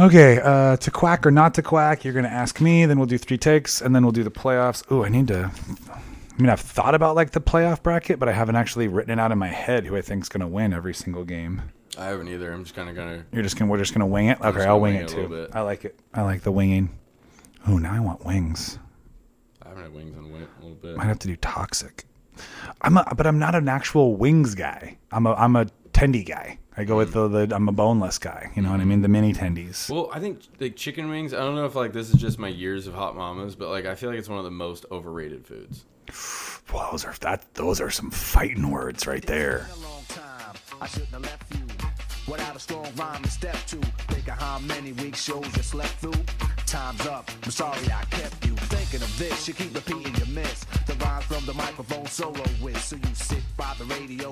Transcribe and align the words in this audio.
Okay, 0.00 0.40
uh, 0.40 0.78
to 0.78 0.90
quack 0.90 1.26
or 1.26 1.30
not 1.30 1.52
to 1.54 1.62
quack, 1.62 2.04
you're 2.04 2.14
going 2.14 2.24
to 2.24 2.32
ask 2.32 2.58
me, 2.58 2.86
then 2.86 2.98
we'll 2.98 3.06
do 3.06 3.18
three 3.18 3.36
takes, 3.36 3.82
and 3.82 3.94
then 3.94 4.02
we'll 4.02 4.12
do 4.12 4.24
the 4.24 4.30
playoffs. 4.30 4.90
Ooh, 4.90 5.04
I 5.04 5.10
need 5.10 5.28
to. 5.28 5.50
I 5.92 6.42
mean, 6.42 6.48
I've 6.48 6.60
thought 6.60 6.94
about 6.94 7.16
like 7.16 7.32
the 7.32 7.40
playoff 7.40 7.82
bracket, 7.82 8.18
but 8.18 8.26
I 8.26 8.32
haven't 8.32 8.56
actually 8.56 8.88
written 8.88 9.12
it 9.12 9.20
out 9.20 9.30
in 9.30 9.36
my 9.38 9.48
head 9.48 9.84
who 9.84 9.94
I 9.94 10.00
think's 10.00 10.30
going 10.30 10.40
to 10.40 10.46
win 10.46 10.72
every 10.72 10.94
single 10.94 11.24
game. 11.24 11.60
I 11.98 12.06
haven't 12.06 12.28
either. 12.28 12.50
I'm 12.50 12.64
just 12.64 12.74
kind 12.74 12.88
of 12.88 12.94
gonna. 12.94 13.24
You're 13.32 13.42
just 13.42 13.58
gonna 13.58 13.70
we're 13.70 13.78
just 13.78 13.92
gonna 13.92 14.06
wing 14.06 14.28
it. 14.28 14.40
Okay, 14.40 14.64
I'll 14.64 14.80
wing 14.80 14.94
wing 14.94 15.02
it 15.02 15.10
it 15.10 15.12
a 15.12 15.20
little 15.20 15.46
too. 15.48 15.52
I 15.52 15.60
like 15.62 15.84
it. 15.84 15.98
I 16.14 16.22
like 16.22 16.42
the 16.42 16.52
winging. 16.52 16.96
Ooh, 17.68 17.80
now 17.80 17.92
I 17.92 17.98
want 17.98 18.24
wings. 18.24 18.78
I 19.62 19.68
haven't 19.68 19.82
had 19.82 19.92
wings 19.92 20.16
on 20.16 20.32
wing 20.32 20.46
a 20.58 20.62
little 20.62 20.76
bit. 20.76 20.96
Might 20.96 21.06
have 21.06 21.18
to 21.18 21.26
do 21.26 21.36
toxic. 21.36 22.04
I'm 22.80 22.96
a, 22.96 23.12
but 23.16 23.26
I'm 23.26 23.40
not 23.40 23.56
an 23.56 23.68
actual 23.68 24.14
wings 24.14 24.54
guy. 24.54 24.98
I'm 25.10 25.26
a 25.26 25.34
I'm 25.34 25.56
a 25.56 25.66
tendy 25.92 26.24
guy. 26.24 26.59
I 26.76 26.84
go 26.84 26.96
with 26.96 27.12
hmm. 27.12 27.32
the, 27.32 27.46
the 27.46 27.54
I'm 27.54 27.68
a 27.68 27.72
boneless 27.72 28.18
guy. 28.18 28.50
You 28.54 28.62
know 28.62 28.70
what 28.70 28.80
I 28.80 28.84
mean? 28.84 29.02
The 29.02 29.08
mini 29.08 29.32
tendies. 29.32 29.90
Well, 29.90 30.10
I 30.12 30.20
think 30.20 30.40
like 30.60 30.76
chicken 30.76 31.08
wings. 31.10 31.34
I 31.34 31.38
don't 31.38 31.54
know 31.54 31.66
if 31.66 31.74
like 31.74 31.92
this 31.92 32.10
is 32.12 32.20
just 32.20 32.38
my 32.38 32.48
years 32.48 32.86
of 32.86 32.94
hot 32.94 33.16
mamas, 33.16 33.54
but 33.56 33.68
like 33.68 33.86
I 33.86 33.94
feel 33.94 34.10
like 34.10 34.18
it's 34.18 34.28
one 34.28 34.38
of 34.38 34.44
the 34.44 34.50
most 34.50 34.86
overrated 34.90 35.46
foods. 35.46 35.84
Well, 36.72 36.88
those 36.92 37.04
are 37.04 37.14
that 37.22 37.52
those 37.54 37.80
are 37.80 37.90
some 37.90 38.12
fighting 38.12 38.70
words 38.70 39.04
right 39.04 39.26
there. 39.26 39.66
a 39.74 39.78
long 39.80 40.04
time. 40.06 40.54
I 40.80 40.86
shouldn't 40.86 41.08
have 41.08 41.22
left 41.22 41.52
you 41.52 41.66
without 42.30 42.54
a 42.54 42.60
strong 42.60 42.86
rhyme 42.94 43.24
to 43.24 43.30
step 43.30 43.56
to. 43.66 43.76
Think 43.76 44.28
of 44.28 44.38
how 44.38 44.60
many 44.60 44.92
weak 44.92 45.16
shows 45.16 45.44
you 45.56 45.64
slept 45.64 45.94
through. 45.94 46.12
Time's 46.70 47.04
up. 47.08 47.28
I'm 47.42 47.50
sorry 47.50 47.84
I 47.86 48.04
kept 48.10 48.46
you 48.46 48.54
thinking 48.54 49.02
of 49.02 49.18
this. 49.18 49.48
You 49.48 49.54
keep 49.54 49.74
repeating 49.74 50.14
your 50.14 50.28
miss. 50.28 50.62
The 50.86 50.94
rhymes 51.04 51.24
from 51.24 51.44
the 51.44 51.52
microphone 51.52 52.06
solo 52.06 52.44
with. 52.62 52.80
So 52.80 52.94
you 52.94 53.12
sit 53.12 53.42
by 53.56 53.74
the 53.76 53.86
radio 53.86 54.28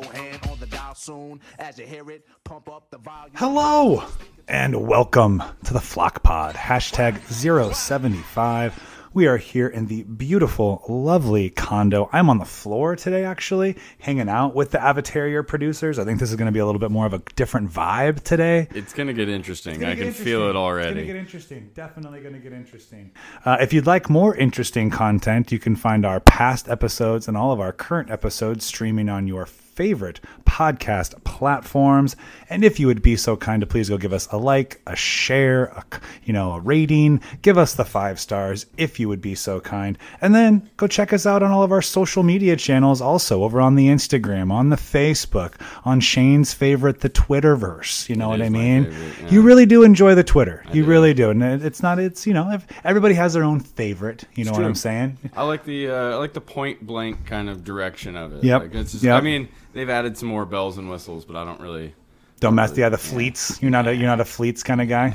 on 0.48 0.60
the 0.60 0.66
dial 0.66 0.94
soon. 0.94 1.40
As 1.58 1.78
you 1.80 1.86
hear 1.86 2.08
it, 2.12 2.24
pump 2.44 2.68
up 2.68 2.92
the 2.92 2.98
volume. 2.98 3.32
Hello 3.34 4.04
and 4.46 4.86
welcome 4.86 5.42
to 5.64 5.72
the 5.72 5.80
Flock 5.80 6.22
Pod. 6.22 6.54
Hashtag 6.54 7.20
075. 7.26 8.97
We 9.14 9.26
are 9.26 9.38
here 9.38 9.66
in 9.66 9.86
the 9.86 10.02
beautiful, 10.02 10.84
lovely 10.88 11.48
condo. 11.50 12.10
I'm 12.12 12.28
on 12.28 12.38
the 12.38 12.44
floor 12.44 12.94
today, 12.94 13.24
actually, 13.24 13.76
hanging 13.98 14.28
out 14.28 14.54
with 14.54 14.70
the 14.72 14.78
Avatarier 14.78 15.46
producers. 15.46 15.98
I 15.98 16.04
think 16.04 16.20
this 16.20 16.28
is 16.30 16.36
going 16.36 16.46
to 16.46 16.52
be 16.52 16.58
a 16.58 16.66
little 16.66 16.78
bit 16.78 16.90
more 16.90 17.06
of 17.06 17.14
a 17.14 17.22
different 17.34 17.70
vibe 17.72 18.22
today. 18.22 18.68
It's 18.72 18.92
gonna 18.92 19.14
get 19.14 19.28
interesting. 19.28 19.82
I 19.84 19.94
get 19.94 20.04
can 20.04 20.12
feel 20.12 20.42
interesting. 20.42 20.44
it 20.44 20.48
It's 20.50 20.56
already. 20.56 20.94
gonna 20.94 21.06
get 21.06 21.16
interesting. 21.16 21.70
Definitely 21.74 22.20
gonna 22.20 22.38
get 22.38 22.52
interesting. 22.52 23.10
Uh, 23.44 23.56
if 23.60 23.72
you'd 23.72 23.86
like 23.86 24.10
more 24.10 24.34
interesting 24.36 24.90
content, 24.90 25.50
you 25.52 25.58
can 25.58 25.74
find 25.74 26.04
our 26.04 26.20
past 26.20 26.68
episodes 26.68 27.28
and 27.28 27.36
all 27.36 27.52
of 27.52 27.60
our 27.60 27.72
current 27.72 28.10
episodes 28.10 28.64
streaming 28.66 29.08
on 29.08 29.26
your 29.26 29.46
favorite 29.78 30.20
podcast 30.44 31.22
platforms. 31.22 32.16
And 32.50 32.64
if 32.64 32.80
you 32.80 32.88
would 32.88 33.00
be 33.00 33.14
so 33.14 33.36
kind 33.36 33.60
to 33.60 33.66
please 33.66 33.88
go 33.88 33.96
give 33.96 34.12
us 34.12 34.26
a 34.32 34.36
like, 34.36 34.80
a 34.88 34.96
share, 34.96 35.66
a, 35.66 35.84
you 36.24 36.32
know, 36.32 36.54
a 36.54 36.60
rating. 36.60 37.20
Give 37.42 37.56
us 37.56 37.74
the 37.74 37.84
five 37.84 38.18
stars 38.18 38.66
if 38.76 38.98
you 38.98 39.08
would 39.08 39.20
be 39.20 39.36
so 39.36 39.60
kind. 39.60 39.96
And 40.20 40.34
then 40.34 40.68
go 40.76 40.88
check 40.88 41.12
us 41.12 41.26
out 41.26 41.44
on 41.44 41.52
all 41.52 41.62
of 41.62 41.70
our 41.70 41.80
social 41.80 42.24
media 42.24 42.56
channels, 42.56 43.00
also 43.00 43.44
over 43.44 43.60
on 43.60 43.76
the 43.76 43.86
Instagram, 43.86 44.50
on 44.50 44.70
the 44.70 44.76
Facebook, 44.76 45.54
on 45.84 46.00
Shane's 46.00 46.52
favorite, 46.52 46.98
the 46.98 47.10
Twitterverse. 47.10 48.08
You 48.08 48.16
know 48.16 48.28
what 48.30 48.42
I 48.42 48.48
mean? 48.48 48.86
favorite, 48.86 49.14
yeah. 49.22 49.30
You 49.30 49.42
really 49.42 49.66
do 49.66 49.84
enjoy 49.84 50.16
the 50.16 50.24
Twitter. 50.24 50.64
you 50.72 50.82
do. 50.82 50.88
really 50.90 51.14
do, 51.14 51.30
and 51.30 51.40
it's 51.40 51.84
not. 51.84 52.00
It's 52.00 52.26
you 52.26 52.34
know, 52.34 52.50
if 52.50 52.66
everybody 52.82 53.14
has 53.14 53.34
their 53.34 53.44
own 53.44 53.60
favorite. 53.60 54.24
You 54.34 54.44
know 54.44 54.50
what. 54.50 54.64
I'm 54.64 54.74
saying? 54.74 55.18
I 55.36 55.44
like 55.44 55.64
the 55.64 55.90
uh, 55.90 55.94
I 55.94 56.14
like 56.16 56.32
the 56.32 56.40
point 56.40 56.84
blank 56.84 57.26
kind 57.26 57.48
of 57.48 57.62
direction 57.62 58.16
of 58.16 58.32
it. 58.32 58.42
Yep. 58.42 58.62
Like, 58.62 58.74
it's 58.74 58.92
just, 58.92 59.04
Yep. 59.04 59.16
I 59.16 59.20
mean, 59.20 59.48
they've 59.72 59.88
added 59.88 60.16
some 60.16 60.28
more 60.28 60.44
bells 60.44 60.78
and 60.78 60.90
whistles, 60.90 61.24
but 61.24 61.36
I 61.36 61.44
don't 61.44 61.60
really. 61.60 61.94
Don't 62.40 62.54
mess. 62.54 62.76
Yeah, 62.76 62.88
the 62.88 62.98
fleets. 62.98 63.60
You're 63.62 63.70
not 63.70 63.86
a 63.88 63.94
you're 63.94 64.06
not 64.06 64.20
a 64.20 64.24
fleets 64.24 64.62
kind 64.62 64.80
of 64.80 64.88
guy. 64.88 65.14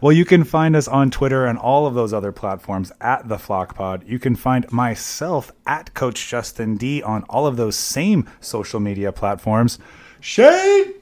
Well, 0.00 0.12
you 0.12 0.24
can 0.24 0.44
find 0.44 0.74
us 0.76 0.88
on 0.88 1.10
Twitter 1.10 1.44
and 1.44 1.58
all 1.58 1.86
of 1.86 1.94
those 1.94 2.12
other 2.12 2.32
platforms 2.32 2.90
at 3.00 3.28
the 3.28 3.38
Flock 3.38 3.74
Pod. 3.74 4.02
You 4.06 4.18
can 4.18 4.36
find 4.36 4.70
myself 4.72 5.52
at 5.66 5.92
Coach 5.94 6.28
Justin 6.28 6.76
D 6.76 7.02
on 7.02 7.22
all 7.24 7.46
of 7.46 7.56
those 7.56 7.76
same 7.76 8.28
social 8.40 8.80
media 8.80 9.12
platforms. 9.12 9.78
Shane, 10.20 10.94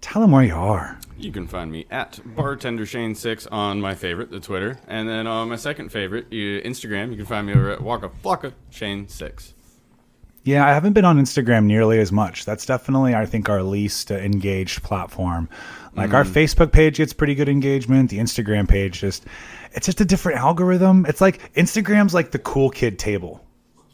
tell 0.00 0.22
them 0.22 0.30
where 0.30 0.44
you 0.44 0.54
are. 0.54 0.98
You 1.18 1.30
can 1.30 1.46
find 1.46 1.70
me 1.70 1.86
at 1.90 2.18
bartender 2.24 2.86
Shane 2.86 3.14
Six 3.14 3.46
on 3.48 3.80
my 3.80 3.94
favorite, 3.94 4.30
the 4.30 4.40
Twitter, 4.40 4.78
and 4.88 5.06
then 5.06 5.26
on 5.26 5.50
my 5.50 5.56
second 5.56 5.90
favorite, 5.90 6.26
uh, 6.28 6.66
Instagram. 6.66 7.10
You 7.10 7.18
can 7.18 7.26
find 7.26 7.46
me 7.46 7.52
over 7.52 7.70
at 7.70 7.82
Waka 7.82 8.10
Flocka 8.24 8.54
Shane 8.70 9.08
Six. 9.08 9.52
Yeah, 10.42 10.66
I 10.66 10.72
haven't 10.72 10.94
been 10.94 11.04
on 11.04 11.18
Instagram 11.18 11.64
nearly 11.64 12.00
as 12.00 12.10
much. 12.10 12.44
That's 12.44 12.64
definitely, 12.64 13.14
I 13.14 13.26
think, 13.26 13.48
our 13.48 13.62
least 13.62 14.10
uh, 14.10 14.14
engaged 14.14 14.82
platform. 14.82 15.48
Like 15.96 16.14
our 16.14 16.24
Facebook 16.24 16.72
page 16.72 16.96
gets 16.96 17.12
pretty 17.12 17.34
good 17.34 17.48
engagement. 17.48 18.10
The 18.10 18.18
Instagram 18.18 18.68
page 18.68 19.00
just, 19.00 19.26
it's 19.72 19.86
just 19.86 20.00
a 20.00 20.04
different 20.04 20.38
algorithm. 20.38 21.04
It's 21.06 21.20
like 21.20 21.52
Instagram's 21.54 22.14
like 22.14 22.30
the 22.30 22.38
cool 22.38 22.70
kid 22.70 22.98
table. 22.98 23.44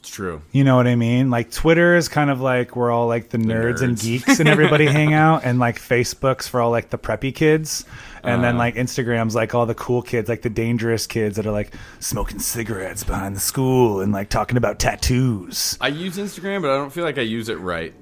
It's 0.07 0.15
true. 0.15 0.41
You 0.53 0.63
know 0.63 0.77
what 0.77 0.87
I 0.87 0.95
mean? 0.95 1.31
Like 1.31 1.51
Twitter 1.51 1.97
is 1.97 2.09
kind 2.09 2.31
of 2.31 2.41
like 2.41 2.77
where 2.77 2.93
all 2.93 3.09
like 3.09 3.31
the 3.31 3.39
nerds 3.39 3.83
and 3.83 3.99
geeks 3.99 4.39
and 4.39 4.49
everybody 4.49 4.87
hang 4.99 5.15
out, 5.15 5.43
and 5.45 5.59
like 5.59 5.81
Facebook's 5.81 6.47
for 6.47 6.61
all 6.61 6.71
like 6.71 6.91
the 6.91 6.97
preppy 6.97 7.35
kids, 7.35 7.85
and 8.23 8.45
then 8.45 8.55
uh. 8.55 8.59
like 8.59 8.77
Instagram's 8.77 9.35
like 9.35 9.53
all 9.53 9.67
the 9.67 9.75
cool 9.75 10.03
kids, 10.03 10.29
like 10.29 10.43
the 10.43 10.49
dangerous 10.49 11.09
kids 11.09 11.35
that 11.35 11.45
are 11.45 11.51
like 11.51 11.75
smoking 11.99 12.39
cigarettes 12.39 13.03
behind 13.03 13.35
the 13.35 13.41
school 13.41 14.01
and 14.01 14.13
like 14.13 14.29
talking 14.29 14.57
about 14.57 14.79
tattoos. 14.79 15.77
I 15.81 15.89
use 15.89 16.19
Instagram, 16.19 16.63
but 16.63 16.71
I 16.71 16.77
don't 16.77 16.93
feel 16.93 17.03
like 17.03 17.19
I 17.19 17.23
use 17.23 17.49
it 17.49 17.59
right. 17.59 17.93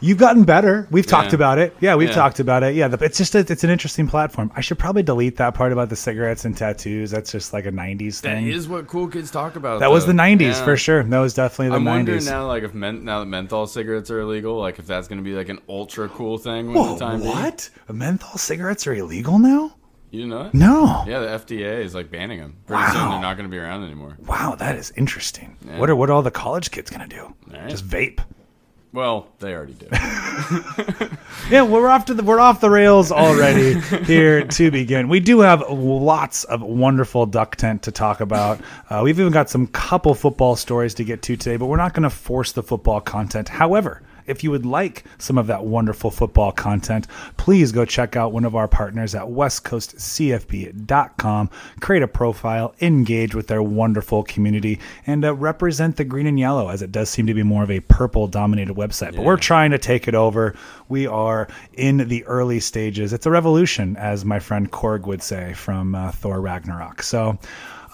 You've 0.00 0.18
gotten 0.18 0.44
better. 0.44 0.86
We've 0.90 1.06
talked 1.06 1.32
about 1.32 1.58
it. 1.58 1.74
Yeah, 1.80 1.94
we've 1.96 2.08
Yeah. 2.08 2.14
talked 2.14 2.40
about 2.40 2.62
it. 2.62 2.74
Yeah, 2.74 2.88
the, 2.88 3.02
it's 3.04 3.18
just 3.18 3.34
a, 3.34 3.38
it's 3.40 3.64
an 3.64 3.70
interesting 3.70 4.06
platform. 4.08 4.50
I 4.54 4.60
should 4.60 4.78
probably 4.78 5.02
delete 5.02 5.36
that 5.38 5.54
part 5.54 5.72
about 5.72 5.88
the 5.88 5.96
cigarettes 5.96 6.44
and 6.44 6.56
tattoos. 6.56 7.10
That's 7.10 7.32
just 7.32 7.52
like 7.52 7.66
a 7.66 7.72
'90s 7.72 8.20
That 8.22 8.34
thing. 8.36 8.48
is 8.48 8.68
what 8.68 8.86
cool 8.86 9.08
kids 9.08 9.30
talk 9.30 9.56
about. 9.56 9.80
that 9.80 9.90
was 9.90 10.06
the 10.06 10.12
'90s 10.12 10.40
Yeah. 10.58 10.64
for 10.64 10.76
sure. 10.76 11.02
That 11.02 11.18
was 11.18 11.34
definitely 11.34 11.70
the 11.70 11.76
I'm 11.76 11.84
wondering 11.84 12.18
'90s. 12.20 12.26
now, 12.30 12.46
like 12.46 12.62
if 12.62 12.74
men, 12.74 13.04
now 13.04 13.20
that 13.20 13.26
menthol 13.26 13.66
cigarettes 13.66 14.10
are 14.10 14.20
illegal, 14.20 14.58
like 14.58 14.78
if 14.78 14.86
that's 14.86 15.08
going 15.08 15.18
to 15.18 15.24
be 15.24 15.34
like 15.34 15.48
an 15.48 15.60
ultra 15.68 16.08
cool 16.08 16.38
thing 16.38 16.66
when 16.66 16.76
Whoa, 16.76 16.94
the 16.94 17.00
time 17.00 17.20
being. 17.20 17.30
what? 17.32 17.70
Menthol 17.90 18.38
cigarettes 18.38 18.86
are 18.86 18.94
illegal 18.94 19.38
now? 19.38 19.74
You 20.10 20.20
didn't 20.20 20.30
know 20.30 20.42
that? 20.44 20.54
No. 20.54 21.04
Yeah, 21.08 21.18
the 21.18 21.26
FDA 21.26 21.82
is 21.82 21.92
like 21.94 22.08
banning 22.08 22.38
them. 22.38 22.56
Pretty 22.66 22.80
Wow. 22.82 22.92
soon 22.92 23.10
they're 23.10 23.20
not 23.20 23.36
going 23.36 23.48
to 23.48 23.50
be 23.50 23.58
around 23.58 23.82
anymore. 23.82 24.16
Wow, 24.26 24.54
that 24.60 24.76
is 24.76 24.92
interesting. 24.96 25.56
What 25.76 25.90
are 25.90 25.96
what 25.96 26.08
are 26.08 26.12
all 26.12 26.22
the 26.22 26.30
college 26.30 26.70
kids 26.70 26.88
gonna 26.90 27.08
do? 27.08 27.34
right. 27.52 27.68
Just 27.68 27.88
vape. 27.88 28.20
Well, 28.94 29.26
they 29.40 29.52
already 29.52 29.74
do. 29.74 29.88
Yeah, 31.50 31.62
we're 31.62 31.88
off 31.88 32.06
to 32.06 32.14
the 32.14 32.22
we're 32.22 32.40
off 32.40 32.60
the 32.62 32.70
rails 32.70 33.12
already 33.12 33.78
here 34.04 34.46
to 34.46 34.70
begin. 34.70 35.08
We 35.10 35.20
do 35.20 35.40
have 35.40 35.62
lots 35.68 36.44
of 36.44 36.62
wonderful 36.62 37.26
duck 37.26 37.56
tent 37.56 37.82
to 37.82 37.92
talk 37.92 38.20
about. 38.20 38.60
Uh, 38.88 39.02
we've 39.04 39.20
even 39.20 39.30
got 39.30 39.50
some 39.50 39.66
couple 39.66 40.14
football 40.14 40.56
stories 40.56 40.94
to 40.94 41.04
get 41.04 41.20
to 41.22 41.36
today, 41.36 41.58
but 41.58 41.66
we're 41.66 41.76
not 41.76 41.92
going 41.92 42.04
to 42.04 42.10
force 42.10 42.52
the 42.52 42.62
football 42.62 43.00
content. 43.02 43.50
However, 43.50 44.00
if 44.26 44.44
you 44.44 44.50
would 44.50 44.66
like 44.66 45.04
some 45.18 45.38
of 45.38 45.46
that 45.48 45.64
wonderful 45.64 46.10
football 46.10 46.52
content, 46.52 47.06
please 47.36 47.72
go 47.72 47.84
check 47.84 48.16
out 48.16 48.32
one 48.32 48.44
of 48.44 48.56
our 48.56 48.68
partners 48.68 49.14
at 49.14 49.24
westcoastcfb.com. 49.24 51.50
Create 51.80 52.02
a 52.02 52.08
profile, 52.08 52.74
engage 52.80 53.34
with 53.34 53.48
their 53.48 53.62
wonderful 53.62 54.22
community, 54.22 54.80
and 55.06 55.24
uh, 55.24 55.34
represent 55.34 55.96
the 55.96 56.04
green 56.04 56.26
and 56.26 56.38
yellow, 56.38 56.68
as 56.68 56.82
it 56.82 56.92
does 56.92 57.08
seem 57.10 57.26
to 57.26 57.34
be 57.34 57.42
more 57.42 57.62
of 57.62 57.70
a 57.70 57.80
purple 57.80 58.26
dominated 58.26 58.74
website. 58.74 59.16
But 59.16 59.24
we're 59.24 59.36
trying 59.36 59.70
to 59.72 59.78
take 59.78 60.08
it 60.08 60.14
over. 60.14 60.54
We 60.88 61.06
are 61.06 61.48
in 61.72 62.08
the 62.08 62.24
early 62.24 62.60
stages. 62.60 63.12
It's 63.12 63.26
a 63.26 63.30
revolution, 63.30 63.96
as 63.96 64.24
my 64.24 64.38
friend 64.38 64.70
Korg 64.70 65.06
would 65.06 65.22
say 65.22 65.52
from 65.54 65.94
uh, 65.94 66.12
Thor 66.12 66.40
Ragnarok. 66.40 67.02
So, 67.02 67.38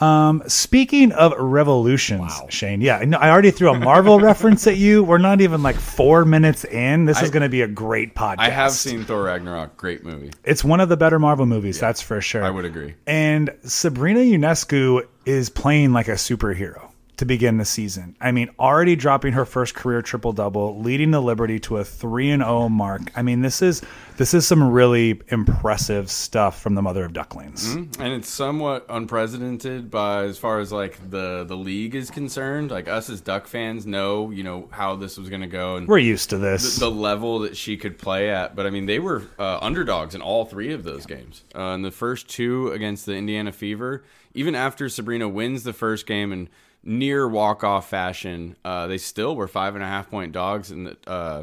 um, 0.00 0.42
speaking 0.46 1.12
of 1.12 1.32
revolutions, 1.38 2.32
Shane, 2.48 2.80
yeah, 2.80 2.98
I 3.18 3.30
already 3.30 3.50
threw 3.50 3.70
a 3.70 3.78
Marvel 3.78 4.20
reference 4.20 4.66
at 4.66 4.76
you. 4.76 5.04
We're 5.04 5.18
not 5.18 5.40
even 5.40 5.62
like 5.62 5.76
four 5.76 6.24
minutes 6.24 6.64
in. 6.64 7.04
This 7.04 7.22
is 7.22 7.30
going 7.30 7.42
to 7.42 7.48
be 7.48 7.62
a 7.62 7.68
great 7.68 8.14
podcast. 8.14 8.38
I 8.38 8.50
have 8.50 8.72
seen 8.72 9.04
Thor 9.04 9.24
Ragnarok. 9.24 9.76
Great 9.76 10.04
movie. 10.04 10.30
It's 10.44 10.64
one 10.64 10.80
of 10.80 10.88
the 10.88 10.96
better 10.96 11.18
Marvel 11.18 11.46
movies, 11.46 11.78
that's 11.78 12.00
for 12.00 12.20
sure. 12.20 12.44
I 12.44 12.50
would 12.50 12.64
agree. 12.64 12.94
And 13.06 13.54
Sabrina 13.62 14.20
Ionescu 14.20 15.06
is 15.26 15.50
playing 15.50 15.92
like 15.92 16.08
a 16.08 16.12
superhero 16.12 16.89
to 17.20 17.26
begin 17.26 17.58
the 17.58 17.64
season. 17.66 18.16
I 18.18 18.32
mean, 18.32 18.48
already 18.58 18.96
dropping 18.96 19.34
her 19.34 19.44
first 19.44 19.74
career 19.74 20.00
triple 20.00 20.32
double, 20.32 20.80
leading 20.80 21.10
the 21.10 21.20
Liberty 21.20 21.60
to 21.60 21.76
a 21.76 21.84
3 21.84 22.30
and 22.30 22.42
0 22.42 22.70
mark. 22.70 23.02
I 23.14 23.20
mean, 23.20 23.42
this 23.42 23.60
is 23.60 23.82
this 24.16 24.32
is 24.32 24.46
some 24.46 24.70
really 24.70 25.20
impressive 25.28 26.10
stuff 26.10 26.62
from 26.62 26.74
the 26.74 26.82
mother 26.82 27.04
of 27.04 27.12
ducklings. 27.12 27.74
And 27.74 27.98
it's 28.00 28.30
somewhat 28.30 28.86
unprecedented 28.88 29.90
by 29.90 30.24
as 30.24 30.38
far 30.38 30.60
as 30.60 30.72
like 30.72 31.10
the 31.10 31.44
the 31.44 31.56
league 31.58 31.94
is 31.94 32.10
concerned. 32.10 32.70
Like 32.70 32.88
us 32.88 33.10
as 33.10 33.20
Duck 33.20 33.46
fans 33.46 33.84
know, 33.84 34.30
you 34.30 34.42
know, 34.42 34.68
how 34.70 34.96
this 34.96 35.18
was 35.18 35.28
going 35.28 35.42
to 35.42 35.46
go 35.46 35.76
and 35.76 35.86
We're 35.86 35.98
used 35.98 36.30
to 36.30 36.38
this. 36.38 36.76
the 36.76 36.90
level 36.90 37.40
that 37.40 37.54
she 37.54 37.76
could 37.76 37.98
play 37.98 38.30
at. 38.30 38.56
But 38.56 38.66
I 38.66 38.70
mean, 38.70 38.86
they 38.86 38.98
were 38.98 39.24
uh, 39.38 39.58
underdogs 39.60 40.14
in 40.14 40.22
all 40.22 40.46
three 40.46 40.72
of 40.72 40.84
those 40.84 41.04
games. 41.04 41.44
Uh, 41.54 41.74
in 41.74 41.82
the 41.82 41.90
first 41.90 42.30
two 42.30 42.72
against 42.72 43.04
the 43.04 43.14
Indiana 43.14 43.52
Fever, 43.52 44.04
even 44.32 44.54
after 44.54 44.88
Sabrina 44.88 45.28
wins 45.28 45.64
the 45.64 45.74
first 45.74 46.06
game 46.06 46.32
in 46.32 46.48
near 46.82 47.28
walk 47.28 47.62
off 47.62 47.88
fashion, 47.88 48.56
uh, 48.64 48.86
they 48.86 48.98
still 48.98 49.36
were 49.36 49.48
five 49.48 49.74
and 49.74 49.84
a 49.84 49.86
half 49.86 50.10
point 50.10 50.32
dogs. 50.32 50.70
And 50.70 50.96
uh, 51.06 51.42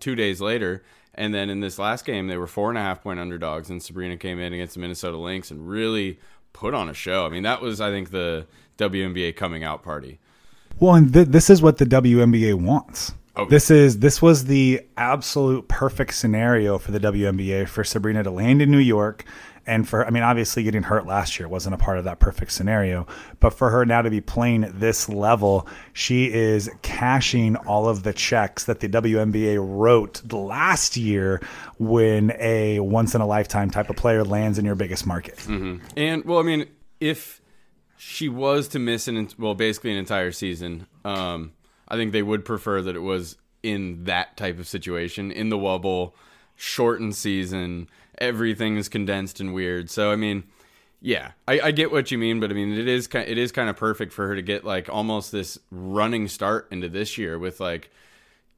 two 0.00 0.14
days 0.14 0.40
later, 0.40 0.82
And 1.14 1.34
then 1.34 1.50
in 1.50 1.60
this 1.60 1.78
last 1.78 2.04
game, 2.04 2.28
they 2.28 2.36
were 2.36 2.46
four 2.46 2.68
and 2.70 2.78
a 2.78 2.82
half 2.82 3.02
point 3.02 3.20
underdogs, 3.20 3.68
and 3.68 3.82
Sabrina 3.82 4.16
came 4.16 4.38
in 4.38 4.52
against 4.52 4.74
the 4.74 4.80
Minnesota 4.80 5.16
Lynx 5.16 5.50
and 5.50 5.68
really 5.68 6.18
put 6.52 6.72
on 6.72 6.88
a 6.88 6.94
show. 6.94 7.26
I 7.26 7.28
mean, 7.28 7.42
that 7.42 7.60
was, 7.60 7.80
I 7.80 7.90
think, 7.90 8.10
the 8.10 8.46
WNBA 8.78 9.36
coming 9.36 9.64
out 9.64 9.82
party. 9.82 10.18
Well, 10.78 10.94
and 10.94 11.12
th- 11.12 11.28
this 11.28 11.50
is 11.50 11.60
what 11.60 11.78
the 11.78 11.84
WNBA 11.84 12.54
wants. 12.54 13.12
Oh. 13.36 13.44
This 13.44 13.70
is 13.70 13.98
this 13.98 14.20
was 14.20 14.46
the 14.46 14.80
absolute 14.96 15.68
perfect 15.68 16.14
scenario 16.14 16.78
for 16.78 16.90
the 16.90 17.00
WNBA 17.00 17.68
for 17.68 17.84
Sabrina 17.84 18.22
to 18.22 18.30
land 18.30 18.60
in 18.60 18.70
New 18.70 18.78
York 18.78 19.24
and 19.66 19.88
for 19.88 20.06
I 20.06 20.10
mean 20.10 20.22
obviously 20.22 20.62
getting 20.62 20.82
hurt 20.82 21.06
last 21.06 21.38
year 21.38 21.48
wasn't 21.48 21.74
a 21.74 21.78
part 21.78 21.98
of 21.98 22.04
that 22.04 22.18
perfect 22.18 22.52
scenario, 22.52 23.06
but 23.40 23.50
for 23.50 23.70
her 23.70 23.84
now 23.84 24.02
to 24.02 24.10
be 24.10 24.20
playing 24.20 24.64
at 24.64 24.78
this 24.80 25.08
level, 25.08 25.66
she 25.92 26.32
is 26.32 26.70
cashing 26.82 27.56
all 27.56 27.88
of 27.88 28.02
the 28.02 28.12
checks 28.12 28.64
that 28.64 28.80
the 28.80 28.88
WNBA 28.88 29.58
wrote 29.60 30.32
last 30.32 30.96
year 30.96 31.40
when 31.78 32.32
a 32.38 32.80
once 32.80 33.14
in 33.14 33.20
a 33.20 33.26
lifetime 33.26 33.70
type 33.70 33.90
of 33.90 33.96
player 33.96 34.24
lands 34.24 34.58
in 34.58 34.64
your 34.64 34.74
biggest 34.74 35.06
market. 35.06 35.38
And 35.96 36.24
well, 36.24 36.38
I 36.38 36.42
mean, 36.42 36.66
if 37.00 37.40
she 37.96 38.28
was 38.28 38.68
to 38.68 38.78
miss 38.78 39.08
an 39.08 39.28
well, 39.38 39.54
basically 39.54 39.92
an 39.92 39.98
entire 39.98 40.32
season, 40.32 40.86
um, 41.04 41.52
I 41.86 41.96
think 41.96 42.12
they 42.12 42.22
would 42.22 42.44
prefer 42.44 42.80
that 42.82 42.96
it 42.96 43.00
was 43.00 43.36
in 43.62 44.04
that 44.04 44.36
type 44.36 44.58
of 44.58 44.66
situation 44.66 45.30
in 45.30 45.50
the 45.50 45.58
wubble, 45.58 46.12
shortened 46.56 47.14
season. 47.14 47.88
Everything 48.20 48.76
is 48.76 48.88
condensed 48.88 49.40
and 49.40 49.54
weird. 49.54 49.90
So 49.90 50.10
I 50.10 50.16
mean, 50.16 50.44
yeah, 51.00 51.32
I, 51.48 51.60
I 51.60 51.70
get 51.70 51.90
what 51.90 52.10
you 52.10 52.18
mean, 52.18 52.40
but 52.40 52.50
I 52.50 52.54
mean, 52.54 52.72
it 52.72 52.88
is 52.88 53.06
kind 53.06 53.28
it 53.28 53.38
is 53.38 53.52
kind 53.52 53.70
of 53.70 53.76
perfect 53.76 54.12
for 54.12 54.26
her 54.28 54.36
to 54.36 54.42
get 54.42 54.64
like 54.64 54.88
almost 54.88 55.32
this 55.32 55.58
running 55.70 56.28
start 56.28 56.68
into 56.70 56.88
this 56.88 57.16
year 57.16 57.38
with 57.38 57.60
like 57.60 57.90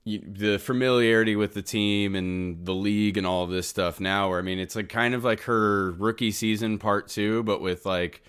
the 0.05 0.59
familiarity 0.59 1.37
with 1.37 1.55
the 1.55 1.62
team 1.62 2.17
and 2.17 2.67
the 2.67 2.75
league 2.75 3.17
and 3.17 3.25
all 3.25 3.47
this 3.47 3.69
stuff 3.69 4.00
now 4.00 4.29
where 4.29 4.41
I 4.41 4.43
mean 4.43 4.59
it's 4.59 4.75
like 4.75 4.88
kind 4.88 5.14
of 5.14 5.23
like 5.23 5.43
her 5.43 5.93
rookie 5.93 6.32
season 6.32 6.79
part 6.79 7.09
two, 7.09 7.44
but 7.44 7.61
with 7.61 7.87
like 7.87 8.25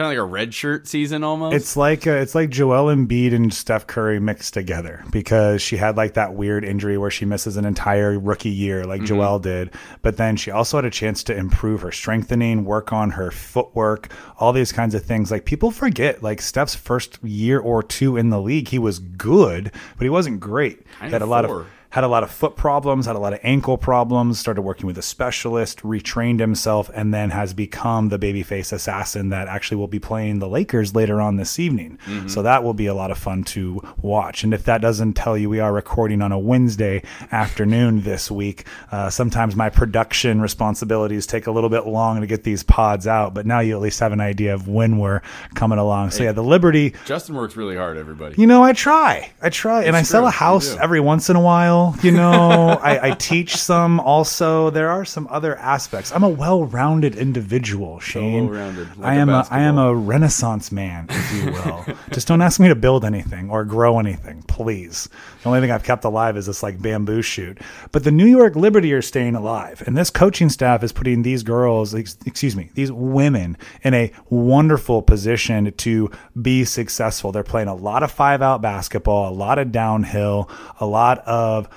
kind 0.00 0.12
of 0.12 0.18
like 0.18 0.30
a 0.30 0.32
red 0.32 0.54
shirt 0.54 0.86
season 0.86 1.22
almost. 1.22 1.54
It's 1.54 1.76
like 1.76 2.06
uh, 2.06 2.12
it's 2.12 2.34
like 2.34 2.48
Joel 2.50 2.94
Embiid 2.94 3.34
and 3.34 3.52
Steph 3.52 3.86
Curry 3.86 4.18
mixed 4.18 4.54
together 4.54 5.04
because 5.10 5.60
she 5.60 5.76
had 5.76 5.96
like 5.96 6.14
that 6.14 6.34
weird 6.34 6.64
injury 6.64 6.96
where 6.96 7.10
she 7.10 7.26
misses 7.26 7.56
an 7.56 7.66
entire 7.66 8.18
rookie 8.18 8.48
year 8.48 8.86
like 8.86 9.04
Joel 9.04 9.38
did, 9.38 9.74
but 10.02 10.16
then 10.16 10.36
she 10.36 10.50
also 10.50 10.78
had 10.78 10.84
a 10.86 10.90
chance 10.90 11.22
to 11.24 11.36
improve 11.36 11.82
her 11.82 11.92
strengthening, 11.92 12.64
work 12.64 12.92
on 12.92 13.10
her 13.10 13.30
footwork, 13.30 14.10
all 14.38 14.52
these 14.52 14.72
kinds 14.72 14.94
of 14.94 15.04
things. 15.04 15.30
Like 15.30 15.44
people 15.44 15.70
forget 15.70 16.22
like 16.22 16.40
Steph's 16.40 16.74
first 16.74 17.22
year 17.22 17.58
or 17.60 17.82
two 17.82 18.16
in 18.16 18.30
the 18.30 18.40
league, 18.40 18.68
he 18.68 18.78
was 18.78 18.98
good, 18.98 19.70
but 19.96 20.04
he 20.04 20.08
wasn't 20.08 20.40
great. 20.40 20.80
he 21.02 21.10
had 21.10 21.22
a 21.22 21.26
lot 21.26 21.44
four. 21.44 21.60
of 21.60 21.66
had 21.90 22.04
a 22.04 22.08
lot 22.08 22.22
of 22.22 22.30
foot 22.30 22.56
problems, 22.56 23.06
had 23.06 23.16
a 23.16 23.18
lot 23.18 23.32
of 23.32 23.40
ankle 23.42 23.76
problems, 23.76 24.38
started 24.38 24.62
working 24.62 24.86
with 24.86 24.96
a 24.96 25.02
specialist, 25.02 25.80
retrained 25.80 26.38
himself, 26.38 26.88
and 26.94 27.12
then 27.12 27.30
has 27.30 27.52
become 27.52 28.08
the 28.10 28.18
babyface 28.18 28.72
assassin 28.72 29.30
that 29.30 29.48
actually 29.48 29.76
will 29.76 29.88
be 29.88 29.98
playing 29.98 30.38
the 30.38 30.48
Lakers 30.48 30.94
later 30.94 31.20
on 31.20 31.36
this 31.36 31.58
evening. 31.58 31.98
So 32.28 32.42
that 32.42 32.62
will 32.62 32.74
be 32.74 32.86
a 32.86 32.94
lot 32.94 33.10
of 33.10 33.18
fun 33.18 33.42
to 33.44 33.80
watch. 34.00 34.44
And 34.44 34.54
if 34.54 34.64
that 34.64 34.80
doesn't 34.80 35.14
tell 35.14 35.36
you, 35.36 35.50
we 35.50 35.58
are 35.60 35.72
recording 35.72 36.22
on 36.22 36.30
a 36.32 36.38
Wednesday 36.38 37.02
afternoon 37.32 38.02
this 38.02 38.30
week. 38.30 38.64
Uh, 38.92 39.10
sometimes 39.10 39.56
my 39.56 39.68
production 39.70 40.40
responsibilities 40.40 41.26
take 41.26 41.46
a 41.46 41.50
little 41.50 41.70
bit 41.70 41.86
long 41.86 42.20
to 42.20 42.26
get 42.26 42.44
these 42.44 42.62
pods 42.62 43.06
out, 43.06 43.34
but 43.34 43.46
now 43.46 43.60
you 43.60 43.74
at 43.74 43.80
least 43.82 43.98
have 44.00 44.12
an 44.12 44.20
idea 44.20 44.54
of 44.54 44.68
when 44.68 44.98
we're 44.98 45.22
coming 45.54 45.78
along. 45.78 46.10
So 46.12 46.22
yeah, 46.22 46.32
the 46.32 46.42
Liberty. 46.42 46.94
Justin 47.06 47.34
works 47.34 47.56
really 47.56 47.76
hard, 47.76 47.96
everybody. 47.96 48.34
You 48.40 48.46
know, 48.46 48.62
I 48.62 48.72
try. 48.74 49.30
I 49.42 49.48
try. 49.50 49.84
and 49.84 49.96
I 49.96 50.02
sell 50.02 50.26
a 50.26 50.30
house 50.30 50.76
every 50.76 51.00
once 51.00 51.30
in 51.30 51.36
a 51.36 51.40
while. 51.40 51.79
You 52.02 52.12
know, 52.12 52.78
I, 52.82 53.08
I 53.08 53.10
teach 53.12 53.56
some 53.56 54.00
also. 54.00 54.70
There 54.70 54.88
are 54.90 55.04
some 55.04 55.26
other 55.30 55.56
aspects. 55.56 56.12
I'm 56.12 56.22
a 56.22 56.28
well 56.28 56.64
rounded 56.64 57.16
individual, 57.16 58.00
Shane. 58.00 58.46
well-rounded, 58.48 58.96
like 58.98 59.06
I 59.06 59.14
a 59.14 59.18
am 59.18 59.28
a, 59.28 59.46
I 59.50 59.60
am 59.60 59.78
a 59.78 59.94
renaissance 59.94 60.70
man, 60.72 61.06
if 61.08 61.34
you 61.34 61.52
will. 61.52 61.86
Just 62.12 62.28
don't 62.28 62.42
ask 62.42 62.60
me 62.60 62.68
to 62.68 62.74
build 62.74 63.04
anything 63.04 63.50
or 63.50 63.64
grow 63.64 63.98
anything, 63.98 64.42
please. 64.42 65.08
The 65.42 65.48
only 65.48 65.60
thing 65.60 65.70
I've 65.70 65.84
kept 65.84 66.04
alive 66.04 66.36
is 66.36 66.46
this 66.46 66.62
like 66.62 66.80
bamboo 66.82 67.22
shoot. 67.22 67.58
But 67.92 68.04
the 68.04 68.10
New 68.10 68.26
York 68.26 68.56
Liberty 68.56 68.92
are 68.92 69.02
staying 69.02 69.34
alive. 69.34 69.82
And 69.86 69.96
this 69.96 70.10
coaching 70.10 70.50
staff 70.50 70.82
is 70.82 70.92
putting 70.92 71.22
these 71.22 71.42
girls, 71.42 71.94
ex- 71.94 72.18
excuse 72.26 72.54
me, 72.56 72.70
these 72.74 72.92
women 72.92 73.56
in 73.82 73.94
a 73.94 74.12
wonderful 74.28 75.00
position 75.00 75.72
to 75.72 76.10
be 76.40 76.64
successful. 76.64 77.32
They're 77.32 77.42
playing 77.42 77.68
a 77.68 77.74
lot 77.74 78.02
of 78.02 78.10
five 78.10 78.42
out 78.42 78.60
basketball, 78.60 79.30
a 79.30 79.34
lot 79.34 79.58
of 79.58 79.72
downhill, 79.72 80.50
a 80.78 80.86
lot 80.86 81.18
of 81.20 81.68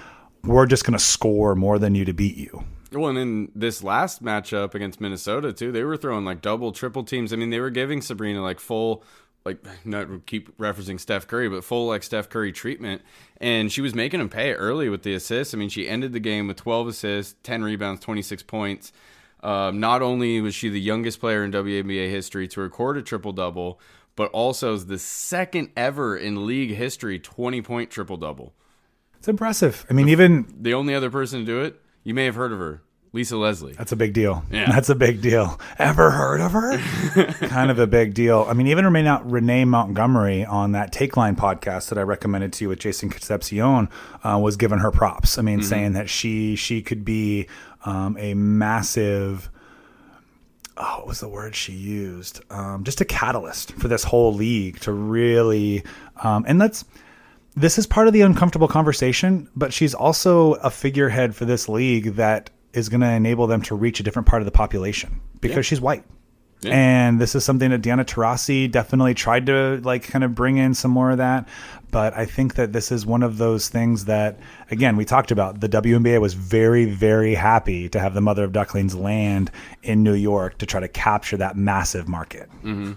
we're 0.45 0.65
just 0.65 0.85
going 0.85 0.97
to 0.97 1.03
score 1.03 1.55
more 1.55 1.79
than 1.79 1.95
you 1.95 2.05
to 2.05 2.13
beat 2.13 2.37
you. 2.37 2.63
Well, 2.91 3.09
and 3.09 3.17
in 3.17 3.51
this 3.55 3.83
last 3.83 4.23
matchup 4.23 4.75
against 4.75 5.01
Minnesota 5.01 5.51
too, 5.51 5.71
they 5.71 5.83
were 5.83 5.97
throwing 5.97 6.25
like 6.25 6.41
double, 6.41 6.71
triple 6.71 7.03
teams. 7.03 7.33
I 7.33 7.37
mean, 7.37 7.49
they 7.49 7.59
were 7.59 7.71
giving 7.71 8.01
Sabrina 8.01 8.41
like 8.43 8.59
full, 8.59 9.03
like 9.45 9.65
not 9.85 10.25
keep 10.27 10.55
referencing 10.57 10.99
Steph 10.99 11.27
Curry, 11.27 11.49
but 11.49 11.63
full 11.63 11.87
like 11.87 12.03
Steph 12.03 12.29
Curry 12.29 12.51
treatment, 12.51 13.01
and 13.37 13.71
she 13.71 13.81
was 13.81 13.95
making 13.95 14.19
them 14.19 14.29
pay 14.29 14.53
early 14.53 14.89
with 14.89 15.01
the 15.03 15.15
assists. 15.15 15.53
I 15.53 15.57
mean, 15.57 15.69
she 15.69 15.89
ended 15.89 16.13
the 16.13 16.19
game 16.19 16.47
with 16.47 16.57
12 16.57 16.89
assists, 16.89 17.35
10 17.43 17.63
rebounds, 17.63 18.01
26 18.01 18.43
points. 18.43 18.93
Um, 19.41 19.79
not 19.79 20.01
only 20.01 20.39
was 20.39 20.55
she 20.55 20.69
the 20.69 20.79
youngest 20.79 21.19
player 21.19 21.43
in 21.43 21.51
WNBA 21.51 22.09
history 22.09 22.47
to 22.49 22.61
record 22.61 22.97
a 22.97 23.01
triple 23.01 23.33
double, 23.33 23.79
but 24.15 24.31
also 24.31 24.75
is 24.75 24.85
the 24.85 24.99
second 24.99 25.71
ever 25.75 26.15
in 26.15 26.45
league 26.45 26.75
history 26.75 27.17
20 27.17 27.61
point 27.63 27.89
triple 27.89 28.17
double. 28.17 28.53
It's 29.23 29.29
impressive. 29.29 29.85
I 29.89 29.93
mean, 29.93 30.09
even 30.09 30.53
The 30.59 30.73
only 30.73 30.93
other 30.93 31.09
person 31.09 31.39
to 31.39 31.45
do 31.45 31.61
it, 31.61 31.79
you 32.03 32.13
may 32.13 32.25
have 32.25 32.35
heard 32.35 32.51
of 32.51 32.59
her, 32.59 32.81
Lisa 33.13 33.37
Leslie. 33.37 33.71
That's 33.71 33.93
a 33.93 33.95
big 33.95 34.11
deal. 34.11 34.43
Yeah. 34.51 34.69
That's 34.69 34.89
a 34.89 34.95
big 34.95 35.21
deal. 35.21 35.61
Ever 35.79 36.11
heard 36.11 36.41
of 36.41 36.51
her? 36.51 36.77
kind 37.47 37.71
of 37.71 37.79
a 37.79 37.87
big 37.87 38.15
deal. 38.15 38.45
I 38.49 38.51
mean, 38.51 38.67
even 38.67 38.85
Renee, 38.85 39.19
Renee 39.23 39.63
Montgomery 39.63 40.43
on 40.43 40.73
that 40.73 40.91
Take 40.91 41.15
Line 41.15 41.37
podcast 41.37 41.87
that 41.87 41.97
I 41.97 42.01
recommended 42.01 42.51
to 42.51 42.65
you 42.65 42.67
with 42.67 42.79
Jason 42.79 43.09
Concepcion 43.09 43.87
uh, 44.25 44.37
was 44.43 44.57
giving 44.57 44.79
her 44.79 44.91
props. 44.91 45.37
I 45.37 45.41
mean, 45.41 45.63
saying 45.63 45.93
that 45.93 46.09
she 46.09 46.57
she 46.57 46.81
could 46.81 47.05
be 47.05 47.47
um, 47.85 48.17
a 48.19 48.33
massive. 48.33 49.49
Oh, 50.75 50.97
what 50.97 51.07
was 51.07 51.21
the 51.21 51.29
word 51.29 51.55
she 51.55 51.71
used? 51.71 52.41
Um, 52.51 52.83
just 52.83 52.99
a 52.99 53.05
catalyst 53.05 53.71
for 53.71 53.87
this 53.87 54.03
whole 54.03 54.33
league 54.33 54.81
to 54.81 54.91
really, 54.91 55.85
um, 56.17 56.43
and 56.45 56.59
that's 56.59 56.83
this 57.55 57.77
is 57.77 57.85
part 57.85 58.07
of 58.07 58.13
the 58.13 58.21
uncomfortable 58.21 58.67
conversation, 58.67 59.49
but 59.55 59.73
she's 59.73 59.93
also 59.93 60.53
a 60.55 60.69
figurehead 60.69 61.35
for 61.35 61.45
this 61.45 61.69
league 61.69 62.15
that 62.15 62.49
is 62.73 62.89
going 62.89 63.01
to 63.01 63.09
enable 63.09 63.47
them 63.47 63.61
to 63.61 63.75
reach 63.75 63.99
a 63.99 64.03
different 64.03 64.27
part 64.27 64.41
of 64.41 64.45
the 64.45 64.51
population 64.51 65.21
because 65.39 65.65
she's 65.65 65.79
white. 65.79 66.03
Yeah. 66.61 66.71
And 66.73 67.19
this 67.19 67.35
is 67.35 67.43
something 67.43 67.71
that 67.71 67.81
Diana 67.81 68.05
Taurasi 68.05 68.71
definitely 68.71 69.13
tried 69.13 69.47
to 69.47 69.81
like 69.83 70.03
kind 70.03 70.23
of 70.23 70.33
bring 70.33 70.57
in 70.57 70.73
some 70.73 70.91
more 70.91 71.11
of 71.11 71.17
that. 71.17 71.47
But 71.91 72.15
I 72.17 72.25
think 72.25 72.55
that 72.55 72.73
this 72.73 72.91
is 72.91 73.05
one 73.05 73.21
of 73.21 73.37
those 73.37 73.69
things 73.69 74.05
that, 74.05 74.39
again, 74.71 74.95
we 74.95 75.05
talked 75.05 75.29
about. 75.29 75.59
The 75.59 75.69
WNBA 75.69 76.19
was 76.19 76.33
very, 76.33 76.85
very 76.85 77.35
happy 77.35 77.89
to 77.89 77.99
have 77.99 78.13
the 78.13 78.21
mother 78.21 78.43
of 78.43 78.51
ducklings 78.51 78.95
land 78.95 79.51
in 79.83 80.03
New 80.03 80.15
York 80.15 80.57
to 80.59 80.65
try 80.65 80.79
to 80.79 80.87
capture 80.87 81.37
that 81.37 81.55
massive 81.55 82.07
market. 82.07 82.49
Mm-hmm. 82.63 82.93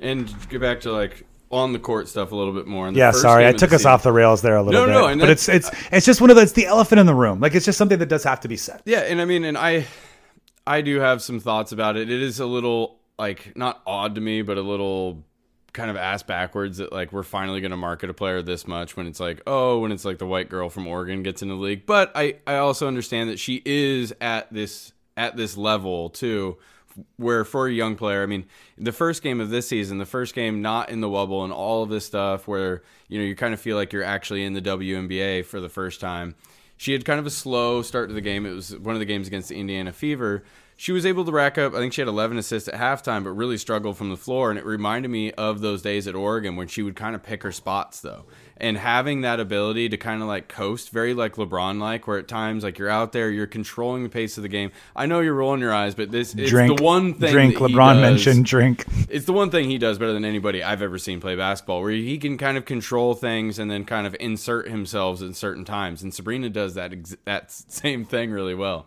And 0.00 0.28
to 0.28 0.48
get 0.48 0.60
back 0.60 0.80
to 0.80 0.92
like 0.92 1.24
on 1.54 1.72
the 1.72 1.78
court 1.78 2.08
stuff 2.08 2.32
a 2.32 2.36
little 2.36 2.52
bit 2.52 2.66
more. 2.66 2.90
the 2.90 2.98
Yeah, 2.98 3.10
sorry, 3.12 3.46
I 3.46 3.52
took 3.52 3.72
us 3.72 3.80
season- 3.80 3.92
off 3.92 4.02
the 4.02 4.12
rails 4.12 4.42
there 4.42 4.56
a 4.56 4.62
little 4.62 4.80
No, 4.82 4.86
bit. 4.86 4.92
no, 4.92 5.06
and 5.06 5.20
but 5.20 5.30
it's 5.30 5.48
it's 5.48 5.68
uh, 5.68 5.76
it's 5.92 6.06
just 6.06 6.20
one 6.20 6.30
of 6.30 6.36
those. 6.36 6.44
It's 6.44 6.52
the 6.52 6.66
elephant 6.66 6.98
in 7.00 7.06
the 7.06 7.14
room. 7.14 7.40
Like 7.40 7.54
it's 7.54 7.64
just 7.64 7.78
something 7.78 7.98
that 7.98 8.08
does 8.08 8.24
have 8.24 8.40
to 8.40 8.48
be 8.48 8.56
said. 8.56 8.82
Yeah, 8.84 9.00
and 9.00 9.20
I 9.20 9.24
mean, 9.24 9.44
and 9.44 9.56
I, 9.56 9.86
I 10.66 10.80
do 10.80 11.00
have 11.00 11.22
some 11.22 11.40
thoughts 11.40 11.72
about 11.72 11.96
it. 11.96 12.10
It 12.10 12.22
is 12.22 12.40
a 12.40 12.46
little 12.46 12.98
like 13.18 13.56
not 13.56 13.80
odd 13.86 14.14
to 14.16 14.20
me, 14.20 14.42
but 14.42 14.58
a 14.58 14.62
little 14.62 15.24
kind 15.72 15.90
of 15.90 15.96
ass 15.96 16.22
backwards 16.22 16.78
that 16.78 16.92
like 16.92 17.12
we're 17.12 17.24
finally 17.24 17.60
going 17.60 17.72
to 17.72 17.76
market 17.76 18.08
a 18.08 18.14
player 18.14 18.40
this 18.42 18.64
much 18.66 18.96
when 18.96 19.08
it's 19.08 19.18
like 19.18 19.40
oh 19.44 19.80
when 19.80 19.90
it's 19.90 20.04
like 20.04 20.18
the 20.18 20.26
white 20.26 20.48
girl 20.48 20.70
from 20.70 20.86
Oregon 20.86 21.22
gets 21.24 21.42
in 21.42 21.48
the 21.48 21.54
league. 21.56 21.84
But 21.86 22.12
I 22.14 22.36
I 22.46 22.56
also 22.56 22.86
understand 22.88 23.30
that 23.30 23.38
she 23.38 23.60
is 23.64 24.14
at 24.20 24.52
this 24.52 24.92
at 25.16 25.36
this 25.36 25.56
level 25.56 26.10
too. 26.10 26.58
Where 27.16 27.44
for 27.44 27.66
a 27.66 27.72
young 27.72 27.96
player, 27.96 28.22
I 28.22 28.26
mean, 28.26 28.46
the 28.78 28.92
first 28.92 29.22
game 29.22 29.40
of 29.40 29.50
this 29.50 29.68
season, 29.68 29.98
the 29.98 30.06
first 30.06 30.34
game 30.34 30.62
not 30.62 30.90
in 30.90 31.00
the 31.00 31.08
wubble 31.08 31.42
and 31.44 31.52
all 31.52 31.82
of 31.82 31.88
this 31.88 32.04
stuff, 32.06 32.46
where 32.46 32.82
you 33.08 33.18
know 33.18 33.24
you 33.24 33.34
kind 33.34 33.52
of 33.52 33.60
feel 33.60 33.76
like 33.76 33.92
you're 33.92 34.04
actually 34.04 34.44
in 34.44 34.52
the 34.52 34.62
WNBA 34.62 35.44
for 35.44 35.60
the 35.60 35.68
first 35.68 36.00
time. 36.00 36.34
She 36.76 36.92
had 36.92 37.04
kind 37.04 37.20
of 37.20 37.26
a 37.26 37.30
slow 37.30 37.82
start 37.82 38.08
to 38.08 38.14
the 38.14 38.20
game. 38.20 38.46
It 38.46 38.52
was 38.52 38.76
one 38.76 38.94
of 38.94 38.98
the 38.98 39.06
games 39.06 39.26
against 39.26 39.48
the 39.48 39.56
Indiana 39.56 39.92
Fever. 39.92 40.44
she 40.76 40.90
was 40.90 41.06
able 41.06 41.24
to 41.24 41.32
rack 41.32 41.56
up. 41.56 41.72
I 41.72 41.78
think 41.78 41.92
she 41.92 42.00
had 42.00 42.08
11 42.08 42.36
assists 42.36 42.68
at 42.68 42.74
halftime, 42.74 43.22
but 43.22 43.30
really 43.30 43.58
struggled 43.58 43.96
from 43.96 44.10
the 44.10 44.16
floor. 44.16 44.50
And 44.50 44.58
it 44.58 44.64
reminded 44.66 45.08
me 45.08 45.30
of 45.32 45.60
those 45.60 45.82
days 45.82 46.08
at 46.08 46.16
Oregon 46.16 46.56
when 46.56 46.66
she 46.66 46.82
would 46.82 46.96
kind 46.96 47.14
of 47.14 47.22
pick 47.22 47.44
her 47.44 47.52
spots, 47.52 48.00
though. 48.00 48.24
And 48.56 48.78
having 48.78 49.22
that 49.22 49.40
ability 49.40 49.88
to 49.88 49.96
kind 49.96 50.22
of 50.22 50.28
like 50.28 50.46
coast, 50.46 50.90
very 50.90 51.12
like 51.12 51.34
LeBron 51.34 51.80
like, 51.80 52.06
where 52.06 52.18
at 52.18 52.28
times 52.28 52.62
like 52.62 52.78
you're 52.78 52.88
out 52.88 53.10
there, 53.12 53.28
you're 53.28 53.48
controlling 53.48 54.04
the 54.04 54.08
pace 54.08 54.36
of 54.36 54.42
the 54.44 54.48
game. 54.48 54.70
I 54.94 55.06
know 55.06 55.18
you're 55.18 55.34
rolling 55.34 55.60
your 55.60 55.74
eyes, 55.74 55.96
but 55.96 56.12
this 56.12 56.32
drink 56.32 56.78
the 56.78 56.84
one 56.84 57.14
thing 57.14 57.32
drink. 57.32 57.56
LeBron 57.56 57.94
does- 57.94 58.00
mentioned 58.00 58.44
drink. 58.44 58.84
it's 59.08 59.26
the 59.26 59.32
one 59.32 59.50
thing 59.50 59.68
he 59.68 59.78
does 59.78 59.98
better 59.98 60.12
than 60.12 60.24
anybody 60.24 60.62
I've 60.62 60.82
ever 60.82 60.98
seen 60.98 61.20
play 61.20 61.34
basketball, 61.34 61.80
where 61.82 61.90
he 61.90 62.16
can 62.16 62.38
kind 62.38 62.56
of 62.56 62.64
control 62.64 63.14
things 63.14 63.58
and 63.58 63.68
then 63.68 63.84
kind 63.84 64.06
of 64.06 64.14
insert 64.20 64.68
himself 64.68 65.20
in 65.20 65.34
certain 65.34 65.64
times. 65.64 66.04
And 66.04 66.14
Sabrina 66.14 66.48
does 66.48 66.74
that 66.74 66.92
ex- 66.92 67.16
that 67.24 67.50
same 67.50 68.04
thing 68.04 68.30
really 68.30 68.54
well. 68.54 68.86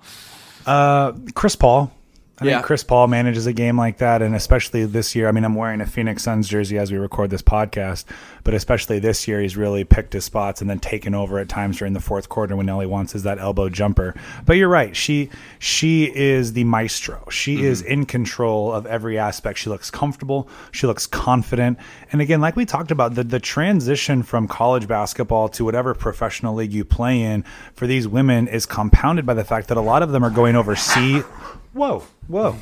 Uh, 0.65 1.11
Chris 1.33 1.55
Paul. 1.57 1.91
I 2.39 2.45
Yeah. 2.45 2.53
think 2.57 2.65
Chris 2.65 2.83
Paul 2.83 3.07
manages 3.07 3.47
a 3.47 3.53
game 3.53 3.77
like 3.79 3.97
that, 3.97 4.21
and 4.21 4.35
especially 4.35 4.85
this 4.85 5.15
year. 5.15 5.27
I 5.27 5.31
mean, 5.31 5.43
I'm 5.43 5.55
wearing 5.55 5.81
a 5.81 5.87
Phoenix 5.87 6.21
Suns 6.21 6.47
jersey 6.47 6.77
as 6.77 6.91
we 6.91 6.99
record 6.99 7.31
this 7.31 7.41
podcast, 7.41 8.05
but 8.43 8.53
especially 8.53 8.99
this 8.99 9.27
year, 9.27 9.41
he's 9.41 9.57
really 9.57 9.83
picked 9.83 10.13
his 10.13 10.25
spots 10.25 10.61
and 10.61 10.69
then 10.69 10.79
taken 10.79 11.15
over 11.15 11.39
at 11.39 11.49
times 11.49 11.79
during 11.79 11.93
the 11.93 11.99
fourth 11.99 12.29
quarter 12.29 12.55
when 12.55 12.69
all 12.69 12.79
he 12.79 12.85
wants 12.85 13.15
is 13.15 13.23
that 13.23 13.39
elbow 13.39 13.69
jumper. 13.69 14.13
But 14.45 14.57
you're 14.57 14.69
right; 14.69 14.95
she 14.95 15.29
she 15.57 16.15
is 16.15 16.53
the 16.53 16.63
maestro. 16.63 17.23
She 17.31 17.55
mm-hmm. 17.55 17.65
is 17.65 17.81
in 17.81 18.05
control 18.05 18.71
of 18.71 18.85
every 18.85 19.17
aspect. 19.17 19.57
She 19.57 19.71
looks 19.71 19.89
comfortable. 19.89 20.47
She 20.71 20.85
looks 20.85 21.07
confident. 21.07 21.79
And 22.11 22.21
again, 22.21 22.39
like 22.39 22.55
we 22.55 22.65
talked 22.65 22.91
about, 22.91 23.15
the 23.15 23.23
the 23.23 23.39
transition 23.39 24.21
from 24.21 24.47
college 24.47 24.87
basketball 24.87 25.49
to 25.49 25.65
whatever 25.65 25.95
professional 25.95 26.53
league 26.53 26.71
you 26.73 26.85
play 26.85 27.19
in 27.19 27.43
for 27.73 27.87
these 27.87 28.07
women 28.07 28.47
is 28.47 28.67
compounded 28.67 29.25
by 29.25 29.33
the 29.33 29.43
fact 29.43 29.69
that 29.69 29.77
a 29.77 29.81
lot 29.81 30.03
of 30.03 30.11
them 30.11 30.23
are 30.23 30.29
going 30.29 30.55
overseas. 30.55 31.23
Whoa, 31.73 32.03
whoa. 32.27 32.55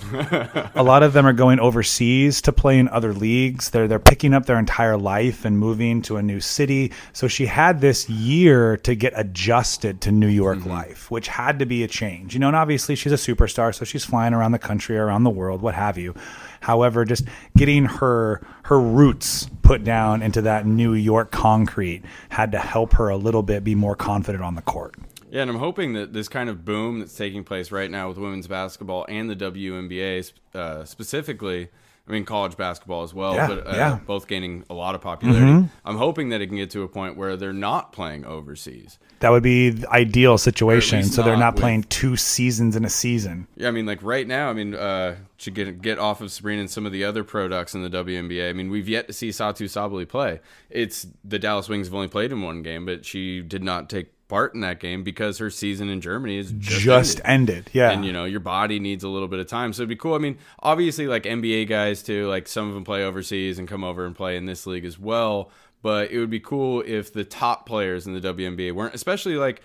a 0.75 0.83
lot 0.83 1.03
of 1.03 1.13
them 1.13 1.25
are 1.25 1.33
going 1.33 1.59
overseas 1.59 2.41
to 2.41 2.51
play 2.51 2.79
in 2.79 2.89
other 2.89 3.13
leagues. 3.13 3.69
They're 3.69 3.88
they're 3.88 4.00
picking 4.00 4.33
up 4.33 4.45
their 4.45 4.59
entire 4.59 4.97
life 4.97 5.45
and 5.45 5.57
moving 5.57 6.01
to 6.03 6.17
a 6.17 6.24
new 6.24 6.39
city. 6.39 6.91
So 7.13 7.27
she 7.27 7.45
had 7.45 7.81
this 7.81 8.09
year 8.09 8.77
to 8.77 8.95
get 8.95 9.13
adjusted 9.15 10.01
to 10.01 10.12
New 10.12 10.27
York 10.27 10.59
mm-hmm. 10.59 10.69
life, 10.69 11.09
which 11.09 11.27
had 11.27 11.59
to 11.59 11.65
be 11.65 11.83
a 11.83 11.88
change. 11.88 12.33
You 12.33 12.39
know, 12.39 12.47
and 12.47 12.55
obviously 12.55 12.95
she's 12.95 13.13
a 13.13 13.15
superstar, 13.15 13.74
so 13.74 13.85
she's 13.85 14.03
flying 14.03 14.33
around 14.33 14.51
the 14.51 14.59
country, 14.59 14.97
around 14.97 15.24
the 15.24 15.29
world, 15.29 15.62
what 15.62 15.75
have 15.75 15.97
you. 15.97 16.13
However, 16.62 17.05
just 17.05 17.25
getting 17.55 17.85
her 17.85 18.41
her 18.63 18.79
roots 18.79 19.47
put 19.62 19.83
down 19.83 20.24
into 20.24 20.41
that 20.41 20.65
New 20.65 20.93
York 20.93 21.31
concrete 21.31 22.03
had 22.29 22.51
to 22.51 22.59
help 22.59 22.93
her 22.93 23.09
a 23.09 23.17
little 23.17 23.43
bit 23.43 23.63
be 23.63 23.75
more 23.75 23.95
confident 23.95 24.43
on 24.43 24.55
the 24.55 24.62
court. 24.62 24.95
Yeah, 25.35 25.41
and 25.41 25.51
I'm 25.51 25.59
hoping 25.59 25.91
that 25.93 26.13
this 26.13 26.29
kind 26.29 26.49
of 26.49 26.63
boom 26.63 26.99
that's 26.99 27.13
taking 27.13 27.43
place 27.43 27.69
right 27.69 27.91
now 27.91 28.07
with 28.07 28.17
women's 28.17 28.47
basketball 28.47 29.05
and 29.09 29.29
the 29.29 29.35
WNBA 29.35 30.31
uh, 30.53 30.85
specifically, 30.85 31.67
I 32.07 32.11
mean 32.13 32.23
college 32.23 32.55
basketball 32.55 33.03
as 33.03 33.13
well, 33.13 33.35
Yeah, 33.35 33.47
but 33.47 33.67
uh, 33.67 33.71
yeah. 33.75 33.91
Mm-hmm. 33.95 34.05
both 34.05 34.27
gaining 34.27 34.63
a 34.69 34.73
lot 34.73 34.95
of 34.95 35.01
popularity. 35.01 35.67
I'm 35.83 35.97
hoping 35.97 36.29
that 36.29 36.39
it 36.39 36.47
can 36.47 36.55
get 36.55 36.69
to 36.69 36.83
a 36.83 36.87
point 36.87 37.17
where 37.17 37.35
they're 37.35 37.51
not 37.51 37.91
playing 37.91 38.23
overseas. 38.23 38.97
That 39.19 39.29
would 39.31 39.43
be 39.43 39.71
the 39.71 39.89
ideal 39.89 40.37
situation. 40.37 41.03
So 41.03 41.21
they're 41.21 41.33
not 41.33 41.39
not 41.39 41.53
with- 41.55 41.61
playing 41.63 41.83
two 41.83 42.15
seasons 42.15 42.77
in 42.77 42.85
a 42.85 42.89
season. 42.89 43.47
Yeah, 43.57 43.67
I 43.67 43.71
mean, 43.71 43.85
like 43.85 44.01
right 44.03 44.25
now, 44.25 44.49
I 44.49 44.53
mean, 44.53 44.73
uh, 44.73 45.17
to 45.39 45.51
get 45.51 45.81
get 45.81 45.99
off 45.99 46.21
of 46.21 46.31
Sabrina 46.31 46.61
and 46.61 46.71
some 46.71 46.85
of 46.85 46.93
the 46.93 47.03
other 47.03 47.25
products 47.25 47.73
in 47.75 47.83
the 47.83 47.89
WNBA. 47.89 48.49
I 48.49 48.53
mean, 48.53 48.69
we've 48.69 48.87
yet 48.87 49.07
to 49.07 49.13
see 49.13 49.29
Satou 49.29 49.65
Sabally 49.67 50.07
play. 50.07 50.39
It's 50.69 51.07
the 51.25 51.39
Dallas 51.39 51.67
Wings 51.67 51.87
have 51.87 51.93
only 51.93 52.07
played 52.07 52.31
in 52.31 52.41
one 52.41 52.61
game, 52.61 52.85
but 52.85 53.03
she 53.03 53.41
did 53.41 53.63
not 53.63 53.89
take 53.89 54.07
part 54.27 54.53
in 54.55 54.62
that 54.62 54.79
game 54.79 55.03
because 55.03 55.38
her 55.38 55.50
season 55.50 55.88
in 55.89 56.01
Germany 56.01 56.38
is 56.38 56.51
just, 56.53 56.82
Just 56.82 57.22
ended. 57.24 57.55
ended. 57.58 57.70
Yeah. 57.74 57.91
and 57.91 58.03
you 58.03 58.12
know 58.12 58.25
your 58.25 58.39
body 58.39 58.79
needs 58.79 59.03
a 59.03 59.08
little 59.10 59.27
bit 59.27 59.39
of 59.39 59.48
time 59.48 59.72
so 59.72 59.82
it'd 59.82 59.89
be 59.89 59.96
cool 59.96 60.15
i 60.15 60.17
mean 60.17 60.38
obviously 60.63 61.05
like 61.05 61.24
nba 61.24 61.67
guys 61.67 62.01
too 62.01 62.27
like 62.27 62.48
some 62.48 62.67
of 62.67 62.74
them 62.74 62.84
play 62.84 63.03
overseas 63.03 63.60
and 63.60 63.67
come 63.67 63.84
over 63.84 64.03
and 64.05 64.15
play 64.15 64.36
in 64.36 64.46
this 64.48 64.65
league 64.65 64.84
as 64.86 64.98
well 64.98 65.51
but 65.84 66.10
it 66.10 66.17
would 66.20 66.32
be 66.32 66.39
cool 66.39 66.82
if 66.88 67.13
the 67.13 67.24
top 67.24 67.67
players 67.67 68.08
in 68.08 68.13
the 68.13 68.20
WNBA 68.34 68.72
weren't 68.74 68.96
especially 68.96 69.36
like 69.36 69.62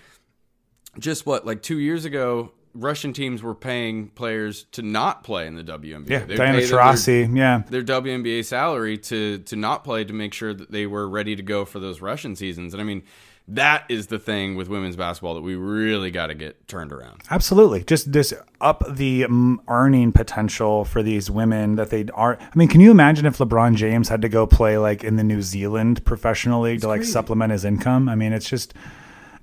just 0.98 1.24
what 1.24 1.46
like 1.46 1.62
2 1.62 1.78
years 1.78 2.04
ago 2.04 2.52
Russian 2.74 3.12
teams 3.12 3.42
were 3.42 3.54
paying 3.54 4.08
players 4.10 4.64
to 4.72 4.82
not 4.82 5.24
play 5.24 5.46
in 5.48 5.56
the 5.56 5.64
WNBA. 5.64 6.08
yeah. 6.08 6.18
They'd 6.20 6.36
Diana 6.36 6.58
Taurasi. 6.58 7.36
Yeah. 7.36 7.62
Their, 7.68 7.82
their 7.82 8.00
WNBA 8.00 8.44
salary 8.44 8.96
to 8.98 9.38
to 9.38 9.56
not 9.56 9.82
play 9.82 10.04
to 10.04 10.12
make 10.12 10.32
sure 10.32 10.54
that 10.54 10.70
they 10.70 10.86
were 10.86 11.08
ready 11.08 11.34
to 11.34 11.42
go 11.42 11.64
for 11.64 11.80
those 11.80 12.00
Russian 12.00 12.36
seasons. 12.36 12.72
And 12.72 12.80
I 12.80 12.84
mean, 12.84 13.02
that 13.48 13.84
is 13.88 14.06
the 14.06 14.18
thing 14.18 14.54
with 14.54 14.68
women's 14.68 14.96
basketball 14.96 15.34
that 15.34 15.42
we 15.42 15.56
really 15.56 16.10
got 16.10 16.28
to 16.28 16.34
get 16.34 16.68
turned 16.68 16.92
around. 16.92 17.22
Absolutely. 17.30 17.82
Just 17.82 18.12
this 18.12 18.32
up 18.60 18.84
the 18.88 19.26
earning 19.68 20.12
potential 20.12 20.84
for 20.84 21.02
these 21.02 21.30
women 21.30 21.76
that 21.76 21.90
they 21.90 22.06
are. 22.14 22.38
I 22.40 22.50
mean, 22.54 22.68
can 22.68 22.80
you 22.80 22.90
imagine 22.90 23.26
if 23.26 23.38
LeBron 23.38 23.74
James 23.74 24.08
had 24.08 24.22
to 24.22 24.28
go 24.28 24.46
play 24.46 24.78
like 24.78 25.02
in 25.02 25.16
the 25.16 25.24
New 25.24 25.42
Zealand 25.42 26.04
professional 26.04 26.62
league 26.62 26.80
to 26.82 26.88
like 26.88 27.00
crazy. 27.00 27.12
supplement 27.12 27.52
his 27.52 27.64
income? 27.64 28.08
I 28.08 28.14
mean, 28.14 28.32
it's 28.32 28.48
just 28.48 28.72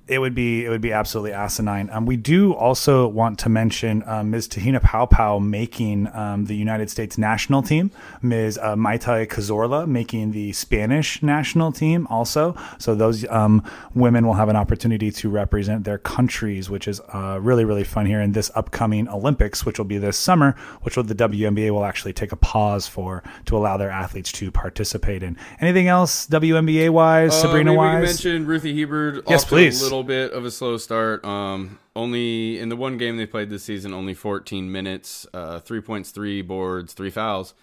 it 0.08 0.18
would 0.18 0.34
be 0.34 0.64
it 0.64 0.68
would 0.68 0.80
be 0.80 0.92
absolutely 0.92 1.32
asinine. 1.32 1.88
Um, 1.92 2.06
we 2.06 2.16
do 2.16 2.54
also 2.54 3.06
want 3.08 3.38
to 3.40 3.48
mention 3.48 4.02
um, 4.06 4.30
Ms. 4.30 4.48
Te-Hina 4.48 4.80
Paopao 4.80 5.44
making 5.44 6.08
um, 6.14 6.46
the 6.46 6.56
United 6.56 6.90
States 6.90 7.18
national 7.18 7.62
team, 7.62 7.90
Ms. 8.22 8.58
Uh, 8.60 8.74
Maite 8.74 9.26
Cazorla 9.28 9.86
making 9.86 10.32
the 10.32 10.52
Spanish 10.52 11.22
national 11.22 11.72
team 11.72 12.06
also. 12.08 12.56
So 12.78 12.94
those 12.94 13.26
um, 13.28 13.62
women 13.94 14.26
will 14.26 14.34
have 14.34 14.48
an 14.48 14.56
opportunity 14.56 15.10
to 15.12 15.28
represent 15.28 15.84
their 15.84 15.98
countries, 15.98 16.70
which 16.70 16.88
is 16.88 17.00
uh, 17.14 17.38
really 17.40 17.64
really 17.64 17.84
fun 17.84 18.06
here 18.06 18.20
in 18.20 18.32
this 18.32 18.50
upcoming 18.54 19.08
Olympics, 19.08 19.66
which 19.66 19.78
will 19.78 19.84
be 19.84 19.98
this 19.98 20.16
summer, 20.16 20.56
which 20.82 20.96
will, 20.96 21.04
the 21.04 21.14
WNBA 21.14 21.70
will 21.70 21.84
actually 21.84 22.12
take 22.12 22.32
a 22.32 22.36
pause 22.36 22.86
for 22.86 23.22
to 23.44 23.56
allow 23.56 23.76
their 23.76 23.90
athletes 23.90 24.32
to 24.32 24.50
participate 24.50 25.22
in. 25.22 25.36
Anything 25.60 25.88
else 25.88 26.26
WNBA 26.28 26.90
wise, 26.90 27.32
Uh, 27.34 27.42
Sabrina 27.42 27.74
wise? 27.74 28.00
we 28.00 28.06
mentioned 28.06 28.46
Ruthy 28.46 28.74
Hebard. 28.74 29.22
Yes, 29.28 29.44
please. 29.44 29.80
A 29.82 29.97
little 29.98 30.28
bit 30.28 30.32
of 30.32 30.44
a 30.44 30.50
slow 30.50 30.76
start. 30.76 31.24
Um, 31.24 31.78
only 31.96 32.58
in 32.58 32.68
the 32.68 32.76
one 32.76 32.98
game 32.98 33.16
they 33.16 33.26
played 33.26 33.50
this 33.50 33.64
season, 33.64 33.92
only 33.92 34.14
14 34.14 34.70
minutes, 34.70 35.26
uh, 35.34 35.58
three 35.58 35.80
points, 35.80 36.10
three 36.10 36.40
boards, 36.40 36.92
three 36.94 37.10
fouls. 37.10 37.54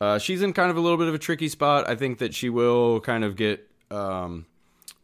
Uh, 0.00 0.18
she's 0.18 0.40
in 0.40 0.54
kind 0.54 0.70
of 0.70 0.76
a 0.76 0.80
little 0.80 0.96
bit 0.96 1.08
of 1.08 1.14
a 1.14 1.18
tricky 1.18 1.48
spot. 1.48 1.88
I 1.88 1.94
think 1.94 2.18
that 2.18 2.34
she 2.34 2.48
will 2.48 3.00
kind 3.00 3.22
of 3.22 3.36
get 3.36 3.68
um, 3.90 4.46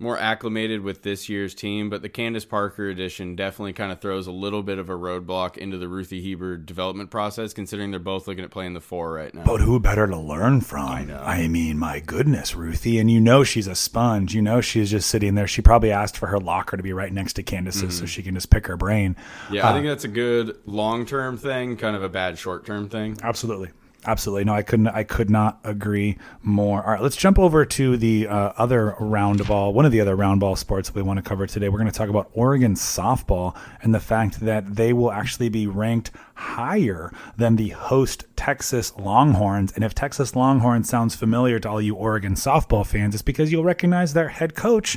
more 0.01 0.19
acclimated 0.19 0.81
with 0.81 1.03
this 1.03 1.29
year's 1.29 1.55
team, 1.55 1.91
but 1.91 2.03
the 2.03 2.09
Candace 2.09 2.45
Parker 2.45 2.89
edition 2.89 3.37
definitely 3.37 3.75
kind 3.75 3.93
of 3.93 4.01
throws 4.01 4.27
a 4.27 4.33
little 4.33 4.63
bit 4.63 4.79
of 4.79 4.89
a 4.89 4.95
roadblock 4.95 5.59
into 5.59 5.77
the 5.77 5.87
Ruthy 5.87 6.23
Hebard 6.23 6.65
development 6.65 7.11
process, 7.11 7.53
considering 7.53 7.91
they're 7.91 8.01
both 8.01 8.27
looking 8.27 8.43
at 8.43 8.51
playing 8.51 8.73
the 8.73 8.81
four 8.81 9.13
right 9.13 9.35
now. 9.35 9.45
But 9.45 9.61
who 9.61 9.79
better 9.79 10.07
to 10.07 10.17
learn 10.17 10.63
from? 10.63 10.89
I 10.89 11.05
know. 11.05 11.19
I 11.19 11.49
mean, 11.49 11.79
my 11.79 12.01
goodness, 12.01 12.55
Ruthy. 12.55 12.99
And 12.99 13.11
you 13.11 13.21
know 13.21 13.45
she's 13.45 13.67
a 13.67 13.75
sponge. 13.75 14.35
You 14.35 14.43
know 14.43 14.61
she's 14.61 14.91
just 14.91 15.11
sitting 15.11 15.35
there. 15.35 15.47
She 15.47 15.63
probably 15.63 15.93
asked 15.93 16.17
for 16.17 16.27
her 16.29 16.39
locker 16.39 16.77
to 16.77 16.83
be 16.83 16.93
right 16.93 17.13
next 17.13 17.35
to 17.35 17.43
Candace's 17.43 17.81
so 17.81 17.87
mm-hmm. 17.89 18.07
she 18.07 18.23
can 18.23 18.35
just 18.35 18.51
pick 18.51 18.67
her 18.67 18.77
brain. 18.77 19.17
yeah, 19.51 19.67
I 19.67 19.71
uh, 19.71 19.75
think 19.75 19.87
that's 19.87 20.05
a 20.05 20.09
good 20.09 20.57
long 20.65 21.05
term 21.05 21.37
thing, 21.37 21.77
kind 21.77 21.95
of 21.95 22.03
a 22.03 22.09
bad 22.09 22.39
short 22.39 22.65
term 22.65 22.89
thing. 22.89 23.19
Absolutely. 23.23 23.71
Absolutely. 24.07 24.45
No, 24.45 24.55
I 24.55 24.63
couldn't 24.63 24.89
I 24.89 25.05
could 25.05 25.29
not 25.29 25.61
agree 25.63 26.17
more. 26.43 26.83
All 26.83 26.93
right, 26.93 27.03
let's 27.03 27.17
jump 27.17 27.39
over 27.39 27.67
to 27.67 27.99
the 27.99 28.29
uh, 28.29 28.53
other 28.57 28.97
round 28.99 29.47
ball, 29.47 29.75
one 29.75 29.85
of 29.85 29.93
the 29.93 30.01
other 30.01 30.17
round 30.17 30.41
ball 30.41 30.57
sports 30.57 30.95
we 30.95 31.03
want 31.03 31.19
to 31.19 31.23
cover 31.23 31.47
today. 31.47 31.69
We're 31.69 31.79
going 31.79 31.91
to 31.91 31.97
talk 31.97 32.09
about 32.09 32.31
Oregon 32.33 32.75
softball 32.75 33.55
and 33.83 33.95
the 33.95 34.01
fact 34.01 34.41
that 34.41 34.77
they 34.77 34.95
will 34.95 35.13
actually 35.13 35.51
be 35.51 35.67
ranked 35.67 36.13
higher 36.33 37.13
than 37.37 37.57
the 37.57 37.71
host 37.71 38.25
Texas 38.37 38.97
Longhorns. 38.97 39.73
And 39.73 39.85
if 39.85 39.95
Texas 39.95 40.35
Longhorns 40.35 40.89
sounds 40.89 41.15
familiar 41.15 41.59
to 41.61 41.69
all 41.69 41.83
you 41.83 41.95
Oregon 41.95 42.35
softball 42.35 42.87
fans, 42.87 43.15
it's 43.15 43.23
because 43.23 43.53
you'll 43.53 43.65
recognize 43.65 44.15
their 44.15 44.29
head 44.29 44.55
coach, 44.55 44.97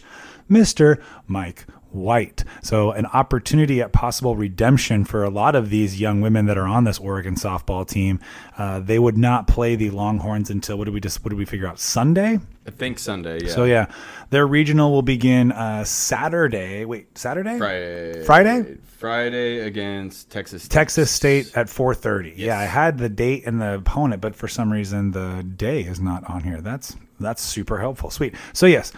Mr. 0.50 1.02
Mike 1.28 1.66
White. 1.94 2.44
So, 2.62 2.92
an 2.92 3.06
opportunity 3.08 3.82
at 3.82 3.92
possible 3.92 4.36
redemption 4.36 5.06
for 5.06 5.24
a 5.24 5.30
lot 5.30 5.56
of 5.56 5.70
these 5.70 6.00
young 6.00 6.22
women 6.22 6.46
that 6.48 6.58
are 6.58 6.68
on 6.68 6.84
this 6.84 7.00
Oregon 7.00 7.36
softball 7.36 7.88
team. 7.88 8.20
Uh, 8.58 8.80
they 8.80 9.00
would 9.00 9.18
not 9.18 9.48
play 9.48 9.76
the 9.76 9.90
Longhorns 9.90 10.50
until 10.50 10.78
what 10.78 10.86
did 10.86 10.94
we 10.94 11.00
just 11.00 11.24
what 11.24 11.30
did 11.30 11.38
we 11.38 11.46
figure 11.46 11.68
out 11.68 11.80
Sunday? 11.80 12.40
I 12.66 12.72
think 12.72 12.98
Sunday, 12.98 13.44
yeah. 13.44 13.52
So 13.52 13.66
yeah, 13.66 13.88
their 14.30 14.48
regional 14.48 14.92
will 14.92 15.02
begin 15.02 15.52
uh, 15.52 15.84
Saturday. 15.84 16.86
Wait, 16.86 17.18
Saturday? 17.18 17.58
Friday. 17.58 18.24
Friday? 18.24 18.78
Friday 18.86 19.60
against 19.60 20.30
Texas. 20.30 20.64
State. 20.64 20.74
Texas 20.74 21.12
State 21.12 21.58
at 21.58 21.68
4:30. 21.68 22.34
Yeah, 22.38 22.58
I 22.58 22.64
had 22.64 22.98
the 22.98 23.10
date 23.10 23.44
and 23.46 23.62
the 23.62 23.76
opponent, 23.76 24.22
but 24.22 24.36
for 24.36 24.48
some 24.48 24.72
reason 24.72 25.12
the 25.12 25.44
day 25.44 25.82
is 25.82 26.00
not 26.00 26.24
on 26.30 26.44
here. 26.44 26.62
That's 26.62 26.96
that's 27.20 27.42
super 27.42 27.80
helpful. 27.80 28.10
Sweet. 28.10 28.34
So 28.54 28.66
yes, 28.66 28.94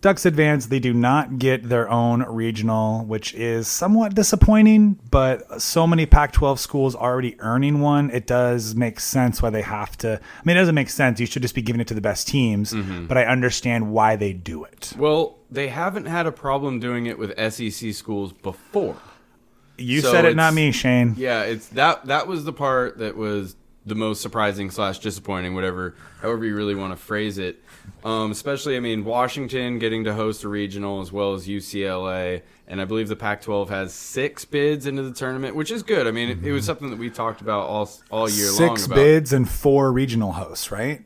Ducks 0.00 0.24
advance. 0.24 0.66
They 0.66 0.78
do 0.78 0.94
not 0.94 1.38
get 1.38 1.68
their 1.68 1.90
own 1.90 2.22
regional, 2.22 3.04
which 3.04 3.34
is 3.34 3.68
somewhat 3.68 4.14
disappointing. 4.14 4.98
But 5.10 5.60
so 5.60 5.86
many 5.86 6.06
Pac-12 6.06 6.58
schools 6.58 6.96
already 6.96 7.38
earning 7.40 7.80
one, 7.80 8.10
it 8.10 8.26
does 8.26 8.74
make 8.74 8.98
sense 8.98 9.42
why 9.42 9.50
they 9.50 9.62
have 9.62 9.98
to. 9.98 10.18
I 10.18 10.40
mean, 10.44 10.56
it 10.56 10.60
doesn't 10.60 10.74
make 10.74 10.88
sense. 10.88 11.20
You 11.20 11.26
should 11.26 11.42
just 11.42 11.54
be 11.54 11.62
giving 11.62 11.80
it 11.80 11.88
to 11.88 11.94
the 11.94 12.00
best 12.00 12.28
teams. 12.28 12.72
Mm-hmm. 12.72 13.06
But 13.06 13.18
I 13.18 13.24
understand 13.26 13.92
why 13.92 14.16
they 14.16 14.32
do 14.32 14.64
it. 14.64 14.94
Well, 14.96 15.38
they 15.50 15.68
haven't 15.68 16.06
had 16.06 16.26
a 16.26 16.32
problem 16.32 16.80
doing 16.80 17.06
it 17.06 17.18
with 17.18 17.36
SEC 17.52 17.92
schools 17.92 18.32
before. 18.32 18.96
You 19.76 20.00
So 20.00 20.12
said 20.12 20.24
it, 20.24 20.36
not 20.36 20.54
me, 20.54 20.72
Shane. 20.72 21.14
Yeah, 21.16 21.42
it's 21.42 21.68
that 21.68 22.06
that 22.06 22.26
was 22.26 22.44
the 22.44 22.52
part 22.52 22.98
that 22.98 23.16
was 23.16 23.56
the 23.86 23.94
most 23.94 24.20
surprising 24.20 24.70
slash 24.70 24.98
disappointing, 24.98 25.54
whatever, 25.54 25.96
however 26.20 26.44
you 26.44 26.54
really 26.54 26.74
want 26.74 26.92
to 26.92 26.96
phrase 26.96 27.38
it. 27.38 27.62
Um, 28.02 28.30
especially, 28.30 28.76
I 28.76 28.80
mean, 28.80 29.04
Washington 29.04 29.78
getting 29.78 30.04
to 30.04 30.14
host 30.14 30.44
a 30.44 30.48
regional 30.48 31.00
as 31.02 31.12
well 31.12 31.34
as 31.34 31.46
UCLA, 31.46 32.42
and 32.66 32.80
I 32.80 32.84
believe 32.86 33.08
the 33.08 33.16
Pac-12 33.16 33.68
has 33.68 33.92
six 33.92 34.44
bids 34.44 34.86
into 34.86 35.02
the 35.02 35.12
tournament, 35.12 35.54
which 35.54 35.70
is 35.70 35.82
good. 35.82 36.06
I 36.06 36.10
mean, 36.10 36.30
it, 36.30 36.44
it 36.46 36.52
was 36.52 36.64
something 36.64 36.88
that 36.90 36.98
we 36.98 37.10
talked 37.10 37.40
about 37.42 37.68
all 37.68 37.90
all 38.10 38.28
year 38.28 38.46
long. 38.46 38.76
Six 38.76 38.86
bids 38.86 39.32
and 39.32 39.48
four 39.48 39.92
regional 39.92 40.32
hosts, 40.32 40.72
right? 40.72 41.04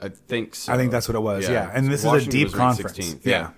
I 0.00 0.10
think 0.10 0.54
so. 0.54 0.72
I 0.72 0.76
think 0.76 0.92
that's 0.92 1.08
what 1.08 1.16
it 1.16 1.20
was, 1.20 1.48
yeah. 1.48 1.70
And 1.74 1.90
this 1.90 2.04
is 2.04 2.12
a 2.26 2.30
deep 2.30 2.52
conference. 2.52 2.96
16th, 2.98 3.26
Yeah. 3.26 3.50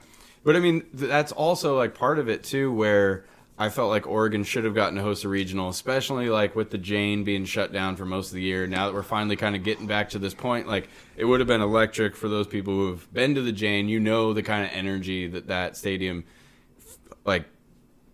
But 0.42 0.56
I 0.56 0.60
mean, 0.60 0.80
th- 0.96 1.08
that's 1.08 1.32
also 1.32 1.76
like 1.76 1.94
part 1.94 2.18
of 2.18 2.30
it 2.30 2.42
too, 2.42 2.72
where 2.72 3.26
I 3.60 3.68
felt 3.68 3.90
like 3.90 4.06
Oregon 4.06 4.42
should 4.42 4.64
have 4.64 4.74
gotten 4.74 4.94
to 4.94 5.02
host 5.02 5.24
a 5.24 5.28
regional, 5.28 5.68
especially 5.68 6.30
like 6.30 6.56
with 6.56 6.70
the 6.70 6.78
Jane 6.78 7.24
being 7.24 7.44
shut 7.44 7.74
down 7.74 7.94
for 7.94 8.06
most 8.06 8.28
of 8.28 8.36
the 8.36 8.40
year. 8.40 8.66
Now 8.66 8.86
that 8.86 8.94
we're 8.94 9.02
finally 9.02 9.36
kind 9.36 9.54
of 9.54 9.62
getting 9.62 9.86
back 9.86 10.08
to 10.10 10.18
this 10.18 10.32
point, 10.32 10.66
like 10.66 10.88
it 11.14 11.26
would 11.26 11.40
have 11.40 11.46
been 11.46 11.60
electric 11.60 12.16
for 12.16 12.26
those 12.26 12.46
people 12.46 12.72
who 12.72 12.90
have 12.90 13.12
been 13.12 13.34
to 13.34 13.42
the 13.42 13.52
Jane. 13.52 13.90
You 13.90 14.00
know 14.00 14.32
the 14.32 14.42
kind 14.42 14.64
of 14.64 14.70
energy 14.72 15.26
that 15.26 15.48
that 15.48 15.76
stadium 15.76 16.24
like 17.26 17.44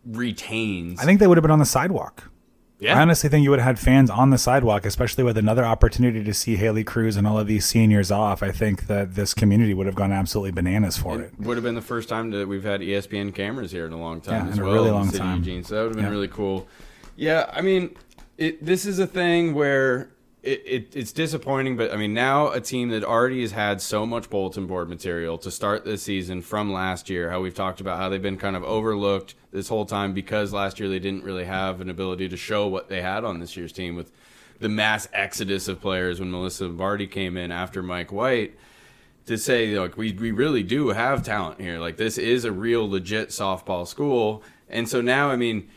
retains. 0.05 0.99
I 0.99 1.05
think 1.05 1.21
they 1.21 1.29
would 1.29 1.39
have 1.39 1.43
been 1.43 1.53
on 1.53 1.61
the 1.61 1.65
sidewalk. 1.65 2.29
Yeah. 2.79 2.99
I 2.99 3.03
honestly 3.03 3.31
think 3.31 3.43
you 3.43 3.51
would 3.51 3.59
have 3.59 3.67
had 3.67 3.79
fans 3.79 4.11
on 4.11 4.29
the 4.31 4.37
sidewalk, 4.37 4.85
especially 4.85 5.25
with 5.25 5.39
another 5.39 5.65
opportunity 5.65 6.23
to 6.23 6.35
see 6.35 6.57
Haley 6.57 6.85
Cruse 6.85 7.17
and 7.17 7.27
all 7.27 7.39
of 7.39 7.47
these 7.47 7.65
seniors 7.65 8.11
off. 8.11 8.43
I 8.43 8.53
think 8.53 8.87
that 8.87 9.15
this 9.15 9.33
community 9.33 9.73
would 9.73 9.87
have 9.87 9.95
gone 9.95 10.13
absolutely 10.13 10.51
bananas 10.53 10.99
for 10.99 11.19
it. 11.21 11.33
it. 11.39 11.41
Would 11.47 11.57
have 11.57 11.65
been 11.65 11.75
the 11.75 11.81
first 11.81 12.09
time 12.09 12.31
that 12.33 12.47
we've 12.47 12.65
had 12.65 12.83
ESPN 12.83 13.35
cameras 13.35 13.71
here 13.71 13.87
in 13.87 13.93
a 13.93 13.99
long 13.99 14.21
time 14.21 14.45
Yeah, 14.47 14.51
as 14.53 14.59
in 14.59 14.63
a 14.65 14.67
really 14.67 14.91
long 14.91 15.11
time. 15.11 15.39
Eugene, 15.39 15.65
so 15.65 15.75
that 15.75 15.81
would 15.83 15.89
have 15.89 15.97
been 15.97 16.05
Yeah. 16.05 16.11
really 16.11 16.29
cool. 16.29 16.69
Yeah, 17.17 17.51
I 17.51 17.63
mean, 17.63 17.97
it, 18.37 18.63
this 18.63 18.85
is 18.85 18.99
a 18.99 19.07
thing 19.07 19.55
where 19.55 20.11
it, 20.47 20.63
it, 20.65 20.97
it's 20.97 21.13
disappointing, 21.13 21.77
but 21.77 21.93
I 21.93 21.97
mean, 21.97 22.15
now 22.15 22.51
a 22.51 22.61
team 22.61 22.91
that 22.91 23.03
already 23.03 23.41
has 23.41 23.51
had 23.51 23.83
so 23.83 24.07
much 24.07 24.31
bulletin 24.31 24.67
board 24.67 24.89
material 24.89 25.37
to 25.39 25.51
start 25.51 25.85
this 25.85 26.03
season 26.03 26.41
from 26.41 26.73
last 26.73 27.11
year, 27.11 27.31
how 27.31 27.41
we've 27.41 27.55
talked 27.55 27.81
about 27.81 27.99
how 27.99 28.09
they've 28.09 28.23
been 28.23 28.39
kind 28.39 28.55
of 28.55 28.63
overlooked 28.63 29.35
this 29.51 29.69
whole 29.69 29.85
time 29.85 30.15
because 30.15 30.53
last 30.53 30.79
year 30.79 30.89
they 30.89 31.01
didn't 31.01 31.25
really 31.25 31.45
have 31.45 31.81
an 31.81 31.91
ability 31.91 32.29
to 32.29 32.37
show 32.37 32.69
what 32.69 32.89
they 32.89 33.03
had 33.03 33.25
on 33.25 33.41
this 33.41 33.57
year's 33.57 33.73
team 33.73 33.97
with 33.97 34.13
the 34.61 34.69
mass 34.69 35.09
exodus 35.13 35.67
of 35.67 35.81
players 35.81 36.21
when 36.21 36.31
Melissa 36.31 36.65
Vardy 36.65 37.11
came 37.11 37.37
in 37.37 37.51
after 37.51 37.83
Mike 37.83 38.13
White 38.13 38.57
to 39.27 39.37
say 39.37 39.77
like 39.79 39.97
we, 39.97 40.13
we 40.13 40.31
really 40.31 40.63
do 40.63 40.91
have 40.91 41.25
talent 41.25 41.61
here. 41.61 41.81
Like 41.81 41.97
this 41.97 42.19
is 42.19 42.45
a 42.45 42.53
real 42.53 42.89
legit 42.89 43.31
softball 43.31 43.87
school. 43.87 44.45
And 44.69 44.89
so 44.89 45.01
now 45.01 45.31
i 45.31 45.37
mean 45.37 45.69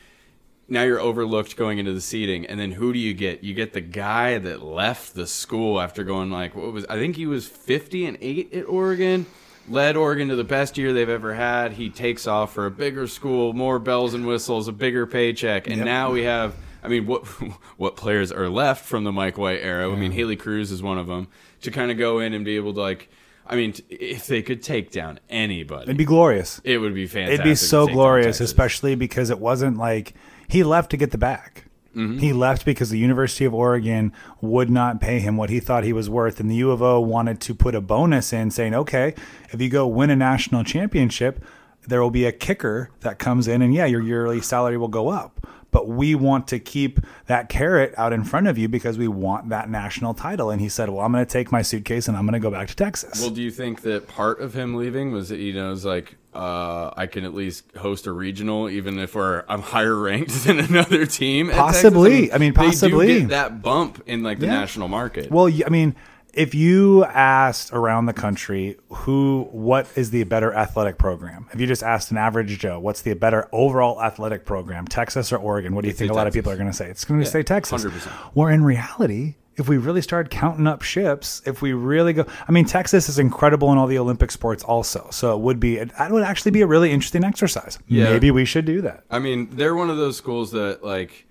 now 0.69 0.83
you're 0.83 0.99
overlooked 0.99 1.55
going 1.55 1.79
into 1.79 1.93
the 1.93 2.01
seating 2.01 2.45
and 2.45 2.59
then 2.59 2.71
who 2.71 2.93
do 2.93 2.99
you 2.99 3.13
get 3.13 3.43
you 3.43 3.53
get 3.53 3.73
the 3.73 3.81
guy 3.81 4.37
that 4.37 4.61
left 4.61 5.13
the 5.15 5.25
school 5.27 5.79
after 5.81 6.03
going 6.03 6.29
like 6.31 6.55
what 6.55 6.71
was 6.71 6.85
i 6.89 6.95
think 6.95 7.15
he 7.15 7.25
was 7.25 7.47
50 7.47 8.05
and 8.05 8.17
8 8.21 8.53
at 8.53 8.65
oregon 8.67 9.25
led 9.67 9.95
oregon 9.95 10.27
to 10.29 10.35
the 10.35 10.43
best 10.43 10.77
year 10.77 10.93
they've 10.93 11.09
ever 11.09 11.33
had 11.33 11.73
he 11.73 11.89
takes 11.89 12.27
off 12.27 12.53
for 12.53 12.65
a 12.65 12.71
bigger 12.71 13.07
school 13.07 13.53
more 13.53 13.79
bells 13.79 14.13
and 14.13 14.25
whistles 14.25 14.67
a 14.67 14.71
bigger 14.71 15.05
paycheck 15.05 15.67
and 15.67 15.77
Yep. 15.77 15.85
now 15.85 16.11
we 16.11 16.23
have 16.23 16.55
I 16.81 16.87
mean, 16.87 17.07
what 17.07 17.25
what 17.77 17.97
players 17.97 18.31
are 18.31 18.47
left 18.47 18.85
from 18.85 19.03
the 19.03 19.11
Mike 19.11 19.37
White 19.37 19.59
era? 19.61 19.91
I 19.91 19.95
mean, 19.97 20.13
Haley 20.13 20.37
Cruse 20.37 20.71
is 20.71 20.81
one 20.81 20.97
of 20.97 21.07
them. 21.07 21.27
To 21.63 21.71
kind 21.71 21.91
of 21.91 21.97
go 21.97 22.19
in 22.19 22.33
and 22.33 22.45
be 22.45 22.55
able 22.55 22.73
to 22.73 22.79
like, 22.79 23.09
I 23.45 23.57
mean, 23.57 23.73
if 23.89 24.27
they 24.27 24.41
could 24.41 24.63
take 24.63 24.89
down 24.89 25.19
anybody, 25.29 25.83
It'd 25.83 25.97
be 25.97 26.05
glorious. 26.05 26.61
it 26.63 26.77
would 26.77 26.93
be 26.93 27.05
fantastic. 27.05 27.33
It'd 27.41 27.43
be 27.51 27.55
so 27.55 27.85
glorious, 27.85 28.39
especially 28.39 28.95
because 28.95 29.29
it 29.29 29.39
wasn't 29.39 29.75
like 29.77 30.13
he 30.49 30.63
left 30.63 30.89
to 30.91 30.97
get 30.97 31.11
the 31.11 31.17
bag. 31.17 31.63
Mm-hmm. 31.95 32.19
He 32.19 32.33
left 32.33 32.65
because 32.65 32.89
the 32.89 32.99
University 32.99 33.45
of 33.45 33.53
Oregon 33.53 34.13
would 34.41 34.69
not 34.69 35.01
pay 35.01 35.19
him 35.19 35.37
what 35.37 35.49
he 35.49 35.59
thought 35.59 35.83
he 35.83 35.93
was 35.93 36.09
worth, 36.09 36.39
and 36.39 36.49
the 36.49 36.55
U 36.55 36.71
of 36.71 36.81
O 36.81 36.99
wanted 36.99 37.39
to 37.41 37.55
put 37.55 37.73
a 37.75 37.81
bonus 37.81 38.31
in, 38.31 38.51
saying, 38.51 38.75
"Okay, 38.75 39.15
if 39.51 39.61
you 39.61 39.69
go 39.69 39.87
win 39.87 40.09
a 40.09 40.15
national 40.15 40.63
championship, 40.63 41.43
there 41.87 42.01
will 42.01 42.11
be 42.11 42.25
a 42.25 42.31
kicker 42.31 42.91
that 42.99 43.17
comes 43.17 43.47
in, 43.47 43.61
and 43.61 43.73
yeah, 43.73 43.85
your 43.85 44.01
yearly 44.01 44.39
salary 44.41 44.77
will 44.77 44.87
go 44.87 45.09
up." 45.09 45.47
But 45.71 45.87
we 45.87 46.15
want 46.15 46.47
to 46.47 46.59
keep 46.59 46.99
that 47.27 47.49
carrot 47.49 47.93
out 47.97 48.11
in 48.11 48.23
front 48.23 48.47
of 48.47 48.57
you 48.57 48.67
because 48.67 48.97
we 48.97 49.07
want 49.07 49.49
that 49.49 49.69
national 49.69 50.15
title. 50.15 50.49
And 50.51 50.61
he 50.61 50.69
said, 50.69 50.89
"Well, 50.89 51.03
I'm 51.03 51.11
going 51.11 51.25
to 51.25 51.31
take 51.31 51.51
my 51.51 51.63
suitcase 51.63 52.07
and 52.07 52.15
I'm 52.15 52.25
going 52.25 52.33
to 52.33 52.39
go 52.39 52.51
back 52.51 52.67
to 52.67 52.75
Texas." 52.75 53.19
Well, 53.19 53.31
do 53.31 53.41
you 53.41 53.51
think 53.51 53.81
that 53.81 54.07
part 54.07 54.41
of 54.41 54.53
him 54.53 54.75
leaving 54.75 55.11
was 55.11 55.29
that 55.29 55.39
he 55.39 55.51
knows 55.51 55.85
like 55.85 56.15
uh, 56.33 56.91
I 56.95 57.07
can 57.07 57.25
at 57.25 57.33
least 57.33 57.63
host 57.77 58.05
a 58.07 58.11
regional, 58.11 58.69
even 58.69 58.99
if 58.99 59.15
we're 59.15 59.43
I'm 59.47 59.61
higher 59.61 59.95
ranked 59.95 60.31
than 60.45 60.59
another 60.59 61.05
team? 61.05 61.47
Texas? 61.47 61.61
Possibly. 61.83 62.31
I 62.31 62.37
mean, 62.37 62.53
they 62.53 62.61
do 62.61 62.67
possibly. 62.67 63.19
get 63.21 63.29
that 63.29 63.61
bump 63.61 64.01
in 64.05 64.23
like 64.23 64.39
the 64.39 64.45
Yeah. 64.45 64.53
national 64.59 64.87
market. 64.87 65.31
Well, 65.31 65.47
I 65.65 65.69
mean, 65.69 65.95
if 66.31 66.53
you 66.53 67.03
asked 67.05 67.73
around 67.73 68.05
the 68.05 68.13
country 68.13 68.77
who, 68.89 69.47
what 69.51 69.87
is 69.95 70.11
the 70.11 70.23
better 70.25 70.53
athletic 70.53 70.99
program? 70.99 71.47
If 71.51 71.59
you 71.59 71.65
just 71.65 71.81
asked 71.81 72.11
an 72.11 72.17
average 72.17 72.59
Joe, 72.59 72.79
what's 72.79 73.01
the 73.01 73.15
better 73.15 73.49
overall 73.51 73.99
athletic 74.01 74.45
program, 74.45 74.87
Texas 74.87 75.33
or 75.33 75.37
Oregon? 75.37 75.73
What 75.73 75.81
do 75.81 75.87
you 75.87 75.93
think 75.95 76.11
a 76.11 76.13
lot 76.13 76.27
of 76.27 76.33
people 76.33 76.51
are 76.51 76.55
going 76.55 76.67
to 76.69 76.73
say? 76.73 76.87
It's 76.87 77.03
going 77.03 77.19
to 77.19 77.25
say 77.25 77.41
Texas. 77.41 77.83
100%. 77.83 78.07
Where 78.35 78.51
in 78.51 78.63
reality, 78.63 79.35
if 79.59 79.67
we 79.67 79.77
really 79.77 80.01
start 80.01 80.29
counting 80.29 80.67
up 80.67 80.81
ships, 80.81 81.41
if 81.45 81.61
we 81.61 81.73
really 81.73 82.13
go, 82.13 82.25
I 82.47 82.51
mean, 82.51 82.65
Texas 82.65 83.09
is 83.09 83.19
incredible 83.19 83.71
in 83.71 83.77
all 83.77 83.87
the 83.87 83.97
Olympic 83.97 84.31
sports 84.31 84.63
also. 84.63 85.07
So 85.11 85.35
it 85.35 85.41
would 85.41 85.59
be, 85.59 85.77
that 85.77 86.11
would 86.11 86.23
actually 86.23 86.51
be 86.51 86.61
a 86.61 86.67
really 86.67 86.91
interesting 86.91 87.23
exercise. 87.23 87.79
Yeah. 87.87 88.05
Maybe 88.05 88.31
we 88.31 88.45
should 88.45 88.65
do 88.65 88.81
that. 88.81 89.03
I 89.09 89.19
mean, 89.19 89.49
they're 89.51 89.75
one 89.75 89.89
of 89.89 89.97
those 89.97 90.17
schools 90.17 90.51
that 90.51 90.83
like 90.83 91.27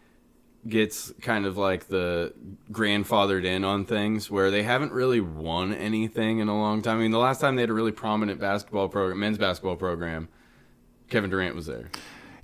gets 0.67 1.13
kind 1.23 1.47
of 1.47 1.57
like 1.57 1.89
the 1.89 2.35
grandfathered 2.71 3.45
in 3.45 3.65
on 3.65 3.85
things 3.85 4.31
where 4.31 4.51
they 4.51 4.63
haven't 4.63 4.93
really 4.93 5.21
won 5.21 5.73
anything 5.73 6.41
in 6.41 6.49
a 6.49 6.57
long 6.57 6.83
time. 6.83 6.99
I 6.99 7.03
mean, 7.03 7.11
the 7.11 7.19
last 7.19 7.41
time 7.41 7.57
they 7.57 7.63
had 7.63 7.71
a 7.71 7.75
really 7.75 7.93
prominent 7.93 8.41
basketball 8.41 8.89
program, 8.89 9.21
men's 9.21 9.39
basketball 9.39 9.77
program, 9.77 10.29
Kevin 11.09 11.31
Durant 11.31 11.55
was 11.55 11.67
there. 11.67 11.91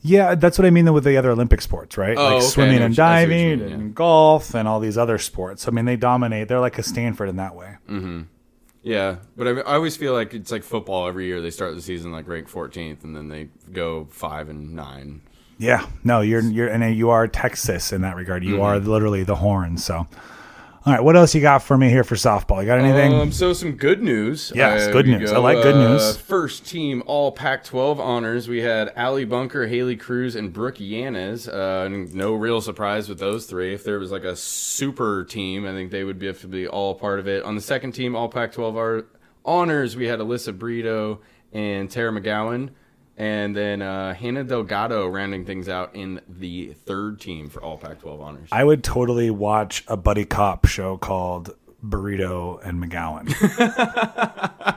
Yeah, 0.06 0.34
that's 0.34 0.58
what 0.58 0.66
I 0.66 0.70
mean 0.70 0.84
though 0.84 0.92
with 0.92 1.04
the 1.04 1.16
other 1.16 1.30
Olympic 1.30 1.62
sports, 1.62 1.96
right? 1.96 2.16
Oh, 2.16 2.24
like 2.24 2.32
okay, 2.34 2.44
swimming 2.44 2.82
and 2.82 2.96
what 2.96 2.98
you- 2.98 3.04
I 3.04 3.24
see 3.24 3.30
what 3.30 3.36
you 3.36 3.38
diving 3.38 3.58
mean, 3.58 3.68
yeah. 3.68 3.74
and 3.74 3.94
golf 3.94 4.54
and 4.54 4.68
all 4.68 4.78
these 4.78 4.98
other 4.98 5.16
sports. 5.16 5.66
I 5.66 5.70
mean, 5.70 5.86
they 5.86 5.96
dominate. 5.96 6.46
They're 6.46 6.60
like 6.60 6.78
a 6.78 6.82
Stanford 6.82 7.30
in 7.30 7.36
that 7.36 7.54
way. 7.54 7.76
Mm-hmm. 7.88 8.22
Yeah, 8.82 9.16
but 9.34 9.48
I, 9.48 9.50
I 9.60 9.74
always 9.76 9.96
feel 9.96 10.12
like 10.12 10.34
it's 10.34 10.52
like 10.52 10.62
football 10.62 11.08
every 11.08 11.24
year. 11.24 11.40
They 11.40 11.50
start 11.50 11.74
the 11.74 11.80
season 11.80 12.12
like 12.12 12.28
ranked 12.28 12.52
14th, 12.52 13.02
and 13.02 13.16
then 13.16 13.28
they 13.28 13.48
go 13.72 14.06
five 14.10 14.50
and 14.50 14.74
nine. 14.74 15.22
Yeah, 15.56 15.86
no, 16.02 16.20
you're 16.20 16.42
you're 16.42 16.68
and 16.68 16.94
you 16.94 17.08
are 17.08 17.26
Texas 17.26 17.90
in 17.90 18.02
that 18.02 18.14
regard. 18.14 18.44
You 18.44 18.56
mm-hmm. 18.56 18.62
are 18.62 18.78
literally 18.78 19.22
the 19.22 19.36
horn. 19.36 19.78
So, 19.78 20.06
all 20.86 20.92
right, 20.92 21.02
what 21.02 21.16
else 21.16 21.34
you 21.34 21.40
got 21.40 21.62
for 21.62 21.78
me 21.78 21.88
here 21.88 22.04
for 22.04 22.14
softball? 22.14 22.60
You 22.60 22.66
got 22.66 22.78
anything? 22.78 23.14
Um, 23.14 23.32
so 23.32 23.54
some 23.54 23.72
good 23.72 24.02
news. 24.02 24.52
Yes, 24.54 24.88
Uh, 24.88 24.92
good 24.92 25.06
news. 25.06 25.32
I 25.32 25.38
like 25.38 25.62
good 25.62 25.76
Uh, 25.76 25.88
news. 25.92 26.16
First 26.18 26.66
team 26.66 27.02
All 27.06 27.32
Pac-12 27.32 27.98
honors. 27.98 28.48
We 28.48 28.60
had 28.60 28.92
Allee 28.94 29.24
Bunker, 29.24 29.66
Haley 29.66 29.96
Cruse, 29.96 30.36
and 30.36 30.52
Brooke 30.52 30.76
Yanez. 30.78 31.48
Uh, 31.48 31.88
no 32.12 32.34
real 32.34 32.60
surprise 32.60 33.08
with 33.08 33.18
those 33.18 33.46
three. 33.46 33.72
If 33.72 33.82
there 33.82 33.98
was 33.98 34.12
like 34.12 34.24
a 34.24 34.36
super 34.36 35.24
team, 35.24 35.66
I 35.66 35.72
think 35.72 35.90
they 35.90 36.04
would 36.04 36.18
be 36.18 36.26
have 36.26 36.40
to 36.42 36.48
be 36.48 36.66
all 36.68 36.94
part 36.94 37.18
of 37.18 37.26
it. 37.26 37.44
On 37.44 37.54
the 37.54 37.62
second 37.62 37.92
team 37.92 38.14
All 38.14 38.28
Pac-12 38.28 39.04
honors, 39.44 39.96
we 39.96 40.06
had 40.06 40.18
Alyssa 40.18 40.56
Brito 40.58 41.20
and 41.52 41.90
Terra 41.90 42.12
McGowan. 42.12 42.70
And 43.16 43.54
then 43.54 43.80
uh, 43.80 44.14
Hannah 44.14 44.42
Delgado 44.44 45.06
rounding 45.06 45.44
things 45.44 45.68
out 45.68 45.94
in 45.94 46.20
the 46.28 46.72
third 46.84 47.20
team 47.20 47.48
for 47.48 47.62
All 47.62 47.78
Pac-12 47.78 48.20
honors. 48.20 48.48
I 48.50 48.64
would 48.64 48.82
totally 48.82 49.30
watch 49.30 49.84
a 49.86 49.96
buddy 49.96 50.24
cop 50.24 50.66
show 50.66 50.96
called 50.96 51.54
Burrito 51.84 52.60
and 52.66 52.82
McGowan. 52.82 53.28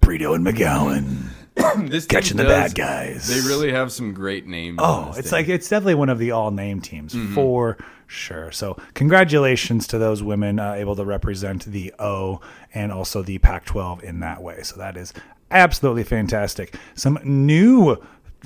Burrito 0.00 0.34
and 0.34 0.46
McGowan 0.46 1.28
this 1.90 2.06
catching 2.06 2.36
the 2.36 2.44
does- 2.44 2.72
bad 2.72 2.74
guys. 2.74 3.28
They 3.28 3.40
really 3.48 3.72
have 3.72 3.92
some 3.92 4.12
great 4.12 4.46
names. 4.46 4.78
Oh, 4.82 5.12
it's 5.16 5.30
team. 5.30 5.38
like 5.38 5.48
it's 5.48 5.68
definitely 5.68 5.94
one 5.94 6.08
of 6.08 6.18
the 6.18 6.30
all 6.32 6.50
name 6.50 6.80
teams 6.80 7.14
Mm-hmm. 7.14 7.34
for 7.34 7.76
sure. 8.06 8.50
So 8.52 8.76
congratulations 8.94 9.86
to 9.88 9.98
those 9.98 10.22
women 10.22 10.58
uh, 10.58 10.74
able 10.74 10.96
to 10.96 11.04
represent 11.04 11.64
the 11.66 11.92
O 11.98 12.40
and 12.74 12.90
also 12.90 13.22
the 13.22 13.38
Pac-12 13.38 14.02
in 14.02 14.20
that 14.20 14.42
way. 14.42 14.62
So 14.62 14.76
that 14.76 14.96
is 14.96 15.12
absolutely 15.52 16.04
fantastic. 16.04 16.74
Some 16.94 17.18
new 17.22 17.96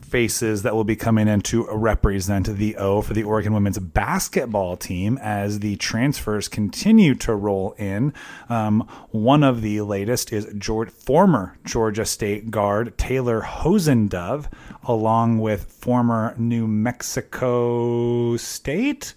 faces 0.00 0.62
that 0.62 0.74
will 0.74 0.84
be 0.84 0.96
coming 0.96 1.26
in 1.26 1.40
to 1.40 1.66
represent 1.70 2.46
the 2.46 2.76
O 2.76 3.00
for 3.00 3.14
the 3.14 3.22
Oregon 3.22 3.54
women's 3.54 3.78
basketball 3.78 4.76
team 4.76 5.18
as 5.22 5.60
the 5.60 5.76
transfers 5.76 6.48
continue 6.48 7.14
to 7.14 7.34
roll 7.34 7.72
in. 7.78 8.12
Um, 8.48 8.86
one 9.10 9.42
of 9.42 9.62
the 9.62 9.80
latest 9.80 10.32
is 10.32 10.52
George, 10.58 10.90
former 10.90 11.56
Georgia 11.64 12.04
State 12.04 12.50
guard 12.50 12.96
Taylor 12.98 13.42
Hosendove, 13.42 14.52
along 14.84 15.38
with 15.38 15.64
former 15.64 16.34
New 16.38 16.66
Mexico 16.66 18.36
State. 18.36 19.14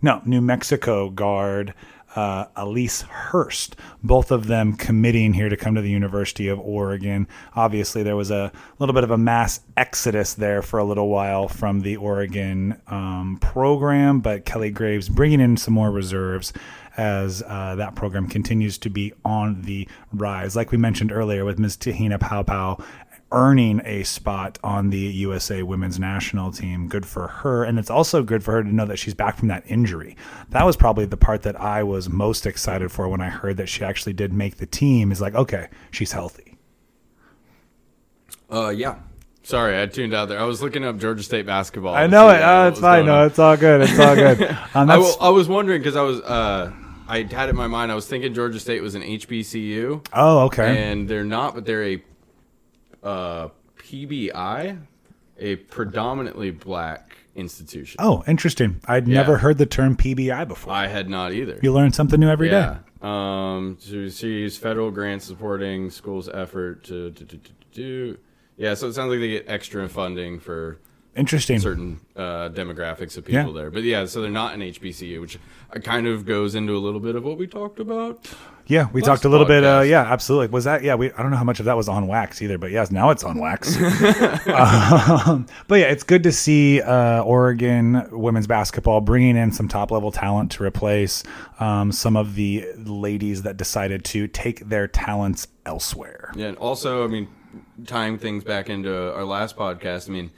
no, 0.00 0.22
New 0.24 0.40
Mexico 0.40 1.10
guard 1.10 1.74
uh, 2.14 2.46
Elise 2.56 3.02
Hurst, 3.02 3.76
both 4.02 4.30
of 4.30 4.46
them 4.46 4.74
committing 4.74 5.32
here 5.32 5.48
to 5.48 5.56
come 5.56 5.74
to 5.74 5.80
the 5.80 5.90
University 5.90 6.48
of 6.48 6.58
Oregon. 6.60 7.26
Obviously, 7.54 8.02
there 8.02 8.16
was 8.16 8.30
a 8.30 8.52
little 8.78 8.94
bit 8.94 9.04
of 9.04 9.10
a 9.10 9.18
mass 9.18 9.60
exodus 9.76 10.34
there 10.34 10.62
for 10.62 10.78
a 10.78 10.84
little 10.84 11.08
while 11.08 11.48
from 11.48 11.80
the 11.80 11.96
Oregon 11.96 12.80
um, 12.88 13.38
program, 13.40 14.20
but 14.20 14.44
Kelly 14.44 14.70
Graves 14.70 15.08
bringing 15.08 15.40
in 15.40 15.56
some 15.56 15.74
more 15.74 15.90
reserves 15.90 16.52
as 16.96 17.42
uh, 17.46 17.74
that 17.76 17.94
program 17.94 18.28
continues 18.28 18.78
to 18.78 18.90
be 18.90 19.12
on 19.24 19.62
the 19.62 19.88
rise. 20.12 20.54
Like 20.54 20.70
we 20.70 20.78
mentioned 20.78 21.10
earlier 21.10 21.44
with 21.44 21.58
Ms. 21.58 21.76
Te-Hina 21.76 22.18
Paopao 22.18 22.84
earning 23.32 23.80
a 23.84 24.04
spot 24.04 24.58
on 24.62 24.90
the 24.90 24.98
USA 24.98 25.62
women's 25.62 25.98
national 25.98 26.52
team. 26.52 26.88
Good 26.88 27.06
for 27.06 27.28
her. 27.28 27.64
And 27.64 27.78
it's 27.78 27.90
also 27.90 28.22
good 28.22 28.44
for 28.44 28.52
her 28.52 28.62
to 28.62 28.72
know 28.72 28.86
that 28.86 28.98
she's 28.98 29.14
back 29.14 29.36
from 29.36 29.48
that 29.48 29.64
injury. 29.66 30.16
That 30.50 30.64
was 30.64 30.76
probably 30.76 31.06
the 31.06 31.16
part 31.16 31.42
that 31.42 31.60
I 31.60 31.82
was 31.82 32.08
most 32.08 32.46
excited 32.46 32.92
for 32.92 33.08
when 33.08 33.20
I 33.20 33.30
heard 33.30 33.56
that 33.56 33.68
she 33.68 33.84
actually 33.84 34.12
did 34.12 34.32
make 34.32 34.56
the 34.56 34.66
team 34.66 35.10
is 35.10 35.20
like, 35.20 35.34
okay, 35.34 35.68
she's 35.90 36.12
healthy. 36.12 36.58
Uh, 38.50 38.68
yeah. 38.68 38.98
Sorry, 39.44 39.80
I 39.80 39.86
tuned 39.86 40.14
out 40.14 40.28
there. 40.28 40.38
I 40.38 40.44
was 40.44 40.62
looking 40.62 40.84
up 40.84 40.98
Georgia 40.98 41.22
State 41.22 41.46
basketball. 41.46 41.94
I 41.94 42.06
know 42.06 42.28
it. 42.28 42.40
uh, 42.40 42.68
it's 42.70 42.78
fine. 42.78 43.06
No, 43.06 43.20
on. 43.20 43.26
it's 43.26 43.38
all 43.38 43.56
good. 43.56 43.80
It's 43.82 43.98
all 43.98 44.14
good. 44.14 44.40
Um, 44.74 44.88
I, 44.88 44.94
w- 44.94 45.14
I 45.20 45.28
was 45.28 45.48
wondering 45.48 45.80
because 45.80 45.96
I 45.96 46.02
was 46.02 46.20
uh, 46.20 46.72
I 47.08 47.18
had 47.18 47.48
it 47.48 47.50
in 47.50 47.56
my 47.56 47.66
mind. 47.66 47.92
I 47.92 47.94
was 47.94 48.06
thinking 48.06 48.32
Georgia 48.32 48.58
State 48.58 48.80
was 48.80 48.94
an 48.94 49.02
HBCU, 49.02 50.06
oh, 50.14 50.38
okay. 50.46 50.90
and 50.90 51.06
they're 51.06 51.24
not, 51.24 51.54
but 51.54 51.66
they're 51.66 51.84
a 51.84 52.02
uh, 53.02 53.48
PBI, 53.78 54.78
a 55.38 55.56
predominantly 55.56 56.50
black 56.50 57.16
institution. 57.34 57.96
oh, 58.00 58.22
interesting. 58.26 58.80
I'd 58.86 59.08
never 59.08 59.38
heard 59.38 59.58
the 59.58 59.66
term 59.66 59.96
PBI 59.96 60.46
before. 60.46 60.72
I 60.72 60.86
had 60.86 61.08
not 61.08 61.32
either. 61.32 61.58
You 61.62 61.72
learn 61.72 61.92
something 61.92 62.20
new 62.20 62.28
every 62.28 62.48
day. 62.48 62.56
yeah. 62.56 62.78
Um, 63.02 63.76
to 63.88 63.98
receive 64.02 64.54
federal 64.54 64.90
grants 64.92 65.24
supporting 65.24 65.90
schools' 65.90 66.28
effort 66.28 66.84
to 66.84 67.10
do. 67.72 68.18
Yeah, 68.56 68.74
so 68.74 68.88
it 68.88 68.92
sounds 68.92 69.10
like 69.10 69.18
they 69.18 69.28
get 69.28 69.48
extra 69.48 69.88
funding 69.88 70.38
for 70.38 70.78
Interesting. 71.14 71.58
certain 71.60 72.00
uh, 72.16 72.48
demographics 72.48 73.16
of 73.18 73.24
people 73.26 73.46
Yeah. 73.54 73.60
there. 73.60 73.70
But 73.70 73.82
yeah, 73.82 74.06
so 74.06 74.22
they're 74.22 74.30
not 74.30 74.54
an 74.54 74.60
HBCU, 74.62 75.20
which 75.20 75.38
kind 75.84 76.06
of 76.06 76.24
goes 76.24 76.54
into 76.54 76.74
a 76.74 76.78
little 76.80 77.00
bit 77.00 77.16
of 77.16 77.24
what 77.24 77.36
we 77.36 77.46
talked 77.46 77.80
about. 77.80 78.26
Yeah, 78.66 78.88
we 78.92 79.02
talked 79.02 79.24
a 79.24 79.28
little 79.28 79.44
bit. 79.44 79.64
Uh, 79.64 79.80
yeah, 79.84 80.02
absolutely. 80.02 80.46
Was 80.46 80.64
that? 80.64 80.82
Yeah, 80.82 80.94
we. 80.94 81.12
I 81.12 81.20
don't 81.22 81.30
know 81.32 81.36
how 81.36 81.44
much 81.44 81.58
of 81.58 81.66
that 81.66 81.76
was 81.76 81.88
on 81.88 82.06
wax 82.06 82.40
either, 82.40 82.58
but 82.58 82.70
yes, 82.70 82.90
now 82.92 83.10
it's 83.10 83.24
on 83.24 83.38
wax. 83.38 83.76
um, 84.46 85.46
but 85.68 85.80
yeah, 85.80 85.86
it's 85.86 86.04
good 86.04 86.22
to 86.22 86.32
see 86.32 86.80
uh, 86.80 87.22
Oregon 87.22 88.06
women's 88.10 88.46
basketball 88.46 89.00
bringing 89.00 89.36
in 89.36 89.52
some 89.52 89.68
top 89.68 89.90
level 89.90 90.12
talent 90.12 90.52
to 90.52 90.64
replace 90.64 91.22
um, 91.60 91.92
some 91.92 92.16
of 92.16 92.34
the 92.34 92.64
ladies 92.76 93.42
that 93.42 93.56
decided 93.56 94.04
to 94.06 94.28
take 94.28 94.60
their 94.68 94.86
talents 94.88 95.48
elsewhere. 95.66 96.32
Yeah, 96.36 96.46
and 96.46 96.56
also, 96.58 97.04
I 97.04 97.08
mean, 97.08 97.28
tying 97.86 98.18
things 98.18 98.44
back 98.44 98.70
into 98.70 99.12
our 99.14 99.24
last 99.24 99.56
podcast, 99.56 100.08
I 100.08 100.12
mean, 100.12 100.30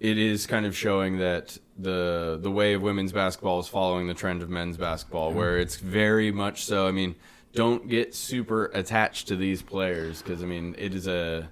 it 0.00 0.16
is 0.18 0.46
kind 0.46 0.64
of 0.66 0.76
showing 0.76 1.18
that 1.18 1.58
the 1.78 2.38
the 2.42 2.50
way 2.50 2.72
of 2.74 2.82
women's 2.82 3.12
basketball 3.12 3.60
is 3.60 3.68
following 3.68 4.06
the 4.06 4.14
trend 4.14 4.42
of 4.42 4.48
men's 4.50 4.76
basketball, 4.76 5.32
where 5.32 5.58
it's 5.58 5.76
very 5.76 6.32
much 6.32 6.64
so. 6.64 6.86
I 6.88 6.90
mean, 6.90 7.14
don't 7.54 7.88
get 7.88 8.14
super 8.14 8.66
attached 8.74 9.28
to 9.28 9.36
these 9.36 9.62
players 9.62 10.22
because 10.22 10.42
I 10.42 10.46
mean, 10.46 10.74
it 10.78 10.94
is 10.94 11.06
a 11.06 11.48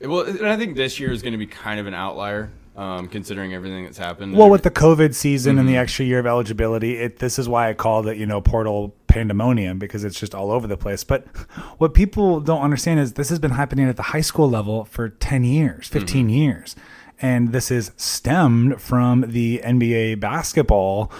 well, 0.00 0.22
and 0.22 0.46
I 0.46 0.56
think 0.56 0.76
this 0.76 0.98
year 1.00 1.10
is 1.12 1.22
going 1.22 1.32
to 1.32 1.38
be 1.38 1.46
kind 1.46 1.78
of 1.80 1.86
an 1.86 1.94
outlier. 1.94 2.50
Um, 2.76 3.06
considering 3.06 3.54
everything 3.54 3.84
that's 3.84 3.98
happened, 3.98 4.34
Well, 4.36 4.50
with 4.50 4.64
the 4.64 4.70
COVID 4.72 5.14
season 5.14 5.52
Mm-hmm. 5.52 5.58
and 5.60 5.68
the 5.68 5.76
extra 5.76 6.04
year 6.04 6.18
of 6.18 6.26
eligibility, 6.26 6.96
it 6.96 7.20
this 7.20 7.38
is 7.38 7.48
why 7.48 7.68
I 7.70 7.72
called 7.72 8.08
it, 8.08 8.16
you 8.16 8.26
know, 8.26 8.40
portal 8.40 8.92
pandemonium 9.06 9.78
because 9.78 10.02
it's 10.02 10.18
just 10.18 10.34
all 10.34 10.50
over 10.50 10.66
the 10.66 10.76
place. 10.76 11.04
But 11.04 11.24
what 11.78 11.94
people 11.94 12.40
don't 12.40 12.62
understand 12.62 12.98
is 12.98 13.12
this 13.12 13.28
has 13.28 13.38
been 13.38 13.52
happening 13.52 13.88
at 13.88 13.94
the 13.94 14.02
high 14.02 14.22
school 14.22 14.50
level 14.50 14.84
for 14.86 15.08
10 15.08 15.44
years, 15.44 15.86
15 15.86 16.26
Mm-hmm. 16.26 16.28
years. 16.34 16.74
And 17.20 17.52
this 17.52 17.70
is 17.70 17.92
stemmed 17.96 18.80
from 18.80 19.22
the 19.28 19.60
NBA 19.64 20.20
basketball 20.20 21.12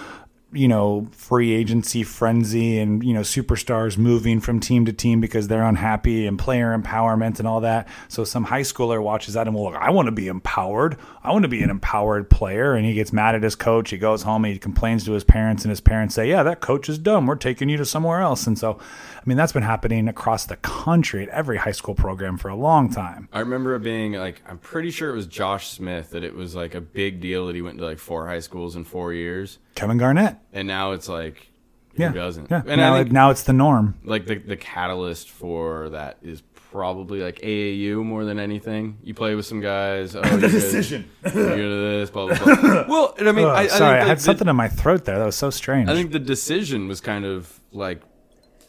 you 0.54 0.68
know, 0.68 1.08
free 1.10 1.52
agency 1.52 2.04
frenzy 2.04 2.78
and, 2.78 3.02
you 3.02 3.12
know, 3.12 3.20
superstars 3.20 3.98
moving 3.98 4.40
from 4.40 4.60
team 4.60 4.84
to 4.84 4.92
team 4.92 5.20
because 5.20 5.48
they're 5.48 5.64
unhappy 5.64 6.26
and 6.26 6.38
player 6.38 6.76
empowerment 6.78 7.40
and 7.40 7.48
all 7.48 7.60
that. 7.60 7.88
So 8.06 8.22
some 8.22 8.44
high 8.44 8.60
schooler 8.60 9.02
watches 9.02 9.34
that 9.34 9.48
and 9.48 9.56
will 9.56 9.64
look, 9.64 9.74
I 9.74 9.90
want 9.90 10.06
to 10.06 10.12
be 10.12 10.28
empowered. 10.28 10.96
I 11.24 11.32
want 11.32 11.42
to 11.42 11.48
be 11.48 11.62
an 11.62 11.70
empowered 11.70 12.30
player. 12.30 12.74
And 12.74 12.86
he 12.86 12.94
gets 12.94 13.12
mad 13.12 13.34
at 13.34 13.42
his 13.42 13.56
coach. 13.56 13.90
He 13.90 13.98
goes 13.98 14.22
home, 14.22 14.44
he 14.44 14.58
complains 14.58 15.04
to 15.04 15.12
his 15.12 15.24
parents, 15.24 15.64
and 15.64 15.70
his 15.70 15.80
parents 15.80 16.14
say, 16.14 16.28
Yeah, 16.28 16.44
that 16.44 16.60
coach 16.60 16.88
is 16.88 16.98
dumb. 16.98 17.26
We're 17.26 17.34
taking 17.34 17.68
you 17.68 17.76
to 17.78 17.84
somewhere 17.84 18.20
else. 18.20 18.46
And 18.46 18.56
so, 18.56 18.78
mean, 19.26 19.36
that's 19.36 19.52
been 19.52 19.62
happening 19.62 20.08
across 20.08 20.46
the 20.46 20.56
country 20.56 21.22
at 21.22 21.28
every 21.30 21.56
high 21.58 21.72
school 21.72 21.94
program 21.94 22.36
for 22.38 22.48
a 22.48 22.56
long 22.56 22.90
time. 22.90 23.28
I 23.32 23.40
remember 23.40 23.74
it 23.74 23.80
being 23.82 24.12
like 24.12 24.42
I'm 24.48 24.58
pretty 24.58 24.90
sure 24.90 25.10
it 25.10 25.14
was 25.14 25.26
Josh 25.26 25.68
Smith 25.68 26.10
that 26.10 26.24
it 26.24 26.34
was 26.34 26.54
like 26.54 26.74
a 26.74 26.80
big 26.80 27.20
deal 27.20 27.46
that 27.46 27.54
he 27.54 27.62
went 27.62 27.78
to 27.78 27.84
like 27.84 27.98
four 27.98 28.26
high 28.26 28.40
schools 28.40 28.76
in 28.76 28.84
four 28.84 29.12
years, 29.12 29.58
Kevin 29.74 29.98
Garnett. 29.98 30.36
and 30.52 30.68
now 30.68 30.92
it's 30.92 31.08
like 31.08 31.48
who 31.96 32.02
Yeah. 32.02 32.12
doesn't? 32.12 32.50
Yeah. 32.50 32.62
And 32.66 32.80
now, 32.80 32.96
think 32.96 33.12
now 33.12 33.30
it's 33.30 33.44
the 33.44 33.52
norm. 33.52 33.94
like 34.04 34.26
the 34.26 34.36
the 34.36 34.56
catalyst 34.56 35.30
for 35.30 35.90
that 35.90 36.18
is 36.22 36.42
probably 36.70 37.20
like 37.20 37.38
AAU 37.40 38.02
more 38.04 38.24
than 38.24 38.40
anything. 38.40 38.98
You 39.04 39.14
play 39.14 39.36
with 39.36 39.46
some 39.46 39.60
guys. 39.60 40.16
Oh, 40.16 40.36
the 40.36 40.48
decision. 40.48 41.08
You 41.24 41.30
go 41.30 41.56
to 41.56 41.98
this, 42.00 42.10
blah 42.10 42.26
blah 42.26 42.36
blah. 42.60 42.84
well, 42.88 43.14
and 43.16 43.28
I 43.28 43.32
mean, 43.32 43.44
Oh, 43.44 43.50
I, 43.50 43.60
I 43.60 43.66
sorry, 43.68 43.78
think 43.78 43.82
I 43.82 43.98
like 44.00 44.06
had 44.08 44.18
the- 44.18 44.22
something 44.22 44.48
in 44.48 44.56
my 44.56 44.66
throat 44.68 45.04
there. 45.04 45.18
That 45.18 45.24
was 45.24 45.36
so 45.36 45.50
strange. 45.50 45.88
I 45.88 45.94
think 45.94 46.10
the 46.10 46.18
decision 46.18 46.88
was 46.88 47.00
kind 47.00 47.24
of 47.24 47.60
like 47.70 48.02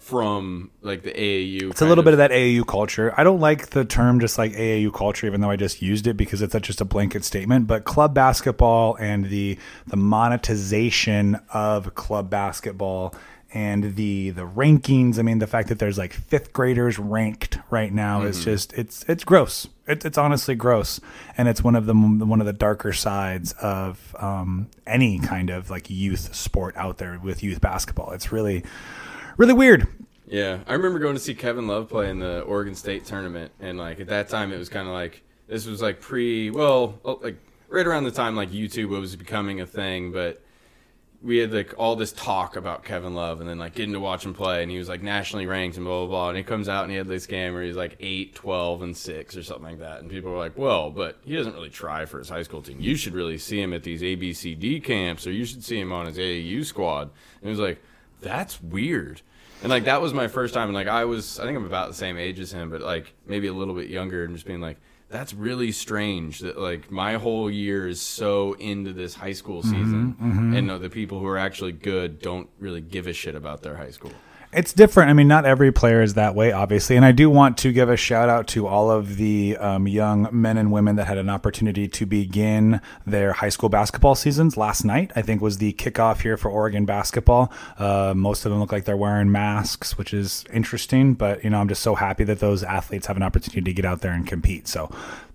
from 0.05 0.69
like 0.83 1.01
the 1.01 1.09
AAU. 1.11 1.71
It's 1.71 1.81
a 1.81 1.85
little 1.87 2.03
bit 2.03 2.13
of 2.13 2.19
that 2.19 2.29
AAU 2.29 2.67
culture. 2.67 3.11
I 3.17 3.23
don't 3.23 3.39
like 3.39 3.71
the 3.71 3.83
term 3.83 4.19
just 4.19 4.37
like 4.37 4.51
AAU 4.51 4.93
culture, 4.93 5.25
even 5.25 5.41
though 5.41 5.49
I 5.49 5.55
just 5.55 5.81
used 5.81 6.05
it 6.05 6.13
because 6.13 6.43
it's 6.43 6.55
just 6.59 6.79
a 6.79 6.85
blanket 6.85 7.25
statement. 7.25 7.65
But 7.65 7.85
club 7.85 8.13
basketball 8.13 8.97
and 8.97 9.29
the 9.29 9.57
the 9.87 9.97
monetization 9.97 11.39
of 11.51 11.95
club 11.95 12.29
basketball 12.29 13.15
and 13.51 13.95
the 13.95 14.29
the 14.29 14.45
rankings. 14.45 15.17
I 15.17 15.23
mean, 15.23 15.39
the 15.39 15.47
fact 15.47 15.69
that 15.69 15.79
there's 15.79 15.97
like 15.97 16.13
fifth 16.13 16.53
graders 16.53 16.99
ranked 16.99 17.57
right 17.71 17.91
now 17.91 18.21
is 18.21 18.45
just 18.45 18.73
it's 18.73 19.03
it's 19.07 19.23
gross. 19.23 19.67
It's 19.87 20.05
it's 20.05 20.19
honestly 20.19 20.53
gross, 20.53 20.99
and 21.35 21.47
it's 21.47 21.63
one 21.63 21.75
of 21.75 21.87
the 21.87 21.95
one 21.95 22.41
of 22.41 22.45
the 22.45 22.53
darker 22.53 22.93
sides 22.93 23.53
of 23.53 24.15
um, 24.19 24.67
any 24.85 25.17
kind 25.17 25.49
of 25.49 25.71
like 25.71 25.89
youth 25.89 26.35
sport 26.35 26.77
out 26.77 26.99
there 26.99 27.17
with 27.17 27.41
youth 27.41 27.59
basketball. 27.59 28.11
It's 28.11 28.31
really 28.31 28.63
really 29.37 29.53
weird. 29.53 29.87
Yeah, 30.27 30.59
I 30.67 30.73
remember 30.73 30.99
going 30.99 31.15
to 31.15 31.19
see 31.19 31.35
Kevin 31.35 31.67
Love 31.67 31.89
play 31.89 32.09
in 32.09 32.19
the 32.19 32.41
Oregon 32.41 32.75
State 32.75 33.05
tournament, 33.05 33.51
and 33.59 33.77
like 33.77 33.99
at 33.99 34.07
that 34.07 34.29
time, 34.29 34.51
it 34.51 34.57
was 34.57 34.69
kind 34.69 34.87
of 34.87 34.93
like 34.93 35.23
this 35.47 35.65
was 35.65 35.81
like 35.81 36.01
pre, 36.01 36.49
well, 36.49 36.99
oh, 37.05 37.19
like 37.21 37.37
right 37.69 37.85
around 37.85 38.05
the 38.05 38.11
time 38.11 38.35
like 38.35 38.49
YouTube 38.49 38.89
was 38.89 39.15
becoming 39.15 39.61
a 39.61 39.67
thing, 39.67 40.11
but 40.11 40.41
we 41.21 41.37
had 41.37 41.53
like 41.53 41.73
all 41.77 41.95
this 41.95 42.11
talk 42.11 42.55
about 42.55 42.83
Kevin 42.83 43.13
Love, 43.13 43.39
and 43.39 43.47
then 43.47 43.59
like 43.59 43.75
getting 43.75 43.93
to 43.93 43.99
watch 43.99 44.25
him 44.25 44.33
play, 44.33 44.63
and 44.63 44.71
he 44.71 44.79
was 44.79 44.89
like 44.89 45.03
nationally 45.03 45.45
ranked 45.45 45.77
and 45.77 45.85
blah 45.85 46.01
blah 46.01 46.07
blah, 46.07 46.29
and 46.29 46.37
he 46.37 46.43
comes 46.43 46.67
out 46.67 46.83
and 46.83 46.91
he 46.91 46.97
had 46.97 47.07
this 47.07 47.27
game 47.27 47.53
where 47.53 47.63
he's 47.63 47.75
like 47.75 47.95
8, 47.99 48.33
12, 48.33 48.81
and 48.81 48.97
six 48.97 49.37
or 49.37 49.43
something 49.43 49.65
like 49.65 49.79
that, 49.79 50.01
and 50.01 50.09
people 50.09 50.31
were 50.31 50.39
like, 50.39 50.57
well, 50.57 50.89
but 50.89 51.19
he 51.23 51.35
doesn't 51.35 51.53
really 51.53 51.69
try 51.69 52.05
for 52.05 52.17
his 52.17 52.29
high 52.29 52.43
school 52.43 52.63
team. 52.63 52.79
You 52.79 52.95
should 52.95 53.13
really 53.13 53.37
see 53.37 53.61
him 53.61 53.73
at 53.73 53.83
these 53.83 54.01
ABCD 54.01 54.83
camps, 54.83 55.27
or 55.27 55.31
you 55.31 55.45
should 55.45 55.63
see 55.63 55.79
him 55.79 55.91
on 55.91 56.07
his 56.07 56.17
AAU 56.17 56.65
squad. 56.65 57.11
And 57.41 57.47
it 57.47 57.49
was 57.49 57.59
like, 57.59 57.79
that's 58.21 58.61
weird. 58.61 59.21
And 59.61 59.69
like 59.69 59.85
that 59.85 60.01
was 60.01 60.13
my 60.13 60.27
first 60.27 60.53
time, 60.53 60.67
and 60.67 60.75
like 60.75 60.87
I 60.87 61.05
was, 61.05 61.39
I 61.39 61.45
think 61.45 61.57
I'm 61.57 61.65
about 61.65 61.87
the 61.89 61.95
same 61.95 62.17
age 62.17 62.39
as 62.39 62.51
him, 62.51 62.69
but 62.69 62.81
like 62.81 63.13
maybe 63.25 63.47
a 63.47 63.53
little 63.53 63.73
bit 63.73 63.89
younger, 63.89 64.23
and 64.23 64.33
just 64.35 64.45
being 64.45 64.61
like, 64.61 64.77
that's 65.09 65.33
really 65.33 65.71
strange 65.71 66.39
that 66.39 66.57
like 66.59 66.91
my 66.91 67.15
whole 67.15 67.49
year 67.49 67.87
is 67.87 68.01
so 68.01 68.53
into 68.53 68.91
this 68.91 69.15
high 69.15 69.31
school 69.33 69.63
season, 69.63 70.15
and 70.55 70.69
uh, 70.69 70.77
the 70.77 70.89
people 70.89 71.19
who 71.19 71.25
are 71.25 71.37
actually 71.37 71.71
good 71.71 72.19
don't 72.19 72.49
really 72.59 72.81
give 72.81 73.07
a 73.07 73.13
shit 73.13 73.33
about 73.35 73.61
their 73.63 73.75
high 73.77 73.91
school. 73.91 74.11
It's 74.55 74.71
different. 74.71 75.09
I 75.09 75.13
mean, 75.13 75.27
not 75.27 75.45
every 75.45 75.71
player 75.71 76.01
is 76.01 76.13
that 76.13 76.33
way, 76.33 76.51
obviously. 76.51 76.95
And 76.95 77.03
I 77.03 77.11
do 77.11 77.29
want 77.29 77.57
to 77.59 77.73
give 77.73 77.89
a 77.89 77.97
shout 77.97 78.29
out 78.29 78.47
to 78.47 78.67
all 78.67 78.89
of 78.89 79.17
the 79.17 79.57
um, 79.57 79.87
young 79.87 80.29
men 80.31 80.57
and 80.57 80.71
women 80.71 80.95
that 80.95 81.07
had 81.07 81.17
an 81.17 81.29
opportunity 81.29 81.87
to 81.89 82.05
begin 82.05 82.79
their 83.05 83.33
high 83.33 83.49
school 83.49 83.67
basketball 83.67 84.15
seasons 84.15 84.55
last 84.55 84.85
night. 84.85 85.11
I 85.15 85.21
think 85.21 85.41
was 85.41 85.57
the 85.57 85.73
kickoff 85.73 86.21
here 86.21 86.37
for 86.37 86.49
Oregon 86.49 86.85
basketball. 86.85 87.51
Uh, 87.77 88.13
most 88.15 88.45
of 88.45 88.51
them 88.51 88.61
look 88.61 88.71
like 88.71 88.85
they're 88.85 88.95
wearing 88.95 89.31
masks, 89.31 89.97
which 89.97 90.13
is 90.13 90.45
interesting. 90.53 91.15
But 91.15 91.43
you 91.43 91.49
know, 91.49 91.59
I'm 91.59 91.67
just 91.67 91.81
so 91.81 91.95
happy 91.95 92.23
that 92.23 92.39
those 92.39 92.63
athletes 92.63 93.07
have 93.07 93.17
an 93.17 93.23
opportunity 93.23 93.61
to 93.61 93.73
get 93.73 93.83
out 93.83 94.01
there 94.01 94.13
and 94.13 94.25
compete. 94.25 94.67
So, 94.69 94.89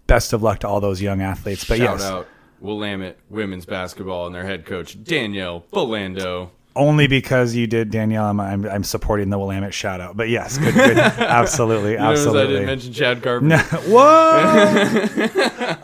best 0.07 0.33
of 0.33 0.43
luck 0.43 0.61
to 0.61 0.69
all 0.69 0.81
those 0.81 1.03
young 1.03 1.21
athletes. 1.21 1.65
But 1.65 1.79
Shout 1.79 1.99
yes, 1.99 2.03
out 2.03 2.27
Willamette 2.61 3.19
women's 3.29 3.67
basketball 3.67 4.27
and 4.27 4.35
their 4.35 4.45
head 4.45 4.65
coach 4.65 5.03
Danielle 5.03 5.65
Belando. 5.73 6.51
Only 6.81 7.07
because 7.07 7.55
you 7.55 7.67
did 7.67 7.91
Danielle, 7.91 8.25
I'm, 8.25 8.41
I'm, 8.41 8.65
I'm 8.67 8.83
supporting 8.83 9.29
the 9.31 9.39
Willamette 9.39 9.75
shout 9.75 10.01
out. 10.01 10.17
But 10.17 10.31
yes, 10.31 10.57
good, 10.57 10.75
good, 10.75 10.97
absolutely, 10.99 11.97
Notice 11.97 12.01
I 12.01 12.11
absolutely. 12.13 12.53
didn't 12.55 12.67
mention 12.67 12.93
Chad 12.93 13.23
Carpenter. 13.23 13.59
Whoa! 13.87 15.21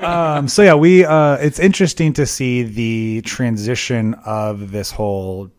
um, 0.06 0.48
so 0.48 0.62
yeah, 0.62 0.74
we 0.74 1.04
uh, 1.04 1.34
it's 1.34 1.58
interesting 1.58 2.12
to 2.14 2.24
see 2.26 2.62
the 2.62 3.20
transition 3.22 4.14
of 4.24 4.72
this 4.72 4.90
whole 4.90 5.50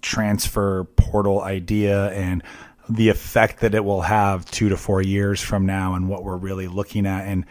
transfer 0.00 0.84
portal 0.96 1.42
idea 1.42 2.10
and 2.12 2.42
the 2.88 3.08
effect 3.08 3.60
that 3.60 3.74
it 3.74 3.84
will 3.84 4.02
have 4.02 4.44
two 4.50 4.68
to 4.68 4.76
four 4.76 5.02
years 5.02 5.40
from 5.40 5.66
now 5.66 5.94
and 5.94 6.08
what 6.08 6.22
we're 6.22 6.36
really 6.36 6.68
looking 6.68 7.06
at 7.06 7.26
and 7.26 7.44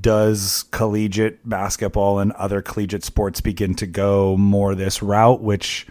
does 0.00 0.64
collegiate 0.70 1.46
basketball 1.48 2.18
and 2.18 2.32
other 2.32 2.60
collegiate 2.60 3.04
sports 3.04 3.40
begin 3.40 3.74
to 3.74 3.86
go 3.86 4.36
more 4.36 4.74
this 4.74 5.02
route 5.02 5.40
which 5.42 5.86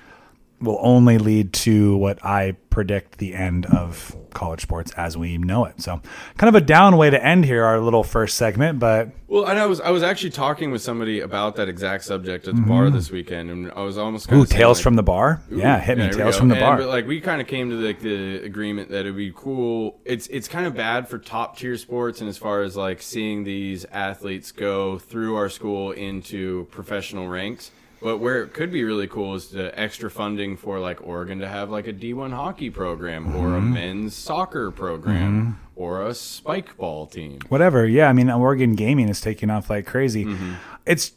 will 0.63 0.79
only 0.81 1.17
lead 1.17 1.53
to 1.53 1.97
what 1.97 2.23
I 2.25 2.55
predict 2.69 3.19
the 3.19 3.35
end 3.35 3.67
of 3.67 4.15
college 4.33 4.61
sports 4.61 4.91
as 4.97 5.15
we 5.15 5.37
know 5.37 5.65
it. 5.65 5.79
So, 5.79 6.01
kind 6.37 6.49
of 6.49 6.55
a 6.55 6.65
down 6.65 6.97
way 6.97 7.09
to 7.09 7.23
end 7.23 7.45
here 7.45 7.63
our 7.63 7.79
little 7.79 8.03
first 8.03 8.35
segment, 8.35 8.79
but 8.79 9.09
Well, 9.27 9.45
and 9.45 9.59
I 9.59 9.65
was 9.67 9.79
I 9.79 9.91
was 9.91 10.03
actually 10.03 10.31
talking 10.31 10.71
with 10.71 10.81
somebody 10.81 11.19
about 11.19 11.55
that 11.57 11.69
exact 11.69 12.03
subject 12.03 12.47
at 12.47 12.55
the 12.55 12.61
bar 12.61 12.85
mm-hmm. 12.85 12.95
this 12.95 13.11
weekend, 13.11 13.51
and 13.51 13.71
I 13.71 13.81
was 13.81 13.97
almost 13.97 14.27
kind 14.27 14.41
ooh, 14.41 14.45
tales 14.45 14.79
like, 14.79 14.83
from 14.83 14.95
the 14.95 15.03
bar. 15.03 15.41
yeah, 15.51 15.79
hit 15.79 15.97
me 15.97 16.09
tales 16.09 16.37
from 16.37 16.49
the 16.49 16.55
And, 16.55 16.61
bar. 16.61 16.77
But 16.77 16.87
like 16.87 17.07
we 17.07 17.21
kind 17.21 17.41
of 17.41 17.47
came 17.47 17.69
to 17.69 17.75
like 17.75 17.99
the 17.99 18.43
agreement 18.43 18.89
that 18.89 19.01
it'd 19.01 19.15
be 19.15 19.31
cool. 19.35 19.99
It's 20.03 20.27
it's 20.27 20.47
kind 20.47 20.65
of 20.65 20.73
bad 20.73 21.07
for 21.07 21.19
top 21.19 21.57
tier 21.57 21.77
sports, 21.77 22.21
and 22.21 22.29
as 22.29 22.37
far 22.37 22.63
as 22.63 22.75
like 22.75 23.01
seeing 23.01 23.43
these 23.43 23.85
athletes 23.85 24.51
go 24.51 24.97
through 24.97 25.35
our 25.35 25.49
school 25.49 25.91
into 25.91 26.65
professional 26.71 27.27
ranks. 27.27 27.71
But 28.03 28.17
where 28.17 28.43
it 28.43 28.53
could 28.53 28.69
be 28.71 28.83
really 28.83 29.07
cool 29.07 29.33
is 29.35 29.49
the 29.49 29.77
extra 29.79 30.11
funding 30.11 30.57
for 30.57 30.79
like 30.79 31.01
Oregon 31.01 31.39
to 31.39 31.47
have 31.47 31.69
like 31.69 31.87
a 31.87 31.93
D1 31.93 32.31
hockey 32.33 32.69
program 32.69 33.33
or 33.35 33.55
a 33.55 33.59
Mm-hmm. 33.61 33.73
men's 33.73 34.15
soccer 34.15 34.71
program 34.71 35.57
or 35.75 36.05
a 36.05 36.13
spike 36.13 36.75
ball 36.75 37.07
team. 37.07 37.39
Whatever. 37.47 37.87
Yeah, 37.87 38.09
I 38.09 38.13
mean, 38.13 38.29
Oregon 38.29 38.75
gaming 38.75 39.07
is 39.07 39.21
taking 39.21 39.49
off 39.49 39.69
like 39.69 39.85
crazy. 39.85 40.25
Mm-hmm. 40.25 40.53
It's 40.85 41.13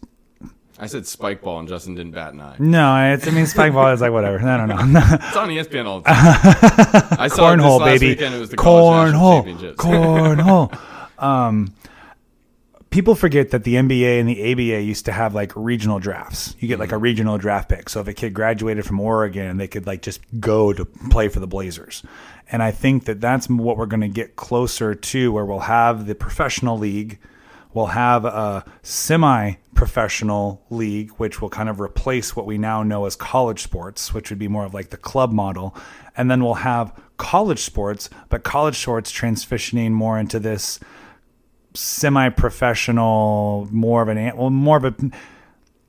I 0.79 0.87
said 0.87 1.07
spike 1.07 1.41
ball, 1.43 1.59
and 1.59 1.67
Justin 1.69 1.95
didn't 1.95 2.13
bat 2.13 2.35
an 2.35 2.41
eye. 2.43 2.57
no, 2.59 3.13
it's 3.15 3.27
I 3.27 3.31
mean, 3.31 3.47
spike 3.47 3.73
ball 3.73 3.89
is 3.93 4.01
like 4.03 4.13
whatever. 4.13 4.39
I 4.47 4.57
don't 4.59 4.69
know. 4.93 5.01
It's 5.03 5.37
on 5.37 5.49
ESPN 5.49 5.87
all 5.87 6.01
the 6.03 6.09
time. 6.11 7.17
I 7.19 7.29
saw 7.29 7.53
it 7.53 7.57
this 7.57 7.65
cornhole, 7.65 7.81
last 7.81 7.87
baby. 8.01 8.09
weekend. 8.11 8.35
It 8.35 8.39
was 8.39 8.51
the 8.51 8.57
Cornhole. 8.59 9.75
Cornhole. 9.77 10.79
um, 11.23 11.73
people 12.97 13.15
forget 13.15 13.51
that 13.51 13.65
the 13.65 13.75
NBA 13.75 14.19
and 14.21 14.27
the 14.27 14.53
ABA 14.53 14.81
used 14.81 15.05
to 15.05 15.13
have 15.13 15.35
like 15.35 15.53
regional 15.55 15.99
drafts. 15.99 16.57
You 16.59 16.67
get 16.67 16.79
like 16.79 16.93
a 16.93 16.95
mm-hmm. 16.95 17.03
regional 17.03 17.37
draft 17.37 17.69
pick. 17.69 17.91
So 17.91 18.01
if 18.01 18.09
a 18.09 18.15
kid 18.15 18.33
graduated 18.33 18.87
from 18.87 18.99
Oregon, 18.99 19.59
they 19.59 19.69
could 19.69 19.87
like 19.87 20.01
just 20.01 20.23
go 20.41 20.73
to 20.73 20.87
play 20.87 21.29
for 21.29 21.39
the 21.39 21.47
Blazers. 21.47 22.03
And 22.51 22.63
I 22.63 22.71
think 22.71 23.05
that 23.05 23.21
that's 23.21 23.51
what 23.51 23.77
we're 23.77 23.85
going 23.85 24.01
to 24.01 24.09
get 24.09 24.37
closer 24.37 24.95
to, 24.95 25.31
where 25.31 25.45
we'll 25.45 25.59
have 25.59 26.07
the 26.07 26.15
professional 26.15 26.79
league. 26.79 27.19
We'll 27.75 27.89
have 27.89 28.25
a 28.25 28.65
semi 28.81 29.57
professional 29.75 30.65
league, 30.71 31.11
which 31.19 31.43
will 31.43 31.51
kind 31.51 31.69
of 31.69 31.83
replace 31.83 32.35
what 32.35 32.47
we 32.47 32.57
now 32.57 32.83
know 32.83 33.05
as 33.05 33.15
college 33.15 33.61
sports, 33.61 34.15
which 34.15 34.31
would 34.31 34.39
be 34.39 34.49
more 34.49 34.65
of 34.65 34.73
like 34.73 34.89
the 34.89 34.97
club 34.97 35.33
model. 35.33 35.77
And 36.17 36.31
then 36.31 36.43
we'll 36.43 36.55
have 36.55 36.99
college 37.19 37.61
sports, 37.61 38.09
but 38.31 38.43
college 38.43 38.79
sports 38.79 39.13
transitioning 39.13 39.91
more 39.91 40.19
into 40.19 40.41
this 40.41 40.81
semi 41.77 42.29
professional, 42.31 43.69
more 43.71 44.03
of 44.03 44.09
an, 44.09 44.37
well, 44.37 44.51
more 44.51 44.77
of 44.77 44.85
a, 44.85 44.95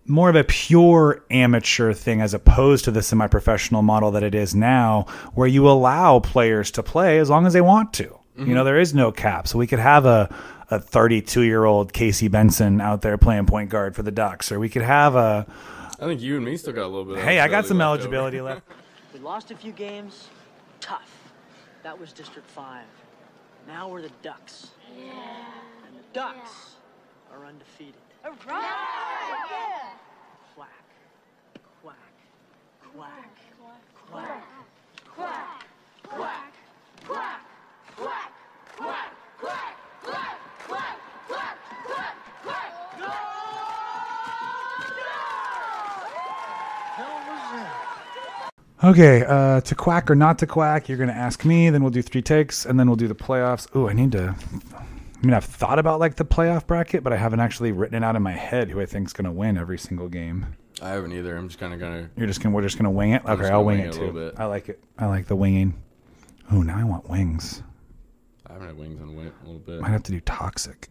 more 0.05 0.29
of 0.29 0.35
a 0.35 0.43
pure 0.43 1.23
amateur 1.29 1.93
thing 1.93 2.21
as 2.21 2.33
opposed 2.33 2.85
to 2.85 2.91
the 2.91 3.01
semi 3.01 3.27
professional 3.27 3.81
model 3.81 4.11
that 4.11 4.23
it 4.23 4.35
is 4.35 4.55
now, 4.55 5.05
where 5.33 5.47
you 5.47 5.67
allow 5.67 6.19
players 6.19 6.71
to 6.71 6.83
play 6.83 7.19
as 7.19 7.29
long 7.29 7.45
as 7.45 7.53
they 7.53 7.61
want 7.61 7.93
to. 7.93 8.03
You 8.37 8.45
know, 8.45 8.59
mm-hmm. 8.59 8.65
there 8.65 8.79
is 8.79 8.93
no 8.93 9.11
cap. 9.11 9.47
So 9.47 9.57
we 9.57 9.65
could 9.65 9.79
have 9.79 10.05
a, 10.05 10.29
a 10.69 10.79
32 10.79 11.41
year 11.41 11.65
old 11.65 11.91
Casey 11.91 12.27
Benson 12.27 12.79
out 12.79 13.01
there 13.01 13.17
playing 13.17 13.47
point 13.47 13.71
guard 13.71 13.95
for 13.95 14.03
the 14.03 14.11
Ducks, 14.11 14.51
or 14.51 14.59
we 14.59 14.69
could 14.69 14.83
have 14.83 15.15
a, 15.15 15.47
I 15.99 16.05
think 16.05 16.21
you 16.21 16.35
and 16.35 16.45
me 16.45 16.55
still 16.57 16.73
got 16.73 16.85
a 16.85 16.87
little 16.87 17.05
bit. 17.05 17.23
Hey, 17.23 17.39
I 17.39 17.47
got 17.47 17.65
some 17.65 17.79
left 17.79 17.87
over. 17.87 17.97
eligibility 17.97 18.41
left. 18.41 18.61
We 19.13 19.21
lost 19.21 19.49
a 19.49 19.55
few 19.55 19.71
games. 19.71 20.27
Tough. 20.79 21.31
That 21.81 21.99
was 21.99 22.13
District 22.13 22.47
5. 22.47 22.83
Now 23.65 23.87
we're 23.87 24.03
the 24.03 24.11
Ducks. 24.21 24.71
And 24.95 25.46
the 26.13 26.19
Ducks 26.19 26.75
are 27.31 27.45
undefeated. 27.45 27.95
Quack. 28.23 28.59
Quack. 31.81 31.95
Quack. 32.93 33.29
Quack. 34.09 34.37
Hell 46.95 47.15
was 47.27 47.51
that? 47.53 48.49
Okay, 48.83 49.23
uh, 49.25 49.61
to 49.61 49.75
quack 49.75 50.09
or 50.09 50.15
not 50.15 50.39
to 50.39 50.47
quack, 50.47 50.87
you're 50.87 50.97
going 50.97 51.09
to 51.09 51.15
ask 51.15 51.45
me, 51.45 51.69
then 51.69 51.81
we'll 51.83 51.91
do 51.91 52.01
three 52.01 52.21
takes, 52.21 52.65
and 52.65 52.79
then 52.79 52.87
we'll 52.87 52.95
do 52.95 53.07
the 53.07 53.15
playoffs. 53.15 53.67
Ooh, 53.75 53.87
I 53.89 53.93
need 53.93 54.11
to. 54.13 54.35
I 55.21 55.25
mean, 55.25 55.33
I've 55.33 55.45
thought 55.45 55.79
about 55.79 55.99
like 55.99 56.15
the 56.15 56.25
playoff 56.25 56.67
bracket, 56.67 57.03
but 57.03 57.11
I 57.11 57.17
haven't 57.17 57.39
actually 57.39 57.71
written 57.71 58.01
it 58.01 58.05
out 58.05 58.15
in 58.15 58.21
my 58.21 58.33
head 58.33 58.69
who 58.69 58.79
I 58.79 58.85
think's 58.85 59.13
going 59.13 59.25
to 59.25 59.31
win 59.31 59.57
every 59.57 59.79
single 59.79 60.07
game. 60.07 60.45
I 60.81 60.89
haven't 60.89 61.11
either. 61.13 61.35
I'm 61.35 61.47
just 61.47 61.59
kind 61.59 61.73
of 61.73 61.79
gonna. 61.79 62.09
You're 62.15 62.27
just 62.27 62.41
gonna, 62.41 62.53
we're 62.53 62.61
just 62.61 62.77
gonna 62.77 62.91
wing 62.91 63.11
it. 63.13 63.23
Okay, 63.25 63.49
I'll 63.49 63.65
wing 63.65 63.79
wing 63.79 63.87
it 63.87 63.93
too. 63.93 64.31
I 64.37 64.45
like 64.45 64.69
it. 64.69 64.79
I 64.99 65.07
like 65.07 65.25
the 65.25 65.35
winging. 65.35 65.81
Oh, 66.51 66.61
now 66.61 66.77
I 66.77 66.83
want 66.83 67.09
wings. 67.09 67.63
I 68.45 68.53
haven't 68.53 68.67
had 68.67 68.77
wings 68.77 69.01
on 69.01 69.15
wing 69.15 69.31
a 69.41 69.45
little 69.45 69.59
bit. 69.59 69.81
Might 69.81 69.89
have 69.89 70.03
to 70.03 70.11
do 70.11 70.21
toxic. 70.21 70.89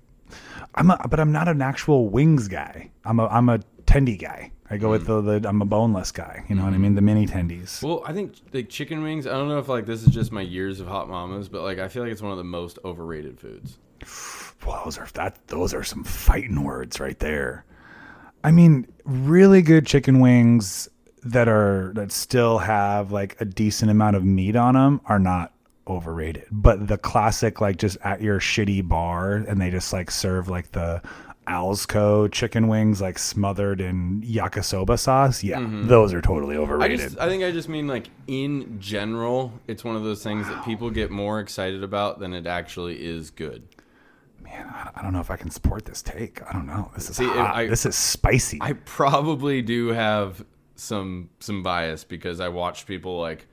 I'm 0.74 0.90
a, 0.90 0.98
but 1.08 1.20
I'm 1.20 1.30
not 1.30 1.46
an 1.46 1.62
actual 1.62 2.08
wings 2.08 2.48
guy. 2.48 2.90
I'm 3.04 3.20
a, 3.20 3.26
I'm 3.28 3.48
a 3.48 3.60
tendy 3.84 4.18
guy. 4.18 4.50
I 4.68 4.76
go 4.76 4.90
with 4.90 5.06
hmm. 5.06 5.24
the, 5.24 5.38
the, 5.38 5.48
I'm 5.48 5.62
a 5.62 5.64
boneless 5.64 6.10
guy. 6.10 6.44
You 6.48 6.56
know 6.56 6.64
what 6.64 6.74
I 6.74 6.78
mean? 6.78 6.90
Hmm. 6.90 6.96
The 6.96 7.02
mini 7.02 7.26
tendies. 7.26 7.80
Well, 7.82 8.02
I 8.04 8.12
think 8.12 8.34
like 8.52 8.68
chicken 8.68 9.02
wings. 9.02 9.26
I 9.26 9.34
don't 9.34 9.48
know 9.48 9.60
if 9.60 9.68
like 9.68 9.86
this 9.86 10.02
is 10.02 10.08
just 10.08 10.32
my 10.32 10.42
years 10.42 10.80
of 10.80 10.88
hot 10.88 11.08
mamas, 11.08 11.48
but 11.48 11.62
like 11.62 11.78
I 11.78 11.86
feel 11.86 12.02
like 12.02 12.10
it's 12.10 12.22
one 12.22 12.32
of 12.32 12.38
the 12.38 12.44
most 12.44 12.80
overrated 12.84 13.38
foods. 13.38 13.78
Well, 14.66 14.82
those 14.84 14.98
are 14.98 15.06
that. 15.14 15.46
Those 15.48 15.74
are 15.74 15.84
some 15.84 16.04
fighting 16.04 16.64
words 16.64 16.98
right 16.98 17.18
there. 17.18 17.64
I 18.42 18.50
mean, 18.50 18.86
really 19.04 19.62
good 19.62 19.86
chicken 19.86 20.20
wings 20.20 20.88
that 21.22 21.48
are 21.48 21.92
that 21.94 22.12
still 22.12 22.58
have 22.58 23.10
like 23.12 23.36
a 23.40 23.44
decent 23.44 23.90
amount 23.90 24.16
of 24.16 24.24
meat 24.24 24.56
on 24.56 24.74
them 24.74 25.00
are 25.06 25.18
not 25.18 25.52
overrated. 25.88 26.46
But 26.50 26.88
the 26.88 26.98
classic, 26.98 27.60
like 27.60 27.76
just 27.76 27.96
at 28.02 28.20
your 28.20 28.40
shitty 28.40 28.88
bar, 28.88 29.34
and 29.34 29.60
they 29.60 29.70
just 29.70 29.92
like 29.92 30.10
serve 30.10 30.48
like 30.48 30.72
the 30.72 31.02
Alsco 31.46 32.30
chicken 32.32 32.66
wings, 32.66 33.00
like 33.00 33.18
smothered 33.18 33.80
in 33.80 34.20
yakisoba 34.22 34.98
sauce. 34.98 35.44
Yeah, 35.44 35.64
those 35.64 36.12
are 36.12 36.20
totally 36.20 36.56
Mm-hmm. 36.56 36.62
I 36.62 36.74
overrated. 36.74 36.98
just, 37.00 37.18
I 37.18 37.28
think 37.28 37.44
I 37.44 37.52
just 37.52 37.68
mean 37.68 37.86
like 37.86 38.10
in 38.26 38.80
general, 38.80 39.52
it's 39.68 39.84
one 39.84 39.94
of 39.96 40.02
those 40.02 40.22
things 40.22 40.48
that 40.48 40.64
people 40.64 40.90
get 40.90 41.10
more 41.10 41.38
excited 41.40 41.82
about 41.84 42.18
than 42.18 42.32
it 42.32 42.46
actually 42.46 43.04
is 43.04 43.30
good. 43.30 43.68
Man, 44.46 44.66
I- 44.68 44.90
I 44.94 45.02
don't 45.02 45.12
know 45.12 45.20
if 45.20 45.30
I 45.30 45.36
can 45.36 45.50
support 45.50 45.84
this 45.84 46.02
take. 46.02 46.40
I 46.48 46.52
don't 46.52 46.66
know. 46.66 46.90
This 46.94 47.10
is 47.10 47.16
See, 47.16 47.26
hot. 47.26 47.54
I- 47.54 47.66
this 47.66 47.84
is 47.84 47.94
spicy. 47.96 48.58
I 48.60 48.72
probably 48.74 49.60
do 49.62 49.88
have 49.88 50.44
some 50.76 51.30
some 51.40 51.62
bias 51.62 52.04
because 52.04 52.38
I 52.40 52.48
watched 52.48 52.86
people 52.86 53.18
like 53.20 53.46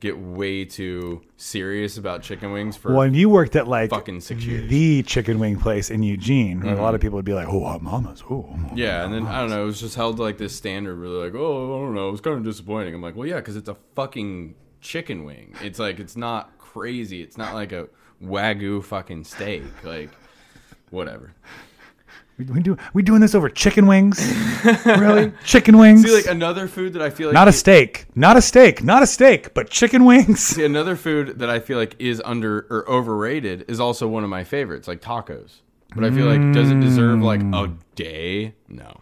get 0.00 0.18
way 0.18 0.64
too 0.64 1.20
serious 1.36 1.98
about 1.98 2.22
chicken 2.22 2.52
wings 2.52 2.74
for 2.74 2.94
When 2.94 3.12
you 3.12 3.28
worked 3.28 3.54
at 3.54 3.68
like 3.68 3.90
fucking 3.90 4.20
six 4.22 4.42
years. 4.44 4.62
Mm-hmm. 4.62 4.70
the 4.70 5.02
chicken 5.02 5.38
wing 5.38 5.58
place 5.58 5.90
in 5.90 6.02
Eugene, 6.02 6.60
where 6.62 6.74
a 6.74 6.80
lot 6.80 6.94
of 6.94 7.00
people 7.02 7.16
would 7.16 7.24
be 7.26 7.34
like, 7.34 7.48
"Oh, 7.48 7.64
hot 7.64 7.82
mamas, 7.82 8.22
oh." 8.30 8.48
Yeah, 8.74 9.04
and 9.04 9.12
then 9.12 9.26
I 9.26 9.40
don't 9.40 9.50
know. 9.50 9.62
It 9.62 9.66
was 9.66 9.80
just 9.80 9.96
held 9.96 10.16
to 10.16 10.22
like 10.22 10.38
this 10.38 10.56
standard, 10.56 10.96
really 10.96 11.22
like, 11.22 11.34
oh, 11.34 11.76
I 11.76 11.84
don't 11.84 11.94
know. 11.94 12.08
It 12.08 12.12
was 12.12 12.20
kind 12.22 12.38
of 12.38 12.44
disappointing. 12.44 12.94
I'm 12.94 13.02
like, 13.02 13.14
well, 13.14 13.28
yeah, 13.28 13.36
because 13.36 13.56
it's 13.56 13.68
a 13.68 13.76
fucking 13.94 14.54
chicken 14.80 15.24
wing. 15.24 15.54
It's 15.62 15.78
like 15.78 15.98
it's 16.00 16.16
not 16.16 16.56
crazy. 16.56 17.20
It's 17.20 17.36
not 17.36 17.52
like 17.52 17.72
a 17.72 17.88
wagyu 18.24 18.82
fucking 18.82 19.24
steak. 19.24 19.64
Like, 19.84 20.08
whatever. 20.90 21.32
We, 22.38 22.44
we 22.46 22.62
do 22.62 22.76
we 22.94 23.02
doing 23.02 23.20
this 23.20 23.34
over 23.34 23.48
chicken 23.50 23.86
wings? 23.86 24.18
really? 24.86 25.32
Chicken 25.44 25.76
wings? 25.76 26.02
See, 26.02 26.14
like 26.14 26.26
another 26.26 26.68
food 26.68 26.94
that 26.94 27.02
I 27.02 27.10
feel 27.10 27.28
like 27.28 27.34
not 27.34 27.48
a 27.48 27.52
steak, 27.52 28.06
not 28.14 28.36
a 28.38 28.42
steak, 28.42 28.82
not 28.82 29.02
a 29.02 29.06
steak, 29.06 29.52
but 29.52 29.68
chicken 29.68 30.04
wings. 30.06 30.40
See, 30.40 30.64
another 30.64 30.96
food 30.96 31.38
that 31.40 31.50
I 31.50 31.60
feel 31.60 31.76
like 31.76 31.96
is 31.98 32.22
under 32.24 32.66
or 32.70 32.88
overrated 32.88 33.66
is 33.68 33.78
also 33.78 34.08
one 34.08 34.24
of 34.24 34.30
my 34.30 34.44
favorites, 34.44 34.88
like 34.88 35.02
tacos. 35.02 35.56
But 35.94 36.04
I 36.04 36.10
feel 36.12 36.26
like 36.26 36.54
does 36.54 36.70
it 36.70 36.80
deserve 36.80 37.20
like 37.20 37.40
a 37.40 37.44
Mm. 37.44 37.76
day? 37.96 38.54
No. 38.68 39.00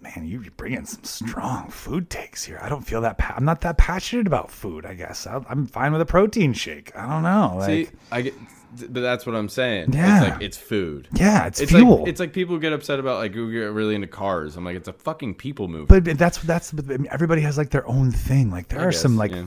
Man, 0.00 0.26
you 0.26 0.40
bring 0.56 0.74
in 0.74 0.84
some 0.86 1.04
strong 1.04 1.70
food 1.70 2.10
takes 2.10 2.44
here. 2.44 2.58
I 2.62 2.68
don't 2.68 2.82
feel 2.82 3.00
that. 3.02 3.18
Pa- 3.18 3.34
I'm 3.36 3.44
not 3.44 3.60
that 3.62 3.78
passionate 3.78 4.26
about 4.26 4.50
food. 4.50 4.84
I 4.84 4.94
guess 4.94 5.26
I, 5.26 5.40
I'm 5.48 5.66
fine 5.66 5.92
with 5.92 6.00
a 6.00 6.06
protein 6.06 6.52
shake. 6.52 6.94
I 6.96 7.08
don't 7.08 7.22
know. 7.22 7.54
Like, 7.58 7.66
See, 7.88 7.88
I 8.10 8.22
get, 8.22 8.34
but 8.76 9.00
that's 9.00 9.24
what 9.26 9.34
I'm 9.34 9.48
saying. 9.48 9.92
Yeah. 9.92 10.20
It's 10.22 10.30
like 10.30 10.42
it's 10.42 10.56
food. 10.56 11.08
yeah, 11.14 11.46
it's, 11.46 11.60
It's 11.60 11.72
fuel. 11.72 12.00
like 12.00 12.08
it's 12.08 12.20
like 12.20 12.32
people 12.32 12.58
get 12.58 12.72
upset 12.72 12.98
about 13.00 13.18
like 13.18 13.34
who 13.34 13.50
get 13.52 13.72
really 13.72 13.94
into 13.94 14.06
cars. 14.06 14.56
I'm 14.56 14.64
like, 14.64 14.76
it's 14.76 14.88
a 14.88 14.92
fucking 14.92 15.34
people 15.36 15.68
movie. 15.68 15.86
but 15.86 16.04
that's 16.18 16.38
that's 16.38 16.72
everybody 17.10 17.42
has 17.42 17.56
like 17.58 17.70
their 17.70 17.86
own 17.88 18.10
thing. 18.10 18.50
Like 18.50 18.68
there 18.68 18.80
I 18.80 18.84
are 18.84 18.90
guess, 18.90 19.00
some 19.00 19.16
like, 19.16 19.30
yeah. 19.32 19.46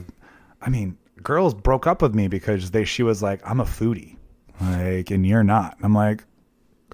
I 0.60 0.68
mean, 0.70 0.96
girls 1.22 1.54
broke 1.54 1.86
up 1.86 2.02
with 2.02 2.14
me 2.14 2.28
because 2.28 2.70
they 2.70 2.84
she 2.84 3.02
was 3.02 3.22
like, 3.22 3.40
I'm 3.48 3.60
a 3.60 3.64
foodie, 3.64 4.16
like, 4.60 5.10
and 5.10 5.26
you're 5.26 5.44
not. 5.44 5.76
And 5.76 5.84
I'm 5.84 5.94
like, 5.94 6.24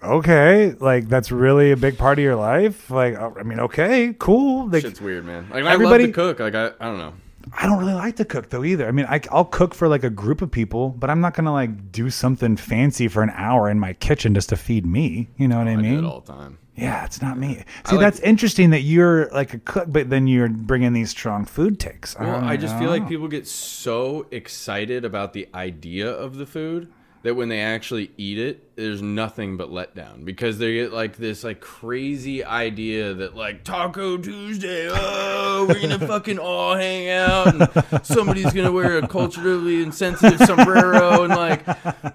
okay, 0.02 0.72
like 0.80 1.08
that's 1.08 1.30
really 1.32 1.72
a 1.72 1.76
big 1.76 1.98
part 1.98 2.18
of 2.18 2.22
your 2.22 2.36
life. 2.36 2.90
Like, 2.90 3.14
uh, 3.16 3.30
I 3.38 3.42
mean, 3.42 3.60
okay, 3.60 4.14
cool. 4.18 4.68
Like, 4.68 4.82
Shit's 4.82 5.00
weird, 5.00 5.24
man. 5.24 5.48
Like 5.50 5.64
Everybody- 5.64 6.04
I 6.04 6.06
love 6.06 6.14
to 6.14 6.34
cook. 6.34 6.40
Like 6.40 6.54
I, 6.54 6.66
I 6.80 6.86
don't 6.88 6.98
know. 6.98 7.14
I 7.56 7.66
don't 7.66 7.78
really 7.78 7.94
like 7.94 8.16
to 8.16 8.24
cook 8.24 8.50
though 8.50 8.64
either. 8.64 8.86
I 8.86 8.90
mean, 8.90 9.06
I, 9.08 9.20
I'll 9.30 9.44
cook 9.44 9.74
for 9.74 9.88
like 9.88 10.04
a 10.04 10.10
group 10.10 10.42
of 10.42 10.50
people, 10.50 10.90
but 10.90 11.10
I'm 11.10 11.20
not 11.20 11.34
gonna 11.34 11.52
like 11.52 11.92
do 11.92 12.10
something 12.10 12.56
fancy 12.56 13.08
for 13.08 13.22
an 13.22 13.30
hour 13.30 13.70
in 13.70 13.78
my 13.80 13.92
kitchen 13.94 14.34
just 14.34 14.50
to 14.50 14.56
feed 14.56 14.84
me. 14.84 15.28
You 15.36 15.48
know 15.48 15.58
what 15.58 15.66
oh, 15.66 15.70
I 15.70 15.74
I 15.74 15.76
do 15.76 15.82
mean? 15.82 15.98
it 15.98 16.04
all 16.04 16.20
the 16.20 16.32
time. 16.32 16.58
Yeah, 16.74 17.04
it's 17.04 17.20
not 17.20 17.38
me. 17.38 17.64
See, 17.86 17.96
like- 17.96 18.00
that's 18.00 18.20
interesting 18.20 18.70
that 18.70 18.82
you're 18.82 19.28
like 19.30 19.52
a 19.52 19.58
cook, 19.58 19.86
but 19.88 20.10
then 20.10 20.28
you're 20.28 20.48
bringing 20.48 20.92
these 20.92 21.10
strong 21.10 21.44
food 21.44 21.80
takes. 21.80 22.16
Well, 22.16 22.40
don't 22.40 22.44
I 22.44 22.56
just 22.56 22.74
know. 22.74 22.80
feel 22.80 22.90
like 22.90 23.08
people 23.08 23.26
get 23.26 23.48
so 23.48 24.26
excited 24.30 25.04
about 25.04 25.32
the 25.32 25.48
idea 25.54 26.08
of 26.08 26.36
the 26.36 26.46
food 26.46 26.92
that 27.22 27.34
when 27.34 27.48
they 27.48 27.60
actually 27.60 28.10
eat 28.16 28.38
it, 28.38 28.76
there's 28.76 29.02
nothing 29.02 29.56
but 29.56 29.70
letdown 29.70 30.24
because 30.24 30.58
they 30.58 30.74
get 30.74 30.92
like 30.92 31.16
this 31.16 31.42
like 31.42 31.60
crazy 31.60 32.44
idea 32.44 33.12
that 33.14 33.34
like 33.34 33.64
Taco 33.64 34.16
Tuesday, 34.18 34.88
oh, 34.90 35.66
we're 35.68 35.80
gonna 35.80 35.98
fucking 36.06 36.38
all 36.38 36.76
hang 36.76 37.08
out 37.10 37.48
and 37.54 38.06
somebody's 38.06 38.52
gonna 38.52 38.70
wear 38.70 38.98
a 38.98 39.08
culturally 39.08 39.82
insensitive 39.82 40.38
sombrero 40.46 41.24
and 41.24 41.34
like 41.34 41.64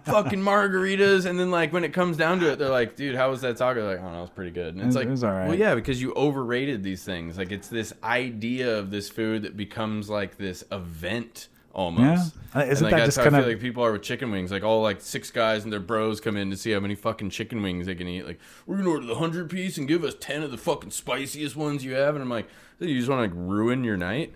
fucking 0.06 0.40
margaritas, 0.40 1.26
and 1.26 1.38
then 1.40 1.52
like 1.52 1.74
when 1.74 1.84
it 1.84 1.92
comes 1.94 2.16
down 2.16 2.40
to 2.40 2.52
it, 2.52 2.60
they're 2.60 2.70
like, 2.70 2.96
dude, 2.96 3.16
how 3.16 3.30
was 3.30 3.42
that 3.42 3.58
taco? 3.58 3.86
Like, 3.90 4.00
oh, 4.02 4.10
no, 4.10 4.20
it 4.20 4.22
was 4.22 4.30
pretty 4.30 4.52
good. 4.52 4.76
And 4.76 4.84
it's 4.86 4.96
It 4.96 5.00
like, 5.00 5.10
was 5.10 5.24
all 5.24 5.32
right. 5.32 5.48
well, 5.50 5.58
yeah, 5.58 5.76
because 5.76 6.02
you 6.02 6.14
overrated 6.16 6.82
these 6.84 7.04
things. 7.04 7.38
Like 7.38 7.52
it's 7.52 7.68
this 7.68 7.92
idea 8.04 8.78
of 8.80 8.90
this 8.90 9.10
food 9.10 9.42
that 9.44 9.58
becomes 9.58 10.10
like 10.10 10.38
this 10.38 10.64
event 10.72 11.50
almost. 11.74 12.36
Yeah. 12.56 12.62
Uh, 12.62 12.66
isn't 12.66 12.84
like, 12.86 12.96
that 12.96 13.06
just 13.06 13.18
kind 13.18 13.36
I 13.36 13.40
of- 13.40 13.46
feel 13.46 13.54
like 13.54 13.62
people 13.62 13.84
are 13.84 13.92
with 13.92 14.04
chicken 14.04 14.32
wings? 14.32 14.52
Like 14.52 14.64
all 14.64 14.82
like 14.82 15.02
six 15.02 15.32
guys 15.32 15.64
and 15.64 15.74
their 15.74 15.80
bros 15.80 16.22
come 16.22 16.38
in 16.38 16.50
to 16.52 16.58
see 16.58 16.72
how 16.72 16.80
many 16.80 16.96
fucking 16.96 17.32
chicken 17.32 17.62
wings 17.62 17.88
they 17.88 17.96
can 17.96 18.08
eat. 18.08 18.26
Like 18.26 18.40
we're 18.68 18.78
gonna 18.78 18.90
order 18.90 19.06
the 19.08 19.16
hundred 19.16 19.50
piece 19.50 19.78
and 19.78 19.88
give 19.88 20.04
us 20.04 20.16
ten 20.20 20.44
of 20.44 20.52
the 20.52 20.58
fucking 20.58 20.92
spiciest 20.92 21.56
ones 21.56 21.84
you 21.84 21.94
have. 21.96 22.16
And 22.16 22.22
I'm 22.24 22.30
like, 22.30 22.48
you 22.80 22.98
just 22.98 23.10
want 23.10 23.20
to 23.30 23.36
like 23.36 23.48
ruin 23.50 23.84
your 23.84 23.98
night? 23.98 24.34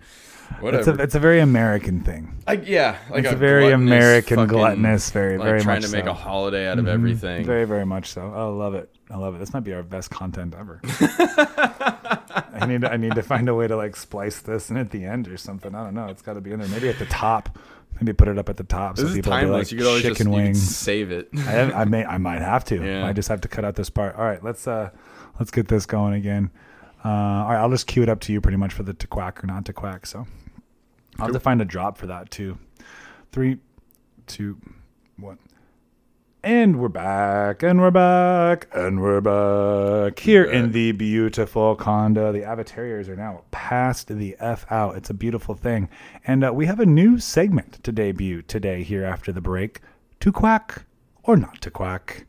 It's 0.49 0.61
Whatever. 0.61 0.91
a, 0.91 1.03
it's 1.03 1.13
a 1.15 1.19
very 1.19 1.41
American 1.41 1.99
thing. 2.01 2.41
like 2.47 2.65
yeah, 2.67 2.97
like 3.11 3.25
it's 3.25 3.33
a 3.33 3.35
very 3.35 3.63
gluttonous 3.63 3.81
American 3.87 4.35
fucking, 4.37 4.47
gluttonous, 4.57 5.11
very, 5.11 5.37
like, 5.37 5.45
very 5.45 5.61
trying 5.61 5.81
much 5.81 5.85
to 5.87 5.91
make 5.91 6.05
so. 6.05 6.11
a 6.11 6.13
holiday 6.13 6.69
out 6.69 6.79
of 6.79 6.87
everything. 6.87 7.45
Very, 7.45 7.65
very 7.65 7.85
much 7.85 8.07
so. 8.11 8.31
I 8.33 8.43
love 8.43 8.73
it. 8.73 8.89
I 9.11 9.17
love 9.17 9.35
it. 9.35 9.39
This 9.39 9.53
might 9.53 9.65
be 9.65 9.73
our 9.73 9.83
best 9.83 10.09
content 10.09 10.55
ever. 10.57 10.79
I 12.53 12.65
need 12.65 12.81
to, 12.81 12.91
I 12.91 12.97
need 12.97 13.15
to 13.15 13.23
find 13.23 13.49
a 13.49 13.55
way 13.55 13.67
to 13.67 13.75
like 13.75 13.95
splice 13.95 14.39
this 14.39 14.69
in 14.69 14.77
at 14.77 14.91
the 14.91 15.05
end 15.05 15.27
or 15.27 15.37
something. 15.37 15.73
I 15.73 15.83
don't 15.83 15.93
know. 15.93 16.07
It's 16.07 16.21
got 16.21 16.33
to 16.33 16.41
be 16.41 16.51
in 16.51 16.59
there. 16.59 16.69
Maybe 16.69 16.89
at 16.89 16.99
the 16.99 17.05
top. 17.05 17.57
Maybe 17.99 18.13
put 18.13 18.27
it 18.27 18.37
up 18.37 18.47
at 18.47 18.57
the 18.57 18.63
top 18.63 18.95
this 18.95 19.05
is 19.05 19.15
people 19.15 19.31
will 19.31 19.47
like 19.49 19.71
you 19.71 19.79
could 19.79 19.87
always 19.87 20.03
chicken 20.03 20.27
just 20.27 20.29
wings. 20.29 20.61
save 20.61 21.09
it. 21.09 21.29
I, 21.35 21.71
I 21.71 21.85
may 21.85 22.05
I 22.05 22.19
might 22.19 22.41
have 22.41 22.63
to. 22.65 22.75
Yeah. 22.83 23.07
I 23.07 23.11
just 23.11 23.27
have 23.27 23.41
to 23.41 23.47
cut 23.47 23.65
out 23.65 23.75
this 23.75 23.89
part. 23.89 24.15
All 24.15 24.23
right, 24.23 24.43
let's 24.43 24.67
uh 24.67 24.91
let's 25.39 25.49
get 25.49 25.67
this 25.67 25.87
going 25.87 26.13
again. 26.13 26.51
Uh, 27.03 27.09
all 27.09 27.49
right, 27.49 27.57
I'll 27.57 27.71
just 27.71 27.87
cue 27.87 28.03
it 28.03 28.09
up 28.09 28.19
to 28.21 28.33
you 28.33 28.41
pretty 28.41 28.57
much 28.57 28.73
for 28.73 28.83
the 28.83 28.93
to 28.93 29.07
quack 29.07 29.43
or 29.43 29.47
not 29.47 29.65
to 29.65 29.73
quack. 29.73 30.05
So 30.05 30.27
I'll 31.17 31.25
have 31.25 31.33
to 31.33 31.39
find 31.39 31.59
a 31.59 31.65
drop 31.65 31.97
for 31.97 32.05
that 32.05 32.29
too. 32.29 32.59
Three, 33.31 33.57
two, 34.27 34.57
one. 35.17 35.39
And 36.47 36.79
we're 36.79 36.87
back, 36.87 37.61
and 37.61 37.81
we're 37.81 37.91
back, 37.91 38.69
and 38.71 39.01
we're 39.01 39.19
back 39.19 40.17
here 40.17 40.45
in 40.45 40.71
the 40.71 40.93
beautiful 40.93 41.75
condo. 41.75 42.31
The 42.31 42.43
Avatariers 42.43 43.09
are 43.09 43.17
now 43.17 43.43
past 43.51 44.07
the 44.07 44.33
F 44.39 44.65
out. 44.71 44.95
It's 44.95 45.09
a 45.09 45.13
beautiful 45.13 45.55
thing. 45.55 45.89
And 46.25 46.45
uh, 46.45 46.53
we 46.53 46.65
have 46.65 46.79
a 46.79 46.85
new 46.85 47.19
segment 47.19 47.83
to 47.83 47.91
debut 47.91 48.43
today 48.43 48.83
here 48.83 49.03
after 49.03 49.33
the 49.33 49.41
break 49.41 49.81
to 50.21 50.31
quack 50.31 50.85
or 51.23 51.35
not 51.35 51.59
to 51.63 51.69
quack? 51.69 52.25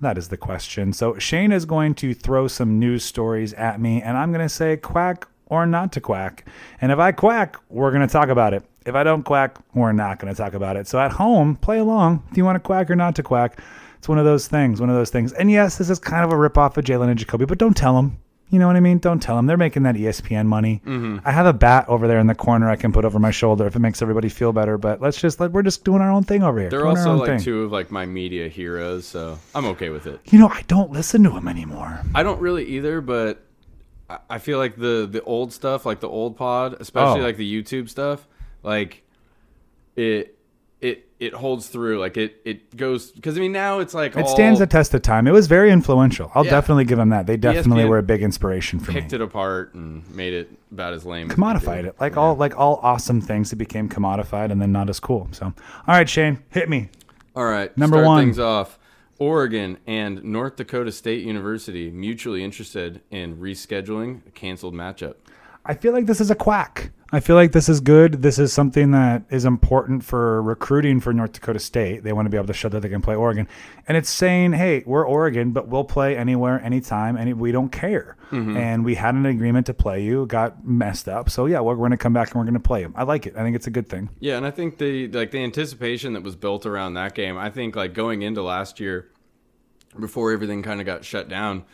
That 0.00 0.18
is 0.18 0.26
the 0.26 0.36
question. 0.36 0.92
So 0.92 1.16
Shane 1.20 1.52
is 1.52 1.64
going 1.64 1.94
to 1.94 2.14
throw 2.14 2.48
some 2.48 2.80
news 2.80 3.04
stories 3.04 3.54
at 3.54 3.80
me, 3.80 4.02
and 4.02 4.16
I'm 4.16 4.32
going 4.32 4.44
to 4.44 4.52
say 4.52 4.76
quack 4.76 5.28
or 5.46 5.66
not 5.66 5.92
to 5.92 6.00
quack. 6.00 6.48
And 6.80 6.90
if 6.90 6.98
I 6.98 7.12
quack, 7.12 7.58
we're 7.68 7.92
going 7.92 8.04
to 8.04 8.12
talk 8.12 8.28
about 8.28 8.54
it. 8.54 8.64
If 8.86 8.94
I 8.94 9.02
don't 9.04 9.22
quack, 9.22 9.58
we're 9.74 9.92
not 9.92 10.18
going 10.18 10.32
to 10.32 10.36
talk 10.40 10.54
about 10.54 10.76
it. 10.76 10.86
So 10.88 10.98
at 10.98 11.12
home, 11.12 11.56
play 11.56 11.78
along. 11.78 12.22
Do 12.32 12.36
you 12.38 12.44
want 12.44 12.56
to 12.56 12.60
quack 12.60 12.90
or 12.90 12.96
not 12.96 13.14
to 13.16 13.22
quack? 13.22 13.58
It's 13.98 14.08
one 14.08 14.18
of 14.18 14.24
those 14.24 14.48
things, 14.48 14.80
one 14.80 14.90
of 14.90 14.96
those 14.96 15.10
things. 15.10 15.32
And 15.32 15.50
yes, 15.50 15.78
this 15.78 15.88
is 15.88 15.98
kind 15.98 16.24
of 16.24 16.32
a 16.32 16.34
ripoff 16.36 16.76
of 16.76 16.84
Jalen 16.84 17.08
and 17.08 17.18
Jacoby, 17.18 17.44
but 17.44 17.58
don't 17.58 17.76
tell 17.76 17.94
them. 17.94 18.18
You 18.50 18.58
know 18.58 18.66
what 18.66 18.76
I 18.76 18.80
mean? 18.80 18.98
Don't 18.98 19.20
tell 19.20 19.36
them. 19.36 19.46
They're 19.46 19.56
making 19.56 19.84
that 19.84 19.94
ESPN 19.94 20.44
money. 20.46 20.82
Mm-hmm. 20.84 21.26
I 21.26 21.30
have 21.32 21.46
a 21.46 21.54
bat 21.54 21.88
over 21.88 22.06
there 22.06 22.18
in 22.18 22.26
the 22.26 22.34
corner 22.34 22.68
I 22.68 22.76
can 22.76 22.92
put 22.92 23.06
over 23.06 23.18
my 23.18 23.30
shoulder 23.30 23.66
if 23.66 23.76
it 23.76 23.78
makes 23.78 24.02
everybody 24.02 24.28
feel 24.28 24.52
better. 24.52 24.76
But 24.76 25.00
let's 25.00 25.18
just 25.18 25.40
let 25.40 25.52
we're 25.52 25.62
just 25.62 25.84
doing 25.84 26.02
our 26.02 26.10
own 26.10 26.24
thing 26.24 26.42
over 26.42 26.60
here. 26.60 26.68
They're 26.68 26.80
doing 26.80 26.98
also 26.98 27.14
like 27.14 27.28
thing. 27.28 27.40
two 27.40 27.62
of 27.62 27.72
like 27.72 27.90
my 27.90 28.04
media 28.04 28.48
heroes, 28.48 29.06
so 29.06 29.38
I'm 29.54 29.64
okay 29.66 29.88
with 29.88 30.06
it. 30.06 30.20
You 30.26 30.38
know, 30.38 30.48
I 30.48 30.64
don't 30.68 30.90
listen 30.90 31.22
to 31.22 31.30
him 31.30 31.48
anymore. 31.48 32.02
I 32.14 32.22
don't 32.22 32.40
really 32.42 32.66
either, 32.66 33.00
but 33.00 33.42
I- 34.10 34.18
I 34.28 34.38
feel 34.38 34.58
like 34.58 34.76
the 34.76 35.08
the 35.10 35.22
old 35.22 35.54
stuff, 35.54 35.86
like 35.86 36.00
the 36.00 36.08
old 36.10 36.36
pod, 36.36 36.76
especially 36.78 37.20
Oh. 37.22 37.24
like 37.24 37.38
the 37.38 37.62
YouTube 37.62 37.88
stuff, 37.88 38.26
like 38.62 39.02
it 39.96 40.36
it 40.80 41.08
it 41.20 41.32
holds 41.34 41.68
through. 41.68 42.00
Like 42.00 42.16
it 42.16 42.40
it 42.44 42.76
goes 42.76 43.10
because 43.12 43.36
I 43.36 43.40
mean 43.40 43.52
now 43.52 43.78
it's 43.78 43.94
like 43.94 44.16
It 44.16 44.24
all 44.24 44.28
stands 44.28 44.58
the 44.58 44.66
test 44.66 44.92
of 44.94 45.02
time. 45.02 45.26
It 45.26 45.32
was 45.32 45.46
very 45.46 45.70
influential. 45.70 46.30
I'll 46.34 46.44
Yeah. 46.44 46.50
definitely 46.50 46.84
give 46.84 46.98
them 46.98 47.10
that. 47.10 47.26
They 47.26 47.36
definitely 47.36 47.84
ESPN 47.84 47.88
were 47.88 47.98
a 47.98 48.02
big 48.02 48.22
inspiration 48.22 48.80
for 48.80 48.92
me. 48.92 49.00
picked 49.00 49.12
it 49.12 49.20
apart 49.20 49.74
and 49.74 50.08
made 50.14 50.32
it 50.34 50.50
about 50.72 50.94
as 50.94 51.04
lame. 51.04 51.30
as 51.30 51.36
Commodified 51.36 51.82
be. 51.82 51.88
it. 51.88 51.96
Like 52.00 52.16
all 52.16 52.34
like 52.34 52.58
all 52.58 52.80
awesome 52.82 53.20
things, 53.20 53.52
it 53.52 53.56
became 53.56 53.88
commodified 53.88 54.50
and 54.50 54.60
then 54.60 54.72
not 54.72 54.88
as 54.88 54.98
cool. 54.98 55.28
So, 55.32 55.46
all 55.46 55.54
right, 55.86 56.08
Shane, 56.08 56.38
hit 56.50 56.68
me. 56.68 56.88
All 57.36 57.44
right, 57.44 57.76
Number 57.78 57.96
start 57.98 58.06
one. 58.06 58.24
things 58.24 58.38
off. 58.38 58.78
Oregon 59.18 59.78
and 59.86 60.22
North 60.24 60.56
Dakota 60.56 60.90
State 60.90 61.24
University 61.24 61.90
mutually 61.92 62.42
interested 62.42 63.00
in 63.12 63.36
rescheduling 63.36 64.26
a 64.26 64.30
canceled 64.30 64.74
matchup. 64.74 65.14
I 65.64 65.74
feel 65.74 65.92
like 65.92 66.06
this 66.06 66.20
is 66.20 66.30
a 66.30 66.34
quack. 66.34 66.90
I 67.14 67.20
feel 67.20 67.36
like 67.36 67.52
this 67.52 67.68
is 67.68 67.80
good. 67.80 68.22
This 68.22 68.38
is 68.38 68.54
something 68.54 68.92
that 68.92 69.24
is 69.28 69.44
important 69.44 70.02
for 70.02 70.42
recruiting 70.42 70.98
for 70.98 71.12
North 71.12 71.32
Dakota 71.32 71.58
State. 71.58 72.04
They 72.04 72.12
want 72.14 72.24
to 72.24 72.30
be 72.30 72.38
able 72.38 72.46
to 72.46 72.54
show 72.54 72.70
that 72.70 72.80
they 72.80 72.88
can 72.88 73.02
play 73.02 73.14
Oregon. 73.14 73.46
And 73.86 73.98
it's 73.98 74.08
saying, 74.08 74.54
hey, 74.54 74.82
we're 74.86 75.06
Oregon, 75.06 75.52
but 75.52 75.68
we'll 75.68 75.84
play 75.84 76.16
anywhere, 76.16 76.58
anytime, 76.64 77.16
and 77.16 77.38
we 77.38 77.52
don't 77.52 77.70
care. 77.70 78.16
Mm-hmm. 78.30 78.56
And 78.56 78.82
we 78.82 78.94
had 78.94 79.14
an 79.14 79.26
agreement 79.26 79.66
to 79.66 79.74
play 79.74 80.02
you, 80.02 80.24
got 80.24 80.66
messed 80.66 81.06
up. 81.06 81.28
So, 81.28 81.44
yeah, 81.44 81.60
we're 81.60 81.76
going 81.76 81.90
to 81.90 81.98
come 81.98 82.14
back 82.14 82.28
and 82.28 82.36
we're 82.36 82.44
going 82.44 82.54
to 82.54 82.60
play 82.60 82.80
you. 82.80 82.94
I 82.96 83.02
like 83.02 83.26
it. 83.26 83.36
I 83.36 83.42
think 83.42 83.56
it's 83.56 83.66
a 83.66 83.70
good 83.70 83.88
thing. 83.90 84.08
Yeah, 84.20 84.38
and 84.38 84.46
I 84.46 84.50
think 84.50 84.78
the 84.78 85.08
like 85.08 85.32
the 85.32 85.44
anticipation 85.44 86.14
that 86.14 86.22
was 86.22 86.34
built 86.34 86.64
around 86.64 86.94
that 86.94 87.14
game. 87.14 87.36
I 87.36 87.50
think 87.50 87.76
like 87.76 87.92
going 87.92 88.22
into 88.22 88.42
last 88.42 88.80
year, 88.80 89.10
before 90.00 90.32
everything 90.32 90.62
kind 90.62 90.80
of 90.80 90.86
got 90.86 91.04
shut 91.04 91.28
down. 91.28 91.64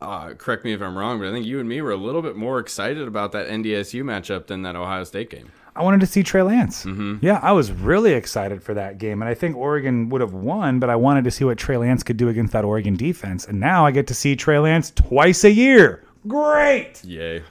Uh, 0.00 0.32
correct 0.34 0.64
me 0.64 0.72
if 0.72 0.80
I'm 0.80 0.96
wrong, 0.96 1.18
but 1.18 1.28
I 1.28 1.32
think 1.32 1.44
you 1.44 1.60
and 1.60 1.68
me 1.68 1.82
were 1.82 1.90
a 1.90 1.96
little 1.96 2.22
bit 2.22 2.34
more 2.34 2.58
excited 2.58 3.06
about 3.06 3.32
that 3.32 3.48
NDSU 3.48 4.02
matchup 4.02 4.46
than 4.46 4.62
that 4.62 4.74
Ohio 4.74 5.04
State 5.04 5.28
game. 5.28 5.50
I 5.76 5.82
wanted 5.82 6.00
to 6.00 6.06
see 6.06 6.22
Trey 6.22 6.42
Lance. 6.42 6.84
Yeah, 7.20 7.38
I 7.42 7.52
was 7.52 7.70
really 7.70 8.12
excited 8.12 8.62
for 8.62 8.74
that 8.74 8.98
game. 8.98 9.22
And 9.22 9.28
I 9.28 9.34
think 9.34 9.56
Oregon 9.56 10.08
would 10.08 10.20
have 10.20 10.32
won, 10.32 10.80
but 10.80 10.90
I 10.90 10.96
wanted 10.96 11.24
to 11.24 11.30
see 11.30 11.44
what 11.44 11.58
Trey 11.58 11.76
Lance 11.76 12.02
could 12.02 12.16
do 12.16 12.28
against 12.28 12.52
that 12.54 12.64
Oregon 12.64 12.96
defense. 12.96 13.46
And 13.46 13.60
now 13.60 13.86
I 13.86 13.90
get 13.90 14.06
to 14.08 14.14
see 14.14 14.34
Trey 14.34 14.58
Lance 14.58 14.90
twice 14.90 15.44
a 15.44 15.50
year. 15.50 16.04
Great. 16.26 17.04
Yay! 17.04 17.42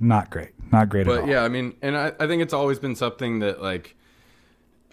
Not 0.00 0.30
great. 0.30 0.50
Not 0.72 0.88
great 0.88 1.06
at 1.06 1.20
But 1.20 1.28
yeah, 1.28 1.42
I 1.42 1.48
mean, 1.48 1.74
and 1.82 1.96
I, 1.96 2.12
I 2.20 2.26
think 2.26 2.42
it's 2.42 2.52
always 2.52 2.78
been 2.78 2.94
something 2.94 3.38
that 3.40 3.62
like 3.62 3.96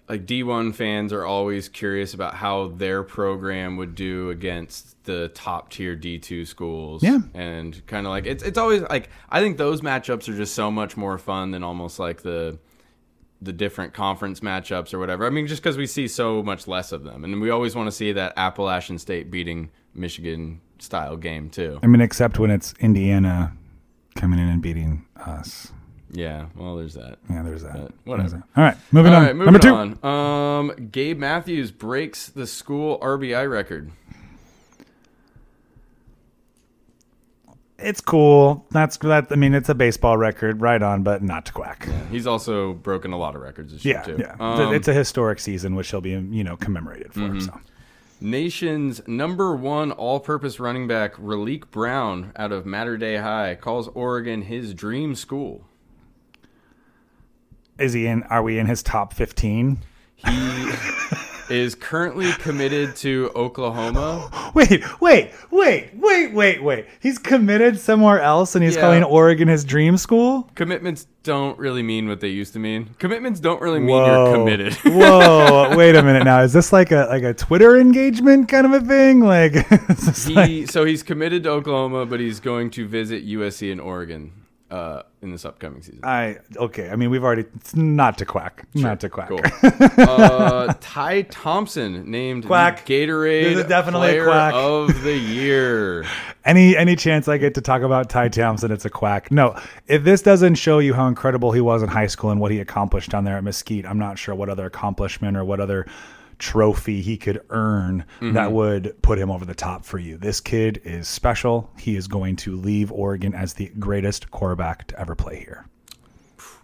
like 0.08 0.26
D1 0.26 0.74
fans 0.74 1.12
are 1.12 1.24
always 1.24 1.68
curious 1.68 2.14
about 2.14 2.34
how 2.34 2.68
their 2.68 3.02
program 3.02 3.76
would 3.76 3.94
do 3.94 4.30
against 4.30 5.02
the 5.04 5.28
top 5.28 5.70
tier 5.70 5.96
D2 5.96 6.46
schools. 6.46 7.02
Yeah. 7.02 7.20
And 7.34 7.84
kind 7.86 8.06
of 8.06 8.10
like 8.10 8.26
it's 8.26 8.42
it's 8.42 8.58
always 8.58 8.82
like 8.82 9.08
I 9.30 9.40
think 9.40 9.56
those 9.56 9.80
matchups 9.80 10.28
are 10.28 10.36
just 10.36 10.54
so 10.54 10.70
much 10.70 10.96
more 10.96 11.18
fun 11.18 11.50
than 11.50 11.62
almost 11.62 11.98
like 11.98 12.22
the 12.22 12.58
the 13.42 13.52
different 13.52 13.92
conference 13.94 14.40
matchups 14.40 14.94
or 14.94 14.98
whatever. 14.98 15.26
I 15.26 15.30
mean, 15.30 15.46
just 15.46 15.62
because 15.62 15.76
we 15.76 15.86
see 15.86 16.08
so 16.08 16.42
much 16.42 16.66
less 16.66 16.92
of 16.92 17.04
them, 17.04 17.24
and 17.24 17.40
we 17.40 17.50
always 17.50 17.74
want 17.74 17.86
to 17.86 17.92
see 17.92 18.12
that 18.12 18.32
Appalachian 18.36 18.98
State 18.98 19.30
beating 19.30 19.70
Michigan 19.94 20.60
style 20.78 21.16
game 21.16 21.50
too. 21.50 21.78
I 21.82 21.86
mean, 21.86 22.00
except 22.00 22.38
when 22.38 22.50
it's 22.50 22.74
Indiana 22.80 23.52
coming 24.14 24.38
in 24.38 24.48
and 24.48 24.62
beating 24.62 25.04
us. 25.16 25.72
Yeah, 26.16 26.46
well, 26.56 26.76
there's 26.76 26.94
that. 26.94 27.18
Yeah, 27.28 27.42
there's 27.42 27.62
that. 27.62 27.74
But 27.74 27.92
whatever. 28.04 28.42
All 28.56 28.64
right, 28.64 28.76
moving 28.90 29.12
All 29.12 29.18
on. 29.20 29.26
right, 29.26 29.36
moving 29.36 29.52
Number 29.52 29.58
two. 29.58 29.74
on. 30.02 30.04
Um, 30.70 30.88
Gabe 30.90 31.18
Matthews 31.18 31.70
breaks 31.70 32.28
the 32.28 32.46
school 32.46 32.98
RBI 33.00 33.48
record. 33.50 33.90
It's 37.78 38.00
cool. 38.00 38.64
That's 38.70 38.96
that. 38.98 39.26
I 39.30 39.36
mean, 39.36 39.52
it's 39.52 39.68
a 39.68 39.74
baseball 39.74 40.16
record, 40.16 40.62
right 40.62 40.82
on, 40.82 41.02
but 41.02 41.22
not 41.22 41.44
to 41.46 41.52
quack. 41.52 41.86
He's 42.10 42.26
also 42.26 42.72
broken 42.72 43.12
a 43.12 43.18
lot 43.18 43.36
of 43.36 43.42
records 43.42 43.74
this 43.74 43.84
year 43.84 44.02
too. 44.04 44.16
yeah. 44.18 44.34
Um, 44.40 44.72
it's 44.74 44.88
a 44.88 44.94
historic 44.94 45.38
season, 45.38 45.74
which 45.74 45.90
he'll 45.90 46.00
be, 46.00 46.10
you 46.12 46.42
know, 46.42 46.56
commemorated 46.56 47.12
for. 47.12 47.20
Mm-hmm. 47.20 47.40
So. 47.40 47.60
nation's 48.22 49.06
number 49.06 49.54
one 49.54 49.92
all-purpose 49.92 50.58
running 50.58 50.88
back 50.88 51.16
Raleek 51.16 51.70
Brown 51.70 52.32
out 52.36 52.50
of 52.50 52.64
Mater 52.64 52.96
Dei 52.96 53.16
High 53.18 53.56
calls 53.56 53.88
Oregon 53.88 54.40
his 54.42 54.72
dream 54.72 55.14
school. 55.14 55.66
Is 57.78 57.92
he 57.92 58.06
in? 58.06 58.22
Are 58.24 58.42
we 58.42 58.58
in 58.58 58.66
his 58.66 58.82
top 58.82 59.12
fifteen? 59.12 59.78
He 60.24 60.72
is 61.48 61.74
currently 61.76 62.32
committed 62.32 62.96
to 62.96 63.30
Oklahoma. 63.36 64.50
Wait, 64.54 64.82
wait, 65.00 65.30
wait, 65.52 65.90
wait, 65.94 66.32
wait, 66.32 66.62
wait. 66.62 66.86
He's 66.98 67.18
committed 67.18 67.78
somewhere 67.78 68.20
else 68.20 68.56
and 68.56 68.64
he's 68.64 68.74
Yeah. 68.74 68.80
calling 68.80 69.04
Oregon 69.04 69.46
his 69.46 69.62
dream 69.64 69.96
school? 69.96 70.50
Commitments 70.56 71.06
don't 71.22 71.56
really 71.58 71.82
mean 71.84 72.08
what 72.08 72.20
they 72.20 72.28
used 72.28 72.52
to 72.54 72.58
mean. 72.58 72.90
Commitments 72.98 73.38
don't 73.38 73.60
really 73.60 73.78
mean 73.78 73.94
you're 74.04 74.32
committed. 74.34 74.72
Whoa, 74.84 75.76
wait 75.76 75.94
a 75.94 76.02
minute 76.02 76.24
now. 76.24 76.40
Is 76.42 76.52
this 76.52 76.72
like 76.72 76.90
a 76.90 77.06
like 77.10 77.22
a 77.22 77.34
Twitter 77.34 77.76
engagement 77.76 78.48
kind 78.48 78.66
of 78.66 78.72
a 78.72 78.80
thing? 78.84 79.20
Like, 79.20 79.52
this 79.88 80.28
like- 80.28 80.68
so 80.70 80.84
he's 80.84 81.02
committed 81.04 81.44
to 81.44 81.50
Oklahoma, 81.50 82.06
but 82.06 82.18
he's 82.18 82.40
going 82.40 82.70
to 82.72 82.88
visit 82.88 83.24
USC 83.24 83.70
and 83.70 83.80
Oregon 83.80 84.32
uh, 84.70 85.02
in 85.22 85.30
this 85.30 85.44
upcoming 85.44 85.82
season. 85.82 86.00
I 86.02 86.38
okay. 86.56 86.90
I 86.90 86.96
mean, 86.96 87.10
we've 87.10 87.22
already 87.22 87.44
it's 87.54 87.76
not 87.76 88.18
to 88.18 88.26
quack, 88.26 88.66
not 88.74 89.00
to 89.00 89.08
quack. 89.08 89.28
Cool. 89.28 89.40
uh, 89.98 90.74
Ty 90.80 91.22
Thompson 91.22 92.10
named 92.10 92.46
Quack. 92.46 92.84
Gatorade 92.86 93.68
definitely 93.68 94.08
Player 94.08 94.24
quack. 94.24 94.54
of 94.54 95.02
the 95.02 95.16
Year. 95.16 96.04
Any 96.44 96.76
any 96.76 96.94
chance 96.94 97.26
I 97.26 97.38
get 97.38 97.54
to 97.56 97.60
talk 97.60 97.82
about 97.82 98.08
Ty 98.08 98.28
Thompson, 98.28 98.70
it's 98.70 98.84
a 98.84 98.90
quack. 98.90 99.32
No, 99.32 99.58
if 99.88 100.04
this 100.04 100.22
doesn't 100.22 100.54
show 100.54 100.78
you 100.78 100.94
how 100.94 101.08
incredible 101.08 101.50
he 101.50 101.60
was 101.60 101.82
in 101.82 101.88
high 101.88 102.06
school 102.06 102.30
and 102.30 102.40
what 102.40 102.52
he 102.52 102.60
accomplished 102.60 103.10
down 103.10 103.24
there 103.24 103.36
at 103.36 103.42
Mesquite, 103.42 103.84
I'm 103.84 103.98
not 103.98 104.16
sure 104.16 104.32
what 104.32 104.48
other 104.48 104.64
accomplishment 104.64 105.36
or 105.36 105.44
what 105.44 105.58
other 105.58 105.86
trophy 106.38 107.00
he 107.00 107.16
could 107.16 107.40
earn 107.50 108.04
that 108.20 108.52
would 108.52 109.00
put 109.02 109.18
him 109.18 109.30
over 109.30 109.44
the 109.44 109.54
top 109.54 109.84
for 109.84 109.98
you. 109.98 110.16
This 110.16 110.40
kid 110.40 110.80
is 110.84 111.08
special. 111.08 111.70
He 111.78 111.96
is 111.96 112.08
going 112.08 112.36
to 112.36 112.56
leave 112.56 112.92
Oregon 112.92 113.34
as 113.34 113.54
the 113.54 113.70
greatest 113.78 114.30
quarterback 114.30 114.86
to 114.88 115.00
ever 115.00 115.14
play 115.14 115.38
here. 115.38 115.66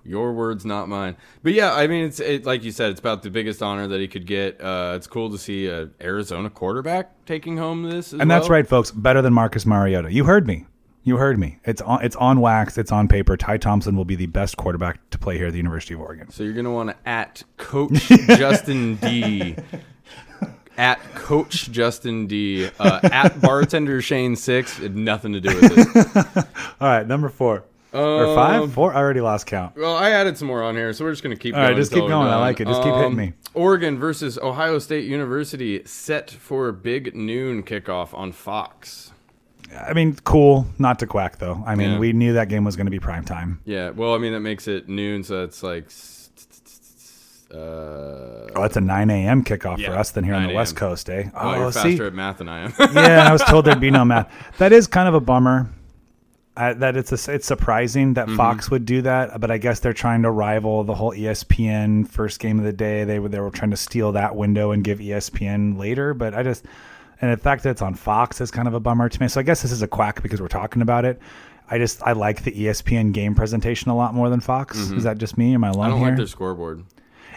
Your 0.04 0.32
words, 0.32 0.64
not 0.64 0.88
mine. 0.88 1.16
But 1.42 1.52
yeah, 1.52 1.74
I 1.74 1.86
mean, 1.86 2.04
it's 2.04 2.18
it, 2.18 2.44
like 2.44 2.64
you 2.64 2.72
said, 2.72 2.90
it's 2.90 2.98
about 2.98 3.22
the 3.22 3.30
biggest 3.30 3.62
honor 3.62 3.86
that 3.86 4.00
he 4.00 4.08
could 4.08 4.26
get. 4.26 4.60
Uh, 4.60 4.94
it's 4.96 5.06
cool 5.06 5.30
to 5.30 5.38
see 5.38 5.68
a 5.68 5.90
Arizona 6.00 6.50
quarterback 6.50 7.24
taking 7.24 7.56
home 7.56 7.84
this, 7.84 8.12
as 8.12 8.20
And 8.20 8.30
that's 8.30 8.48
right, 8.48 8.66
folks. 8.66 8.90
Better 8.90 9.22
than 9.22 9.32
Marcus 9.32 9.64
Mariota. 9.64 10.12
You 10.12 10.24
heard 10.24 10.46
me. 10.46 10.66
You 11.04 11.16
heard 11.16 11.38
me. 11.38 11.58
It's 11.64 11.82
on. 11.82 12.04
It's 12.04 12.14
on 12.16 12.40
wax. 12.40 12.78
It's 12.78 12.92
on 12.92 13.08
paper. 13.08 13.36
Ty 13.36 13.56
Thompson 13.58 13.96
will 13.96 14.04
be 14.04 14.14
the 14.14 14.26
best 14.26 14.56
quarterback 14.56 15.10
to 15.10 15.18
play 15.18 15.36
here 15.36 15.46
at 15.48 15.52
the 15.52 15.56
University 15.58 15.94
of 15.94 16.00
Oregon. 16.00 16.30
So 16.30 16.44
you're 16.44 16.52
gonna 16.52 16.72
want 16.72 16.90
to 16.90 16.96
at 17.08 17.42
Coach 17.56 18.08
Justin 18.08 18.94
D. 18.96 19.56
At 20.78 21.00
Coach 21.14 21.70
Justin 21.70 22.26
D. 22.28 22.68
Uh, 22.78 23.00
at 23.02 23.40
bartender 23.40 24.00
Shane 24.00 24.36
Six. 24.36 24.78
Had 24.78 24.96
nothing 24.96 25.32
to 25.32 25.40
do 25.40 25.48
with 25.54 25.72
it. 25.76 26.36
All 26.80 26.88
right, 26.88 27.06
number 27.06 27.28
four 27.28 27.64
or 27.92 28.26
Um, 28.26 28.34
five, 28.36 28.72
four. 28.72 28.94
I 28.94 28.98
already 28.98 29.20
lost 29.20 29.46
count. 29.46 29.76
Well, 29.76 29.96
I 29.96 30.10
added 30.10 30.38
some 30.38 30.48
more 30.48 30.62
on 30.62 30.76
here, 30.76 30.92
so 30.92 31.04
we're 31.04 31.10
just 31.12 31.22
gonna 31.24 31.36
keep. 31.36 31.54
All 31.54 31.60
right, 31.60 31.68
going 31.70 31.76
just 31.78 31.92
keep 31.92 32.00
going. 32.06 32.28
I 32.28 32.36
like 32.36 32.60
it. 32.60 32.66
Just 32.68 32.82
keep 32.82 32.94
hitting 32.94 33.16
me. 33.16 33.32
Oregon 33.54 33.98
versus 33.98 34.38
Ohio 34.38 34.78
State 34.78 35.04
University 35.04 35.82
set 35.84 36.30
for 36.30 36.70
big 36.72 37.14
noon 37.14 37.64
kickoff 37.64 38.14
on 38.14 38.32
Fox. 38.32 39.11
I 39.76 39.92
mean, 39.92 40.16
cool. 40.24 40.66
Not 40.78 40.98
to 41.00 41.06
quack 41.06 41.38
though. 41.38 41.62
I 41.66 41.74
mean, 41.74 41.92
Yeah. 41.92 41.98
we 41.98 42.12
knew 42.12 42.32
that 42.34 42.48
game 42.48 42.64
was 42.64 42.76
going 42.76 42.86
to 42.86 42.90
be 42.90 42.98
prime 43.00 43.24
time. 43.24 43.60
Yeah, 43.64 43.90
well, 43.90 44.14
I 44.14 44.18
mean 44.18 44.32
that 44.32 44.40
makes 44.40 44.68
it 44.68 44.88
noon, 44.88 45.22
so 45.24 45.44
it's 45.44 45.62
like. 45.62 45.86
s- 45.86 46.18
Uh, 47.52 48.48
Oh, 48.56 48.62
it's 48.64 48.76
a 48.76 48.80
9 48.80 49.10
a.m. 49.10 49.44
kickoff 49.44 49.78
Yeah, 49.78 49.90
for 49.90 49.98
us 49.98 50.10
than 50.10 50.24
here 50.24 50.34
on 50.34 50.42
9 50.42 50.48
the 50.50 50.54
West 50.56 50.74
Coast, 50.76 51.10
eh? 51.10 51.24
oh, 51.34 51.54
you're 51.54 51.72
see, 51.72 51.90
faster 51.90 52.06
at 52.06 52.14
math 52.14 52.38
than 52.38 52.48
I 52.48 52.60
am. 52.64 52.72
yeah, 52.80 53.20
and 53.20 53.28
I 53.28 53.32
was 53.32 53.42
told 53.42 53.66
there'd 53.66 53.78
be 53.80 53.90
no 53.90 54.04
math. 54.06 54.30
That 54.58 54.72
is 54.72 54.86
kind 54.86 55.06
of 55.08 55.14
a 55.14 55.20
bummer. 55.20 55.68
Uh, 56.54 56.74
that 56.74 56.96
it's 56.98 57.12
a, 57.28 57.32
it's 57.32 57.46
surprising 57.46 58.14
Mm-hmm. 58.14 58.30
that 58.30 58.36
Fox 58.36 58.70
would 58.70 58.84
do 58.84 59.00
that, 59.02 59.40
but 59.40 59.50
I 59.50 59.56
guess 59.58 59.80
they're 59.80 59.92
trying 59.94 60.22
to 60.22 60.30
rival 60.30 60.84
the 60.84 60.94
whole 60.94 61.12
ESPN 61.12 62.06
first 62.08 62.40
game 62.40 62.58
of 62.58 62.64
the 62.64 62.72
day. 62.74 63.04
They 63.04 63.18
were 63.18 63.28
they 63.30 63.40
were 63.40 63.50
trying 63.50 63.70
to 63.70 63.76
steal 63.76 64.12
that 64.12 64.34
window 64.36 64.70
and 64.72 64.84
give 64.84 64.98
ESPN 64.98 65.78
later, 65.78 66.12
but 66.14 66.34
I 66.34 66.42
just 66.42 66.64
and 67.22 67.32
the 67.32 67.36
fact 67.38 67.62
that 67.62 67.70
it's 67.70 67.82
on 67.82 67.94
Fox 67.94 68.40
is 68.40 68.50
kind 68.50 68.68
of 68.68 68.74
a 68.74 68.80
bummer 68.80 69.08
to 69.08 69.20
me. 69.20 69.28
So 69.28 69.40
I 69.40 69.42
guess 69.44 69.62
this 69.62 69.72
is 69.72 69.80
a 69.82 69.88
quack 69.88 70.22
because 70.22 70.40
we're 70.42 70.48
talking 70.48 70.82
about 70.82 71.04
it. 71.06 71.20
I 71.70 71.78
just 71.78 72.02
I 72.02 72.12
like 72.12 72.42
the 72.44 72.52
ESPN 72.52 73.12
game 73.12 73.34
presentation 73.34 73.90
a 73.90 73.96
lot 73.96 74.12
more 74.14 74.28
than 74.28 74.40
Fox. 74.40 74.76
Is 74.90 75.04
that 75.04 75.16
just 75.16 75.38
me? 75.38 75.54
Am 75.54 75.64
I 75.64 75.68
alone 75.70 75.84
Mm-hmm. 75.84 75.86
I 75.86 75.88
don't 75.90 75.98
here? 76.00 76.08
like 76.08 76.16
their 76.18 76.26
scoreboard. 76.26 76.84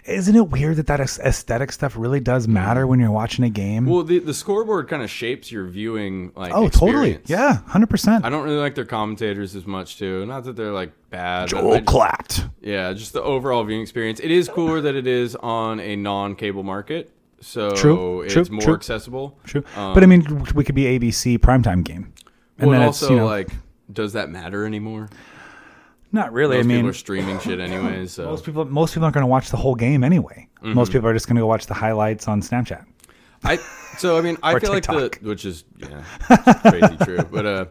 Isn't 0.06 0.36
it 0.36 0.50
weird 0.50 0.76
that 0.76 0.86
that 0.86 1.00
aesthetic 1.00 1.72
stuff 1.72 1.96
really 1.98 2.20
does 2.20 2.48
matter 2.48 2.86
when 2.86 3.00
you're 3.00 3.10
watching 3.10 3.44
a 3.44 3.50
game? 3.50 3.88
Well, 3.88 4.04
the 4.04 4.20
the 4.20 4.36
scoreboard 4.36 4.88
kind 4.88 5.02
of 5.02 5.10
shapes 5.10 5.52
your 5.52 5.66
viewing 5.66 6.32
like. 6.36 6.52
oh, 6.54 6.68
totally. 6.70 7.20
Yeah, 7.26 7.60
hundred 7.66 7.90
percent. 7.90 8.24
I 8.24 8.30
don't 8.30 8.44
really 8.44 8.58
like 8.60 8.76
their 8.76 8.86
commentators 8.86 9.56
as 9.56 9.66
much 9.66 9.98
too. 9.98 10.24
Not 10.28 10.44
that 10.44 10.56
they're 10.56 10.74
like 10.74 10.92
bad. 11.10 11.48
Joel 11.50 11.76
just- 11.76 11.86
clapped. 11.88 12.46
Yeah, 12.62 12.94
just 12.94 13.14
the 13.14 13.22
overall 13.24 13.64
viewing 13.64 13.82
experience. 13.82 14.20
It 14.20 14.30
is 14.32 14.48
cooler 14.50 14.82
that 14.82 14.96
it 14.96 15.08
is 15.08 15.36
on 15.38 15.80
a 15.80 15.96
non-cable 15.96 16.64
market, 16.64 17.12
so 17.46 17.72
True, 17.72 18.22
it's 18.22 18.34
true, 18.34 18.46
more 18.50 18.62
true. 18.62 18.74
accessible. 18.74 19.38
True, 19.46 19.64
but 19.76 20.04
I 20.04 20.06
mean, 20.08 20.46
we 20.56 20.64
could 20.64 20.76
be 20.76 20.84
ABC 20.84 21.38
primetime 21.38 21.84
game, 21.84 22.14
and 22.58 22.70
Well, 22.70 22.80
then 22.80 22.88
also 22.88 23.10
you 23.10 23.18
know 23.18 23.26
like, 23.26 23.50
does 23.92 24.14
that 24.14 24.30
matter 24.30 24.66
anymore? 24.66 25.10
not 26.12 26.32
really. 26.34 26.58
Most 26.58 26.66
I 26.66 26.68
people 26.68 26.76
mean, 26.84 26.90
are 26.90 26.94
streaming 26.94 27.40
shit 27.40 27.60
anyways. 27.60 28.14
So 28.14 28.26
most 28.26 28.46
people 28.46 28.66
most 28.66 28.94
people 28.94 29.04
aren't 29.04 29.14
going 29.14 29.24
to 29.24 29.28
watch 29.28 29.50
the 29.52 29.58
whole 29.58 29.76
game 29.76 30.04
anyway. 30.04 30.48
Mm-hmm. 30.58 30.74
Most 30.74 30.92
people 30.92 31.08
are 31.08 31.14
just 31.14 31.28
going 31.28 31.36
to 31.36 31.42
go 31.42 31.48
watch 31.48 31.68
the 31.68 31.74
highlights 31.74 32.28
on 32.28 32.42
Snapchat. 32.42 32.86
I 33.44 33.58
so 33.98 34.18
I 34.18 34.22
mean 34.22 34.38
I 34.42 34.58
feel 34.60 34.72
like 34.72 34.86
the 34.88 35.18
which 35.22 35.46
is 35.46 35.66
yeah 35.78 36.04
crazy 36.62 36.98
true, 37.04 37.24
but 37.32 37.46
uh. 37.46 37.66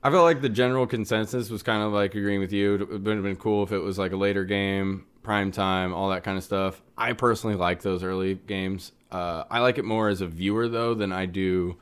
I 0.00 0.10
felt 0.10 0.22
like 0.22 0.40
the 0.40 0.48
general 0.48 0.86
consensus 0.86 1.50
was 1.50 1.64
kind 1.64 1.82
of 1.82 1.92
like 1.92 2.14
agreeing 2.14 2.38
with 2.38 2.52
you. 2.52 2.74
It 2.74 2.88
would 2.88 3.16
have 3.16 3.22
been 3.24 3.34
cool 3.34 3.64
if 3.64 3.72
it 3.72 3.80
was 3.80 3.98
like 3.98 4.12
a 4.12 4.16
later 4.16 4.44
game, 4.44 5.04
prime 5.24 5.50
time, 5.50 5.92
all 5.92 6.10
that 6.10 6.22
kind 6.22 6.38
of 6.38 6.44
stuff. 6.44 6.80
I 6.96 7.14
personally 7.14 7.56
like 7.56 7.82
those 7.82 8.04
early 8.04 8.36
games. 8.36 8.92
Uh, 9.10 9.44
I 9.50 9.60
like 9.60 9.78
it 9.78 9.84
more 9.84 10.08
as 10.08 10.20
a 10.20 10.26
viewer 10.26 10.68
though 10.68 10.94
than 10.94 11.12
I 11.12 11.26
do. 11.26 11.76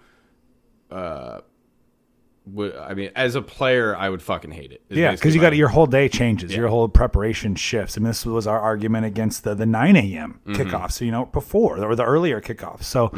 Uh, 0.90 1.40
would, 2.46 2.76
I 2.76 2.94
mean, 2.94 3.10
as 3.16 3.34
a 3.34 3.42
player, 3.42 3.96
I 3.96 4.08
would 4.08 4.22
fucking 4.22 4.52
hate 4.52 4.70
it. 4.70 4.82
Yeah, 4.88 5.10
because 5.12 5.34
you 5.34 5.40
got 5.40 5.56
your 5.56 5.68
whole 5.68 5.86
day 5.86 6.08
changes, 6.08 6.54
your 6.54 6.68
whole 6.68 6.88
preparation 6.88 7.56
shifts. 7.56 7.96
I 7.96 8.00
mean, 8.00 8.06
this 8.08 8.24
was 8.24 8.46
our 8.46 8.60
argument 8.60 9.04
against 9.06 9.42
the 9.42 9.54
the 9.54 9.66
nine 9.66 9.96
a.m. 9.96 10.40
Mm-hmm. 10.46 10.62
kickoffs. 10.62 11.00
You 11.00 11.10
know, 11.10 11.26
before 11.26 11.78
or 11.84 11.94
the 11.96 12.04
earlier 12.04 12.40
kickoff. 12.40 12.82
So. 12.82 13.12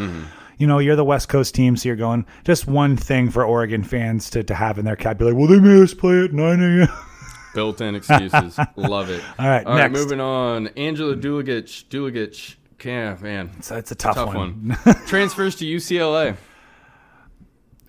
You 0.61 0.67
know, 0.67 0.81
you're 0.81 0.97
the 0.97 1.05
West 1.05 1.29
Coast 1.29 1.55
team, 1.55 1.77
so 1.77 1.89
you're 1.89 1.95
going 1.95 2.27
just 2.43 2.67
one 2.67 2.97
thing 2.97 3.31
for 3.31 3.45
Oregon 3.45 3.85
fans 3.85 4.29
to, 4.31 4.43
to 4.43 4.57
have 4.57 4.77
in 4.77 4.85
their 4.85 4.97
cap. 4.97 5.17
Be 5.17 5.27
like, 5.27 5.37
well, 5.37 5.47
they 5.47 5.61
made 5.61 5.81
us 5.81 5.95
play 5.95 6.25
at 6.25 6.33
9 6.33 6.61
a.m. 6.61 6.89
built-in 7.55 7.95
excuses. 7.95 8.59
Love 8.77 9.11
it. 9.11 9.23
All 9.39 9.49
right, 9.49 9.67
all 9.67 9.75
right. 9.75 9.91
next. 9.91 9.99
Moving 10.01 10.21
on. 10.21 10.69
Angela 10.69 11.17
Duligic. 11.17 11.85
Duligic. 11.89 12.57
Yeah, 12.85 13.17
man, 13.21 13.61
So 13.63 13.77
it's 13.77 13.91
a 13.91 13.95
tough, 13.95 14.15
tough 14.15 14.35
one. 14.35 14.77
one. 14.85 14.97
Transfers 15.07 15.57
to 15.57 15.65
UCLA. 15.65 16.37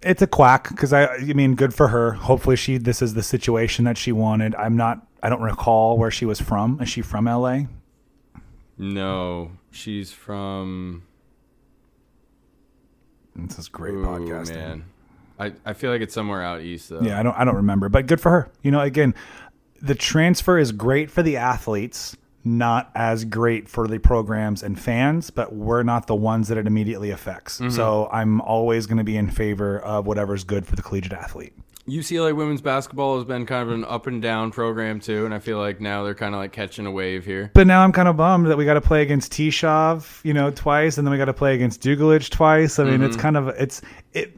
it's 0.01 0.21
a 0.21 0.27
quack 0.27 0.69
because 0.69 0.93
I, 0.93 1.05
I 1.15 1.33
mean, 1.33 1.55
good 1.55 1.73
for 1.73 1.89
her. 1.89 2.13
Hopefully, 2.13 2.55
she 2.55 2.77
this 2.77 3.01
is 3.01 3.13
the 3.13 3.23
situation 3.23 3.85
that 3.85 3.97
she 3.97 4.11
wanted. 4.11 4.55
I'm 4.55 4.75
not. 4.77 5.05
I 5.21 5.29
don't 5.29 5.41
recall 5.41 5.97
where 5.97 6.09
she 6.11 6.25
was 6.25 6.41
from. 6.41 6.81
Is 6.81 6.89
she 6.89 7.01
from 7.01 7.25
LA? 7.25 7.61
No, 8.77 9.51
she's 9.71 10.11
from. 10.11 11.03
This 13.35 13.59
is 13.59 13.67
great 13.69 13.93
Ooh, 13.93 14.03
podcasting. 14.05 14.55
man. 14.55 14.85
I, 15.37 15.53
I 15.65 15.73
feel 15.73 15.91
like 15.91 16.01
it's 16.01 16.13
somewhere 16.13 16.41
out 16.41 16.61
east 16.61 16.89
though. 16.89 17.01
Yeah, 17.01 17.19
I 17.19 17.23
don't. 17.23 17.33
I 17.37 17.43
don't 17.45 17.55
remember, 17.57 17.89
but 17.89 18.07
good 18.07 18.19
for 18.19 18.29
her. 18.31 18.51
You 18.63 18.71
know, 18.71 18.81
again, 18.81 19.13
the 19.81 19.95
transfer 19.95 20.57
is 20.57 20.71
great 20.71 21.09
for 21.11 21.21
the 21.23 21.37
athletes, 21.37 22.17
not 22.43 22.91
as 22.95 23.25
great 23.25 23.67
for 23.67 23.87
the 23.87 23.99
programs 23.99 24.63
and 24.63 24.79
fans. 24.79 25.29
But 25.29 25.53
we're 25.53 25.83
not 25.83 26.07
the 26.07 26.15
ones 26.15 26.47
that 26.47 26.57
it 26.57 26.67
immediately 26.67 27.11
affects. 27.11 27.59
Mm-hmm. 27.59 27.75
So 27.75 28.09
I'm 28.11 28.41
always 28.41 28.85
going 28.85 28.97
to 28.97 29.03
be 29.03 29.17
in 29.17 29.29
favor 29.29 29.79
of 29.79 30.05
whatever's 30.05 30.43
good 30.43 30.65
for 30.65 30.75
the 30.75 30.81
collegiate 30.81 31.13
athlete. 31.13 31.53
UCLA 31.89 32.35
women's 32.35 32.61
basketball 32.61 33.17
has 33.17 33.25
been 33.25 33.45
kind 33.45 33.67
of 33.67 33.73
an 33.73 33.85
up 33.85 34.07
and 34.07 34.21
down 34.21 34.51
program 34.51 34.99
too, 34.99 35.25
and 35.25 35.33
I 35.33 35.39
feel 35.39 35.57
like 35.57 35.81
now 35.81 36.03
they're 36.03 36.15
kind 36.15 36.35
of 36.35 36.39
like 36.39 36.51
catching 36.51 36.85
a 36.85 36.91
wave 36.91 37.25
here. 37.25 37.51
But 37.53 37.67
now 37.67 37.83
I'm 37.83 37.91
kind 37.91 38.07
of 38.07 38.17
bummed 38.17 38.47
that 38.47 38.57
we 38.57 38.65
got 38.65 38.75
to 38.75 38.81
play 38.81 39.01
against 39.01 39.31
Tishov, 39.31 40.23
you 40.23 40.33
know, 40.33 40.51
twice, 40.51 40.97
and 40.97 41.05
then 41.05 41.11
we 41.11 41.17
got 41.17 41.25
to 41.25 41.33
play 41.33 41.55
against 41.55 41.81
Dugalic 41.81 42.29
twice. 42.29 42.79
I 42.79 42.83
mean, 42.83 43.01
it's 43.01 43.17
kind 43.17 43.37
of 43.37 43.47
it's 43.49 43.81
it. 44.13 44.35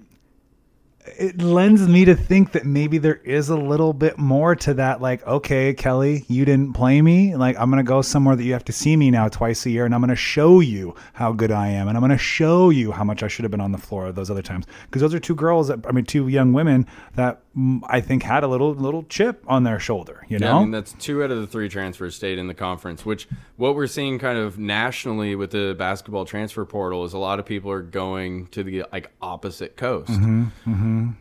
It 1.05 1.41
lends 1.41 1.87
me 1.87 2.05
to 2.05 2.15
think 2.15 2.51
that 2.51 2.65
maybe 2.65 2.97
there 2.97 3.15
is 3.15 3.49
a 3.49 3.55
little 3.55 3.91
bit 3.93 4.17
more 4.17 4.55
to 4.57 4.73
that. 4.75 5.01
Like, 5.01 5.25
okay, 5.25 5.73
Kelly, 5.73 6.25
you 6.27 6.45
didn't 6.45 6.73
play 6.73 7.01
me. 7.01 7.35
Like, 7.35 7.57
I'm 7.59 7.69
gonna 7.69 7.83
go 7.83 8.01
somewhere 8.01 8.35
that 8.35 8.43
you 8.43 8.53
have 8.53 8.65
to 8.65 8.71
see 8.71 8.95
me 8.95 9.09
now 9.09 9.27
twice 9.27 9.65
a 9.65 9.71
year, 9.71 9.85
and 9.85 9.95
I'm 9.95 10.01
gonna 10.01 10.15
show 10.15 10.59
you 10.59 10.95
how 11.13 11.31
good 11.31 11.51
I 11.51 11.69
am, 11.69 11.87
and 11.87 11.97
I'm 11.97 12.01
gonna 12.01 12.17
show 12.17 12.69
you 12.69 12.91
how 12.91 13.03
much 13.03 13.23
I 13.23 13.27
should 13.27 13.43
have 13.43 13.51
been 13.51 13.61
on 13.61 13.71
the 13.71 13.77
floor 13.77 14.11
those 14.11 14.29
other 14.29 14.41
times. 14.41 14.65
Because 14.85 15.01
those 15.01 15.13
are 15.13 15.19
two 15.19 15.35
girls 15.35 15.67
that 15.69 15.79
I 15.87 15.91
mean, 15.91 16.05
two 16.05 16.27
young 16.27 16.53
women 16.53 16.85
that 17.15 17.41
I 17.83 17.99
think 17.99 18.23
had 18.23 18.43
a 18.45 18.47
little 18.47 18.73
little 18.73 19.03
chip 19.09 19.43
on 19.45 19.63
their 19.63 19.77
shoulder. 19.77 20.25
You 20.29 20.39
know, 20.39 20.47
Yeah, 20.47 20.55
I 20.55 20.59
mean 20.61 20.71
that's 20.71 20.93
two 20.93 21.21
out 21.21 21.31
of 21.31 21.41
the 21.41 21.47
three 21.47 21.67
transfers 21.67 22.15
stayed 22.15 22.37
in 22.39 22.47
the 22.47 22.53
conference. 22.53 23.05
Which 23.05 23.27
what 23.57 23.75
we're 23.75 23.87
seeing 23.87 24.19
kind 24.19 24.37
of 24.37 24.57
nationally 24.57 25.35
with 25.35 25.51
the 25.51 25.75
basketball 25.77 26.23
transfer 26.23 26.63
portal 26.63 27.03
is 27.03 27.11
a 27.11 27.17
lot 27.17 27.39
of 27.39 27.45
people 27.45 27.69
are 27.71 27.81
going 27.81 28.47
to 28.47 28.63
the 28.63 28.85
like 28.93 29.11
opposite 29.21 29.75
coast, 29.75 30.11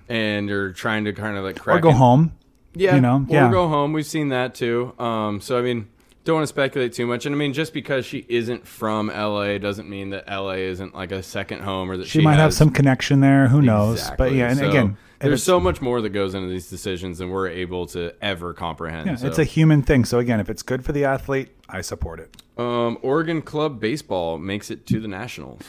and 0.09 0.49
they're 0.49 0.73
trying 0.73 1.05
to 1.05 1.13
kind 1.13 1.37
of 1.37 1.45
like 1.45 1.59
crack 1.59 1.79
Mm-hmm, 1.79 1.87
or 1.87 1.91
go 1.91 1.91
in- 1.91 1.97
home. 1.97 2.33
Yeah, 2.75 2.95
you 2.95 3.01
know, 3.01 3.27
or 3.29 3.35
yeah. 3.35 3.51
go 3.51 3.67
home. 3.69 3.93
We've 3.93 4.07
seen 4.07 4.29
that 4.29 4.55
too. 4.55 4.95
Um, 5.01 5.41
so 5.41 5.59
I 5.59 5.63
mean, 5.63 5.89
don't 6.25 6.37
want 6.37 6.45
to 6.45 6.49
speculate 6.55 6.93
too 6.93 7.07
much. 7.09 7.27
And 7.27 7.35
I 7.35 7.39
mean, 7.39 7.53
just 7.53 7.73
because 7.73 8.07
she 8.07 8.25
isn't 8.29 8.65
from 8.65 9.09
LA 9.09 9.59
doesn't 9.59 9.89
mean 9.91 10.11
that 10.11 10.29
LA 10.29 10.53
isn't 10.53 10.95
like 10.95 11.11
a 11.11 11.21
second 11.25 11.63
home 11.63 11.91
or 11.91 11.97
that 11.97 12.07
She, 12.07 12.21
she, 12.21 12.25
might 12.25 12.37
have 12.37 12.55
some 12.55 12.71
connection 12.71 13.19
there. 13.19 13.49
Who 13.49 13.61
knows? 13.61 14.09
But 14.17 14.33
yeah, 14.35 14.51
and 14.51 14.59
So, 14.61 14.69
again, 14.69 14.97
there's 15.21 15.43
so 15.43 15.61
much 15.61 15.81
more 15.81 16.01
that 16.01 16.11
goes 16.11 16.35
into 16.35 16.49
these 16.49 16.69
decisions 16.69 17.19
than 17.19 17.31
we're 17.31 17.49
able 17.49 17.87
to 17.87 18.13
ever 18.23 18.53
comprehend. 18.55 19.07
yeah, 19.07 19.17
so. 19.17 19.27
it's 19.27 19.39
a 19.39 19.45
human 19.45 19.83
thing. 19.83 20.05
So 20.05 20.19
again, 20.19 20.41
if 20.41 20.49
it's 20.51 20.63
good 20.63 20.85
for 20.85 20.93
the 20.93 21.05
athlete, 21.05 21.51
I 21.69 21.83
support 21.83 22.21
it. 22.21 22.37
um, 22.59 22.99
Oregon 23.03 23.43
Club 23.43 23.81
baseball 23.81 24.39
makes 24.39 24.71
it 24.71 24.87
to 24.87 25.01
the 25.01 25.09
Nationals. 25.09 25.63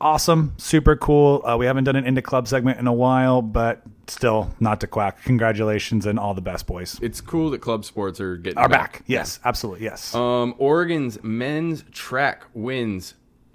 Awesome, 0.00 0.54
super 0.56 0.94
cool. 0.94 1.42
Uh, 1.44 1.56
we 1.56 1.66
haven't 1.66 1.84
done 1.84 1.96
an 1.96 2.04
into 2.04 2.22
club 2.22 2.46
segment 2.46 2.78
in 2.78 2.86
a 2.86 2.92
while, 2.92 3.42
but 3.42 3.82
still 4.06 4.54
not 4.60 4.80
to 4.80 4.86
quack. 4.86 5.22
Congratulations 5.24 6.06
and 6.06 6.18
all 6.18 6.32
the 6.34 6.40
best, 6.40 6.66
boys. 6.66 6.98
It's 7.02 7.20
cool 7.20 7.50
that 7.50 7.58
club 7.60 7.84
sports 7.84 8.20
are 8.20 8.36
getting 8.36 8.58
Are 8.58 8.68
back. 8.68 9.02
Yes, 9.06 9.40
absolutely. 9.44 9.84
Yes. 9.84 10.14
Um, 10.14 10.54
Oregon's 10.58 11.22
men's 11.22 11.84
track 11.92 12.44
wins 12.54 13.14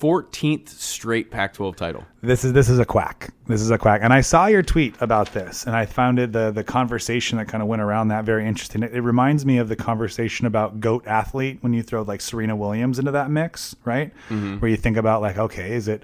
14th 0.00 0.68
straight 0.68 1.30
Pac-12 1.30 1.74
title. 1.74 2.04
This 2.22 2.44
is 2.44 2.52
this 2.52 2.68
is 2.68 2.78
a 2.78 2.84
quack. 2.84 3.32
This 3.46 3.62
is 3.62 3.70
a 3.70 3.78
quack. 3.78 4.00
And 4.02 4.12
I 4.12 4.20
saw 4.20 4.46
your 4.46 4.62
tweet 4.62 4.94
about 5.00 5.32
this, 5.32 5.64
and 5.64 5.74
I 5.74 5.86
found 5.86 6.18
it 6.18 6.32
the 6.32 6.50
the 6.50 6.64
conversation 6.64 7.38
that 7.38 7.48
kind 7.48 7.62
of 7.62 7.68
went 7.68 7.82
around 7.82 8.08
that 8.08 8.24
very 8.24 8.46
interesting. 8.46 8.82
It, 8.82 8.94
it 8.94 9.00
reminds 9.00 9.46
me 9.46 9.58
of 9.58 9.68
the 9.68 9.76
conversation 9.76 10.46
about 10.46 10.80
goat 10.80 11.06
athlete 11.06 11.58
when 11.62 11.72
you 11.72 11.82
throw 11.82 12.02
like 12.02 12.20
Serena 12.20 12.56
Williams 12.56 12.98
into 12.98 13.10
that 13.12 13.30
mix, 13.30 13.74
right? 13.84 14.12
Where 14.58 14.70
you 14.70 14.76
think 14.76 14.96
about 14.96 15.22
like, 15.22 15.38
okay, 15.38 15.72
is 15.72 15.88
it 15.88 16.02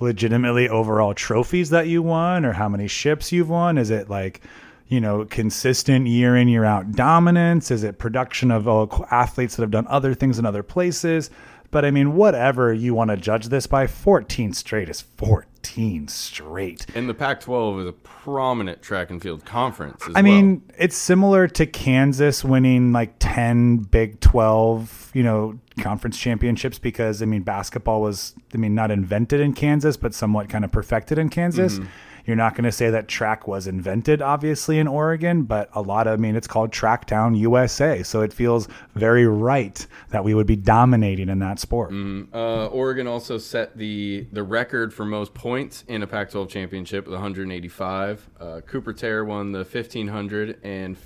legitimately 0.00 0.68
overall 0.68 1.14
trophies 1.14 1.70
that 1.70 1.86
you 1.86 2.02
won, 2.02 2.44
or 2.44 2.52
how 2.52 2.68
many 2.68 2.88
ships 2.88 3.30
you've 3.30 3.50
won? 3.50 3.76
Is 3.78 3.90
it 3.90 4.08
like 4.08 4.40
you 4.88 5.00
know, 5.00 5.24
consistent 5.24 6.06
year 6.06 6.36
in, 6.36 6.46
year 6.46 6.64
out 6.64 6.92
dominance? 6.92 7.70
Is 7.70 7.84
it 7.84 7.98
production 7.98 8.50
of 8.50 8.68
uh, 8.68 8.86
athletes 9.10 9.56
that 9.56 9.62
have 9.62 9.70
done 9.70 9.86
other 9.88 10.14
things 10.14 10.38
in 10.38 10.44
other 10.44 10.62
places? 10.62 11.30
But 11.74 11.84
I 11.84 11.90
mean, 11.90 12.14
whatever 12.14 12.72
you 12.72 12.94
want 12.94 13.10
to 13.10 13.16
judge 13.16 13.48
this 13.48 13.66
by, 13.66 13.88
14 13.88 14.52
straight 14.52 14.88
is 14.88 15.00
14 15.00 16.06
straight. 16.06 16.86
And 16.94 17.08
the 17.08 17.14
Pac-12 17.14 17.80
is 17.80 17.86
a 17.88 17.92
prominent 17.92 18.80
track 18.80 19.10
and 19.10 19.20
field 19.20 19.44
conference. 19.44 20.00
As 20.06 20.14
I 20.14 20.22
well. 20.22 20.22
mean, 20.22 20.62
it's 20.78 20.96
similar 20.96 21.48
to 21.48 21.66
Kansas 21.66 22.44
winning 22.44 22.92
like 22.92 23.16
10 23.18 23.78
Big 23.78 24.20
12, 24.20 25.10
you 25.14 25.24
know, 25.24 25.58
conference 25.80 26.16
championships 26.16 26.78
because, 26.78 27.20
I 27.22 27.24
mean, 27.24 27.42
basketball 27.42 28.00
was, 28.02 28.36
I 28.54 28.58
mean, 28.58 28.76
not 28.76 28.92
invented 28.92 29.40
in 29.40 29.52
Kansas, 29.52 29.96
but 29.96 30.14
somewhat 30.14 30.48
kind 30.48 30.64
of 30.64 30.70
perfected 30.70 31.18
in 31.18 31.28
Kansas. 31.28 31.80
Mm-hmm. 31.80 31.88
You're 32.24 32.36
not 32.36 32.54
going 32.54 32.64
to 32.64 32.72
say 32.72 32.90
that 32.90 33.06
track 33.06 33.46
was 33.46 33.66
invented, 33.66 34.22
obviously, 34.22 34.78
in 34.78 34.88
Oregon, 34.88 35.42
but 35.42 35.68
a 35.74 35.82
lot 35.82 36.06
of, 36.06 36.14
I 36.14 36.16
mean, 36.16 36.36
it's 36.36 36.46
called 36.46 36.70
Tracktown 36.70 37.38
USA. 37.38 38.02
So 38.02 38.22
it 38.22 38.32
feels 38.32 38.66
very 38.94 39.26
right 39.26 39.86
that 40.10 40.24
we 40.24 40.34
would 40.34 40.46
be 40.46 40.56
dominating 40.56 41.28
in 41.28 41.38
that 41.40 41.58
sport. 41.58 41.92
Uh, 41.92 42.66
Oregon 42.66 43.06
also 43.06 43.38
set 43.38 43.76
the 43.76 44.26
the 44.32 44.42
record 44.42 44.92
for 44.94 45.04
most 45.04 45.34
points 45.34 45.84
in 45.88 46.02
a 46.02 46.06
Pac-12 46.06 46.48
championship 46.48 47.04
with 47.04 47.14
185. 47.14 48.30
Uh, 48.40 48.60
Cooper 48.66 48.92
Teare 48.92 49.24
won 49.24 49.52
the 49.52 49.58
1500 49.58 50.60
and 50.62 50.96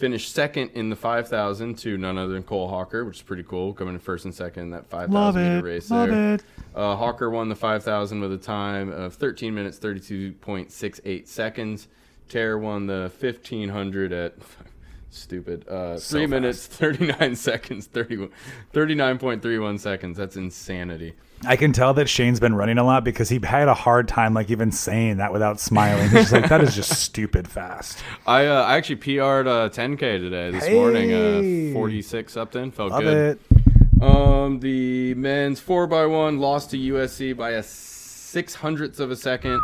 finished 0.00 0.34
second 0.34 0.70
in 0.70 0.88
the 0.88 0.96
5000 0.96 1.76
to 1.78 1.98
none 1.98 2.16
other 2.16 2.32
than 2.32 2.42
Cole 2.42 2.68
Hocker, 2.68 3.04
which 3.04 3.18
is 3.18 3.22
pretty 3.22 3.42
cool, 3.42 3.74
coming 3.74 3.92
in 3.92 4.00
first 4.00 4.24
and 4.24 4.34
second 4.34 4.62
in 4.64 4.70
that 4.70 4.88
5000 4.88 5.42
meter 5.42 5.58
it. 5.58 5.70
race 5.70 5.90
Love 5.90 6.08
there. 6.08 6.34
it. 6.36 6.42
Uh, 6.74 6.96
Hawker 6.96 7.28
won 7.28 7.50
the 7.50 7.54
5000 7.54 8.18
with 8.20 8.32
a 8.32 8.38
time 8.38 8.90
of 8.90 9.14
13 9.14 9.54
minutes 9.54 9.78
32.68 9.78 11.28
seconds. 11.28 11.88
Teare 12.30 12.58
won 12.58 12.86
the 12.86 13.12
1500 13.20 14.12
at 14.12 14.34
stupid 15.10 15.68
uh, 15.68 15.98
three 15.98 16.22
fast. 16.22 16.30
minutes 16.30 16.66
39 16.66 17.36
seconds 17.36 17.86
30, 17.86 18.28
39.31 18.72 19.78
seconds. 19.78 20.16
That's 20.16 20.36
insanity. 20.36 21.14
I 21.46 21.56
can 21.56 21.72
tell 21.72 21.94
that 21.94 22.08
Shane's 22.08 22.38
been 22.38 22.54
running 22.54 22.76
a 22.78 22.84
lot 22.84 23.02
because 23.02 23.28
he 23.28 23.40
had 23.42 23.68
a 23.68 23.74
hard 23.74 24.08
time, 24.08 24.34
like, 24.34 24.50
even 24.50 24.70
saying 24.72 25.16
that 25.18 25.32
without 25.32 25.58
smiling. 25.58 26.10
He's 26.10 26.32
like, 26.32 26.48
that 26.50 26.60
is 26.60 26.74
just 26.74 26.92
stupid 27.00 27.48
fast. 27.48 27.98
I 28.26 28.46
uh, 28.46 28.62
I 28.62 28.76
actually 28.76 28.96
PR'd 28.96 29.46
uh, 29.48 29.70
10k 29.70 29.98
today 29.98 30.50
this 30.50 30.66
Hey. 30.66 30.74
morning. 30.74 31.70
Uh, 31.70 31.72
46 31.74 32.32
something 32.32 32.70
felt 32.70 32.90
Love 32.92 33.02
good. 33.02 33.38
it. 33.38 34.02
Um, 34.02 34.60
the 34.60 35.14
men's 35.14 35.60
four 35.60 35.84
x 35.84 36.10
one 36.10 36.38
lost 36.38 36.70
to 36.70 36.76
USC 36.78 37.36
by 37.36 37.50
a 37.50 37.62
six 37.62 38.54
hundredths 38.54 39.00
of 39.00 39.10
a 39.10 39.16
second. 39.16 39.60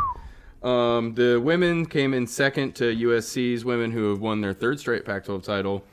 Um, 0.63 1.15
the 1.15 1.39
women 1.41 1.87
came 1.87 2.13
in 2.15 2.27
second 2.27 2.75
to 2.77 2.85
USC's 2.85 3.65
women 3.65 3.91
who 3.93 4.11
have 4.11 4.21
won 4.21 4.41
their 4.41 4.53
third 4.53 4.81
straight 4.81 5.05
Pac-12 5.05 5.43
title, 5.45 5.85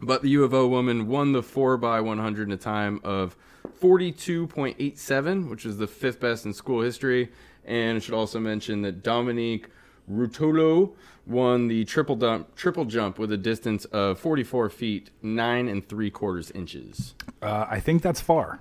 but 0.00 0.22
the 0.22 0.28
U 0.30 0.44
of 0.44 0.54
O 0.54 0.66
woman 0.66 1.08
won 1.08 1.32
the 1.32 1.42
four 1.42 1.74
x 1.74 2.04
one 2.04 2.18
hundred 2.18 2.48
in 2.48 2.52
a 2.52 2.56
time 2.56 3.00
of 3.04 3.36
forty-two 3.80 4.46
point 4.48 4.76
eight 4.78 4.98
seven, 4.98 5.48
which 5.48 5.64
is 5.64 5.78
the 5.78 5.86
fifth 5.86 6.20
best 6.20 6.44
in 6.46 6.52
school 6.52 6.82
history. 6.82 7.30
And 7.64 7.96
I 7.96 8.00
should 8.00 8.14
also 8.14 8.40
mention 8.40 8.82
that 8.82 9.02
Dominique 9.02 9.68
Rutolo 10.10 10.94
won 11.26 11.68
the 11.68 11.84
triple 11.84 12.16
jump, 12.16 12.54
triple 12.56 12.86
jump 12.86 13.18
with 13.18 13.30
a 13.30 13.36
distance 13.36 13.84
of 13.86 14.18
44 14.18 14.70
feet, 14.70 15.10
nine 15.22 15.68
and 15.68 15.86
three 15.86 16.10
quarters 16.10 16.50
inches. 16.52 17.14
Uh, 17.42 17.66
I 17.68 17.80
think 17.80 18.02
that's 18.02 18.20
far. 18.20 18.60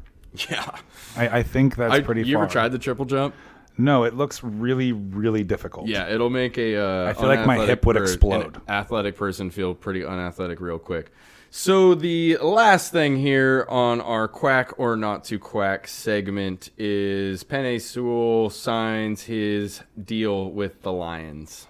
Yeah. 0.50 0.70
I, 1.16 1.40
I 1.40 1.44
think 1.44 1.78
that's 1.78 1.94
I, 1.94 2.02
pretty 2.02 2.24
you 2.24 2.36
far. 2.36 2.44
ever 2.44 2.52
tried 2.52 2.72
the 2.74 2.78
triple 2.78 3.06
jump? 3.06 3.34
No, 3.78 4.04
it 4.04 4.14
looks 4.16 4.44
really, 4.44 4.92
really 4.92 5.44
difficult. 5.44 5.88
Yeah, 5.88 6.10
it'll 6.10 6.30
make 6.30 6.58
a. 6.58 6.76
Uh, 6.76 7.10
I 7.10 7.14
feel 7.14 7.28
like 7.28 7.46
my 7.46 7.66
hip 7.66 7.86
would 7.86 7.96
explode. 7.96 8.60
athletic 8.68 9.16
person 9.16 9.50
feel 9.50 9.74
pretty 9.74 10.04
unathletic 10.04 10.60
real 10.60 10.80
quick. 10.80 11.12
So 11.60 11.96
the 11.96 12.38
last 12.38 12.92
thing 12.92 13.18
here 13.18 13.66
on 13.68 14.00
our 14.00 14.28
quack 14.28 14.78
or 14.78 14.96
not 14.96 15.24
to 15.26 15.40
quack 15.40 15.88
segment 15.88 16.70
is 16.78 17.44
Penei 17.44 17.82
Sewell 17.82 18.52
signs 18.52 19.24
his 19.24 19.82
deal 20.02 20.52
with 20.52 20.84
the 20.84 20.94
Lions. 20.94 21.66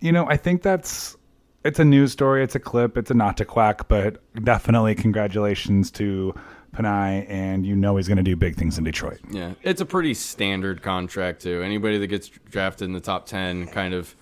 You 0.00 0.10
know, 0.10 0.26
I 0.26 0.36
think 0.36 0.62
that's 0.62 1.16
it's 1.62 1.78
a 1.78 1.84
news 1.84 2.10
story, 2.10 2.42
it's 2.42 2.56
a 2.56 2.60
clip, 2.60 2.96
it's 2.96 3.12
a 3.12 3.14
not 3.14 3.36
to 3.36 3.44
quack, 3.44 3.86
but 3.86 4.20
definitely 4.42 4.96
congratulations 4.96 5.92
to 5.92 6.34
Penei, 6.74 7.24
and 7.28 7.64
you 7.64 7.76
know 7.76 7.98
he's 7.98 8.08
going 8.08 8.16
to 8.16 8.24
do 8.24 8.34
big 8.34 8.56
things 8.56 8.76
in 8.76 8.82
Detroit. 8.82 9.20
Yeah, 9.30 9.52
it's 9.62 9.80
a 9.80 9.86
pretty 9.86 10.14
standard 10.14 10.82
contract 10.82 11.42
too. 11.42 11.62
Anybody 11.62 11.96
that 11.98 12.08
gets 12.08 12.26
drafted 12.26 12.86
in 12.86 12.92
the 12.92 13.00
top 13.00 13.26
ten, 13.26 13.68
kind 13.68 13.94
of, 13.94 14.16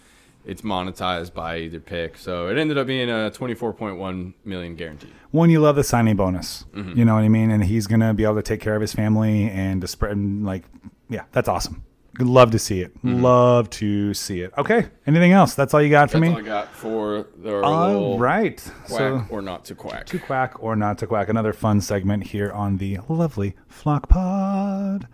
it's 0.44 0.62
monetized 0.62 1.34
by 1.34 1.58
either 1.58 1.80
pick. 1.80 2.16
So 2.16 2.48
it 2.48 2.58
ended 2.58 2.78
up 2.78 2.86
being 2.86 3.10
a 3.10 3.30
twenty-four 3.30 3.72
point 3.74 3.96
one 3.98 4.34
million 4.44 4.74
guaranteed. 4.74 5.12
One, 5.30 5.50
you 5.50 5.60
love 5.60 5.76
the 5.76 5.84
signing 5.84 6.16
bonus. 6.16 6.64
Mm-hmm. 6.74 6.98
You 6.98 7.04
know 7.04 7.14
what 7.14 7.24
I 7.24 7.28
mean? 7.28 7.50
And 7.50 7.62
he's 7.64 7.86
going 7.86 8.00
to 8.00 8.12
be 8.14 8.24
able 8.24 8.36
to 8.36 8.42
take 8.42 8.60
care 8.60 8.74
of 8.74 8.80
his 8.80 8.92
family 8.92 9.48
and 9.48 9.80
to 9.80 9.86
spread, 9.86 10.12
and 10.12 10.44
like, 10.44 10.64
yeah, 11.08 11.24
that's 11.32 11.48
awesome. 11.48 11.84
Love 12.18 12.50
to 12.50 12.58
see 12.58 12.80
it. 12.80 12.92
Love 13.04 13.70
to 13.70 14.12
see 14.12 14.40
it. 14.42 14.52
Okay. 14.58 14.88
Anything 15.06 15.32
else? 15.32 15.54
That's 15.54 15.72
all 15.72 15.80
you 15.80 15.88
got 15.88 16.10
for 16.10 16.18
Mm-hmm. 16.18 16.34
That's 16.34 16.44
me? 16.44 16.50
all 16.50 16.56
I 16.58 16.62
got 16.64 16.74
for 16.74 17.26
the 17.38 17.62
All 17.62 18.18
right. 18.18 18.60
quack 18.86 18.98
So 18.98 19.24
or 19.30 19.40
not 19.40 19.64
to 19.66 19.74
quack. 19.74 20.06
to 20.06 20.18
quack 20.18 20.62
or 20.62 20.74
not 20.76 20.98
to 20.98 21.06
quack. 21.06 21.28
Another 21.28 21.52
fun 21.52 21.80
segment 21.80 22.24
here 22.26 22.50
on 22.50 22.76
the 22.78 22.98
lovely 23.08 23.54
Flock 23.68 24.08
Pod. 24.08 25.06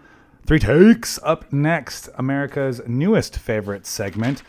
Three 0.47 0.59
takes 0.59 1.21
up 1.23 1.53
next. 1.53 2.09
America's 2.17 2.81
newest 2.89 3.37
favorite 3.39 3.87
segment. 3.87 4.43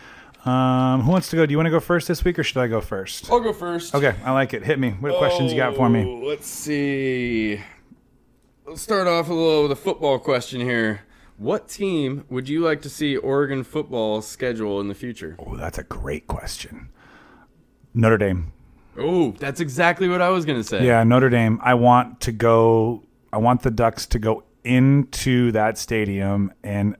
Um, 0.47 1.01
who 1.01 1.11
wants 1.11 1.29
to 1.31 1.35
go? 1.35 1.45
Do 1.45 1.51
you 1.51 1.57
want 1.57 1.65
to 1.65 1.71
go 1.71 1.81
first 1.81 2.07
this 2.07 2.23
week, 2.23 2.39
or 2.39 2.43
should 2.43 2.57
I 2.61 2.67
go 2.67 2.79
first? 2.79 3.29
I'll 3.29 3.41
go 3.41 3.51
first. 3.51 3.93
Okay, 3.93 4.15
I 4.23 4.31
like 4.31 4.53
it. 4.53 4.63
Hit 4.63 4.79
me. 4.79 4.91
What 4.91 5.17
questions 5.17 5.51
you 5.51 5.57
got 5.57 5.75
for 5.75 5.89
me? 5.89 6.05
Oh, 6.05 6.25
Let's 6.25 6.47
see. 6.47 7.59
Let's 8.65 8.81
start 8.81 9.07
off 9.07 9.29
a 9.29 9.33
little 9.33 9.63
with 9.63 9.71
a 9.73 9.75
football 9.75 10.19
question 10.19 10.61
here. 10.61 11.01
What 11.37 11.67
team 11.67 12.23
would 12.29 12.47
you 12.49 12.61
like 12.61 12.81
to 12.83 12.89
see 12.89 13.15
Oregon 13.17 13.63
football 13.63 14.21
schedule 14.21 14.79
in 14.79 14.87
the 14.87 14.95
future? 14.95 15.35
Oh, 15.37 15.55
that's 15.57 15.77
a 15.77 15.83
great 15.83 16.27
question. 16.27 16.89
Notre 17.93 18.17
Dame. 18.17 18.53
Oh, 18.97 19.31
that's 19.31 19.59
exactly 19.59 20.07
what 20.07 20.21
I 20.21 20.29
was 20.29 20.45
gonna 20.45 20.63
say. 20.63 20.85
Yeah, 20.85 21.03
Notre 21.03 21.29
Dame. 21.29 21.59
I 21.61 21.73
want 21.75 22.21
to 22.21 22.31
go. 22.31 23.03
I 23.31 23.37
want 23.37 23.61
the 23.63 23.71
Ducks 23.71 24.05
to 24.07 24.19
go 24.19 24.43
into 24.63 25.51
that 25.51 25.77
stadium 25.77 26.51
and 26.63 26.95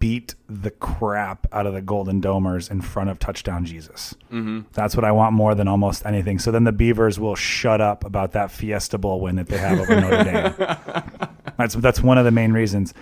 beat 0.00 0.34
the 0.48 0.70
crap 0.70 1.46
out 1.52 1.66
of 1.66 1.74
the 1.74 1.82
Golden 1.82 2.20
Domers 2.20 2.70
in 2.70 2.80
front 2.80 3.10
of 3.10 3.18
Touchdown 3.18 3.64
Jesus. 3.64 4.16
Mm-hmm. 4.32 4.62
That's 4.72 4.96
what 4.96 5.04
I 5.04 5.12
want 5.12 5.34
more 5.34 5.54
than 5.54 5.68
almost 5.68 6.04
anything. 6.04 6.38
So 6.38 6.50
then 6.50 6.64
the 6.64 6.72
Beavers 6.72 7.20
will 7.20 7.36
shut 7.36 7.80
up 7.80 8.04
about 8.04 8.32
that 8.32 8.50
Fiesta 8.50 8.98
Bowl 8.98 9.20
win 9.20 9.36
that 9.36 9.46
they 9.46 9.58
have 9.58 9.78
over 9.78 10.00
Notre 10.00 10.24
Dame. 10.24 11.28
That's 11.58 11.74
that's 11.74 12.00
one 12.00 12.16
of 12.16 12.24
the 12.24 12.30
main 12.30 12.52
reasons. 12.52 12.94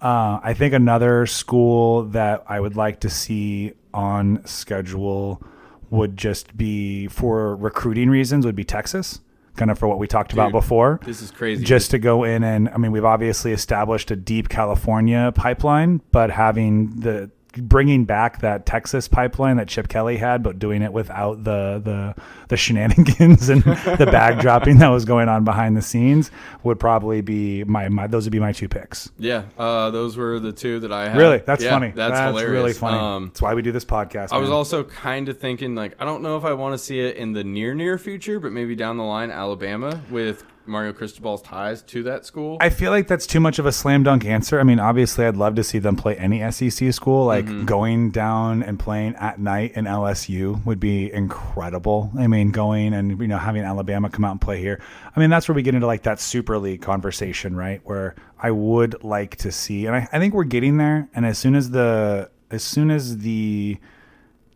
Uh, 0.00 0.38
I 0.40 0.54
think 0.54 0.72
another 0.72 1.26
school 1.26 2.04
that 2.04 2.44
I 2.46 2.60
would 2.60 2.76
like 2.76 3.00
to 3.00 3.10
see 3.10 3.72
on 3.92 4.44
schedule 4.46 5.42
would 5.90 6.16
just 6.16 6.56
be 6.56 7.08
for 7.08 7.56
recruiting 7.56 8.10
reasons 8.10 8.46
would 8.46 8.54
be 8.54 8.62
Texas, 8.62 9.20
kind 9.56 9.70
of 9.70 9.78
for 9.78 9.88
what 9.88 9.98
we 9.98 10.06
talked 10.06 10.32
about 10.32 10.52
before. 10.52 11.00
This 11.04 11.22
is 11.22 11.30
crazy. 11.30 11.64
Just 11.64 11.90
to 11.92 11.98
go 11.98 12.24
in 12.24 12.42
and 12.42 12.68
I 12.68 12.76
mean 12.76 12.92
we've 12.92 13.04
obviously 13.04 13.52
established 13.52 14.10
a 14.10 14.16
deep 14.16 14.48
California 14.48 15.32
pipeline, 15.34 16.00
but 16.10 16.30
having 16.30 17.00
the 17.00 17.30
bringing 17.56 18.04
back 18.04 18.40
that 18.40 18.66
Texas 18.66 19.08
pipeline 19.08 19.56
that 19.56 19.68
Chip 19.68 19.88
Kelly 19.88 20.16
had, 20.16 20.42
but 20.42 20.58
doing 20.58 20.82
it 20.82 20.92
without 20.92 21.44
the 21.44 21.80
the 21.84 22.14
the 22.48 22.56
shenanigans 22.56 23.48
and 23.48 23.62
the 23.62 24.08
bag 24.10 24.40
dropping 24.40 24.78
that 24.78 24.88
was 24.88 25.04
going 25.04 25.28
on 25.28 25.44
behind 25.44 25.76
the 25.76 25.82
scenes 25.82 26.30
would 26.62 26.78
probably 26.78 27.20
be 27.20 27.64
my, 27.64 27.88
my 27.88 28.06
those 28.06 28.24
would 28.24 28.32
be 28.32 28.40
my 28.40 28.52
two 28.52 28.68
picks. 28.68 29.10
Yeah, 29.18 29.44
uh, 29.58 29.90
those 29.90 30.16
were 30.16 30.38
the 30.40 30.52
two 30.52 30.80
that 30.80 30.92
I 30.92 31.08
had. 31.08 31.16
Really, 31.16 31.38
that's 31.38 31.62
Yeah, 31.62 31.70
funny. 31.70 31.92
That's, 31.94 32.18
hilarious. 32.18 32.50
really 32.50 32.72
funny. 32.72 32.98
Um, 32.98 33.26
that's 33.26 33.42
why 33.42 33.54
we 33.54 33.62
do 33.62 33.72
this 33.72 33.84
podcast. 33.84 34.32
I 34.32 34.38
was 34.38 34.50
also 34.50 34.84
kind 34.84 35.28
of 35.28 35.38
thinking 35.38 35.74
like 35.74 35.94
I 35.98 36.04
don't 36.04 36.22
know 36.22 36.36
if 36.36 36.44
I 36.44 36.52
want 36.52 36.74
to 36.74 36.78
see 36.78 37.00
it 37.00 37.16
in 37.16 37.32
the 37.32 37.44
near 37.44 37.74
near 37.74 37.98
future, 37.98 38.40
but 38.40 38.52
maybe 38.52 38.74
down 38.74 38.96
the 38.96 39.04
line 39.04 39.30
Alabama 39.30 40.02
with 40.10 40.44
Mario 40.66 40.92
Cristobal's 40.92 41.42
ties 41.42 41.82
to 41.82 42.02
that 42.04 42.24
school. 42.24 42.56
I 42.60 42.70
feel 42.70 42.90
like 42.90 43.06
that's 43.06 43.26
too 43.26 43.40
much 43.40 43.58
of 43.58 43.66
a 43.66 43.72
slam 43.72 44.02
dunk 44.02 44.24
answer. 44.24 44.58
I 44.58 44.62
mean, 44.62 44.80
obviously, 44.80 45.24
I'd 45.26 45.36
love 45.36 45.54
to 45.56 45.64
see 45.64 45.78
them 45.78 45.96
play 45.96 46.16
any 46.16 46.48
SEC 46.50 46.92
school. 46.92 47.26
Like 47.26 47.44
Mm-hmm. 47.44 47.64
going 47.66 48.10
down 48.10 48.62
and 48.62 48.78
playing 48.78 49.16
at 49.16 49.38
night 49.38 49.72
in 49.74 49.84
LSU 49.84 50.64
would 50.64 50.80
be 50.80 51.12
incredible. 51.12 52.10
I 52.18 52.26
mean, 52.26 52.50
going 52.50 52.94
and 52.94 53.20
you 53.20 53.28
know 53.28 53.38
having 53.38 53.62
Alabama 53.62 54.08
come 54.08 54.24
out 54.24 54.32
and 54.32 54.40
play 54.40 54.60
here. 54.60 54.80
I 55.14 55.20
mean, 55.20 55.30
that's 55.30 55.48
where 55.48 55.54
we 55.54 55.62
get 55.62 55.74
into 55.74 55.86
like 55.86 56.02
that 56.04 56.20
Super 56.20 56.58
League 56.58 56.80
conversation, 56.82 57.54
right? 57.56 57.80
Where 57.84 58.14
I 58.38 58.50
would 58.50 59.04
like 59.04 59.36
to 59.38 59.52
see, 59.52 59.86
and 59.86 59.94
I, 59.96 60.08
I 60.12 60.18
think 60.18 60.34
we're 60.34 60.44
getting 60.44 60.78
there. 60.78 61.08
And 61.14 61.26
as 61.26 61.38
soon 61.38 61.54
as 61.54 61.70
the 61.70 62.30
as 62.50 62.62
soon 62.62 62.90
as 62.90 63.18
the 63.18 63.78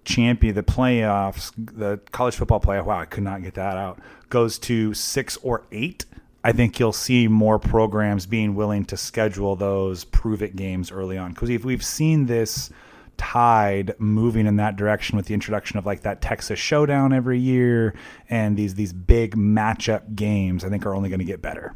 champion, 0.04 0.54
the 0.54 0.62
playoffs, 0.62 1.52
the 1.56 2.00
college 2.12 2.34
football 2.36 2.60
playoff. 2.60 2.86
Wow, 2.86 3.00
I 3.00 3.04
could 3.04 3.24
not 3.24 3.42
get 3.42 3.54
that 3.54 3.76
out. 3.76 4.00
Goes 4.30 4.58
to 4.60 4.94
six 4.94 5.36
or 5.38 5.64
eight. 5.72 6.04
I 6.44 6.52
think 6.52 6.78
you'll 6.78 6.92
see 6.92 7.28
more 7.28 7.58
programs 7.58 8.26
being 8.26 8.54
willing 8.54 8.84
to 8.86 8.96
schedule 8.96 9.56
those 9.56 10.04
prove 10.04 10.42
it 10.42 10.56
games 10.56 10.90
early 10.90 11.18
on 11.18 11.32
because 11.32 11.50
if 11.50 11.64
we've 11.64 11.84
seen 11.84 12.26
this 12.26 12.70
tide 13.16 13.94
moving 13.98 14.46
in 14.46 14.56
that 14.56 14.76
direction 14.76 15.16
with 15.16 15.26
the 15.26 15.34
introduction 15.34 15.76
of 15.76 15.84
like 15.84 16.02
that 16.02 16.22
Texas 16.22 16.58
showdown 16.58 17.12
every 17.12 17.38
year 17.38 17.94
and 18.30 18.56
these 18.56 18.74
these 18.76 18.92
big 18.92 19.36
matchup 19.36 20.14
games, 20.14 20.64
I 20.64 20.68
think 20.68 20.86
are 20.86 20.94
only 20.94 21.08
going 21.10 21.18
to 21.18 21.24
get 21.24 21.42
better. 21.42 21.74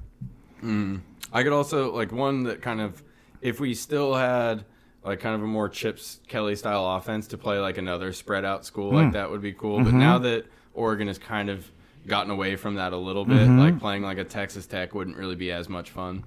Mm-hmm. 0.59 0.99
I 1.33 1.43
could 1.43 1.53
also 1.53 1.93
like 1.95 2.13
one 2.13 2.45
that 2.45 2.63
kind 2.63 2.81
of 2.81 3.03
if 3.41 3.59
we 3.59 3.75
still 3.75 4.15
had 4.15 4.65
like 5.05 5.21
kind 5.21 5.35
of 5.35 5.43
a 5.43 5.47
more 5.47 5.69
Chips 5.69 6.21
Kelly 6.29 6.55
style 6.57 6.87
offense 6.97 7.27
to 7.29 7.39
play 7.39 7.59
like 7.59 7.79
another 7.79 8.13
spread 8.13 8.45
out 8.45 8.65
school 8.65 8.91
Hmm. 8.91 8.97
like 8.97 9.13
that 9.13 9.31
would 9.31 9.43
be 9.43 9.53
cool. 9.53 9.83
But 9.83 9.95
now 9.95 10.19
that 10.19 10.47
Oregon 10.75 11.09
has 11.09 11.19
kind 11.19 11.51
of 11.51 11.71
gotten 12.07 12.31
away 12.31 12.57
from 12.57 12.75
that 12.77 12.93
a 12.93 12.97
little 12.97 13.25
bit, 13.25 13.37
Mm-hmm. 13.39 13.59
like 13.59 13.79
playing 13.81 14.03
like 14.03 14.19
a 14.19 14.25
Texas 14.25 14.67
Tech 14.67 14.95
wouldn't 14.95 15.17
really 15.17 15.37
be 15.37 15.51
as 15.53 15.69
much 15.69 15.91
fun. 15.91 16.25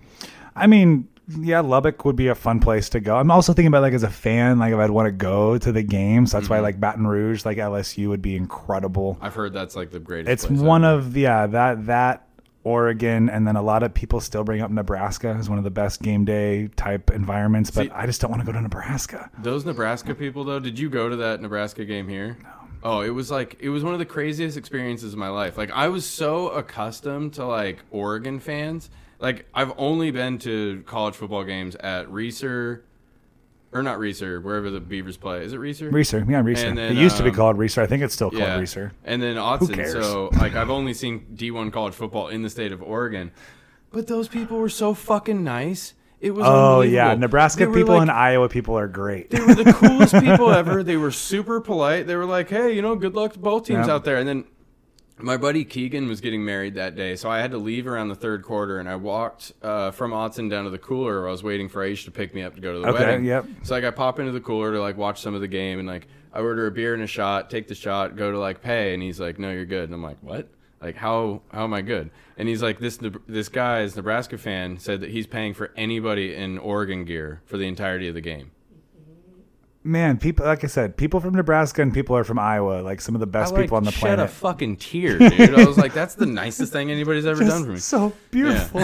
I 0.56 0.68
mean, 0.68 1.08
yeah, 1.40 1.60
Lubbock 1.62 2.06
would 2.06 2.16
be 2.16 2.28
a 2.28 2.36
fun 2.36 2.60
place 2.60 2.88
to 2.90 3.00
go. 3.00 3.18
I'm 3.18 3.32
also 3.32 3.52
thinking 3.52 3.68
about 3.68 3.82
like 3.82 3.94
as 3.94 4.04
a 4.04 4.10
fan, 4.10 4.60
like 4.60 4.72
if 4.72 4.80
I'd 4.80 4.92
want 4.92 5.08
to 5.08 5.12
go 5.12 5.58
to 5.58 5.72
the 5.72 5.82
games. 5.84 6.32
That's 6.32 6.48
why 6.50 6.60
like 6.60 6.80
Baton 6.80 7.08
Rouge, 7.08 7.44
like 7.46 7.58
LSU 7.58 8.10
would 8.10 8.22
be 8.22 8.36
incredible. 8.38 9.18
I've 9.22 9.34
heard 9.36 9.52
that's 9.52 9.76
like 9.76 9.92
the 9.92 10.00
greatest. 10.00 10.32
It's 10.46 10.50
one 10.62 10.86
ever. 10.86 11.00
of 11.00 11.18
yeah 11.18 11.48
that 11.48 11.88
that 11.88 12.28
Oregon, 12.66 13.30
and 13.30 13.48
then 13.48 13.56
a 13.56 13.62
lot 13.62 13.84
of 13.84 13.94
people 13.94 14.20
still 14.20 14.44
bring 14.44 14.60
up 14.60 14.72
Nebraska 14.72 15.30
as 15.30 15.48
one 15.48 15.58
of 15.60 15.64
the 15.64 15.70
best 15.72 16.02
game 16.02 16.26
day 16.26 16.68
type 16.76 17.12
environments. 17.12 17.72
But 17.72 17.86
See- 17.86 17.92
I 17.92 18.06
just 18.06 18.20
don't 18.20 18.32
want 18.32 18.42
to 18.42 18.46
go 18.46 18.52
to 18.52 18.60
Nebraska. 18.62 19.30
Those 19.38 19.64
Nebraska 19.66 20.16
people, 20.16 20.44
though, 20.44 20.60
did 20.60 20.78
you 20.80 20.90
go 20.90 21.08
to 21.08 21.16
that 21.18 21.42
Nebraska 21.42 21.86
game 21.86 22.10
here? 22.10 22.38
No. 22.44 22.50
Oh, 22.84 23.02
it 23.02 23.10
was 23.10 23.32
like 23.32 23.56
it 23.60 23.70
was 23.70 23.84
one 23.84 23.94
of 23.94 24.00
the 24.00 24.06
craziest 24.06 24.58
experiences 24.58 25.14
of 25.14 25.20
my 25.20 25.30
life. 25.30 25.58
Like 25.58 25.72
I 25.72 25.88
was 25.88 26.06
so 26.06 26.50
accustomed 26.50 27.34
to 27.34 27.46
like 27.46 27.80
Oregon 27.90 28.40
fans. 28.40 28.90
Like 29.20 29.48
I've 29.56 29.74
only 29.78 30.12
been 30.12 30.38
to 30.40 30.84
college 30.86 31.16
football 31.16 31.44
games 31.44 31.76
at 31.78 32.08
Reser, 32.08 32.82
or 33.76 33.84
not 33.84 34.00
Reser, 34.00 34.42
wherever 34.42 34.72
the 34.72 34.80
Beavers 34.80 35.18
play. 35.18 35.44
Is 35.44 35.52
it 35.54 35.60
Reser? 35.60 35.92
Reser, 35.92 36.28
yeah, 36.30 36.42
Reser. 36.42 36.74
Then, 36.74 36.80
it 36.80 36.96
used 36.96 37.18
to 37.18 37.24
be 37.24 37.30
um, 37.30 37.36
called 37.36 37.58
Reser. 37.58 37.80
I 37.84 37.88
think 37.88 38.02
it's 38.04 38.14
still 38.14 38.30
called 38.32 38.42
Yeah. 38.42 38.58
Reser. 38.60 38.92
And 39.04 39.22
then 39.22 39.36
Autzen. 39.36 39.74
cares? 39.74 39.92
So 39.92 40.30
like 40.40 40.56
I've 40.56 40.70
only 40.70 40.94
seen 40.94 41.28
D1 41.36 41.72
college 41.74 41.94
football 41.94 42.30
in 42.30 42.42
the 42.42 42.50
state 42.50 42.72
of 42.72 42.82
Oregon, 42.82 43.32
but 43.92 44.08
those 44.08 44.28
people 44.30 44.58
were 44.58 44.70
so 44.70 44.94
fucking 44.94 45.44
nice. 45.44 45.94
It 46.22 46.32
was 46.32 46.46
Oh 46.48 46.82
yeah. 46.82 47.14
Nebraska 47.16 47.68
people 47.68 47.94
like, 47.96 48.04
and 48.04 48.12
Iowa 48.12 48.48
people 48.50 48.78
are 48.80 48.88
great. 48.88 49.30
They 49.30 49.42
were 49.42 49.54
the 49.54 49.74
coolest 49.74 50.14
people 50.22 50.50
ever. 50.52 50.82
They 50.82 50.98
were 50.98 51.12
super 51.12 51.60
polite. 51.60 52.08
They 52.08 52.16
were 52.16 52.26
like, 52.26 52.50
"Hey, 52.50 52.72
you 52.74 52.82
know, 52.82 52.96
good 52.96 53.14
luck 53.14 53.34
to 53.34 53.40
both 53.40 53.66
teams 53.66 53.88
Yeah. 53.88 53.94
out 53.94 54.06
there." 54.06 54.16
And 54.18 54.28
then 54.28 54.46
my 55.20 55.38
buddy 55.38 55.64
Keegan 55.64 56.08
was 56.08 56.20
getting 56.22 56.44
married 56.44 56.76
that 56.76 56.96
day, 56.96 57.16
so 57.16 57.30
I 57.30 57.40
had 57.40 57.52
to 57.52 57.58
leave 57.58 57.88
around 57.88 58.10
the 58.10 58.16
third 58.16 58.44
quarter, 58.44 58.80
and 58.80 58.90
I 58.90 58.96
walked 58.98 59.54
uh, 59.62 59.92
from 59.92 60.12
Autzen 60.12 60.50
down 60.50 60.66
to 60.66 60.70
the 60.70 60.78
cooler. 60.78 61.20
Where 61.22 61.28
I 61.30 61.32
was 61.32 61.44
waiting 61.44 61.70
for 61.70 61.86
Aisha 61.88 62.06
to 62.06 62.12
pick 62.12 62.34
me 62.36 62.42
up 62.44 62.56
to 62.56 62.62
go 62.62 62.74
to 62.74 62.80
the 62.80 62.88
Okay, 62.90 63.00
wedding. 63.06 63.26
yep. 63.26 63.46
So 63.64 63.76
like 63.76 63.84
I 63.86 63.92
pop 63.92 64.20
into 64.20 64.32
the 64.32 64.42
cooler 64.42 64.72
to 64.74 64.82
like 64.82 64.98
watch 64.98 65.22
some 65.22 65.34
of 65.34 65.42
the 65.42 65.48
game, 65.48 65.80
and 65.80 65.88
like 65.88 66.08
I 66.34 66.40
order 66.40 66.68
a 66.68 66.72
beer 66.72 66.94
and 66.94 67.02
a 67.04 67.08
shot, 67.08 67.50
take 67.50 67.68
the 67.68 67.76
shot, 67.76 68.16
go 68.18 68.32
to 68.32 68.40
like 68.40 68.62
pay, 68.62 68.94
and 68.94 69.02
he's 69.02 69.20
like, 69.20 69.40
"No, 69.40 69.52
you're 69.52 69.66
good." 69.66 69.86
And 69.86 69.94
I'm 69.94 70.04
like, 70.04 70.18
"What?" 70.22 70.50
Like 70.82 70.96
how 70.98 71.42
how 71.52 71.64
am 71.64 71.74
I 71.74 71.82
good? 71.82 72.12
And 72.38 72.50
he's 72.50 72.62
like 72.62 72.80
this 72.80 73.00
this 73.28 73.48
guy's 73.50 73.96
Nebraska 73.96 74.38
fan 74.38 74.78
said 74.78 75.00
that 75.02 75.10
he's 75.12 75.26
paying 75.28 75.54
for 75.54 75.72
anybody 75.78 76.36
in 76.36 76.58
Oregon 76.58 77.06
gear 77.06 77.42
for 77.46 77.58
the 77.58 77.66
entirety 77.68 78.08
of 78.10 78.14
the 78.16 78.22
game. 78.22 78.52
Man, 79.88 80.18
people 80.18 80.48
like 80.48 80.64
I 80.64 80.68
said, 80.68 80.98
people 80.98 81.20
from 81.20 81.36
Nebraska 81.36 81.84
and 81.84 81.94
people 81.94 82.18
are 82.18 82.24
from 82.24 82.40
Iowa, 82.40 82.82
like 82.82 83.00
some 83.02 83.14
of 83.14 83.20
the 83.20 83.28
best 83.28 83.54
I, 83.54 83.58
like, 83.58 83.66
people 83.66 83.78
on 83.78 83.84
the 83.84 83.92
shed 83.92 84.16
planet. 84.16 84.26
a 84.26 84.28
fucking 84.28 84.78
tear, 84.78 85.20
dude. 85.30 85.54
I 85.54 85.64
was 85.64 85.78
like, 85.78 85.94
that's 85.94 86.16
the 86.16 86.26
nicest 86.26 86.74
thing 86.74 86.90
anybody's 86.90 87.28
ever 87.28 87.44
done 87.44 87.66
for 87.66 87.70
me. 87.70 87.78
so 87.78 88.12
beautiful. 88.32 88.82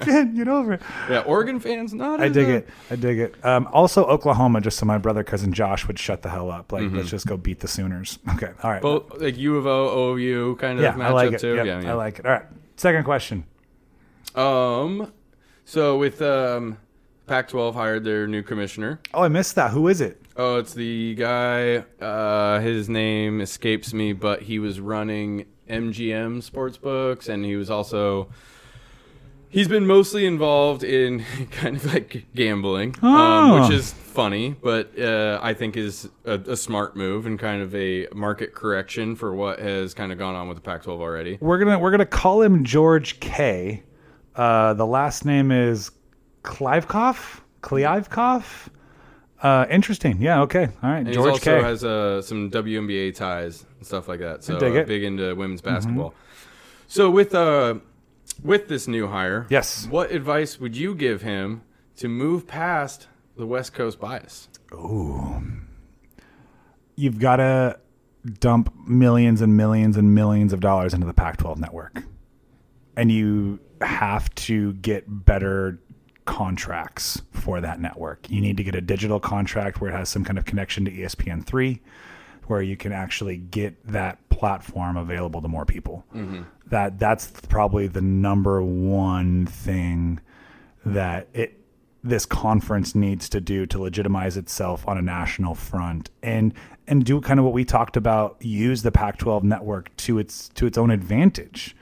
Can't 0.00 0.34
get 0.36 0.48
over 0.48 0.72
it. 0.72 0.82
Yeah, 1.08 1.20
Oregon 1.20 1.60
fans, 1.60 1.94
not. 1.94 2.20
I 2.20 2.28
dig 2.28 2.48
uh, 2.48 2.52
it. 2.54 2.68
I 2.90 2.96
dig 2.96 3.20
it. 3.20 3.44
Um, 3.44 3.68
also, 3.72 4.04
Oklahoma, 4.04 4.60
just 4.60 4.78
so 4.78 4.84
my 4.84 4.98
brother 4.98 5.22
cousin 5.22 5.52
Josh 5.52 5.86
would 5.86 5.96
shut 5.96 6.22
the 6.22 6.28
hell 6.28 6.50
up. 6.50 6.72
Like, 6.72 6.90
let's 6.90 7.08
just 7.08 7.28
go 7.28 7.36
beat 7.36 7.60
the 7.60 7.68
Sooners. 7.68 8.18
Okay, 8.34 8.50
all 8.64 8.70
right. 8.72 8.82
Mm-hmm. 8.82 9.10
Both 9.12 9.20
like 9.22 9.38
U 9.38 9.56
of 9.58 9.66
O, 9.68 10.16
OU 10.16 10.56
kind 10.56 10.78
of 10.78 10.82
yeah, 10.82 10.94
matchup 10.94 11.04
I 11.04 11.12
like 11.12 11.32
it. 11.34 11.40
too. 11.40 11.54
Yep, 11.54 11.66
yeah, 11.66 11.80
yeah. 11.82 11.90
I 11.90 11.94
like 11.94 12.18
it. 12.18 12.26
All 12.26 12.32
right. 12.32 12.46
Second 12.74 13.04
question. 13.04 13.44
Um, 14.34 15.12
so 15.64 15.96
with 15.96 16.20
um, 16.20 16.78
Pac-12 17.26 17.74
hired 17.74 18.04
their 18.04 18.26
new 18.26 18.42
commissioner. 18.42 19.00
Oh, 19.12 19.22
I 19.22 19.28
missed 19.28 19.54
that. 19.56 19.70
Who 19.72 19.88
is 19.88 20.00
it? 20.00 20.22
Oh, 20.36 20.58
it's 20.58 20.74
the 20.74 21.14
guy. 21.14 21.78
Uh, 22.00 22.60
his 22.60 22.88
name 22.88 23.40
escapes 23.40 23.92
me, 23.92 24.12
but 24.12 24.42
he 24.42 24.58
was 24.58 24.78
running 24.80 25.46
MGM 25.68 26.48
Sportsbooks, 26.48 27.28
and 27.28 27.44
he 27.44 27.56
was 27.56 27.70
also. 27.70 28.28
He's 29.48 29.68
been 29.68 29.86
mostly 29.86 30.26
involved 30.26 30.82
in 30.84 31.24
kind 31.50 31.76
of 31.76 31.92
like 31.92 32.26
gambling, 32.34 32.94
um, 33.02 33.14
Oh. 33.14 33.62
which 33.62 33.70
is 33.72 33.92
funny, 33.92 34.54
but 34.60 34.98
uh, 34.98 35.38
I 35.42 35.54
think 35.54 35.76
is 35.76 36.08
a, 36.24 36.32
a 36.34 36.56
smart 36.56 36.96
move 36.96 37.26
and 37.26 37.38
kind 37.38 37.62
of 37.62 37.74
a 37.74 38.06
market 38.14 38.54
correction 38.54 39.14
for 39.16 39.34
what 39.34 39.58
has 39.60 39.94
kind 39.94 40.12
of 40.12 40.18
gone 40.18 40.34
on 40.34 40.48
with 40.48 40.56
the 40.58 40.62
Pac-12 40.62 40.88
already. 41.00 41.38
We're 41.40 41.58
gonna 41.58 41.78
we're 41.78 41.90
gonna 41.92 42.04
call 42.06 42.42
him 42.42 42.64
George 42.64 43.18
K. 43.20 43.82
Uh, 44.34 44.74
the 44.74 44.84
last 44.86 45.24
name 45.24 45.50
is 45.50 45.90
Klivkov. 46.46 47.40
Kliavkoff. 47.62 48.68
Uh, 49.42 49.66
interesting. 49.68 50.20
Yeah. 50.22 50.42
Okay. 50.42 50.68
All 50.82 50.90
right. 50.90 50.98
And 51.04 51.12
George 51.12 51.32
also 51.32 51.58
K. 51.58 51.62
has 51.62 51.84
uh, 51.84 52.22
some 52.22 52.50
WNBA 52.50 53.14
ties 53.14 53.66
and 53.76 53.86
stuff 53.86 54.08
like 54.08 54.20
that. 54.20 54.42
So 54.44 54.56
uh, 54.56 54.84
big 54.84 55.04
into 55.04 55.34
women's 55.34 55.60
basketball. 55.60 56.14
So 56.88 57.10
with 57.10 57.34
uh, 57.34 57.74
with 58.42 58.68
this 58.68 58.86
new 58.88 59.08
hire, 59.08 59.46
Yes. 59.50 59.86
what 59.88 60.10
advice 60.12 60.58
would 60.60 60.76
you 60.76 60.94
give 60.94 61.22
him 61.22 61.62
to 61.96 62.08
move 62.08 62.46
past 62.46 63.08
the 63.36 63.46
West 63.46 63.74
Coast 63.74 63.98
bias? 64.00 64.48
Oh. 64.72 65.42
You've 66.94 67.18
got 67.18 67.36
to 67.36 67.78
dump 68.40 68.72
millions 68.86 69.40
and 69.42 69.56
millions 69.56 69.96
and 69.96 70.14
millions 70.14 70.52
of 70.52 70.60
dollars 70.60 70.94
into 70.94 71.06
the 71.06 71.12
Pac-12 71.12 71.58
network, 71.58 72.02
and 72.96 73.12
you 73.12 73.58
have 73.82 74.34
to 74.36 74.72
get 74.74 75.04
better 75.06 75.78
contracts 76.26 77.22
for 77.30 77.60
that 77.60 77.80
network. 77.80 78.28
You 78.28 78.40
need 78.40 78.56
to 78.58 78.64
get 78.64 78.74
a 78.74 78.80
digital 78.80 79.18
contract 79.18 79.80
where 79.80 79.90
it 79.90 79.94
has 79.94 80.08
some 80.08 80.24
kind 80.24 80.38
of 80.38 80.44
connection 80.44 80.84
to 80.84 80.90
E 80.90 80.98
ESPN 80.98 81.44
three, 81.44 81.80
where 82.46 82.60
you 82.60 82.76
can 82.76 82.92
actually 82.92 83.38
get 83.38 83.84
that 83.86 84.28
platform 84.28 84.96
available 84.96 85.40
to 85.40 85.48
more 85.48 85.64
people. 85.64 86.04
Mm-hmm. 86.14 86.42
That 86.66 86.98
that's 86.98 87.30
probably 87.48 87.86
the 87.86 88.02
number 88.02 88.62
one 88.62 89.46
thing 89.46 90.20
that 90.84 91.28
it 91.32 91.60
this 92.04 92.24
conference 92.24 92.94
needs 92.94 93.28
to 93.28 93.40
do 93.40 93.66
to 93.66 93.80
legitimize 93.80 94.36
itself 94.36 94.86
on 94.86 94.96
a 94.96 95.02
national 95.02 95.54
front 95.54 96.10
and 96.22 96.54
and 96.86 97.04
do 97.04 97.20
kind 97.20 97.40
of 97.40 97.44
what 97.44 97.52
we 97.52 97.64
talked 97.64 97.96
about 97.96 98.36
use 98.40 98.82
the 98.82 98.92
Pac-12 98.92 99.42
network 99.42 99.94
to 99.96 100.18
its 100.18 100.48
to 100.50 100.66
its 100.66 100.78
own 100.78 100.90
advantage 100.90 101.74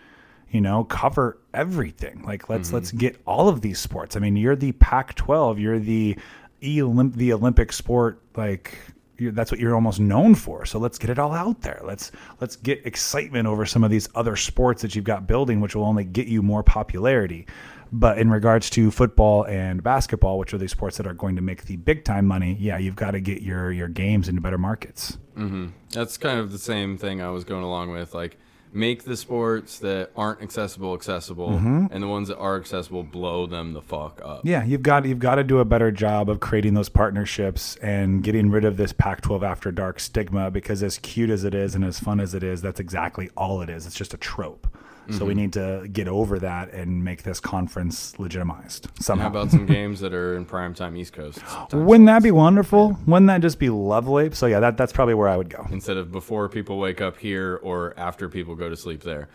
you 0.50 0.62
know 0.62 0.84
cover 0.84 1.38
everything 1.54 2.22
like 2.24 2.48
let's 2.48 2.72
let's 2.72 2.88
mm-hmm. 2.88 2.98
get 2.98 3.20
all 3.26 3.48
of 3.48 3.60
these 3.60 3.78
sports 3.78 4.16
i 4.16 4.18
mean 4.18 4.36
you're 4.36 4.56
the 4.56 4.72
Pac-12 4.72 5.60
you're 5.60 5.78
the 5.78 6.16
Olymp- 6.62 7.14
the 7.14 7.32
Olympic 7.32 7.72
sport 7.72 8.20
like 8.36 8.78
you're, 9.18 9.32
that's 9.32 9.50
what 9.50 9.60
you're 9.60 9.74
almost 9.74 10.00
known 10.00 10.34
for. 10.34 10.64
So 10.64 10.78
let's 10.78 10.98
get 10.98 11.10
it 11.10 11.18
all 11.18 11.32
out 11.32 11.60
there. 11.60 11.80
Let's 11.84 12.10
let's 12.40 12.56
get 12.56 12.84
excitement 12.84 13.46
over 13.46 13.66
some 13.66 13.84
of 13.84 13.90
these 13.90 14.08
other 14.14 14.36
sports 14.36 14.82
that 14.82 14.94
you've 14.94 15.04
got 15.04 15.26
building, 15.26 15.60
which 15.60 15.74
will 15.74 15.84
only 15.84 16.04
get 16.04 16.26
you 16.26 16.42
more 16.42 16.62
popularity. 16.62 17.46
But 17.92 18.18
in 18.18 18.28
regards 18.28 18.70
to 18.70 18.90
football 18.90 19.44
and 19.44 19.82
basketball, 19.82 20.38
which 20.38 20.52
are 20.52 20.58
the 20.58 20.68
sports 20.68 20.96
that 20.96 21.06
are 21.06 21.14
going 21.14 21.36
to 21.36 21.42
make 21.42 21.66
the 21.66 21.76
big 21.76 22.04
time 22.04 22.26
money, 22.26 22.56
yeah, 22.58 22.76
you've 22.78 22.96
got 22.96 23.12
to 23.12 23.20
get 23.20 23.42
your 23.42 23.70
your 23.70 23.88
games 23.88 24.28
into 24.28 24.40
better 24.40 24.58
markets. 24.58 25.18
Mm-hmm. 25.36 25.68
That's 25.90 26.16
kind 26.16 26.40
of 26.40 26.50
the 26.50 26.58
same 26.58 26.98
thing 26.98 27.22
I 27.22 27.30
was 27.30 27.44
going 27.44 27.62
along 27.62 27.90
with. 27.90 28.14
Like, 28.14 28.36
make 28.74 29.04
the 29.04 29.16
sports 29.16 29.78
that 29.78 30.10
aren't 30.16 30.42
accessible 30.42 30.92
accessible, 30.94 31.48
Mm-hmm. 31.50 31.86
and 31.92 32.02
the 32.02 32.08
ones 32.08 32.28
that 32.28 32.36
are 32.38 32.56
accessible 32.56 33.02
blow 33.04 33.46
them 33.46 33.72
the 33.72 33.80
fuck 33.80 34.20
up. 34.24 34.40
Yeah, 34.44 34.64
you've 34.64 34.82
got 34.82 35.04
you've 35.06 35.20
got 35.20 35.36
to 35.36 35.44
do 35.44 35.60
a 35.60 35.64
better 35.64 35.90
job 35.92 36.28
of 36.28 36.40
creating 36.40 36.74
those 36.74 36.88
partnerships 36.88 37.76
and 37.76 38.22
getting 38.22 38.50
rid 38.50 38.64
of 38.64 38.76
this 38.76 38.92
Pac-12 38.92 39.42
after 39.42 39.70
dark 39.70 40.00
stigma 40.00 40.50
because 40.50 40.82
as 40.82 40.98
cute 40.98 41.30
as 41.30 41.44
it 41.44 41.54
is 41.54 41.74
and 41.74 41.84
as 41.84 42.00
fun 42.00 42.18
as 42.20 42.34
it 42.34 42.42
is, 42.42 42.60
that's 42.62 42.80
exactly 42.80 43.30
all 43.36 43.62
it 43.62 43.70
is. 43.70 43.86
It's 43.86 43.94
just 43.96 44.12
a 44.12 44.18
trope. 44.18 44.66
So 45.10 45.24
we 45.24 45.32
mm-hmm. 45.32 45.40
need 45.40 45.52
to 45.54 45.88
get 45.92 46.08
over 46.08 46.38
that 46.38 46.72
and 46.72 47.04
make 47.04 47.22
this 47.22 47.40
conference 47.40 48.18
legitimized 48.18 48.86
And 48.86 49.04
somehow. 49.04 49.24
How 49.24 49.30
about 49.30 49.50
some 49.50 49.66
games 49.66 50.00
that 50.00 50.14
are 50.14 50.36
in 50.36 50.46
primetime 50.46 50.96
East 50.96 51.12
Coast 51.12 51.40
Wouldn't 51.72 52.06
that 52.06 52.22
be 52.22 52.30
wonderful? 52.30 52.96
Wouldn't 53.06 53.26
that 53.26 53.42
just 53.42 53.58
be 53.58 53.68
lovely? 53.68 54.30
So 54.32 54.46
yeah, 54.46 54.60
that, 54.60 54.76
that's 54.76 54.92
probably 54.92 55.14
where 55.14 55.28
I 55.28 55.36
would 55.36 55.50
go. 55.50 55.66
instead 55.70 55.96
of 55.96 56.10
before 56.10 56.48
people 56.48 56.78
wake 56.78 57.00
up 57.00 57.18
here 57.18 57.60
or 57.62 57.94
after 57.98 58.28
people 58.28 58.54
go 58.54 58.68
to 58.68 58.76
sleep 58.76 59.02
there. 59.02 59.28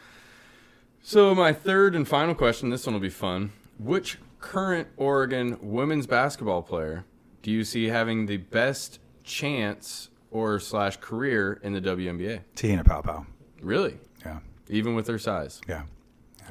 So 1.02 1.34
my 1.36 1.54
third 1.54 1.96
and 1.96 2.08
final 2.08 2.36
question, 2.36 2.70
this 2.70 2.86
one 2.86 2.94
will 2.94 3.00
be 3.00 3.10
fun. 3.10 3.52
Which 3.78 4.18
current 4.40 4.88
Oregon 4.98 5.58
women's 5.62 6.08
basketball 6.08 6.62
player 6.62 7.06
do 7.42 7.52
you 7.52 7.64
see 7.64 7.86
having 7.86 8.26
the 8.26 8.38
best 8.38 9.00
chance 9.24 10.10
or 10.32 10.60
slash 10.60 10.98
career 10.98 11.60
in 11.64 11.74
the 11.74 11.82
WNBA? 11.82 12.42
Te-Hina 12.56 12.84
Paopao. 12.84 13.26
Really? 13.62 13.98
Yeah. 14.26 14.40
Even 14.70 14.96
with 14.96 15.08
her 15.08 15.18
size? 15.18 15.62
Yeah. 15.68 15.84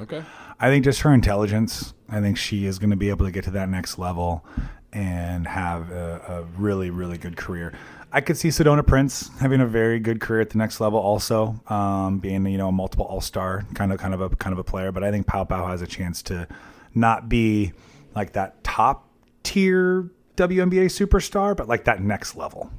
Okay. 0.00 0.22
I 0.60 0.68
think 0.68 0.84
just 0.84 1.00
her 1.00 1.12
intelligence. 1.12 1.94
I 2.08 2.20
think 2.20 2.36
she 2.36 2.66
is 2.66 2.78
going 2.78 2.90
to 2.90 2.96
be 2.96 3.08
able 3.08 3.26
to 3.26 3.32
get 3.32 3.44
to 3.44 3.50
that 3.52 3.68
next 3.68 3.98
level 3.98 4.44
and 4.92 5.46
have 5.46 5.90
a, 5.90 6.20
a 6.28 6.42
really, 6.60 6.90
really 6.90 7.18
good 7.18 7.36
career. 7.36 7.72
I 8.10 8.20
could 8.20 8.38
see 8.38 8.48
Sedona 8.48 8.86
Prince 8.86 9.30
having 9.38 9.60
a 9.60 9.66
very 9.66 10.00
good 10.00 10.20
career 10.20 10.40
at 10.40 10.50
the 10.50 10.58
next 10.58 10.80
level, 10.80 10.98
also 10.98 11.60
um, 11.68 12.18
being 12.18 12.46
you 12.46 12.56
know 12.56 12.68
a 12.68 12.72
multiple 12.72 13.04
All 13.04 13.20
Star 13.20 13.66
kind 13.74 13.92
of 13.92 13.98
kind 13.98 14.14
of 14.14 14.20
a 14.20 14.30
kind 14.30 14.52
of 14.52 14.58
a 14.58 14.64
player. 14.64 14.92
But 14.92 15.04
I 15.04 15.10
think 15.10 15.26
Paopao 15.26 15.68
has 15.68 15.82
a 15.82 15.86
chance 15.86 16.22
to 16.22 16.48
not 16.94 17.28
be 17.28 17.72
like 18.14 18.32
that 18.32 18.64
top 18.64 19.08
tier 19.42 20.08
WNBA 20.36 20.86
superstar, 20.86 21.54
but 21.54 21.68
like 21.68 21.84
that 21.84 22.00
next 22.00 22.34
level. 22.34 22.70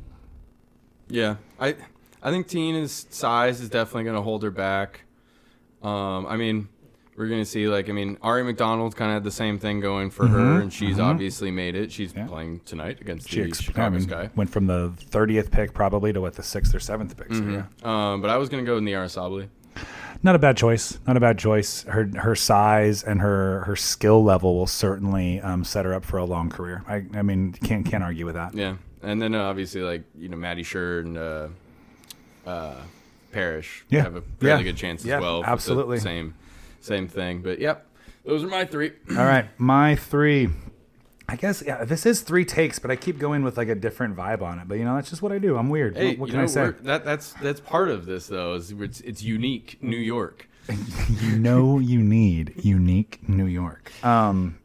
Yeah, 1.10 1.36
I 1.60 1.76
I 2.24 2.32
think 2.32 2.48
Te-Hina's 2.48 3.06
size 3.12 3.62
is 3.62 3.70
definitely 3.70 4.06
going 4.06 4.16
to 4.16 4.22
hold 4.22 4.42
her 4.42 4.52
back. 4.52 5.02
Um, 5.82 6.26
I 6.28 6.36
mean, 6.38 6.68
we're 7.16 7.28
going 7.28 7.42
to 7.42 7.46
see 7.46 7.68
like 7.68 7.90
I 7.90 7.92
mean, 7.92 8.16
Aari 8.18 8.46
McDonald 8.46 8.96
kind 8.96 9.12
of 9.12 9.16
had 9.16 9.24
the 9.24 9.32
same 9.32 9.60
thing 9.60 9.80
going 9.82 10.10
for 10.10 10.28
her, 10.28 10.62
and 10.62 10.72
she's 10.72 11.00
obviously 11.00 11.52
made 11.52 11.76
it. 11.76 11.92
She's 11.92 12.14
playing 12.14 12.62
tonight 12.66 13.02
against 13.02 13.30
She 13.30 13.42
the 13.42 13.48
ex- 13.48 13.70
I 13.78 13.90
mean, 13.90 14.02
Sky. 14.02 14.30
went 14.36 14.50
from 14.50 14.68
the 14.68 14.94
thirtieth 14.98 15.52
pick 15.52 15.74
probably 15.74 16.14
to 16.14 16.22
what 16.22 16.34
the 16.36 16.44
sixth 16.44 16.74
or 16.74 16.80
seventh 16.80 17.18
pick. 17.18 17.34
So 17.34 17.44
yeah. 17.44 17.64
Um, 17.84 18.22
but 18.22 18.30
I 18.30 18.38
was 18.38 18.48
going 18.50 18.64
to 18.64 18.70
go 18.70 18.80
Nyara 18.80 19.06
Sabally. 19.08 19.50
Not 20.22 20.36
a 20.36 20.40
bad 20.40 20.58
choice. 20.58 21.00
Not 21.08 21.16
a 21.16 21.20
bad 21.22 21.38
choice. 21.40 21.84
Her 21.84 22.10
her 22.18 22.36
size 22.36 23.04
and 23.04 23.22
her 23.22 23.62
her 23.62 23.76
skill 23.78 24.22
level 24.24 24.56
will 24.56 24.68
certainly 24.68 25.40
um, 25.42 25.64
set 25.64 25.86
her 25.86 25.94
up 25.94 26.04
for 26.04 26.18
a 26.18 26.26
long 26.26 26.50
career. 26.50 26.84
I 26.90 27.06
I 27.14 27.22
mean 27.22 27.54
can't 27.54 27.86
can't 27.86 28.04
argue 28.04 28.26
with 28.26 28.36
that. 28.36 28.54
Yeah, 28.54 28.76
and 29.02 29.22
then 29.22 29.34
uh, 29.36 29.44
obviously 29.44 29.82
like 29.82 30.04
you 30.18 30.28
know 30.28 30.36
Maddie 30.38 30.64
Scherr 30.64 31.02
and 31.02 31.18
uh, 31.18 31.48
uh, 32.46 32.76
Parrish 33.32 33.86
Yeah. 33.90 34.04
have 34.04 34.16
a 34.16 34.22
fairly 34.40 34.64
Yeah. 34.64 34.72
good 34.72 34.78
chance 34.78 35.06
Yeah, 35.06 35.18
as 35.18 35.22
well. 35.22 35.38
with 35.40 35.46
the 35.48 35.52
absolutely. 35.52 36.00
same 36.00 36.34
same 36.82 37.08
thing. 37.08 37.42
But 37.42 37.60
yep, 37.60 37.86
those 38.26 38.44
are 38.44 38.48
my 38.48 38.66
three. 38.66 38.92
All 39.12 39.26
right, 39.26 39.48
my 39.58 39.96
three. 39.96 40.50
I 41.28 41.36
guess 41.36 41.62
yeah, 41.66 41.84
this 41.86 42.06
is 42.08 42.22
three 42.22 42.44
takes, 42.46 42.80
but 42.80 42.90
I 42.90 42.96
keep 42.96 43.20
going 43.20 43.44
with 43.44 43.56
like 43.58 43.68
a 43.68 43.76
different 43.76 44.16
vibe 44.16 44.42
on 44.42 44.58
it. 44.60 44.68
But 44.68 44.80
you 44.80 44.84
know, 44.86 44.96
that's 44.96 45.10
just 45.12 45.22
what 45.22 45.32
I 45.32 45.38
do. 45.38 45.58
I'm 45.58 45.70
weird. 45.70 45.96
Hey, 45.96 46.10
what 46.12 46.20
what 46.20 46.30
can 46.30 46.38
know, 46.38 46.44
I 46.44 46.48
say? 46.48 46.72
That 46.82 47.06
that's 47.06 47.34
that's 47.34 47.60
part 47.60 47.90
of 47.90 48.06
this 48.06 48.28
though. 48.28 48.56
Is 48.56 48.72
it's, 48.72 49.02
it's 49.02 49.22
unique 49.22 49.78
New 49.82 49.98
York. 49.98 50.48
you 51.22 51.38
know 51.38 51.80
you 51.80 52.00
need 52.00 52.54
unique 52.64 53.20
New 53.28 53.46
York. 53.46 53.92
Um, 54.04 54.58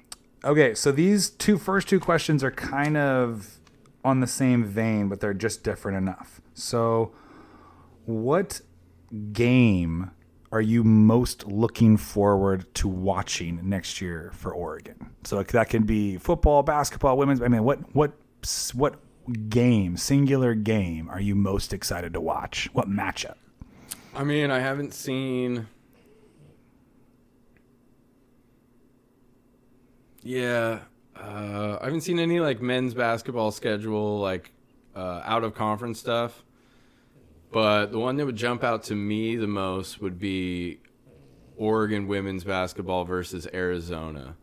okay, 0.45 0.75
so 0.75 0.93
these 0.93 1.31
two 1.31 1.59
first 1.59 1.89
two 1.89 1.99
questions 2.01 2.43
are 2.45 2.51
kind 2.51 2.97
of 2.97 3.59
on 4.05 4.21
the 4.21 4.27
same 4.27 4.65
vein, 4.65 5.09
but 5.09 5.21
they're 5.21 5.33
just 5.35 5.65
different 5.65 5.97
enough. 5.99 6.41
So, 6.53 7.13
what 8.07 8.61
game 9.33 10.11
are 10.53 10.61
you 10.61 10.85
most 10.85 11.47
looking 11.47 11.97
forward 11.97 12.73
to 12.77 12.87
watching 12.87 13.69
next 13.69 14.01
year 14.01 14.31
for 14.35 14.53
Oregon? 14.53 15.11
So 15.25 15.43
that 15.43 15.69
can 15.69 15.83
be 15.83 16.17
football, 16.17 16.63
basketball, 16.63 17.17
women's. 17.17 17.43
I 17.43 17.49
mean, 17.49 17.65
what 17.65 17.95
what 17.95 18.13
what 18.73 19.01
game, 19.49 19.97
singular 19.97 20.55
game, 20.55 21.11
are 21.11 21.21
you 21.21 21.35
most 21.35 21.73
excited 21.73 22.13
to 22.13 22.21
watch? 22.21 22.69
What 22.73 22.89
matchup? 22.89 23.35
I 24.15 24.23
mean, 24.23 24.51
I 24.51 24.61
haven't 24.61 24.95
seen. 24.95 25.67
Yeah, 30.23 30.79
uh, 31.17 31.79
I 31.81 31.85
haven't 31.85 32.03
seen 32.03 32.19
any 32.19 32.39
like 32.39 32.63
men's 32.63 32.95
basketball 32.95 33.51
schedule, 33.51 34.21
like 34.21 34.53
uh, 34.95 35.23
out 35.25 35.43
of 35.43 35.55
conference 35.55 35.99
stuff. 35.99 36.44
But 37.55 37.93
the 37.93 38.01
one 38.01 38.17
that 38.17 38.27
would 38.27 38.35
jump 38.35 38.65
out 38.65 38.83
to 38.85 38.97
me 38.97 39.37
the 39.37 39.47
most 39.47 40.03
would 40.03 40.19
be 40.19 40.81
Oregon 41.57 42.09
women's 42.09 42.43
basketball 42.43 43.05
versus 43.05 43.47
Arizona, 43.55 44.35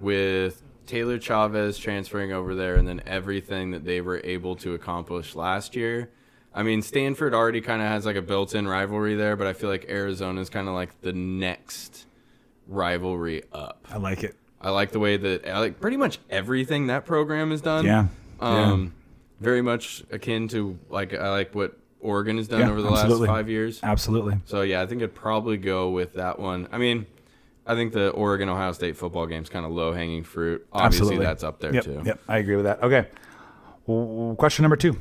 with 0.00 0.60
Taylor 0.84 1.20
Chavez 1.20 1.78
transferring 1.78 2.32
over 2.32 2.56
there, 2.56 2.74
and 2.74 2.88
then 2.88 3.02
everything 3.06 3.70
that 3.70 3.84
they 3.84 4.00
were 4.00 4.20
able 4.24 4.56
to 4.56 4.74
accomplish 4.74 5.36
last 5.36 5.76
year. 5.76 6.10
I 6.52 6.64
mean, 6.64 6.82
Stanford 6.82 7.34
already 7.34 7.60
kind 7.60 7.80
of 7.80 7.86
has 7.86 8.04
like 8.04 8.16
a 8.16 8.22
built-in 8.22 8.66
rivalry 8.66 9.14
there, 9.14 9.36
but 9.36 9.46
I 9.46 9.52
feel 9.52 9.70
like 9.70 9.86
Arizona 9.88 10.40
is 10.40 10.50
kind 10.50 10.66
of 10.66 10.74
like 10.74 11.02
the 11.02 11.12
next 11.12 12.06
rivalry 12.66 13.44
up. 13.52 13.86
I 13.88 13.98
like 13.98 14.24
it. 14.24 14.34
I 14.60 14.70
like 14.70 14.90
the 14.90 14.98
way 14.98 15.16
that 15.16 15.46
I 15.46 15.60
like 15.60 15.80
pretty 15.80 15.96
much 15.96 16.18
everything 16.28 16.88
that 16.88 17.06
program 17.06 17.52
has 17.52 17.60
done. 17.60 17.86
Yeah. 17.86 18.08
Um, 18.40 18.92
very 19.38 19.62
much 19.62 20.02
akin 20.10 20.48
to 20.48 20.76
like 20.88 21.14
I 21.14 21.30
like 21.30 21.54
what 21.54 21.79
Oregon 22.00 22.36
has 22.38 22.48
done 22.48 22.60
Yeah, 22.60 22.70
over 22.70 22.82
the 22.82 22.90
absolutely. 22.90 23.28
last 23.28 23.36
five 23.36 23.48
years. 23.48 23.80
Absolutely. 23.82 24.38
So 24.46 24.62
yeah, 24.62 24.82
I 24.82 24.86
think 24.86 25.02
I'd 25.02 25.14
probably 25.14 25.56
go 25.56 25.90
with 25.90 26.14
that 26.14 26.38
one. 26.38 26.68
I 26.72 26.78
mean, 26.78 27.06
I 27.66 27.74
think 27.74 27.92
the 27.92 28.08
Oregon 28.10 28.48
Ohio 28.48 28.72
State 28.72 28.96
football 28.96 29.26
game's 29.26 29.48
kind 29.48 29.64
of 29.66 29.72
low 29.72 29.92
hanging 29.92 30.24
fruit. 30.24 30.66
Obviously, 30.72 31.04
Absolutely. 31.06 31.26
that's 31.26 31.44
up 31.44 31.60
there 31.60 31.74
yep, 31.74 31.84
too. 31.84 32.02
Yep, 32.04 32.20
I 32.28 32.38
agree 32.38 32.56
with 32.56 32.64
that. 32.64 32.82
Okay. 32.82 33.06
W- 33.86 34.34
question 34.36 34.62
number 34.62 34.76
two. 34.76 34.98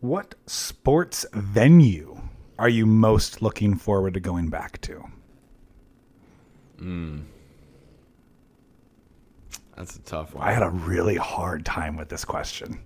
What 0.00 0.34
sports 0.46 1.26
venue 1.32 2.20
are 2.58 2.68
you 2.68 2.86
most 2.86 3.42
looking 3.42 3.76
forward 3.76 4.14
to 4.14 4.20
going 4.20 4.48
back 4.48 4.80
to? 4.82 5.04
Hmm. 6.78 7.18
That's 9.76 9.96
a 9.96 10.00
tough 10.00 10.34
one. 10.34 10.46
I 10.46 10.52
had 10.52 10.62
a 10.62 10.68
really 10.70 11.16
hard 11.16 11.64
time 11.64 11.96
with 11.96 12.08
this 12.08 12.24
question. 12.24 12.80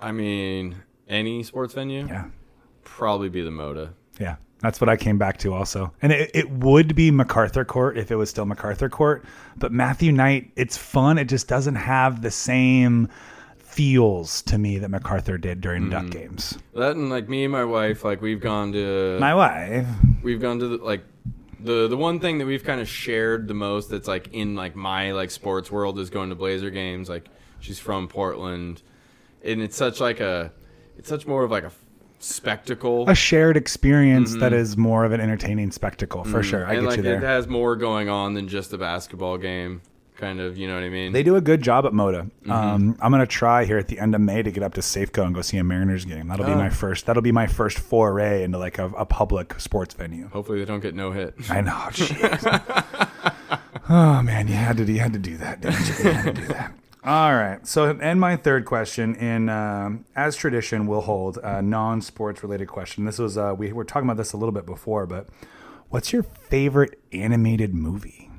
I 0.00 0.12
mean, 0.12 0.76
any 1.08 1.42
sports 1.42 1.74
venue, 1.74 2.06
Yeah. 2.06 2.26
probably 2.82 3.28
be 3.28 3.42
the 3.42 3.50
Moda. 3.50 3.90
Yeah. 4.18 4.36
That's 4.60 4.80
what 4.80 4.88
I 4.88 4.96
came 4.96 5.18
back 5.18 5.36
to 5.38 5.52
also. 5.52 5.92
And 6.00 6.10
it, 6.10 6.30
it 6.32 6.50
would 6.50 6.94
be 6.94 7.10
MacArthur 7.10 7.66
Court 7.66 7.98
if 7.98 8.10
it 8.10 8.16
was 8.16 8.30
still 8.30 8.46
MacArthur 8.46 8.88
Court. 8.88 9.22
But 9.58 9.72
Matthew 9.72 10.10
Knight, 10.10 10.52
it's 10.56 10.76
fun. 10.76 11.18
It 11.18 11.26
just 11.26 11.48
doesn't 11.48 11.74
have 11.74 12.22
the 12.22 12.30
same 12.30 13.08
feels 13.58 14.40
to 14.42 14.56
me 14.56 14.78
that 14.78 14.88
MacArthur 14.88 15.36
did 15.36 15.60
during 15.60 15.84
hmm. 15.84 15.90
Duck 15.90 16.10
games. 16.10 16.56
That 16.74 16.96
and 16.96 17.10
like 17.10 17.28
me 17.28 17.44
and 17.44 17.52
my 17.52 17.64
wife, 17.64 18.04
like 18.04 18.22
we've 18.22 18.40
gone 18.40 18.72
to 18.72 19.18
My 19.20 19.34
wife. 19.34 19.86
we've 20.22 20.40
gone 20.40 20.60
to 20.60 20.68
the, 20.68 20.76
like 20.84 21.04
the 21.60 21.88
the 21.88 21.96
one 21.96 22.20
thing 22.20 22.38
that 22.38 22.46
we've 22.46 22.64
kind 22.64 22.80
of 22.80 22.88
shared 22.88 23.48
the 23.48 23.54
most 23.54 23.90
that's 23.90 24.06
like 24.06 24.28
in 24.32 24.54
like 24.54 24.76
my 24.76 25.12
like 25.12 25.30
sports 25.30 25.70
world 25.70 25.98
is 25.98 26.08
going 26.08 26.30
to 26.30 26.36
Blazer 26.36 26.70
games. 26.70 27.08
Like 27.08 27.28
she's 27.60 27.78
from 27.80 28.06
Portland, 28.06 28.80
and 29.42 29.60
it's 29.60 29.76
such 29.76 30.00
like 30.00 30.20
a 30.20 30.52
it's 30.98 31.08
such 31.08 31.26
more 31.26 31.44
of 31.44 31.50
like 31.50 31.64
a 31.64 31.72
spectacle. 32.18 33.08
a 33.08 33.14
shared 33.14 33.56
experience 33.56 34.34
that 34.36 34.52
is 34.52 34.76
more 34.76 35.04
of 35.04 35.12
an 35.12 35.20
entertaining 35.20 35.70
spectacle 35.70 36.24
for 36.24 36.42
sure. 36.42 36.66
I 36.66 36.74
and 36.74 36.82
get 36.82 36.88
like 36.88 36.96
you 36.98 37.02
there. 37.02 37.16
it 37.16 37.22
has 37.22 37.46
more 37.48 37.76
going 37.76 38.08
on 38.08 38.34
than 38.34 38.48
just 38.48 38.72
a 38.72 38.78
basketball 38.78 39.36
game. 39.38 39.82
Kind 40.16 40.38
of, 40.40 40.56
you 40.56 40.68
know 40.68 40.74
what 40.74 40.84
I 40.84 40.90
mean? 40.90 41.12
they 41.12 41.24
do 41.24 41.34
a 41.34 41.40
good 41.40 41.60
job 41.60 41.84
at 41.84 41.92
Moda. 41.92 42.22
Mm-hmm. 42.42 42.50
Um, 42.52 42.96
I'm 43.00 43.10
gonna 43.10 43.26
try 43.26 43.64
here 43.64 43.78
at 43.78 43.88
the 43.88 43.98
end 43.98 44.14
of 44.14 44.20
May 44.20 44.42
to 44.44 44.50
get 44.52 44.62
up 44.62 44.72
to 44.74 44.80
Safeco 44.80 45.26
and 45.26 45.34
go 45.34 45.42
see 45.42 45.56
a 45.58 45.64
Mariners 45.64 46.04
game. 46.04 46.28
That'll 46.28 46.46
be 46.46 46.52
Oh. 46.52 46.56
my 46.56 46.70
first. 46.70 47.04
That'll 47.06 47.20
be 47.20 47.32
my 47.32 47.48
first 47.48 47.80
foray 47.80 48.44
into 48.44 48.56
like 48.58 48.78
a, 48.78 48.86
a 48.90 49.04
public 49.04 49.58
sports 49.58 49.92
venue. 49.92 50.28
Hopefully 50.28 50.60
they 50.60 50.64
don't 50.64 50.78
get 50.80 50.94
no 50.94 51.10
hit. 51.10 51.34
I 51.50 51.60
know. 51.62 51.72
jeez. 51.90 53.34
oh 53.90 54.22
man, 54.22 54.46
you 54.46 54.54
had 54.54 54.76
to 54.76 54.84
you 54.84 55.00
had 55.00 55.12
to 55.14 55.18
do 55.18 55.36
that, 55.38 55.60
didn't 55.60 55.88
you? 55.88 55.94
You 56.04 56.10
had 56.12 56.34
to 56.36 56.40
do 56.40 56.46
that. 56.46 56.72
All 57.04 57.34
right. 57.34 57.66
So, 57.66 57.96
and 58.00 58.18
my 58.18 58.36
third 58.36 58.64
question, 58.64 59.14
in 59.16 59.48
um, 59.50 60.06
as 60.16 60.36
tradition 60.36 60.86
will 60.86 61.02
hold, 61.02 61.38
a 61.42 61.60
non-sports 61.60 62.42
related 62.42 62.66
question. 62.68 63.04
This 63.04 63.18
was 63.18 63.36
uh, 63.36 63.54
we 63.56 63.72
were 63.72 63.84
talking 63.84 64.08
about 64.08 64.16
this 64.16 64.32
a 64.32 64.38
little 64.38 64.52
bit 64.52 64.64
before, 64.64 65.04
but 65.06 65.28
what's 65.90 66.12
your 66.14 66.22
favorite 66.22 66.98
animated 67.12 67.74
movie? 67.74 68.30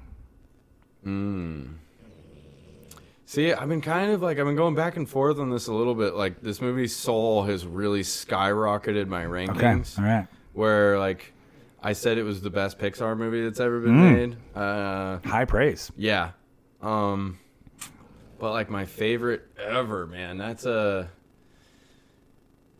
See, 3.28 3.53
I've 3.53 3.70
been 3.70 3.82
kind 3.82 4.11
of 4.11 4.22
like 4.24 4.39
I've 4.39 4.45
been 4.45 4.55
going 4.55 4.74
back 4.76 4.97
and 4.97 5.07
forth 5.07 5.38
on 5.39 5.51
this 5.51 5.68
a 5.68 5.74
little 5.74 5.93
bit. 5.93 6.16
Like 6.16 6.41
this 6.41 6.61
movie 6.61 6.88
Soul 6.88 7.43
has 7.43 7.68
really 7.68 8.01
skyrocketed 8.01 9.07
my 9.07 9.26
rankings. 9.26 9.97
Okay. 9.99 10.01
All 10.01 10.07
right. 10.18 10.28
Where 10.53 10.97
like 10.97 11.34
I 11.84 11.93
said 11.93 12.18
it 12.18 12.24
was 12.24 12.41
the 12.41 12.49
best 12.49 12.80
Pixar 12.80 13.16
movie 13.16 13.43
that's 13.43 13.59
ever 13.59 13.80
been 13.80 13.93
Mm. 13.97 14.13
made. 14.16 14.38
Uh, 14.55 15.20
High 15.26 15.45
praise. 15.45 15.91
yeah. 15.95 16.32
Um, 16.82 17.38
but 18.39 18.51
like 18.51 18.69
my 18.69 18.86
favorite 18.86 19.43
ever, 19.57 20.05
man. 20.07 20.38
That's 20.38 20.65
a 20.65 21.09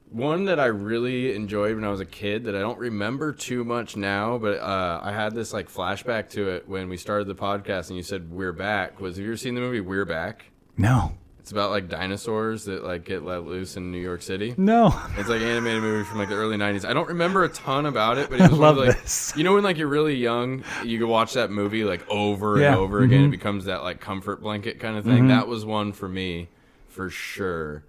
one 0.10 0.46
that 0.46 0.60
I 0.60 0.68
really 0.68 1.36
enjoyed 1.36 1.76
when 1.76 1.84
I 1.84 1.90
was 1.90 2.00
a 2.00 2.06
kid 2.06 2.46
that 2.46 2.56
I 2.56 2.60
don't 2.60 2.80
remember 2.80 3.34
too 3.34 3.64
much 3.64 3.98
now, 3.98 4.38
but 4.38 4.60
uh, 4.60 5.02
I 5.04 5.12
had 5.12 5.34
this 5.34 5.52
like 5.52 5.70
flashback 5.70 6.30
to 6.32 6.50
it 6.50 6.70
when 6.70 6.90
we 6.90 6.98
started 6.98 7.28
the 7.28 7.36
podcast 7.36 7.90
and 7.90 7.98
you 7.98 8.04
said 8.04 8.32
we're 8.32 8.54
back. 8.54 9.00
Was 9.02 9.18
have 9.18 9.26
you 9.26 9.32
ever 9.32 9.38
seen 9.38 9.56
the 9.56 9.62
movie 9.62 9.82
We're 9.82 10.06
Back? 10.06 10.46
No. 10.78 11.18
It's 11.46 11.52
about 11.52 11.70
like 11.70 11.90
dinosaurs 11.90 12.66
that 12.66 12.84
like 12.84 13.04
get 13.06 13.24
let 13.24 13.44
loose 13.46 13.78
in 13.78 13.92
New 13.92 14.00
York 14.00 14.24
City. 14.24 14.56
No. 14.58 14.88
It's 15.16 15.30
like 15.30 15.42
an 15.42 15.48
animated 15.48 15.84
movie 15.84 16.04
from 16.04 16.18
like 16.18 16.28
the 16.30 16.34
early 16.34 16.58
'90s. 16.58 16.86
I 16.90 16.94
don't 16.94 17.08
remember 17.08 17.44
a 17.44 17.50
ton 17.50 17.86
about 17.86 18.18
it, 18.18 18.32
but 18.32 18.40
it 18.42 18.50
was 18.50 18.60
love 18.60 18.78
one 18.78 18.88
of, 18.88 18.96
like, 18.96 19.04
this. 19.04 19.32
You 19.38 19.44
know 19.44 19.54
when 19.54 19.64
like 19.64 19.78
you're 19.78 19.88
really 19.88 20.16
young, 20.16 20.64
you 20.84 20.98
can 20.98 21.08
watch 21.08 21.34
that 21.34 21.52
movie 21.52 21.84
like 21.84 22.04
over 22.10 22.58
Yeah, 22.60 22.70
and 22.70 22.78
over 22.78 23.02
again. 23.02 23.26
mhm. 23.26 23.28
It 23.28 23.30
becomes 23.30 23.66
that 23.66 23.84
like 23.84 24.00
comfort 24.00 24.42
blanket 24.42 24.80
kind 24.80 24.98
of 24.98 25.06
thing. 25.06 25.28
That 25.28 25.48
was 25.48 25.64
one 25.66 25.92
for 25.92 26.10
me, 26.10 26.50
for 26.88 27.12
sure. 27.12 27.84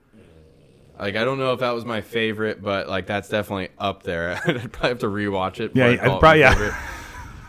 Like 1.00 1.16
I 1.16 1.24
don't 1.24 1.38
know 1.38 1.54
if 1.54 1.60
that 1.60 1.70
was 1.70 1.86
my 1.86 2.02
favorite, 2.02 2.60
but 2.62 2.90
like 2.90 3.06
that's 3.06 3.30
definitely 3.30 3.70
up 3.78 4.02
there. 4.02 4.32
I'd 4.46 4.70
probably 4.70 4.88
have 4.90 4.98
to 4.98 5.06
rewatch 5.06 5.60
it. 5.60 5.70
Yeah, 5.74 5.86
I'd 5.86 6.20
probably- 6.20 6.40
yeah. 6.40 6.78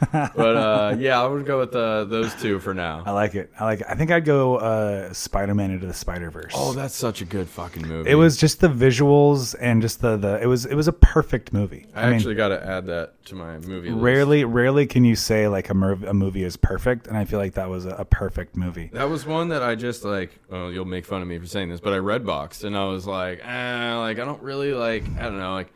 but 0.12 0.56
uh, 0.56 0.96
yeah, 0.98 1.22
I 1.22 1.28
would 1.28 1.46
go 1.46 1.60
with 1.60 1.76
uh, 1.76 2.04
those 2.06 2.34
two 2.36 2.60
for 2.60 2.74
now. 2.74 3.04
I 3.06 3.12
like 3.12 3.36
it. 3.36 3.52
I 3.60 3.66
like 3.66 3.82
it. 3.82 3.88
I 3.90 3.96
think 3.96 4.12
I'd 4.12 4.26
go 4.26 4.58
uh, 4.58 5.12
Spider-Man 5.14 5.72
into 5.72 5.88
the 5.88 5.94
Spider-Verse. 5.94 6.54
Oh, 6.56 6.74
that's 6.74 6.96
such 6.96 7.22
a 7.22 7.26
good 7.26 7.48
fucking 7.48 7.88
movie. 7.88 8.10
it 8.10 8.16
was 8.16 8.38
just 8.38 8.60
the 8.60 8.68
visuals 8.68 9.56
and 9.60 9.82
just 9.82 10.02
the, 10.02 10.18
the 10.18 10.42
it 10.42 10.46
was 10.46 10.66
it 10.66 10.76
was 10.76 10.88
a 10.88 10.94
perfect 10.94 11.54
movie. 11.54 11.88
I, 11.96 12.14
actually 12.14 12.36
got 12.36 12.50
to 12.50 12.66
add 12.66 12.86
that 12.88 13.24
to 13.26 13.36
my 13.36 13.58
movie 13.60 13.90
list. 13.90 14.02
Rarely, 14.04 14.46
rarely 14.46 14.86
can 14.86 15.04
you 15.04 15.16
say 15.16 15.48
like 15.48 15.70
a, 15.70 15.74
a 15.74 16.14
movie 16.14 16.44
is 16.44 16.58
perfect, 16.58 17.08
and 17.08 17.18
I 17.18 17.26
feel 17.26 17.40
like 17.40 17.54
that 17.54 17.70
was 17.70 17.86
a, 17.86 17.92
a 17.92 18.06
perfect 18.06 18.56
movie. 18.56 18.90
That 18.94 19.10
was 19.10 19.26
one 19.26 19.50
that 19.50 19.64
I 19.64 19.76
just 19.76 20.04
like. 20.04 20.32
Oh, 20.52 20.70
you'll 20.70 20.86
make 20.86 21.06
fun 21.06 21.22
of 21.22 21.28
me 21.28 21.40
for 21.40 21.48
saying 21.48 21.70
this, 21.70 21.80
but 21.80 21.94
I 21.94 21.98
read 21.98 22.26
boxed 22.26 22.64
and 22.64 22.78
I 22.78 22.86
was 22.86 23.06
like, 23.08 23.40
eh, 23.44 23.96
like 23.96 24.20
I 24.20 24.26
don't 24.26 24.42
really 24.42 24.74
like. 24.74 25.04
I 25.18 25.24
don't 25.24 25.40
know, 25.40 25.54
like 25.54 25.72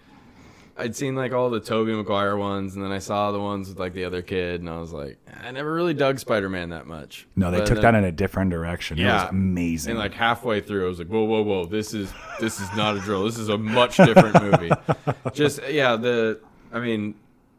I'd 0.82 0.96
seen 0.96 1.16
like 1.16 1.32
all 1.32 1.50
the 1.50 1.60
Tobey 1.60 1.94
Maguire 1.94 2.36
ones, 2.36 2.76
and 2.76 2.84
then 2.84 2.92
I 2.92 3.00
saw 3.00 3.32
the 3.32 3.40
ones 3.40 3.70
with 3.70 3.80
like 3.80 3.94
the 3.94 4.04
other 4.06 4.22
kid, 4.22 4.60
and 4.62 4.70
I 4.70 4.80
was 4.80 4.92
like, 4.92 5.18
I 5.44 5.52
never 5.52 5.74
really 5.74 5.94
dug 5.94 6.20
Spider 6.20 6.50
Man 6.50 6.70
that 6.72 6.88
much. 6.88 7.28
No, 7.36 7.52
they 7.52 7.60
But 7.60 7.68
took 7.68 7.76
then- 7.82 7.94
that 7.94 7.96
in 7.96 8.04
a 8.04 8.12
different 8.12 8.52
direction. 8.52 8.98
it 9.00 9.04
Yeah. 9.04 9.24
was 9.24 9.32
amazing. 9.32 9.92
And 9.92 10.00
like 10.00 10.14
halfway 10.14 10.60
through, 10.62 10.86
I 10.86 10.90
was 10.90 11.00
like, 11.00 11.08
whoa, 11.08 11.24
whoa, 11.24 11.42
whoa, 11.44 11.66
this 11.66 11.94
is 11.94 12.12
this 12.40 12.60
is 12.60 12.68
not 12.76 12.98
a 12.98 13.00
drill. 13.00 13.24
This 13.24 13.38
is 13.38 13.50
a 13.50 13.58
much 13.58 13.98
different 13.98 14.42
movie. 14.42 14.72
Just 15.34 15.62
yeah, 15.70 15.96
the 15.96 16.40
I 16.74 16.80
mean, 16.80 17.16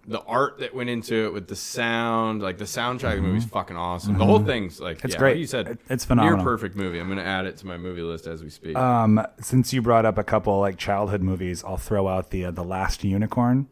the 0.07 0.21
art 0.23 0.59
that 0.59 0.75
went 0.75 0.91
into 0.91 1.27
it 1.27 1.33
with 1.33 1.47
the 1.47 1.55
sound, 1.55 2.43
like 2.43 2.59
the 2.59 2.65
soundtrack 2.65 3.11
of 3.11 3.17
the 3.17 3.23
movie 3.23 3.39
is 3.39 3.45
fucking 3.45 3.77
awesome. 3.77 4.19
The 4.19 4.25
whole 4.25 4.41
thing's 4.45 4.81
like 4.81 4.99
Mm-hmm. 4.99 5.07
It's 5.07 5.15
yeah, 5.15 5.19
great. 5.21 5.31
Like 5.33 5.39
you 5.41 5.47
said 5.47 5.69
It- 5.69 5.79
it's 5.89 6.05
near 6.09 6.17
phenomenal. 6.17 6.45
perfect 6.45 6.75
movie. 6.77 6.99
I'm 6.99 7.09
gonna 7.09 7.23
add 7.23 7.47
it 7.47 7.57
to 7.59 7.67
my 7.67 7.77
movie 7.77 8.03
list 8.03 8.27
as 8.27 8.43
we 8.43 8.51
speak. 8.51 8.77
um, 8.77 9.25
since 9.41 9.73
you 9.73 9.81
brought 9.81 10.05
up 10.05 10.19
a 10.19 10.25
couple 10.25 10.59
like 10.59 10.77
childhood 10.77 11.23
movies, 11.23 11.63
I'll 11.65 11.77
throw 11.77 12.09
out 12.09 12.31
the 12.31 12.47
uh, 12.47 12.51
the 12.51 12.65
Last 12.65 13.05
Unicorn. 13.05 13.69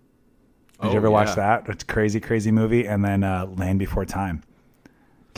Did 0.81 0.87
Oh, 0.89 0.91
you 0.93 0.97
ever 0.97 1.11
watch 1.11 1.29
yeah. 1.31 1.35
that? 1.35 1.69
It's 1.69 1.83
a 1.83 1.87
crazy, 1.87 2.21
crazy 2.21 2.51
movie. 2.53 2.87
And 2.87 3.05
then 3.05 3.23
uh, 3.25 3.47
Land 3.57 3.79
Before 3.81 4.05
Time. 4.07 4.43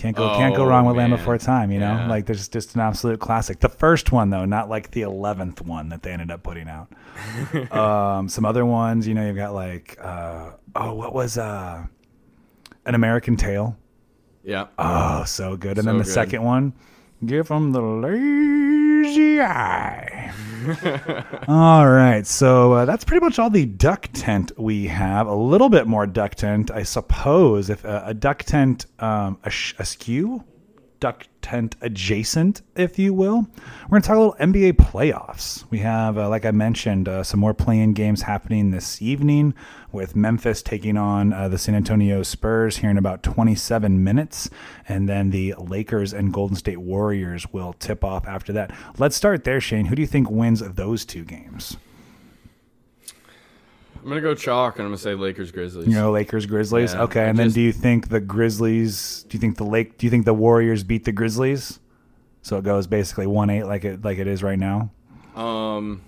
Can't 0.03 0.17
go, 0.17 0.35
can't 0.37 0.57
go 0.57 0.65
Oh, 0.65 0.67
wrong 0.67 0.85
with 0.87 0.97
Land 0.97 1.13
man. 1.13 1.19
Before 1.21 1.39
Time. 1.39 1.71
You 1.71 1.79
know, 1.79 1.93
Yeah. 1.95 2.09
like 2.09 2.27
there's 2.27 2.49
just 2.49 2.75
an 2.75 2.81
absolute 2.81 3.21
classic. 3.21 3.61
The 3.61 3.69
first 3.69 4.11
one 4.11 4.31
though, 4.31 4.45
not 4.45 4.69
like 4.69 4.91
the 4.91 5.03
eleventh 5.03 5.63
one 5.63 5.91
that 5.91 6.03
they 6.03 6.11
ended 6.11 6.33
up 6.33 6.43
putting 6.43 6.69
out. 6.69 6.93
um, 7.73 8.29
some 8.29 8.45
other 8.45 8.67
ones, 8.67 9.07
you 9.07 9.15
know, 9.15 9.25
you've 9.25 9.37
got 9.37 9.55
like, 9.55 9.97
uh, 10.03 10.51
oh, 10.75 10.95
what 10.95 11.15
was 11.15 11.39
uh, 11.39 11.85
An 12.85 12.95
American 12.97 13.37
Tail? 13.37 13.77
yeah. 14.43 14.67
Oh, 14.77 15.23
so 15.25 15.57
good. 15.57 15.79
And 15.79 15.85
So 15.85 15.91
then 15.91 15.99
the 15.99 16.05
good. 16.05 16.13
second 16.13 16.43
one, 16.43 16.73
give 17.25 17.47
them 17.47 17.71
the 17.71 17.81
all 21.49 21.89
right. 21.89 22.27
So 22.27 22.73
uh, 22.73 22.85
that's 22.85 23.05
pretty 23.05 23.25
much 23.25 23.39
all 23.39 23.51
the 23.51 23.67
duck 23.67 24.09
tent 24.13 24.53
we 24.59 24.87
have. 24.87 25.27
A 25.27 25.35
little 25.35 25.69
bit 25.69 25.87
more 25.87 26.07
duck 26.07 26.35
tent, 26.35 26.71
I 26.71 26.85
suppose. 26.85 27.69
If 27.71 27.85
uh, 27.85 28.03
a 28.05 28.15
duck 28.15 28.45
tent 28.45 28.87
um, 28.99 29.39
askew, 29.45 30.45
duck 31.03 31.27
tent 31.41 31.75
adjacent, 31.81 32.63
if 32.77 32.97
you 32.97 33.13
will. 33.13 33.49
We're 33.83 33.99
going 33.99 34.03
to 34.03 34.07
talk 34.07 34.17
a 34.17 34.21
little 34.21 34.37
NBA 34.39 34.75
playoffs. 34.75 35.65
We 35.69 35.81
have, 35.81 36.17
uh, 36.17 36.29
like 36.29 36.45
I 36.45 36.53
mentioned, 36.53 37.09
uh, 37.09 37.25
some 37.25 37.41
more 37.41 37.55
playing 37.55 37.95
games 37.95 38.23
happening 38.23 38.71
this 38.71 39.03
evening 39.03 39.53
with 39.91 40.15
Memphis 40.15 40.63
taking 40.63 40.97
on 40.97 41.33
uh, 41.33 41.49
the 41.49 41.59
San 41.59 41.75
Antonio 41.75 42.23
Spurs 42.23 42.77
here 42.77 42.89
in 42.89 42.97
about 42.97 43.25
27 43.25 44.05
minutes. 44.05 44.49
And 44.89 45.09
then 45.09 45.31
the 45.31 45.57
Lakers 45.59 46.15
and 46.15 46.33
Golden 46.33 46.57
State 46.57 46.79
Warriors 46.79 47.53
will 47.53 47.73
tip 47.73 48.05
off 48.05 48.25
after 48.29 48.53
that. 48.53 48.71
Let's 48.97 49.17
start 49.17 49.43
there, 49.43 49.61
Shane. 49.61 49.87
Who 49.87 49.97
do 49.97 50.03
you 50.03 50.09
think 50.09 50.31
wins 50.31 50.61
those 50.61 51.05
two 51.05 51.25
games? 51.25 51.77
I'm 54.03 54.09
gonna 54.09 54.21
go 54.21 54.35
chalk, 54.35 54.77
and 54.77 54.85
I'm 54.85 54.91
gonna 54.91 54.99
say 54.99 55.15
Lakers 55.15 55.53
Grizzlies. 55.53 55.87
You 55.87 55.95
know, 55.95 56.11
Lakers, 56.11 56.47
Grizzlies. 56.47 56.93
Yeah, 56.93 57.03
okay, 57.03 57.29
and 57.29 57.39
then 57.39 57.51
do 57.51 57.61
you 57.61 57.73
think 57.73 58.09
the 58.09 58.21
Grizzlies? 58.21 59.25
Do 59.29 59.37
you 59.37 59.41
think 59.41 59.57
the 59.59 59.65
Lake? 59.65 59.97
Do 59.99 60.07
you 60.07 60.11
think 60.11 60.25
the 60.25 60.35
Warriors 60.35 60.83
beat 60.83 61.05
the 61.05 61.13
Grizzlies? 61.13 61.79
So 62.43 62.57
it 62.59 62.65
goes 62.65 62.89
basically 62.89 63.29
one 63.29 63.49
eight 63.51 63.65
like 63.65 63.85
it 63.85 64.05
like 64.05 64.19
it 64.19 64.27
is 64.27 64.43
right 64.43 64.59
now. 64.59 64.91
Um, 65.37 66.03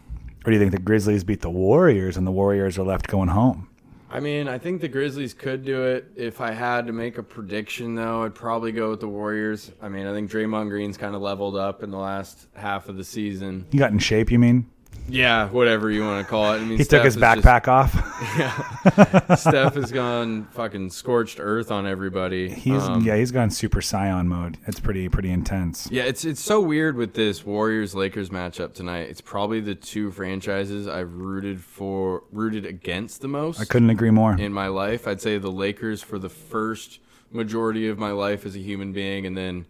Or 0.45 0.51
do 0.51 0.53
you 0.53 0.59
think 0.59 0.73
the 0.73 0.79
Grizzlies 0.79 1.23
beat 1.25 1.41
the 1.41 1.51
Warriors 1.51 2.17
and 2.17 2.27
the 2.27 2.33
Warriors 2.33 2.77
are 2.79 2.83
left 2.83 3.07
going 3.07 3.29
home? 3.29 3.69
I 4.11 4.21
mean, 4.21 4.47
I 4.47 4.59
think 4.59 4.81
the 4.81 4.89
Grizzlies 4.89 5.35
could 5.35 5.65
do 5.65 5.83
it. 5.85 6.07
If 6.15 6.41
I 6.41 6.53
had 6.53 6.87
to 6.87 6.93
make 6.93 7.19
a 7.19 7.23
prediction, 7.23 7.95
though, 7.97 8.23
I'd 8.25 8.35
probably 8.35 8.71
go 8.71 8.91
with 8.91 9.01
the 9.01 9.09
Warriors. 9.09 9.73
I 9.83 9.89
mean, 9.89 10.07
I 10.07 10.13
think 10.13 10.31
Draymond 10.31 10.69
Green's 10.69 10.97
kind 10.97 11.17
of 11.17 11.23
leveled 11.23 11.57
up 11.57 11.83
in 11.83 11.91
the 11.91 11.99
last 11.99 12.47
half 12.55 12.89
of 12.89 12.97
the 12.97 13.03
season. 13.03 13.67
He 13.73 13.79
got 13.79 13.91
in 13.91 13.99
shape, 13.99 14.31
you 14.31 14.39
mean? 14.39 14.71
Yeah, 15.09 15.49
whatever 15.51 15.91
you 15.91 16.03
want 16.03 16.25
to 16.25 16.31
call 16.31 16.53
it. 16.55 16.57
I 16.57 16.65
mean, 16.65 16.79
He 16.79 16.85
Steph 16.85 17.01
took 17.01 17.05
his 17.05 17.17
is 17.17 17.21
just- 17.21 17.43
backpack 17.45 17.69
off. 17.69 17.95
Yeah. 18.39 19.35
Steph 19.37 19.75
has 19.75 19.93
gone 19.93 20.45
fucking 20.53 20.91
scorched 20.91 21.39
earth 21.41 21.71
on 21.71 21.87
everybody. 21.87 22.49
He's 22.49 22.83
Um, 22.83 23.03
yeah, 23.05 23.17
he's 23.17 23.31
gone 23.31 23.51
super 23.51 23.81
Saiyan 23.81 24.27
mode. 24.27 24.57
It's 24.67 24.81
pretty 24.81 25.09
pretty 25.09 25.31
intense. 25.31 25.89
Yeah, 25.91 26.05
it's 26.05 26.25
it's 26.25 26.41
so 26.41 26.61
weird 26.61 26.97
with 26.97 27.15
this 27.15 27.45
Warriors 27.45 27.95
Lakers 27.95 28.31
matchup 28.31 28.73
tonight. 28.73 29.11
It's 29.11 29.21
probably 29.21 29.61
the 29.61 29.75
two 29.75 30.11
franchises 30.11 30.89
I've 30.89 31.13
rooted 31.15 31.61
for 31.61 32.25
rooted 32.33 32.65
against 32.65 33.21
the 33.21 33.29
most 33.29 33.61
I 33.61 33.65
couldn't 33.67 33.91
agree 33.91 34.11
more. 34.11 34.35
in 34.39 34.53
my 34.53 34.69
life. 34.69 35.07
I'd 35.07 35.21
say 35.21 35.37
the 35.39 35.53
Lakers 35.53 36.03
for 36.03 36.19
the 36.19 36.31
first 36.31 37.01
majority 37.31 37.89
of 37.89 37.99
my 37.99 38.11
life 38.13 38.47
as 38.47 38.57
a 38.57 38.61
human 38.61 38.93
being 38.93 39.27
and 39.27 39.37
then 39.37 39.67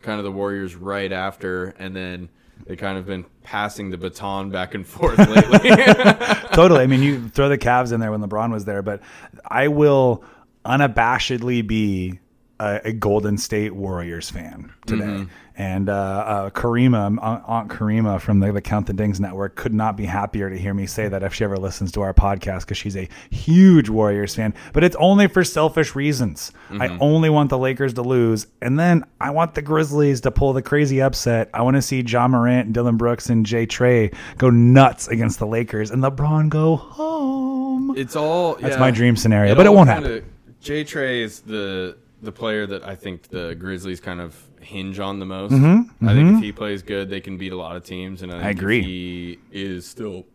kind 0.00 0.18
of 0.18 0.24
the 0.24 0.32
Warriors 0.32 0.74
right 0.74 1.12
after 1.12 1.74
and 1.78 1.94
then 1.94 2.28
they 2.66 2.76
kind 2.76 2.98
of 2.98 3.06
been 3.06 3.24
passing 3.42 3.90
the 3.90 3.98
baton 3.98 4.50
back 4.50 4.74
and 4.74 4.86
forth 4.86 5.18
lately. 5.28 5.70
totally. 6.52 6.82
I 6.82 6.86
mean, 6.86 7.02
you 7.02 7.28
throw 7.28 7.48
the 7.48 7.58
Cavs 7.58 7.92
in 7.92 8.00
there 8.00 8.10
when 8.10 8.20
LeBron 8.20 8.52
was 8.52 8.64
there, 8.64 8.82
but 8.82 9.02
I 9.46 9.68
will 9.68 10.24
unabashedly 10.64 11.66
be 11.66 12.20
a, 12.60 12.80
a 12.84 12.92
Golden 12.92 13.38
State 13.38 13.74
Warriors 13.74 14.30
fan 14.30 14.72
today. 14.86 15.04
Mm-hmm. 15.04 15.24
And 15.56 15.90
uh, 15.90 15.92
uh, 15.92 16.50
Karima, 16.50 17.18
Aunt 17.20 17.44
Aunt 17.46 17.68
Karima 17.68 18.18
from 18.18 18.40
the, 18.40 18.50
the 18.50 18.62
Count 18.62 18.86
the 18.86 18.94
Dings 18.94 19.20
network, 19.20 19.56
could 19.56 19.74
not 19.74 19.94
be 19.94 20.06
happier 20.06 20.48
to 20.48 20.56
hear 20.56 20.72
me 20.72 20.86
say 20.86 21.06
that 21.08 21.22
if 21.22 21.34
she 21.34 21.44
ever 21.44 21.58
listens 21.58 21.92
to 21.92 22.00
our 22.00 22.14
podcast 22.14 22.60
because 22.60 22.78
she's 22.78 22.96
a 22.96 23.06
huge 23.28 23.90
Warriors 23.90 24.34
fan. 24.34 24.54
But 24.72 24.84
it's 24.84 24.96
only 24.98 25.26
for 25.28 25.44
selfish 25.44 25.94
reasons. 25.94 26.52
I 26.70 26.88
Mm-hmm. 26.88 26.96
only 27.02 27.28
want 27.30 27.50
the 27.50 27.58
Lakers 27.58 27.92
to 27.94 28.02
lose, 28.02 28.46
and 28.62 28.78
then 28.78 29.04
I 29.20 29.30
want 29.32 29.54
the 29.54 29.60
Grizzlies 29.60 30.22
to 30.22 30.30
pull 30.30 30.54
the 30.54 30.62
crazy 30.62 31.02
upset. 31.02 31.50
I 31.52 31.60
want 31.60 31.76
to 31.76 31.82
see 31.82 32.00
Ja 32.00 32.26
Morant, 32.26 32.72
Dillon 32.72 32.96
Brooks, 32.96 33.28
and 33.28 33.44
Jay 33.44 33.66
Trey 33.66 34.12
go 34.38 34.48
nuts 34.48 35.08
against 35.08 35.40
the 35.40 35.46
Lakers, 35.46 35.90
and 35.90 36.02
LeBron 36.02 36.48
go 36.48 36.76
home. 36.76 37.94
it's 37.98 38.16
all 38.16 38.54
That's 38.54 38.74
yeah. 38.76 38.80
my 38.80 38.90
dream 38.90 39.14
scenario, 39.16 39.54
but 39.54 39.66
it 39.66 39.70
won't 39.74 39.90
kinda- 39.90 40.08
happen. 40.08 40.30
Jay 40.62 40.84
Trey 40.84 41.22
is 41.22 41.40
the 41.40 41.96
the 42.22 42.32
player 42.32 42.66
that 42.66 42.84
I 42.84 42.94
think 42.96 43.28
the 43.28 43.54
Grizzlies 43.54 44.00
kind 44.00 44.20
of 44.20 44.36
hinge 44.60 44.98
on 45.00 45.18
the 45.18 45.26
most. 45.26 45.52
Mm-hmm, 45.52 46.06
I 46.08 46.14
think 46.14 46.36
if 46.36 46.42
he 46.42 46.52
plays 46.52 46.82
good, 46.82 47.08
they 47.08 47.20
can 47.20 47.36
beat 47.38 47.52
a 47.52 47.56
lot 47.56 47.76
of 47.76 47.84
teams. 47.84 48.22
And 48.22 48.30
I, 48.32 48.40
think 48.42 48.50
if 48.52 48.58
agree. 48.58 48.82
he 48.82 49.38
is 49.50 49.86
still, 49.86 50.26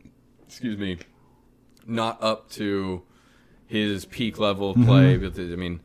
excuse 0.47 0.77
me, 0.77 0.97
not 1.85 2.21
up 2.23 2.49
to 2.51 3.03
his 3.67 4.05
peak 4.05 4.39
level 4.39 4.71
of 4.71 4.77
Mm-hmm. 4.77 4.85
play. 4.87 5.17
But 5.17 5.37
I 5.37 5.55
mean, 5.55 5.79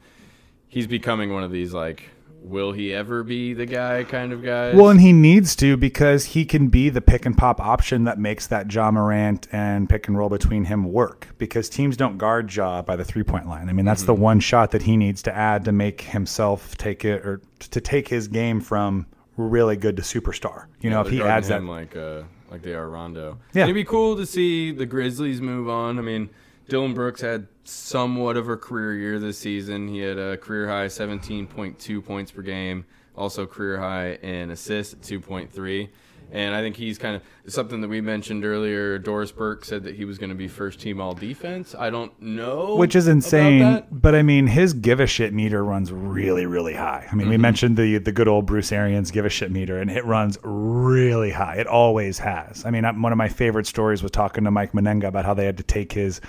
he's 0.68 0.86
becoming 0.86 1.32
one 1.32 1.42
of 1.44 1.50
these 1.50 1.72
like 1.74 2.08
will 2.42 2.72
he 2.72 2.92
ever 2.94 3.22
be 3.22 3.54
the 3.54 3.66
guy 3.66 4.04
kind 4.04 4.32
of 4.32 4.42
guy? 4.42 4.74
Well, 4.74 4.88
and 4.88 5.00
he 5.00 5.12
needs 5.12 5.54
to 5.56 5.76
because 5.76 6.26
he 6.26 6.44
can 6.44 6.68
be 6.68 6.88
the 6.88 7.00
pick 7.00 7.26
and 7.26 7.36
pop 7.36 7.60
option 7.60 8.04
that 8.04 8.18
makes 8.18 8.46
that 8.48 8.72
Ja 8.72 8.90
Morant 8.90 9.46
and 9.52 9.88
pick 9.88 10.08
and 10.08 10.16
roll 10.16 10.28
between 10.28 10.64
him 10.64 10.92
work 10.92 11.28
because 11.38 11.68
teams 11.68 11.96
don't 11.96 12.18
guard 12.18 12.54
Ja 12.54 12.82
by 12.82 12.96
the 12.96 13.04
three 13.04 13.22
point 13.22 13.48
line. 13.48 13.68
I 13.68 13.72
mean, 13.72 13.84
that's 13.84 14.04
the 14.04 14.14
one 14.14 14.40
shot 14.40 14.70
that 14.72 14.82
he 14.82 14.96
needs 14.96 15.22
to 15.22 15.36
add 15.36 15.64
to 15.66 15.72
make 15.72 16.00
himself 16.02 16.76
take 16.76 17.04
it 17.04 17.24
or 17.24 17.40
to 17.58 17.80
take 17.80 18.08
his 18.08 18.28
game 18.28 18.60
from 18.60 19.06
really 19.36 19.76
good 19.76 19.96
to 19.96 20.02
superstar. 20.02 20.66
You 20.80 20.90
know, 20.90 21.00
if 21.02 21.08
he 21.08 21.22
adds 21.22 21.48
that. 21.48 21.62
like 21.64 21.96
uh, 21.96 22.22
like 22.50 22.62
they 22.62 22.74
are 22.74 22.88
Rondo. 22.88 23.38
Yeah. 23.52 23.64
it'd 23.64 23.74
be 23.74 23.84
cool 23.84 24.16
to 24.16 24.26
see 24.26 24.72
the 24.72 24.86
Grizzlies 24.86 25.40
move 25.40 25.68
on. 25.68 25.98
I 25.98 26.02
mean, 26.02 26.30
Dillon 26.70 26.94
Brooks 26.94 27.20
had 27.20 27.48
somewhat 27.64 28.36
of 28.36 28.48
a 28.48 28.56
career 28.56 28.94
year 28.94 29.18
this 29.18 29.38
season. 29.38 29.88
He 29.88 29.98
had 29.98 30.18
a 30.18 30.36
career 30.38 30.68
high 30.68 30.86
17.2 30.86 32.04
points 32.04 32.30
per 32.30 32.42
game, 32.42 32.86
also 33.16 33.46
career 33.46 33.78
high 33.78 34.12
in 34.22 34.50
assists 34.50 34.94
at 34.94 35.00
2.3. 35.00 35.88
And 36.32 36.54
I 36.54 36.60
think 36.60 36.76
he's 36.76 36.96
kind 36.96 37.16
of 37.16 37.22
something 37.52 37.80
that 37.80 37.88
we 37.88 38.00
mentioned 38.00 38.44
earlier. 38.44 38.98
Doris 39.00 39.32
Burke 39.32 39.64
said 39.64 39.82
that 39.82 39.96
he 39.96 40.04
was 40.04 40.16
going 40.16 40.30
to 40.30 40.36
be 40.36 40.46
first 40.46 40.78
team 40.78 41.00
all 41.00 41.12
defense. 41.12 41.74
I 41.76 41.90
don't 41.90 42.12
know, 42.22 42.76
Which 42.76 42.94
is 42.94 43.08
insane, 43.08 43.82
but 43.90 44.14
I 44.14 44.22
mean, 44.22 44.46
his 44.46 44.72
give 44.72 45.00
a 45.00 45.08
shit 45.08 45.34
meter 45.34 45.64
runs 45.64 45.90
really, 45.90 46.46
really 46.46 46.74
high. 46.74 47.08
I 47.10 47.14
mean, 47.16 47.22
Mm-hmm. 47.22 47.30
we 47.30 47.36
mentioned 47.36 47.76
the 47.76 47.98
the 47.98 48.12
good 48.12 48.28
old 48.28 48.46
Bruce 48.46 48.70
Arians 48.70 49.10
give 49.10 49.24
a 49.24 49.28
shit 49.28 49.50
meter, 49.50 49.80
and 49.80 49.90
it 49.90 50.04
runs 50.04 50.38
really 50.44 51.32
high. 51.32 51.56
It 51.56 51.66
always 51.66 52.20
has. 52.20 52.64
I 52.64 52.70
mean, 52.70 52.84
one 53.02 53.10
of 53.10 53.18
my 53.18 53.28
favorite 53.28 53.66
stories 53.66 54.00
was 54.00 54.12
talking 54.12 54.44
to 54.44 54.52
Mike 54.52 54.70
Mennenga 54.70 55.08
about 55.08 55.24
how 55.24 55.34
they 55.34 55.46
had 55.46 55.56
to 55.56 55.64
take 55.64 55.90
his 55.92 56.20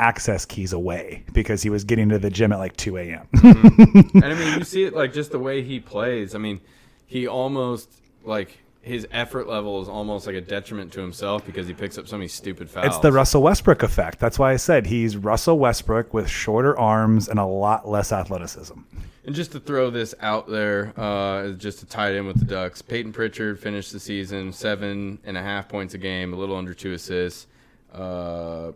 access 0.00 0.44
keys 0.46 0.72
away 0.72 1.22
because 1.32 1.62
he 1.62 1.70
was 1.70 1.84
getting 1.84 2.08
to 2.08 2.18
the 2.18 2.30
gym 2.30 2.52
at 2.52 2.58
like 2.58 2.76
2 2.76 2.96
a.m. 2.96 3.28
and 3.42 4.24
I 4.24 4.34
mean, 4.34 4.58
you 4.58 4.64
see 4.64 4.84
it 4.84 4.94
like 4.94 5.12
just 5.12 5.30
the 5.30 5.38
way 5.38 5.62
he 5.62 5.78
plays. 5.78 6.34
I 6.34 6.38
mean, 6.38 6.60
he 7.06 7.26
almost 7.26 7.90
like 8.24 8.58
his 8.82 9.06
effort 9.10 9.46
level 9.46 9.82
is 9.82 9.88
almost 9.88 10.26
like 10.26 10.36
a 10.36 10.40
detriment 10.40 10.92
to 10.94 11.00
himself 11.00 11.44
because 11.44 11.66
he 11.66 11.74
picks 11.74 11.98
up 11.98 12.08
so 12.08 12.16
many 12.16 12.28
stupid 12.28 12.70
fouls. 12.70 12.86
It's 12.86 12.98
the 12.98 13.12
Russell 13.12 13.42
Westbrook 13.42 13.82
effect. 13.82 14.18
That's 14.18 14.38
why 14.38 14.52
I 14.52 14.56
said 14.56 14.86
he's 14.86 15.16
Russell 15.18 15.58
Westbrook 15.58 16.14
with 16.14 16.28
shorter 16.28 16.78
arms 16.78 17.28
and 17.28 17.38
a 17.38 17.44
lot 17.44 17.86
less 17.86 18.10
athleticism. 18.10 18.78
And 19.26 19.34
just 19.34 19.52
to 19.52 19.60
throw 19.60 19.90
this 19.90 20.14
out 20.20 20.48
there, 20.48 20.94
uh, 20.96 21.50
just 21.50 21.80
to 21.80 21.86
tie 21.86 22.10
it 22.10 22.16
in 22.16 22.26
with 22.26 22.38
the 22.38 22.46
Ducks, 22.46 22.80
Payton 22.80 23.12
Pritchard 23.12 23.60
finished 23.60 23.92
the 23.92 24.00
season 24.00 24.50
seven 24.50 25.18
and 25.24 25.36
a 25.36 25.42
half 25.42 25.68
points 25.68 25.92
a 25.92 25.98
game, 25.98 26.32
a 26.32 26.36
little 26.36 26.56
under 26.56 26.72
two 26.72 26.94
assists, 26.94 27.46
uh, 27.92 28.72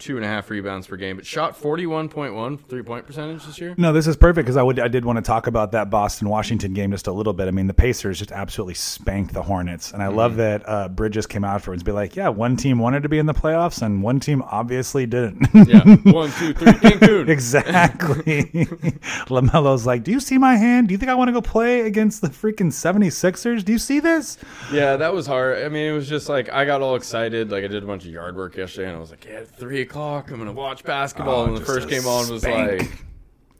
two 0.00 0.16
and 0.16 0.24
a 0.24 0.28
half 0.28 0.50
rebounds 0.50 0.86
per 0.86 0.96
game, 0.96 1.16
but 1.16 1.26
shot 1.26 1.56
41.1 1.60 2.58
three 2.68 2.82
point 2.82 3.06
percentage 3.06 3.44
this 3.44 3.60
year. 3.60 3.74
No, 3.76 3.92
this 3.92 4.06
is 4.06 4.16
perfect 4.16 4.46
because 4.46 4.56
I 4.56 4.62
would 4.62 4.80
I 4.80 4.88
did 4.88 5.04
want 5.04 5.16
to 5.18 5.22
talk 5.22 5.46
about 5.46 5.72
that 5.72 5.90
Boston 5.90 6.28
Washington 6.28 6.72
game 6.72 6.90
just 6.90 7.06
a 7.06 7.12
little 7.12 7.32
bit. 7.32 7.46
I 7.46 7.50
mean, 7.52 7.66
the 7.66 7.74
Pacers 7.74 8.18
just 8.18 8.32
absolutely 8.32 8.74
spanked 8.74 9.34
the 9.34 9.42
Hornets, 9.42 9.92
and 9.92 10.02
I 10.02 10.08
love 10.08 10.36
that 10.36 10.62
uh, 10.68 10.88
Bridges 10.88 11.26
came 11.26 11.44
out 11.44 11.54
afterwards 11.54 11.82
and 11.82 11.86
be 11.86 11.92
like, 11.92 12.16
"Yeah, 12.16 12.28
one 12.28 12.56
team 12.56 12.78
wanted 12.78 13.02
to 13.02 13.08
be 13.08 13.18
in 13.18 13.26
the 13.26 13.34
playoffs, 13.34 13.82
and 13.82 14.02
one 14.02 14.18
team 14.20 14.42
obviously 14.42 15.06
didn't." 15.06 15.46
Yeah, 15.54 15.84
one, 16.10 16.30
two, 16.32 16.54
three, 16.54 16.72
Cancun. 16.72 17.28
exactly. 17.28 18.44
Lamelo's 19.28 19.86
like, 19.86 20.02
"Do 20.04 20.10
you 20.10 20.20
see 20.20 20.38
my 20.38 20.56
hand? 20.56 20.88
Do 20.88 20.92
you 20.92 20.98
think 20.98 21.10
I 21.10 21.14
want 21.14 21.28
to 21.28 21.32
go 21.32 21.42
play 21.42 21.82
against 21.82 22.22
the 22.22 22.28
freaking 22.28 22.68
76ers? 22.68 23.64
Do 23.64 23.72
you 23.72 23.78
see 23.78 24.00
this?" 24.00 24.38
Yeah, 24.72 24.96
that 24.96 25.12
was 25.12 25.26
hard. 25.26 25.62
I 25.62 25.68
mean, 25.68 25.86
it 25.86 25.92
was 25.92 26.08
just 26.08 26.28
like 26.28 26.48
I 26.50 26.64
got 26.64 26.80
all 26.80 26.96
excited. 26.96 27.50
Like 27.50 27.64
I 27.64 27.68
did 27.68 27.82
a 27.82 27.86
bunch 27.86 28.04
of 28.04 28.10
yard 28.10 28.36
work 28.36 28.56
yesterday, 28.56 28.88
and 28.88 28.96
I 28.96 29.00
was 29.00 29.10
like, 29.10 29.24
"Yeah, 29.24 29.44
three 29.44 29.84
o'clock. 29.90 30.30
I'm 30.30 30.38
gonna 30.38 30.52
watch 30.52 30.84
basketball." 30.84 31.42
Oh, 31.42 31.46
and 31.46 31.56
the 31.56 31.60
first 31.64 31.86
a 31.88 31.90
game 31.90 32.06
on 32.06 32.28
was 32.30 32.42
spank. 32.42 32.80
like, 32.82 33.04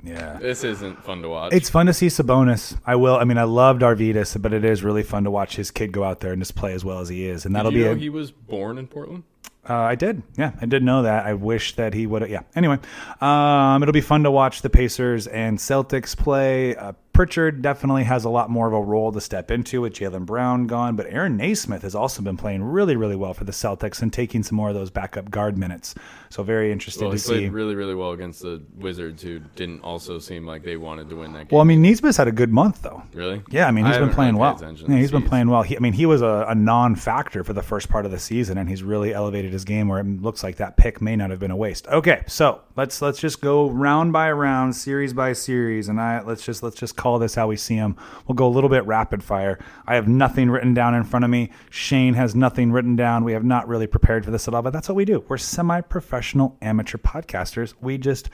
Yeah. 0.02 0.38
"This 0.40 0.64
isn't 0.64 1.02
fun 1.04 1.22
to 1.22 1.28
watch." 1.28 1.52
It's 1.52 1.68
fun 1.68 1.86
to 1.86 1.92
see 1.92 2.06
Sabonis. 2.06 2.78
I 2.86 2.96
will. 2.96 3.16
I 3.16 3.24
mean, 3.24 3.36
I 3.38 3.42
loved 3.44 3.82
Arvydas, 3.82 4.40
but 4.40 4.52
it 4.52 4.64
is 4.64 4.82
really 4.82 5.02
fun 5.02 5.24
to 5.24 5.30
watch 5.30 5.56
his 5.56 5.70
kid 5.70 5.92
go 5.92 6.04
out 6.04 6.20
there 6.20 6.32
and 6.32 6.40
just 6.40 6.54
play 6.54 6.72
as 6.72 6.84
well 6.84 7.00
as 7.00 7.08
he 7.08 7.26
is, 7.26 7.44
and 7.44 7.54
that'll 7.54 7.70
Did 7.70 7.76
you 7.78 7.84
be. 7.84 7.90
know 7.90 7.96
A, 7.96 7.98
he 7.98 8.08
was 8.08 8.30
born 8.30 8.78
in 8.78 8.86
Portland. 8.86 9.24
uh, 9.68 9.74
I 9.74 9.94
did. 9.94 10.22
Yeah, 10.38 10.52
I 10.60 10.66
did 10.66 10.82
know 10.82 11.02
that. 11.02 11.26
I 11.26 11.34
wish 11.34 11.76
that 11.76 11.92
he 11.94 12.06
would. 12.06 12.28
Yeah. 12.30 12.40
Anyway, 12.56 12.78
um, 13.20 13.82
it'll 13.82 13.92
be 13.92 14.00
fun 14.00 14.22
to 14.22 14.30
watch 14.30 14.62
the 14.62 14.70
Pacers 14.70 15.26
and 15.26 15.58
Celtics 15.58 16.16
play. 16.16 16.74
Uh, 16.76 16.92
Pritchard 17.20 17.60
definitely 17.60 18.04
has 18.04 18.24
a 18.24 18.30
lot 18.30 18.48
more 18.48 18.66
of 18.66 18.72
a 18.72 18.80
role 18.80 19.12
to 19.12 19.20
step 19.20 19.50
into 19.50 19.82
with 19.82 19.92
Jaylen 19.92 20.24
Brown 20.24 20.66
gone, 20.66 20.96
but 20.96 21.04
Aaron 21.10 21.36
Nesmith 21.36 21.82
has 21.82 21.94
also 21.94 22.22
been 22.22 22.38
playing 22.38 22.62
really, 22.62 22.96
really 22.96 23.14
well 23.14 23.34
for 23.34 23.44
the 23.44 23.52
Celtics 23.52 24.00
and 24.00 24.10
taking 24.10 24.42
some 24.42 24.56
more 24.56 24.70
of 24.70 24.74
those 24.74 24.88
backup 24.88 25.30
guard 25.30 25.58
minutes. 25.58 25.94
So 26.30 26.42
very 26.42 26.72
interesting 26.72 27.08
Well, 27.08 27.18
to 27.18 27.22
he 27.22 27.28
played 27.28 27.40
see. 27.42 27.48
really, 27.50 27.74
really 27.74 27.94
well 27.94 28.12
against 28.12 28.40
the 28.40 28.62
Wizards, 28.78 29.22
who 29.22 29.40
didn't 29.54 29.82
also 29.82 30.18
seem 30.18 30.46
like 30.46 30.62
they 30.62 30.78
wanted 30.78 31.10
to 31.10 31.16
win 31.16 31.34
that 31.34 31.48
game. 31.48 31.56
well, 31.56 31.60
I 31.60 31.64
mean, 31.64 31.82
Nesmith's 31.82 32.16
had 32.16 32.26
a 32.26 32.32
good 32.32 32.50
month 32.50 32.80
though. 32.80 33.02
really? 33.12 33.42
Yeah, 33.50 33.66
I 33.66 33.70
mean 33.70 33.84
he's 33.84 33.98
been 33.98 34.08
playing 34.14 34.38
well. 34.38 34.58
Yeah, 34.88 34.96
he's 34.96 35.10
been 35.10 35.28
playing 35.28 35.50
well. 35.50 35.60
He, 35.62 35.76
I 35.76 35.80
mean, 35.80 35.92
he 35.92 36.06
was 36.06 36.22
a, 36.22 36.46
a 36.48 36.54
non-factor 36.54 37.44
for 37.44 37.52
the 37.52 37.62
first 37.62 37.90
part 37.90 38.06
of 38.06 38.12
the 38.12 38.18
season, 38.18 38.56
and 38.56 38.66
he's 38.66 38.82
really 38.82 39.12
elevated 39.12 39.52
his 39.52 39.66
game. 39.66 39.88
Where 39.88 40.00
it 40.00 40.06
looks 40.22 40.42
like 40.42 40.56
that 40.56 40.78
pick 40.78 41.02
may 41.02 41.16
not 41.16 41.28
have 41.28 41.38
been 41.38 41.50
a 41.50 41.56
waste. 41.56 41.86
Okay, 41.88 42.22
so 42.28 42.62
let's 42.76 43.02
let's 43.02 43.18
just 43.18 43.42
go 43.42 43.68
round 43.68 44.14
by 44.14 44.32
round, 44.32 44.74
series 44.74 45.12
by 45.12 45.34
series, 45.34 45.90
and 45.90 46.00
I 46.00 46.22
let's 46.22 46.46
just 46.46 46.62
let's 46.62 46.76
just 46.76 46.96
call 46.96 47.09
this 47.18 47.34
how 47.34 47.48
we 47.48 47.56
see 47.56 47.76
them. 47.76 47.96
We'll 48.26 48.36
go 48.36 48.46
a 48.46 48.50
little 48.50 48.70
bit 48.70 48.84
rapid 48.86 49.22
fire. 49.22 49.58
I 49.86 49.94
have 49.94 50.08
nothing 50.08 50.50
written 50.50 50.74
down 50.74 50.94
in 50.94 51.04
front 51.04 51.24
of 51.24 51.30
me. 51.30 51.50
Shane 51.70 52.14
has 52.14 52.34
nothing 52.34 52.72
written 52.72 52.96
down. 52.96 53.24
We 53.24 53.32
have 53.32 53.44
not 53.44 53.68
really 53.68 53.86
prepared 53.86 54.24
for 54.24 54.30
this 54.30 54.46
at 54.48 54.54
all, 54.54 54.62
but 54.62 54.72
that's 54.72 54.88
what 54.88 54.94
we 54.94 55.04
do. 55.04 55.24
We're 55.28 55.38
semi-professional 55.38 56.56
amateur 56.62 56.98
podcasters. 56.98 57.74
We 57.80 57.98
just 57.98 58.30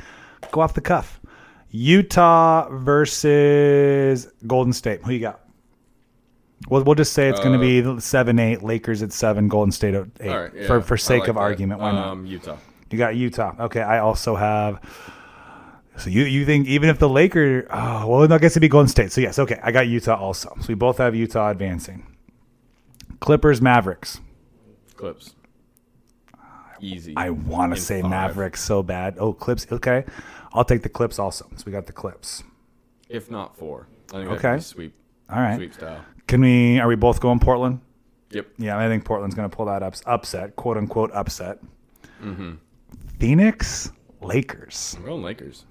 go 0.50 0.60
off 0.60 0.74
the 0.74 0.80
cuff. 0.80 1.20
Utah 1.70 2.68
versus 2.70 4.28
Golden 4.46 4.72
State. 4.72 5.02
Who 5.02 5.12
you 5.12 5.20
got? 5.20 5.40
We'll, 6.68 6.84
we'll 6.84 6.94
just 6.94 7.12
say 7.12 7.28
it's 7.28 7.40
going 7.40 7.52
to 7.52 7.94
be 7.94 8.00
seven 8.00 8.38
eight. 8.38 8.62
Lakers 8.62 9.02
at 9.02 9.12
seven. 9.12 9.48
Golden 9.48 9.72
State 9.72 9.94
at 9.94 10.06
eight. 10.20 10.30
Right, 10.30 10.52
yeah, 10.54 10.66
for 10.66 10.80
for 10.80 10.96
sake 10.96 11.20
like 11.20 11.28
of 11.28 11.34
that. 11.34 11.40
argument, 11.42 11.80
why 11.80 11.92
not? 11.92 12.08
Um, 12.08 12.26
Utah. 12.26 12.56
You 12.90 12.98
got 12.98 13.16
Utah. 13.16 13.54
Okay, 13.60 13.82
I 13.82 13.98
also 13.98 14.36
have. 14.36 14.80
So 15.98 16.10
you 16.10 16.24
you 16.24 16.44
think 16.44 16.66
even 16.68 16.88
if 16.90 16.98
the 16.98 17.08
Lakers, 17.08 17.66
oh 17.70 18.06
well, 18.06 18.32
I 18.32 18.38
guess 18.38 18.52
it'd 18.52 18.60
be 18.60 18.68
Golden 18.68 18.88
State. 18.88 19.12
So 19.12 19.20
yes, 19.20 19.38
okay, 19.38 19.58
I 19.62 19.72
got 19.72 19.86
Utah 19.88 20.16
also. 20.16 20.54
So 20.60 20.66
we 20.68 20.74
both 20.74 20.98
have 20.98 21.14
Utah 21.14 21.50
advancing. 21.50 22.06
Clippers 23.20 23.62
Mavericks. 23.62 24.20
Clips. 24.96 25.34
Easy. 26.80 27.14
I 27.16 27.30
want 27.30 27.74
to 27.74 27.80
say 27.80 28.02
five. 28.02 28.10
Mavericks 28.10 28.60
so 28.62 28.82
bad. 28.82 29.16
Oh, 29.18 29.32
Clips. 29.32 29.66
Okay, 29.72 30.04
I'll 30.52 30.64
take 30.64 30.82
the 30.82 30.88
Clips 30.90 31.18
also. 31.18 31.46
So 31.56 31.62
we 31.66 31.72
got 31.72 31.86
the 31.86 31.92
Clips. 31.92 32.42
If 33.08 33.30
not 33.30 33.56
four. 33.56 33.88
I 34.12 34.18
think 34.18 34.30
Okay. 34.32 34.58
sweep. 34.60 34.94
All 35.30 35.40
right. 35.40 35.56
Sweep 35.56 35.74
style. 35.74 36.04
Can 36.26 36.42
we? 36.42 36.78
Are 36.78 36.88
we 36.88 36.96
both 36.96 37.20
going 37.20 37.38
Portland? 37.40 37.80
Yep. 38.30 38.46
Yeah, 38.58 38.78
I 38.78 38.88
think 38.88 39.04
Portland's 39.04 39.34
going 39.34 39.48
to 39.48 39.56
pull 39.56 39.66
that 39.66 39.82
ups, 39.82 40.02
upset, 40.04 40.56
quote 40.56 40.76
unquote 40.76 41.10
upset. 41.12 41.60
Mm-hmm. 42.22 42.54
Phoenix 43.18 43.92
Lakers. 44.20 44.94
I'm 44.98 45.04
going 45.04 45.22
Lakers. 45.22 45.64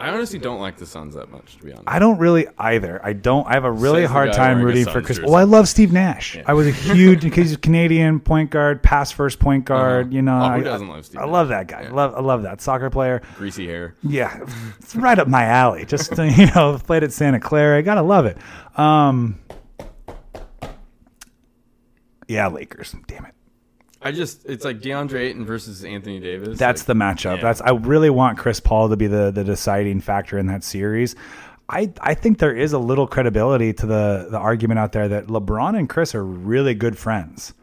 I 0.00 0.10
honestly 0.10 0.38
don't 0.38 0.60
like 0.60 0.76
the 0.76 0.86
Suns 0.86 1.14
that 1.16 1.28
much, 1.30 1.56
to 1.56 1.64
be 1.64 1.72
honest. 1.72 1.84
I 1.88 1.98
don't 1.98 2.18
really 2.18 2.46
either. 2.56 3.04
I 3.04 3.14
don't. 3.14 3.44
I 3.48 3.54
have 3.54 3.64
a 3.64 3.70
really 3.72 4.02
Says 4.02 4.10
the 4.10 4.12
hard 4.12 4.30
guy 4.30 4.36
time 4.36 4.58
wearing 4.58 4.62
a 4.62 4.66
rooting 4.66 4.84
for 4.84 4.92
Suns 4.92 5.06
Chris. 5.06 5.16
jersey. 5.18 5.26
Well, 5.26 5.34
I 5.34 5.42
love 5.42 5.68
Steve 5.68 5.92
Nash. 5.92 6.38
I 6.46 6.52
was 6.54 6.68
a 6.68 6.70
huge 6.70 7.22
because 7.22 7.48
he's 7.48 7.52
a 7.54 7.58
Canadian 7.58 8.20
point 8.20 8.50
guard, 8.50 8.80
pass 8.82 9.10
first 9.10 9.40
point 9.40 9.64
guard. 9.64 10.06
Uh-huh. 10.06 10.14
You 10.14 10.22
know, 10.22 10.36
Oh, 10.40 10.48
who 10.50 10.54
I, 10.54 10.60
doesn't 10.60 10.86
love 10.88 11.04
Steve 11.04 11.20
I 11.20 11.24
love 11.24 11.48
that 11.48 11.66
guy. 11.66 11.82
Yeah. 11.82 11.90
Love, 11.92 12.14
I 12.14 12.20
love 12.20 12.42
that 12.44 12.60
soccer 12.60 12.90
player. 12.90 13.22
Greasy 13.36 13.66
hair. 13.66 13.96
Yeah, 14.04 14.38
it's 14.78 14.94
right 14.94 15.18
up 15.18 15.26
my 15.26 15.44
alley. 15.44 15.84
Just 15.84 16.16
you 16.18 16.46
know, 16.54 16.78
played 16.84 17.02
at 17.02 17.12
Santa 17.12 17.40
Clara. 17.40 17.78
I 17.78 17.82
gotta 17.82 18.02
love 18.02 18.26
it. 18.26 18.38
Um, 18.78 19.40
yeah, 22.28 22.46
Lakers. 22.48 22.94
Damn 23.06 23.26
it. 23.26 23.34
I 24.00 24.12
just, 24.12 24.46
it's 24.46 24.64
like 24.64 24.80
DeAndre 24.80 25.20
Ayton 25.20 25.44
versus 25.44 25.84
Anthony 25.84 26.20
Davis. 26.20 26.58
That's 26.58 26.82
like, 26.82 26.86
the 26.86 26.94
matchup. 26.94 27.36
yeah. 27.36 27.42
That's 27.42 27.60
I 27.60 27.70
really 27.70 28.10
want 28.10 28.38
Chris 28.38 28.60
Paul 28.60 28.88
to 28.90 28.96
be 28.96 29.08
the 29.08 29.30
the 29.30 29.44
deciding 29.44 30.00
factor 30.00 30.38
in 30.38 30.46
that 30.46 30.62
series. 30.62 31.16
I 31.68 31.92
I 32.00 32.14
think 32.14 32.38
there 32.38 32.54
is 32.56 32.72
a 32.72 32.78
little 32.78 33.06
credibility 33.06 33.72
to 33.72 33.86
the 33.86 34.28
the 34.30 34.38
argument 34.38 34.78
out 34.78 34.92
there 34.92 35.08
that 35.08 35.26
LeBron 35.26 35.76
and 35.76 35.88
Chris 35.88 36.14
are 36.14 36.24
really 36.24 36.74
good 36.74 36.96
friends. 36.96 37.54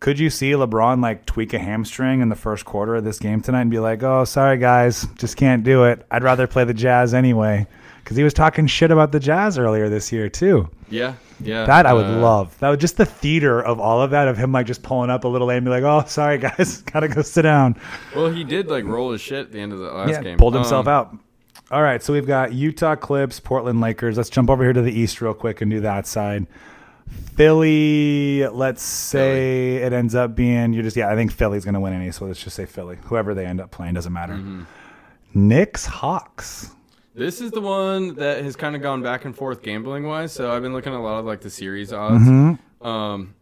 Could 0.00 0.18
you 0.18 0.28
see 0.30 0.52
LeBron 0.52 1.02
like 1.02 1.24
tweak 1.26 1.54
a 1.54 1.58
hamstring 1.58 2.20
in 2.20 2.28
the 2.28 2.36
first 2.36 2.64
quarter 2.64 2.94
of 2.96 3.04
this 3.04 3.18
game 3.18 3.40
tonight 3.40 3.62
and 3.62 3.70
be 3.70 3.78
like, 3.78 4.02
"Oh, 4.02 4.24
sorry 4.24 4.58
guys, 4.58 5.06
just 5.16 5.36
can't 5.36 5.64
do 5.64 5.84
it. 5.84 6.04
I'd 6.10 6.24
rather 6.24 6.46
play 6.46 6.64
the 6.64 6.74
Jazz 6.74 7.14
anyway." 7.14 7.66
Because 8.04 8.18
he 8.18 8.22
was 8.22 8.34
talking 8.34 8.66
shit 8.66 8.90
about 8.90 9.12
the 9.12 9.18
Jazz 9.18 9.56
earlier 9.58 9.88
this 9.88 10.12
year 10.12 10.28
too. 10.28 10.68
Yeah, 10.90 11.14
yeah. 11.40 11.64
That 11.64 11.86
I 11.86 11.94
would 11.94 12.04
uh, 12.04 12.18
love. 12.20 12.54
That 12.58 12.68
was 12.68 12.78
just 12.78 12.98
the 12.98 13.06
theater 13.06 13.62
of 13.62 13.80
all 13.80 14.02
of 14.02 14.10
that 14.10 14.28
of 14.28 14.36
him 14.36 14.52
like 14.52 14.66
just 14.66 14.82
pulling 14.82 15.08
up 15.08 15.24
a 15.24 15.28
little 15.28 15.46
lane 15.46 15.56
and 15.58 15.64
be 15.64 15.70
like, 15.70 15.84
"Oh, 15.84 16.04
sorry 16.06 16.36
guys, 16.36 16.82
gotta 16.92 17.08
go 17.08 17.22
sit 17.22 17.42
down." 17.42 17.76
Well, 18.14 18.30
he 18.30 18.44
did 18.44 18.68
like 18.68 18.84
roll 18.84 19.12
his 19.12 19.22
shit 19.22 19.46
at 19.46 19.52
the 19.52 19.58
end 19.58 19.72
of 19.72 19.78
the 19.78 19.90
last 19.90 20.10
yeah, 20.10 20.22
game. 20.22 20.36
pulled 20.38 20.54
himself 20.54 20.86
Um, 20.86 20.92
out. 20.92 21.18
All 21.70 21.82
right, 21.82 22.02
so 22.02 22.12
we've 22.12 22.26
got 22.26 22.52
Utah 22.52 22.94
Clips, 22.94 23.40
Portland 23.40 23.80
Lakers. 23.80 24.18
Let's 24.18 24.28
jump 24.28 24.50
over 24.50 24.62
here 24.62 24.74
to 24.74 24.82
the 24.82 24.92
East 24.92 25.22
real 25.22 25.32
quick 25.32 25.62
and 25.62 25.70
do 25.70 25.80
that 25.80 26.06
side. 26.06 26.46
Philly, 27.36 28.46
let's 28.46 28.82
say 28.82 29.76
it 29.76 29.92
ends 29.92 30.14
up 30.14 30.36
being 30.36 30.72
you're 30.72 30.82
just 30.82 30.96
yeah, 30.96 31.10
I 31.10 31.14
think 31.14 31.32
Philly's 31.32 31.64
gonna 31.64 31.80
win 31.80 31.92
any, 31.92 32.10
so 32.10 32.26
let's 32.26 32.42
just 32.42 32.54
say 32.54 32.66
Philly. 32.66 32.98
Whoever 33.04 33.34
they 33.34 33.46
end 33.46 33.60
up 33.60 33.70
playing 33.70 33.94
doesn't 33.94 34.12
matter. 34.12 34.34
Mm-hmm. 34.34 34.62
Knicks 35.34 35.86
Hawks. 35.86 36.70
This 37.14 37.40
is 37.40 37.52
the 37.52 37.60
one 37.60 38.16
that 38.16 38.42
has 38.42 38.56
kind 38.56 38.74
of 38.74 38.82
gone 38.82 39.02
back 39.02 39.24
and 39.24 39.36
forth 39.36 39.62
gambling 39.62 40.04
wise. 40.04 40.32
So 40.32 40.50
I've 40.50 40.62
been 40.62 40.72
looking 40.72 40.92
at 40.92 40.98
a 40.98 41.02
lot 41.02 41.20
of 41.20 41.24
like 41.24 41.40
the 41.42 41.50
series 41.50 41.92
odds. 41.92 42.24
Mm-hmm. 42.24 42.86
Um, 42.86 43.34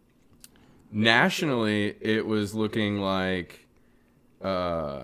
nationally, 0.91 1.95
it 1.99 2.25
was 2.25 2.53
looking 2.53 2.99
like 2.99 3.67
uh, 4.43 5.03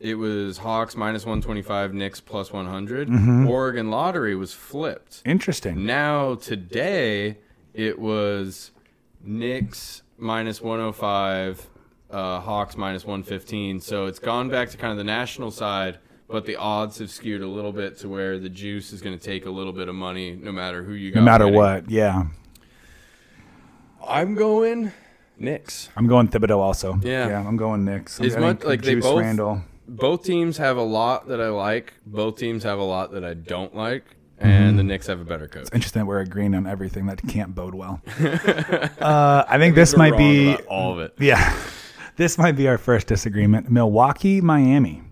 it 0.00 0.14
was 0.14 0.58
Hawks 0.58 0.96
minus 0.96 1.24
125, 1.24 1.94
Knicks 1.94 2.20
plus 2.20 2.52
100. 2.52 3.08
Mm-hmm. 3.08 3.46
Oregon 3.48 3.90
lottery 3.90 4.34
was 4.34 4.52
flipped. 4.52 5.22
Interesting. 5.24 5.84
Now 5.84 6.36
today 6.36 7.38
it 7.74 7.98
was 7.98 8.70
Knicks 9.22 10.02
minus 10.16 10.60
105, 10.60 11.68
uh, 12.10 12.40
Hawks 12.40 12.76
minus 12.76 13.04
115. 13.04 13.80
So 13.80 14.06
it's 14.06 14.18
gone 14.18 14.48
back 14.48 14.70
to 14.70 14.76
kind 14.76 14.92
of 14.92 14.98
the 14.98 15.04
national 15.04 15.50
side, 15.50 15.98
but 16.28 16.46
the 16.46 16.56
odds 16.56 16.98
have 16.98 17.10
skewed 17.10 17.42
a 17.42 17.46
little 17.46 17.72
bit 17.72 17.98
to 17.98 18.08
where 18.08 18.38
the 18.38 18.48
juice 18.48 18.92
is 18.92 19.00
going 19.02 19.16
to 19.16 19.22
take 19.22 19.46
a 19.46 19.50
little 19.50 19.72
bit 19.72 19.88
of 19.88 19.94
money 19.94 20.32
no 20.32 20.52
matter 20.52 20.82
who 20.82 20.92
you 20.92 21.10
got. 21.10 21.20
No 21.20 21.24
matter 21.24 21.44
winning. 21.44 21.58
what, 21.58 21.90
yeah. 21.90 22.24
I'm 24.06 24.34
going 24.34 24.92
Knicks. 25.38 25.88
I'm 25.96 26.06
going 26.06 26.28
Thibodeau 26.28 26.58
also. 26.58 26.98
Yeah. 27.02 27.28
yeah. 27.28 27.46
I'm 27.46 27.56
going 27.56 27.84
Knicks. 27.84 28.20
As 28.20 28.36
much- 28.36 28.58
think 28.58 28.64
like, 28.64 28.82
they 28.82 28.96
both- 28.96 29.20
Randle. 29.20 29.62
Both 29.86 30.24
teams 30.24 30.56
have 30.56 30.78
a 30.78 30.82
lot 30.82 31.28
that 31.28 31.42
I 31.42 31.48
like. 31.48 31.92
Both 32.06 32.38
teams 32.38 32.62
have 32.62 32.78
a 32.78 32.84
lot 32.84 33.12
that 33.12 33.22
I 33.22 33.34
don't 33.34 33.76
like. 33.76 34.04
And 34.38 34.78
the 34.78 34.82
Knicks 34.82 35.06
have 35.06 35.20
a 35.20 35.24
better 35.24 35.46
coach. 35.46 35.68
Interesting 35.72 36.00
that 36.00 36.06
we're 36.06 36.20
agreeing 36.20 36.54
on 36.54 36.66
everything 36.66 37.06
that 37.06 37.20
can't 37.28 37.54
bode 37.54 37.74
well. 37.74 38.00
uh, 38.18 39.44
I 39.46 39.58
think 39.58 39.74
this 39.74 39.96
might 39.96 40.12
wrong 40.12 40.18
be 40.18 40.52
about 40.54 40.66
all 40.66 40.92
of 40.92 40.98
it. 41.00 41.14
yeah. 41.18 41.56
This 42.16 42.36
might 42.38 42.52
be 42.52 42.66
our 42.66 42.78
first 42.78 43.06
disagreement. 43.06 43.70
Milwaukee, 43.70 44.40
Miami. 44.40 45.02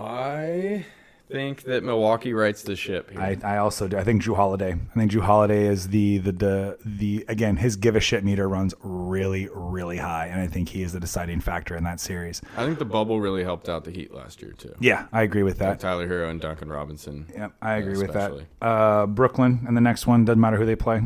I 0.00 0.84
think 1.30 1.62
that 1.62 1.84
Milwaukee 1.84 2.32
writes 2.32 2.62
the 2.62 2.74
ship 2.74 3.10
here. 3.10 3.20
I, 3.20 3.38
I 3.44 3.56
also 3.58 3.86
do. 3.86 3.96
I 3.96 4.02
think 4.04 4.22
Jrue 4.22 4.34
Holiday. 4.34 4.72
I 4.72 4.98
think 4.98 5.12
Jrue 5.12 5.20
Holiday 5.22 5.66
is 5.66 5.88
the, 5.88 6.18
the 6.18 6.32
the 6.32 6.78
the 6.84 7.24
again 7.28 7.56
his 7.56 7.76
give 7.76 7.94
a 7.94 8.00
shit 8.00 8.24
meter 8.24 8.48
runs 8.48 8.74
really 8.82 9.48
really 9.52 9.98
high, 9.98 10.26
and 10.26 10.40
I 10.40 10.46
think 10.48 10.70
he 10.70 10.82
is 10.82 10.92
the 10.92 11.00
deciding 11.00 11.40
factor 11.40 11.76
in 11.76 11.84
that 11.84 12.00
series. 12.00 12.42
I 12.56 12.64
think 12.66 12.78
the 12.78 12.84
bubble 12.84 13.20
really 13.20 13.44
helped 13.44 13.68
out 13.68 13.84
the 13.84 13.90
Heat 13.92 14.12
last 14.12 14.42
year 14.42 14.52
too. 14.52 14.74
Yeah, 14.80 15.06
I 15.12 15.22
agree 15.22 15.44
with 15.44 15.58
that. 15.58 15.78
Tyler 15.80 16.08
Herro 16.08 16.30
and 16.30 16.40
Duncan 16.40 16.68
Robinson. 16.68 17.26
Yeah, 17.32 17.48
I 17.62 17.74
agree 17.74 17.98
with 17.98 18.12
that. 18.12 18.32
Uh, 18.60 19.06
Brooklyn 19.06 19.64
and 19.68 19.76
the 19.76 19.80
next 19.80 20.06
one 20.06 20.24
doesn't 20.24 20.40
matter 20.40 20.56
who 20.56 20.66
they 20.66 20.76
play. 20.76 21.02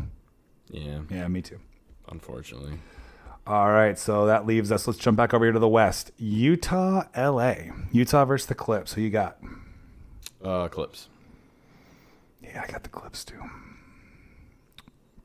Yeah, 0.70 1.00
Yeah, 1.10 1.28
me 1.28 1.42
too. 1.42 1.60
unfortunately. 2.08 2.78
All 3.46 3.70
right, 3.70 3.98
so 3.98 4.26
that 4.26 4.46
leaves 4.46 4.72
us. 4.72 4.86
Let's 4.86 4.98
jump 4.98 5.18
back 5.18 5.34
over 5.34 5.44
here 5.44 5.52
to 5.52 5.58
the 5.58 5.68
West. 5.68 6.12
Utah, 6.16 7.02
L.A. 7.12 7.72
Utah 7.92 8.24
versus 8.24 8.46
the 8.46 8.54
Clips. 8.54 8.94
Who 8.94 9.02
you 9.02 9.10
got? 9.10 9.36
Uh, 10.42 10.68
Clips. 10.68 11.08
Yeah, 12.42 12.64
I 12.66 12.70
got 12.72 12.82
the 12.84 12.88
Clips 12.88 13.22
too. 13.24 13.40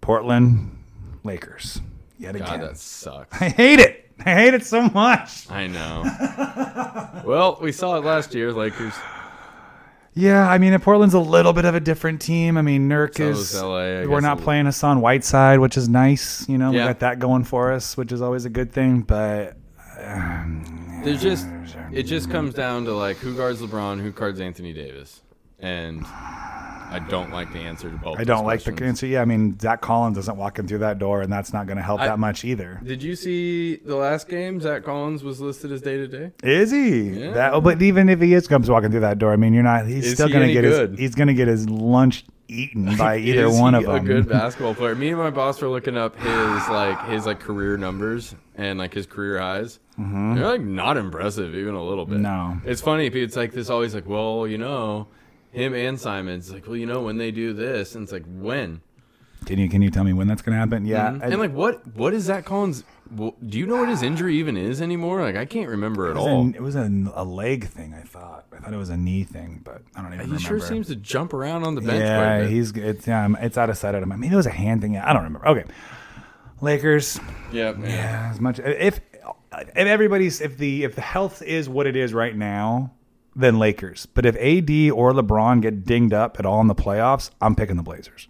Portland, 0.02 0.78
Lakers. 1.24 1.80
Yet 2.18 2.38
God, 2.38 2.48
again. 2.48 2.60
that 2.62 2.78
sucks. 2.78 3.42
I 3.42 3.50
hate 3.50 3.80
it. 3.80 4.12
I 4.26 4.34
hate 4.34 4.54
it 4.54 4.66
so 4.66 4.90
much. 4.90 5.50
I 5.50 5.68
know. 5.68 6.04
well, 7.26 7.58
we 7.62 7.72
saw 7.72 7.96
it 7.98 8.04
last 8.04 8.36
year. 8.36 8.52
Lakers. 8.52 8.94
Yeah, 10.20 10.50
I 10.50 10.58
mean, 10.58 10.78
Portland's 10.80 11.14
a 11.14 11.20
little 11.20 11.54
bit 11.54 11.64
of 11.66 11.76
a 11.76 11.80
different 11.80 12.20
team. 12.22 12.58
I 12.58 12.62
mean, 12.62 12.90
Nurk 12.90 13.16
So 13.18 13.24
is. 13.30 13.54
is 13.54 13.62
LA, 13.62 14.06
we're 14.06 14.20
not 14.20 14.40
a- 14.40 14.42
playing 14.44 14.66
Hassan 14.66 15.00
Whiteside, 15.02 15.60
which 15.60 15.78
is 15.78 15.88
nice. 15.88 16.48
You 16.50 16.58
know, 16.58 16.72
we 16.72 16.78
Yeah. 16.78 16.88
got 16.88 17.00
that 17.00 17.20
going 17.20 17.44
for 17.46 17.72
us, 17.72 17.96
which 17.96 18.12
is 18.12 18.22
always 18.22 18.44
a 18.46 18.50
good 18.50 18.72
thing. 18.74 19.02
But 19.02 19.56
um, 20.04 21.02
There's 21.04 21.22
just 21.22 21.48
it 21.94 22.04
just 22.04 22.30
comes 22.30 22.54
down 22.54 22.86
to 22.86 22.94
like 22.94 23.18
who 23.18 23.34
guards 23.36 23.62
LeBron, 23.62 24.02
who 24.02 24.12
guards 24.12 24.40
Anthony 24.42 24.74
Davis, 24.74 25.22
and 25.60 26.06
I 26.92 27.06
don't 27.08 27.32
like 27.32 27.54
the 27.54 27.60
answer 27.60 27.90
to 27.90 27.96
both. 27.98 28.18
I 28.20 28.24
don't 28.24 28.40
those 28.48 28.66
like 28.68 28.78
the 28.78 28.84
answer. 28.84 29.06
Yeah, 29.06 29.22
I 29.22 29.26
mean, 29.26 29.60
Zach 29.60 29.80
Collins 29.82 30.18
isn't 30.18 30.38
walking 30.38 30.66
through 30.68 30.80
that 30.80 30.98
door, 30.98 31.22
and 31.22 31.32
that's 31.32 31.54
not 31.54 31.68
going 31.68 31.78
to 31.78 31.84
help 31.84 32.02
I- 32.02 32.08
that 32.08 32.18
much 32.20 32.44
either. 32.44 32.82
Did 32.84 33.04
you 33.04 33.16
see 33.16 33.76
the 33.78 33.96
last 33.96 34.28
game? 34.28 34.60
Zach 34.60 34.84
Collins 34.84 35.24
was 35.24 35.40
listed 35.40 35.72
as 35.72 35.82
day 35.82 35.98
to 35.98 36.08
day. 36.08 36.32
Is 36.44 36.72
he? 36.72 37.10
Yeah. 37.10 37.32
That, 37.34 37.64
but 37.64 37.82
even 37.82 38.10
if 38.10 38.20
he 38.22 38.34
is 38.34 38.48
comes 38.48 38.70
walking 38.70 38.90
through 38.92 39.02
that 39.02 39.20
door, 39.20 39.34
I 39.34 39.36
mean, 39.36 39.54
you're 39.54 39.62
not. 39.64 39.86
He's 39.86 40.06
Is 40.08 40.14
still 40.14 40.28
he 40.28 40.34
going 40.34 40.48
to 40.48 40.54
get 40.54 40.62
good? 40.62 40.92
his. 40.92 41.00
He's 41.00 41.16
going 41.16 41.28
to 41.28 41.34
get 41.36 41.48
his 41.48 41.70
lunch 41.70 42.26
eaten 42.48 42.96
by 42.98 43.18
either 43.18 43.46
Is 43.46 43.60
one 43.60 43.76
he 43.76 43.84
of 43.84 43.86
them. 43.86 43.96
A 43.96 44.00
good 44.00 44.28
basketball 44.38 44.74
player. 44.74 44.96
Me 44.96 45.10
and 45.10 45.20
my 45.20 45.30
boss 45.30 45.62
were 45.62 45.68
looking 45.70 45.96
up 45.96 46.16
his 46.18 46.70
like 46.70 47.06
his 47.08 47.28
like 47.28 47.40
career 47.40 47.78
numbers 47.78 48.34
and 48.56 48.80
like 48.80 48.96
his 48.96 49.06
career 49.06 49.40
highs. 49.40 49.78
They're 49.96 50.48
like 50.48 50.62
not 50.62 50.98
impressive 50.98 51.54
even 51.54 51.76
a 51.76 51.84
little 51.84 52.06
bit. 52.08 52.20
Mm-hmm. 52.20 52.24
No. 52.64 52.72
it's 52.72 52.82
funny. 52.82 53.06
It's 53.08 53.36
like 53.36 53.52
this 53.52 53.70
always 53.70 53.94
like 53.94 54.08
well 54.08 54.48
you 54.48 54.58
know 54.58 55.08
him 55.52 55.74
and 55.74 56.00
Simon's 56.00 56.52
like 56.52 56.68
well 56.68 56.76
you 56.78 56.86
know 56.86 57.02
when 57.02 57.18
they 57.18 57.32
do 57.32 57.54
this 57.54 57.96
and 57.96 58.04
it's 58.04 58.12
like 58.12 58.26
when 58.28 58.82
Can 59.46 59.58
you 59.58 59.70
can 59.70 59.82
you 59.82 59.90
tell 59.90 60.04
me 60.04 60.14
when 60.14 60.28
that's 60.28 60.42
going 60.42 60.54
to 60.54 60.60
happen? 60.60 60.86
Yeah, 60.86 61.12
Mhm. 61.12 61.24
I- 61.24 61.28
and 61.28 61.40
like 61.40 61.54
what 61.54 61.86
what 61.96 62.14
is 62.14 62.24
Zach 62.24 62.46
Collins? 62.46 62.84
well, 63.16 63.36
Do 63.44 63.58
you 63.58 63.66
know 63.66 63.78
what 63.78 63.90
his 63.90 64.04
injury 64.04 64.36
even 64.38 64.56
is 64.58 64.82
anymore? 64.82 65.22
Like 65.24 65.36
I 65.36 65.46
can't 65.46 65.70
remember 65.70 66.08
it 66.08 66.12
at 66.12 66.18
all. 66.18 66.48
it 66.54 66.62
was 66.62 66.76
a, 66.76 66.92
a 67.16 67.24
leg 67.24 67.66
thing. 67.68 67.94
I 67.96 68.02
thought. 68.02 68.46
I 68.54 68.58
thought 68.60 68.74
it 68.74 68.78
was 68.78 68.90
a 68.90 68.98
knee 68.98 69.24
thing, 69.24 69.62
but 69.64 69.82
I 69.96 70.02
don't 70.04 70.14
even 70.14 70.26
He 70.28 70.32
remember. 70.34 70.48
sure 70.48 70.60
seems 70.60 70.88
to 70.88 70.96
jump 70.96 71.34
around 71.34 71.64
on 71.64 71.74
the 71.74 71.82
bench. 71.82 72.02
Yeah, 72.02 72.46
he's 72.46 72.72
it's 72.72 73.08
yeah, 73.08 73.28
it's 73.40 73.58
out 73.58 73.70
of 73.72 73.78
sight 73.78 73.96
out 73.96 74.04
of 74.04 74.08
mind. 74.10 74.20
I 74.20 74.22
mean, 74.22 74.34
it 74.34 74.36
was 74.36 74.46
a 74.46 74.52
hand 74.52 74.82
thing. 74.82 74.98
I 74.98 75.14
don't 75.14 75.24
remember. 75.24 75.48
Okay, 75.48 75.64
Lakers. 76.62 77.20
Yep, 77.54 77.78
yeah. 77.82 77.88
Yeah, 77.88 78.30
as 78.32 78.40
much 78.40 78.60
if 78.60 79.00
if 79.52 79.76
everybody's 79.76 80.42
if 80.42 80.58
the 80.58 80.84
if 80.84 80.96
the 80.96 81.02
health 81.02 81.42
is 81.42 81.68
what 81.70 81.88
it 81.88 81.96
is 81.96 82.14
right 82.14 82.36
now, 82.36 82.92
then 83.36 83.60
Lakers. 83.60 84.06
But 84.06 84.26
if 84.26 84.36
AD 84.36 84.92
or 84.92 85.12
LeBron 85.14 85.62
get 85.62 85.86
dinged 85.86 86.14
up 86.14 86.40
at 86.40 86.46
all 86.46 86.62
in 86.62 86.68
the 86.68 86.76
playoffs, 86.76 87.30
I'm 87.42 87.56
picking 87.56 87.78
the 87.78 87.84
Blazers. 87.84 88.28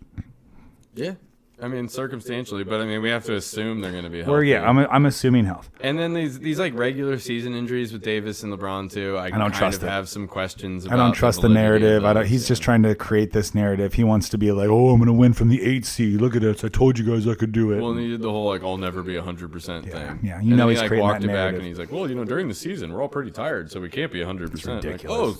Yeah. 0.95 1.15
I 1.61 1.67
mean, 1.67 1.87
circumstantially, 1.87 2.63
but 2.63 2.79
I 2.81 2.85
mean, 2.85 3.01
we 3.01 3.09
have 3.09 3.25
to 3.25 3.35
assume 3.35 3.81
they're 3.81 3.91
going 3.91 4.03
to 4.03 4.09
be 4.09 4.19
healthy. 4.19 4.31
Or 4.31 4.43
yeah, 4.43 4.67
I'm 4.67 4.79
I'm 4.79 5.05
assuming 5.05 5.45
health. 5.45 5.69
and 5.81 5.99
then 5.99 6.13
these 6.13 6.39
these 6.39 6.59
like 6.59 6.73
regular 6.77 7.19
season 7.19 7.53
injuries 7.53 7.91
with 7.91 8.03
Davis 8.03 8.43
and 8.43 8.53
LeBron 8.53 8.91
too. 8.91 9.17
I, 9.17 9.29
don't 9.29 9.39
kind 9.39 9.53
trust 9.53 9.83
of 9.83 9.89
have 9.89 10.07
some 10.07 10.27
questions. 10.27 10.87
I 10.87 10.95
don't 10.95 11.13
trust 11.13 11.41
the 11.41 11.49
narrative. 11.49 12.05
I 12.05 12.13
don't. 12.13 12.25
He's 12.25 12.47
just 12.47 12.61
trying 12.61 12.83
to 12.83 12.95
create 12.95 13.33
this 13.33 13.53
narrative. 13.53 13.93
He 13.93 14.03
wants 14.03 14.29
to 14.29 14.37
be 14.37 14.51
like, 14.51 14.69
"Oh, 14.69 14.89
I'm 14.89 14.97
going 14.97 15.07
to 15.07 15.13
win 15.13 15.33
from 15.33 15.49
the 15.49 15.63
eight 15.63 15.85
seed. 15.85 16.21
Look 16.21 16.35
at 16.35 16.43
us! 16.43 16.63
I 16.63 16.69
told 16.69 16.97
you 16.97 17.05
guys 17.05 17.27
I 17.27 17.35
could 17.35 17.51
do 17.51 17.71
it." 17.71 17.81
Well, 17.81 17.91
and 17.91 17.99
he 17.99 18.07
did 18.09 18.21
the 18.21 18.31
whole 18.31 18.47
like 18.47 18.63
I'll 18.63 18.77
never 18.77 19.03
be 19.03 19.17
hundred 19.17 19.51
percent 19.51 19.85
thing. 19.85 20.19
yeah, 20.23 20.41
you 20.41 20.49
and 20.49 20.57
know 20.57 20.69
he's 20.69 20.77
he, 20.77 20.83
like, 20.83 20.89
creating 20.89 21.07
walked 21.07 21.21
that 21.21 21.29
it 21.29 21.33
back, 21.33 21.53
and 21.55 21.63
he's 21.63 21.79
like, 21.79 21.91
"Well, 21.91 22.09
you 22.09 22.15
know, 22.15 22.25
during 22.25 22.47
the 22.47 22.55
season, 22.55 22.93
we're 22.93 23.01
all 23.01 23.09
pretty 23.09 23.31
tired, 23.31 23.71
so 23.71 23.79
we 23.79 23.89
can't 23.89 24.11
be 24.11 24.23
hundred 24.23 24.51
percent." 24.51 24.85
Like, 24.85 25.05
oh. 25.09 25.37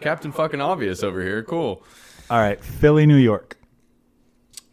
Captain 0.00 0.32
fucking 0.32 0.60
obvious 0.60 1.02
over 1.02 1.22
here. 1.22 1.42
Cool. 1.42 1.82
all 2.28 2.38
right, 2.38 2.62
Philly, 2.62 3.06
New 3.06 3.16
York. 3.16 3.56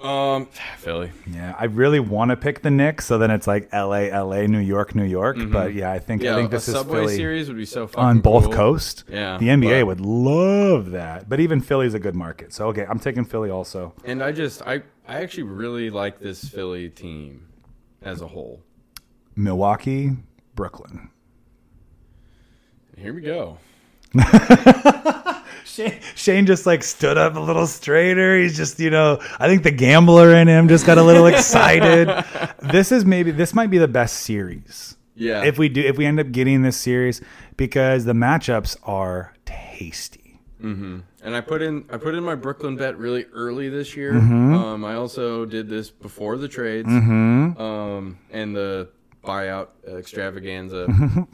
Um, 0.02 0.48
Philly. 0.80 1.12
Yeah, 1.32 1.56
I 1.60 1.66
really 1.66 2.00
want 2.00 2.32
to 2.32 2.38
pick 2.38 2.62
the 2.64 2.72
Knicks, 2.72 3.06
so 3.06 3.18
then 3.20 3.30
it's 3.30 3.46
like 3.46 3.70
L.A., 3.72 4.10
L.A., 4.12 4.48
New 4.48 4.60
York, 4.60 4.96
New 4.96 5.04
York. 5.06 5.38
But 5.52 5.74
yeah, 5.76 5.92
I 5.92 6.00
think 6.00 6.22
Mm-hmm. 6.22 6.26
Yeah, 6.26 6.34
I 6.34 6.36
think 6.40 6.52
this 6.52 6.68
a 6.68 6.72
is 6.72 6.78
Subway 6.78 7.02
Philly 7.02 7.16
series 7.18 7.48
would 7.50 7.58
be 7.58 7.66
so 7.66 7.86
fun 7.88 8.04
on 8.06 8.20
both 8.20 8.46
cool. 8.46 8.54
coasts. 8.54 9.04
Yeah, 9.08 9.38
the 9.38 9.48
NBA 9.50 9.82
but- 9.82 9.88
would 9.88 10.02
love 10.02 10.92
that. 10.92 11.30
But 11.30 11.40
even 11.40 11.62
Philly's 11.62 11.94
a 11.94 12.00
good 12.00 12.16
market. 12.16 12.52
So 12.54 12.68
okay, 12.70 12.86
I'm 12.90 13.00
taking 13.00 13.26
Philly 13.26 13.50
also. 13.52 13.94
And 14.04 14.24
I 14.24 14.32
just 14.32 14.62
I 14.64 14.82
I 15.08 15.22
actually 15.22 15.44
really 15.44 15.90
like 15.90 16.20
this 16.20 16.44
Philly 16.46 16.90
team 16.90 17.48
as 18.02 18.22
a 18.22 18.28
whole. 18.28 18.64
Milwaukee, 19.36 20.12
Brooklyn. 20.56 21.10
Here 22.98 23.14
we 23.14 23.22
go. 23.22 23.58
Shane, 25.72 26.00
Shane 26.16 26.46
just 26.46 26.66
like 26.66 26.84
stood 26.84 27.18
up 27.18 27.36
a 27.36 27.40
little 27.40 27.66
straighter. 27.66 28.38
He's 28.38 28.58
just, 28.58 28.80
you 28.80 28.90
know, 28.90 29.20
I 29.40 29.48
think 29.48 29.64
the 29.64 29.72
gambler 29.72 30.36
in 30.36 30.48
him 30.48 30.68
just 30.68 30.86
got 30.86 30.98
a 30.98 31.04
little 31.04 31.28
excited. 31.28 32.10
This 32.62 32.92
is 32.92 33.06
maybe 33.06 33.32
this 33.32 33.54
might 33.54 33.70
be 33.70 33.78
the 33.78 33.88
best 33.88 34.18
series. 34.18 34.96
Yeah. 35.16 35.44
If 35.44 35.58
we 35.58 35.68
do 35.68 35.82
if 35.82 35.98
we 35.98 36.06
end 36.06 36.20
up 36.20 36.32
getting 36.32 36.62
this 36.62 36.78
series 36.78 37.22
because 37.58 38.06
the 38.06 38.14
matchups 38.14 38.78
are 38.84 39.34
tasty. 39.46 40.40
And 41.24 41.36
I 41.36 41.42
put 41.42 41.62
in 41.62 41.86
I 41.92 41.98
put 41.98 42.14
in 42.16 42.24
my 42.24 42.36
Brooklyn 42.36 42.78
bet 42.78 42.98
really 42.98 43.26
early 43.34 43.68
this 43.70 43.96
year. 43.96 44.14
Mm-hmm. 44.14 44.54
Um, 44.54 44.86
I 44.86 44.94
also 44.96 45.46
did 45.46 45.70
this 45.70 45.90
before 45.90 46.38
the 46.38 46.48
trades 46.48 46.88
um, 46.88 48.18
and 48.32 48.56
the 48.56 48.90
buyout 49.24 49.70
extravaganza. 49.88 50.88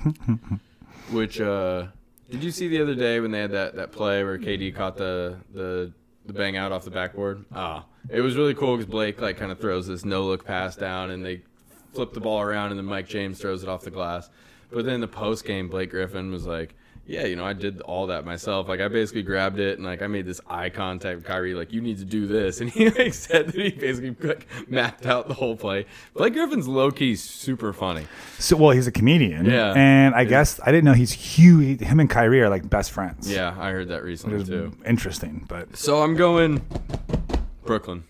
which 1.12 1.40
uh, 1.40 1.88
did 2.30 2.44
you 2.44 2.52
see 2.52 2.68
the 2.68 2.82
other 2.82 2.96
day 2.96 3.20
when 3.20 3.32
they 3.32 3.40
had 3.40 3.52
that, 3.52 3.76
that 3.76 3.92
play 3.92 4.24
where 4.24 4.38
KD 4.38 4.76
caught 4.76 4.98
the 4.98 5.38
the 5.54 5.94
the 6.26 6.34
bang 6.34 6.58
out 6.58 6.72
off 6.72 6.84
the 6.84 6.92
backboard? 6.92 7.46
Ah, 7.54 7.86
it 8.10 8.22
was 8.22 8.36
really 8.36 8.54
cool 8.54 8.78
because 8.78 8.90
Blake 8.90 9.22
like 9.22 9.38
kind 9.38 9.52
of 9.52 9.60
throws 9.60 9.88
this 9.88 10.06
no 10.06 10.26
look 10.26 10.46
pass 10.46 10.76
down 10.76 11.12
and 11.12 11.26
they 11.26 11.42
flip 11.94 12.14
the 12.14 12.20
ball 12.20 12.42
around 12.42 12.72
and 12.72 12.80
then 12.80 12.86
Mike 12.86 13.08
James 13.08 13.40
throws 13.40 13.64
it 13.64 13.70
off 13.70 13.82
the 13.82 13.92
glass. 13.92 14.30
But 14.70 14.86
then 14.86 15.00
the 15.00 15.08
post 15.08 15.46
game, 15.46 15.70
Blake 15.70 15.92
Griffin 15.92 16.32
was 16.32 16.46
like, 16.46 16.76
yeah, 17.08 17.26
you 17.26 17.38
know, 17.38 17.46
I 17.46 17.54
did 17.54 17.80
all 17.82 18.08
that 18.08 18.26
myself. 18.26 18.68
Like 18.68 18.82
I 18.82 18.90
basically 18.90 19.24
grabbed 19.24 19.60
it 19.60 19.78
and 19.78 19.88
like 19.88 20.02
I 20.02 20.08
made 20.08 20.26
this 20.26 20.42
eye 20.46 20.70
contact 20.70 21.16
with 21.16 21.26
Kyrie, 21.26 21.56
like 21.56 21.72
you 21.72 21.80
need 21.80 22.00
to 22.00 22.06
do 22.06 22.28
this, 22.28 22.60
and 22.62 22.70
he 22.70 22.90
like 22.90 23.14
said 23.14 23.48
that 23.48 23.56
he 23.56 23.70
basically 23.72 24.28
like 24.28 24.46
mapped 24.70 25.06
out 25.06 25.30
the 25.30 25.34
whole 25.34 25.56
play. 25.56 25.86
Blake 26.14 26.34
Griffin's 26.34 26.68
low 26.68 26.92
key 26.92 27.16
super 27.16 27.72
funny. 27.72 28.06
So, 28.40 28.58
well, 28.58 28.72
he's 28.72 28.88
a 28.88 28.92
comedian. 28.92 29.46
Yeah. 29.46 29.74
And 29.76 30.14
I 30.16 30.26
guess 30.26 30.60
I 30.62 30.72
didn't 30.72 30.84
know 30.84 30.94
he's 30.94 31.14
huge. 31.14 31.80
Him 31.80 32.02
and 32.02 32.10
Kyrie 32.10 32.42
are 32.42 32.50
like 32.50 32.70
best 32.70 32.92
friends. 32.92 33.32
Yeah, 33.32 33.56
I 33.58 33.72
heard 33.72 33.88
that 33.88 34.04
recently 34.04 34.44
too. 34.44 34.78
interesting, 34.86 35.46
but 35.48 35.78
So 35.78 36.04
I'm 36.04 36.16
going 36.16 36.62
Brooklyn. 37.64 38.04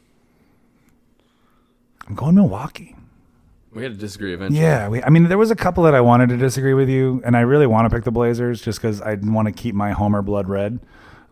I'm 2.07 2.15
going 2.15 2.35
Milwaukee. 2.35 2.95
We 3.73 3.83
had 3.83 3.93
to 3.93 3.97
disagree 3.97 4.33
eventually. 4.33 4.61
Yeah, 4.61 4.87
we, 4.87 5.03
I 5.03 5.09
mean, 5.09 5.25
there 5.25 5.37
was 5.37 5.51
a 5.51 5.55
couple 5.55 5.83
that 5.83 5.93
I 5.93 6.01
wanted 6.01 6.29
to 6.29 6.37
disagree 6.37 6.73
with 6.73 6.89
you, 6.89 7.21
and 7.25 7.35
I 7.35 7.41
really 7.41 7.67
want 7.67 7.89
to 7.89 7.95
pick 7.95 8.05
the 8.05 8.11
Blazers 8.11 8.61
just 8.61 8.79
because 8.81 9.01
I 9.01 9.15
want 9.15 9.47
to 9.47 9.51
keep 9.51 9.75
my 9.75 9.91
Homer 9.91 10.21
blood 10.21 10.47
red. 10.47 10.79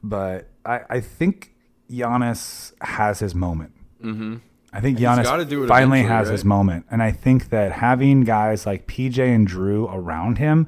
But 0.04 0.50
I, 0.66 0.82
I 0.90 1.00
think 1.00 1.54
Giannis 1.90 2.74
has 2.82 3.20
his 3.20 3.34
moment. 3.34 3.72
Mm-hmm. 4.04 4.38
I 4.74 4.82
think 4.82 5.00
gotta 5.00 5.22
Giannis 5.24 5.68
finally 5.68 6.04
has 6.04 6.28
right? 6.28 6.34
his 6.34 6.46
moment, 6.46 6.86
and 6.92 7.02
I 7.02 7.12
think 7.12 7.50
that 7.50 7.72
having 7.72 8.26
guys 8.26 8.66
like 8.66 8.88
PJ 8.88 9.18
and 9.20 9.48
Drew 9.48 9.88
around 9.88 10.38
him 10.38 10.68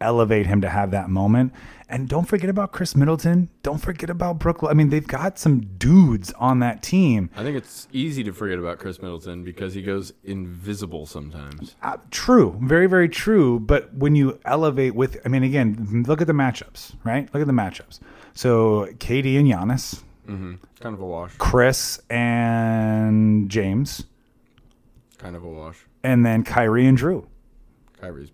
elevate 0.00 0.46
him 0.46 0.60
to 0.60 0.68
have 0.68 0.90
that 0.90 1.08
moment. 1.08 1.52
And 1.88 2.08
don't 2.08 2.24
forget 2.26 2.50
about 2.50 2.72
Khris 2.72 2.96
Middleton. 2.96 3.48
Don't 3.62 3.78
forget 3.78 4.10
about 4.10 4.40
Brooklyn. 4.40 4.70
I 4.70 4.74
mean, 4.74 4.88
they've 4.90 5.06
got 5.06 5.38
some 5.38 5.60
dudes 5.78 6.32
on 6.32 6.58
that 6.58 6.82
team. 6.82 7.30
I 7.36 7.44
think 7.44 7.56
it's 7.56 7.86
easy 7.92 8.24
to 8.24 8.32
forget 8.32 8.58
about 8.58 8.78
Khris 8.80 9.00
Middleton 9.00 9.44
because 9.44 9.74
he 9.74 9.82
goes 9.82 10.12
invisible 10.24 11.06
sometimes. 11.06 11.76
Uh, 11.82 11.98
true, 12.10 12.58
very, 12.60 12.88
very 12.88 13.08
true. 13.08 13.60
But 13.60 13.94
when 13.94 14.16
you 14.16 14.40
elevate 14.44 14.96
with, 14.96 15.20
I 15.24 15.28
mean, 15.28 15.44
again, 15.44 16.04
look 16.08 16.20
at 16.20 16.26
the 16.26 16.32
matchups, 16.32 16.94
right? 17.04 17.32
Look 17.32 17.40
at 17.40 17.46
the 17.46 17.52
matchups. 17.52 18.00
So 18.34 18.86
KD 18.98 19.38
and 19.38 19.46
Giannis, 19.48 20.02
mm-hmm. 20.28 20.54
Kind 20.80 20.94
of 20.94 21.00
a 21.00 21.06
wash. 21.06 21.34
Chris 21.38 22.00
and 22.10 23.48
James, 23.48 24.04
Kind 25.18 25.36
of 25.36 25.44
a 25.44 25.48
wash. 25.48 25.78
and 26.02 26.26
then 26.26 26.42
Kyrie 26.42 26.86
and 26.86 26.96
Drew. 26.98 27.28
Kyrie's 28.00 28.30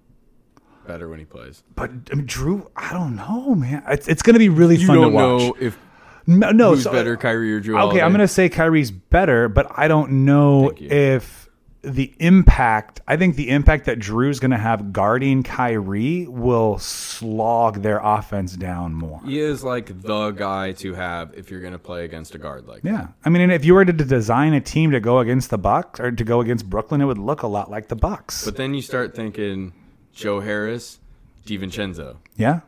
better 0.87 1.09
when 1.09 1.19
he 1.19 1.25
plays. 1.25 1.63
But 1.75 1.91
I 2.11 2.15
mean, 2.15 2.27
Drew, 2.27 2.71
I 2.77 2.93
don't 2.93 3.17
know, 3.17 3.55
man. 3.55 3.83
It's, 3.89 4.09
it's 4.09 4.23
going 4.23 4.35
to 4.35 4.39
be 4.41 4.49
really 4.49 4.77
You 4.77 4.87
fun 4.87 4.97
to 5.01 5.09
watch. 5.09 5.13
know 5.43 5.57
if 5.61 5.79
no, 6.27 6.51
no, 6.53 6.71
who's 6.71 6.85
so- 6.85 6.91
uh, 6.91 6.93
better, 6.95 7.17
Kyrie 7.17 7.53
or 7.53 7.61
Drew. 7.61 7.79
Okay, 7.79 8.01
I'm 8.01 8.13
going 8.13 8.21
to 8.21 8.29
say 8.29 8.49
Kyrie's 8.49 8.91
better, 8.91 9.49
but 9.49 9.67
I 9.77 9.89
don't 9.89 10.25
know 10.25 10.73
if 10.77 11.43
the 11.85 12.13
impact, 12.21 13.01
I 13.09 13.17
think 13.17 13.35
the 13.35 13.51
impact 13.51 13.87
that 13.87 13.99
Drew's 13.99 14.39
going 14.39 14.53
to 14.53 14.57
have 14.57 14.93
guarding 14.93 15.43
Kyrie 15.43 16.29
will 16.29 16.79
slog 16.79 17.83
their 17.83 17.99
offense 17.99 18.55
down 18.55 18.95
more. 18.95 19.21
He 19.25 19.41
is 19.41 19.65
like 19.65 20.01
the 20.03 20.31
guy 20.31 20.71
to 20.75 20.95
have 20.95 21.35
if 21.35 21.51
you're 21.51 21.61
going 21.61 21.73
to 21.73 21.81
play 21.81 22.05
against 22.05 22.37
a 22.37 22.39
guard 22.39 22.69
like 22.69 22.83
that. 22.83 22.89
Yeah, 22.89 23.07
I 23.25 23.31
mean, 23.31 23.43
and 23.43 23.51
if 23.51 23.65
you 23.65 23.75
were 23.75 23.85
to 23.85 23.93
design 23.93 24.55
a 24.55 24.61
team 24.61 24.93
to 24.93 25.01
go 25.01 25.19
against 25.19 25.51
the 25.51 25.59
Bucks 25.59 25.99
or 25.99 26.13
to 26.13 26.25
go 26.25 26.41
against 26.41 26.71
Brooklyn, 26.71 27.01
it 27.01 27.07
would 27.07 27.19
look 27.19 27.43
a 27.43 27.49
lot 27.49 27.69
like 27.69 27.89
the 27.89 27.97
Bucks. 27.97 28.45
But 28.45 28.55
then 28.55 28.75
you 28.75 28.83
start 28.83 29.17
thinking 29.17 29.73
Joe 30.13 30.41
Harris, 30.41 30.99
DiVincenzo, 31.47 32.17
yeah, 32.37 32.61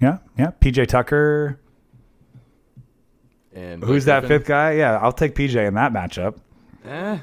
yeah, 0.00 0.18
yeah. 0.36 0.50
PJ 0.60 0.86
Tucker, 0.88 1.58
and 3.54 3.82
who's 3.82 4.04
that 4.06 4.20
Griffin. 4.20 4.38
fifth 4.40 4.48
guy? 4.48 4.72
Yeah, 4.72 4.98
I'll 4.98 5.12
take 5.12 5.34
PJ 5.34 5.66
in 5.66 5.74
that 5.74 5.92
matchup. 5.92 6.36
Eh, 6.84 7.18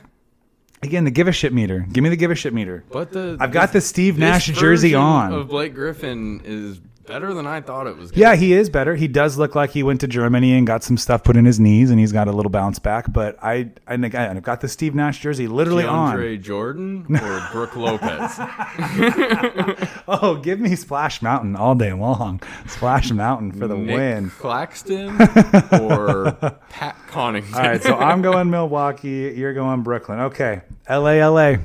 Again, 0.83 1.03
the 1.03 1.11
give 1.11 1.27
a 1.27 1.31
shit 1.31 1.51
meter. 1.53 1.85
Give 1.91 2.03
me 2.03 2.09
the 2.09 2.15
give 2.15 2.29
a 2.31 2.35
shit 2.35 2.53
meter. 2.53 2.83
but 2.91 3.11
the 3.11 3.37
I've 3.39 3.51
got 3.51 3.73
the 3.73 3.81
Steve 3.81 4.17
Nash 4.19 4.47
jersey 4.47 4.93
on. 4.93 5.33
Of 5.33 5.47
Blake 5.47 5.73
Griffin 5.73 6.41
is 6.43 6.79
better 7.05 7.33
than 7.33 7.47
I 7.47 7.61
thought 7.61 7.87
it 7.87 7.97
was. 7.97 8.11
gonna 8.11 8.21
Yeah, 8.21 8.35
he 8.35 8.53
is 8.53 8.69
better. 8.69 8.95
He 8.95 9.07
does 9.07 9.37
look 9.37 9.55
like 9.55 9.71
he 9.71 9.83
went 9.83 10.01
to 10.01 10.07
Germany 10.07 10.53
and 10.57 10.65
got 10.65 10.83
some 10.83 10.97
stuff 10.97 11.23
put 11.23 11.37
in 11.37 11.45
his 11.45 11.59
knees, 11.59 11.89
and 11.91 11.99
he's 11.99 12.11
got 12.11 12.27
a 12.27 12.31
little 12.31 12.49
bounce 12.49 12.79
back. 12.79 13.11
But 13.11 13.37
I, 13.43 13.71
I, 13.87 13.95
I've 13.95 14.43
got 14.43 14.61
the 14.61 14.67
Steve 14.67 14.95
Nash 14.95 15.19
jersey 15.19 15.47
literally 15.47 15.85
on. 15.85 16.17
DeAndre 16.17 16.41
Jordan 16.41 17.05
or 17.15 17.47
Brooke 17.51 17.75
Lopez. 17.75 18.39
Oh, 20.07 20.35
give 20.35 20.59
me 20.59 20.75
Splash 20.75 21.21
Mountain 21.21 21.55
all 21.55 21.73
day 21.73 21.91
long. 21.91 22.41
Splash 22.67 23.11
Mountain 23.11 23.53
for 23.53 23.67
the 23.67 23.75
Nick 23.75 23.95
win. 23.95 24.29
Claxton 24.29 25.09
or 25.81 26.31
Pat 26.69 26.95
Connaughton. 27.09 27.53
All 27.55 27.61
right, 27.61 27.81
so 27.81 27.95
I'm 27.95 28.21
going 28.21 28.49
Milwaukee. 28.51 29.33
You're 29.35 29.53
going 29.53 29.81
Brooklyn. 29.81 30.19
Okay, 30.19 30.61
LA, 30.89 31.27
LA. 31.27 31.55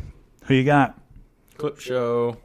Who 0.46 0.54
you 0.54 0.64
got? 0.64 0.98
Clip 1.60 1.78
show. 1.78 2.36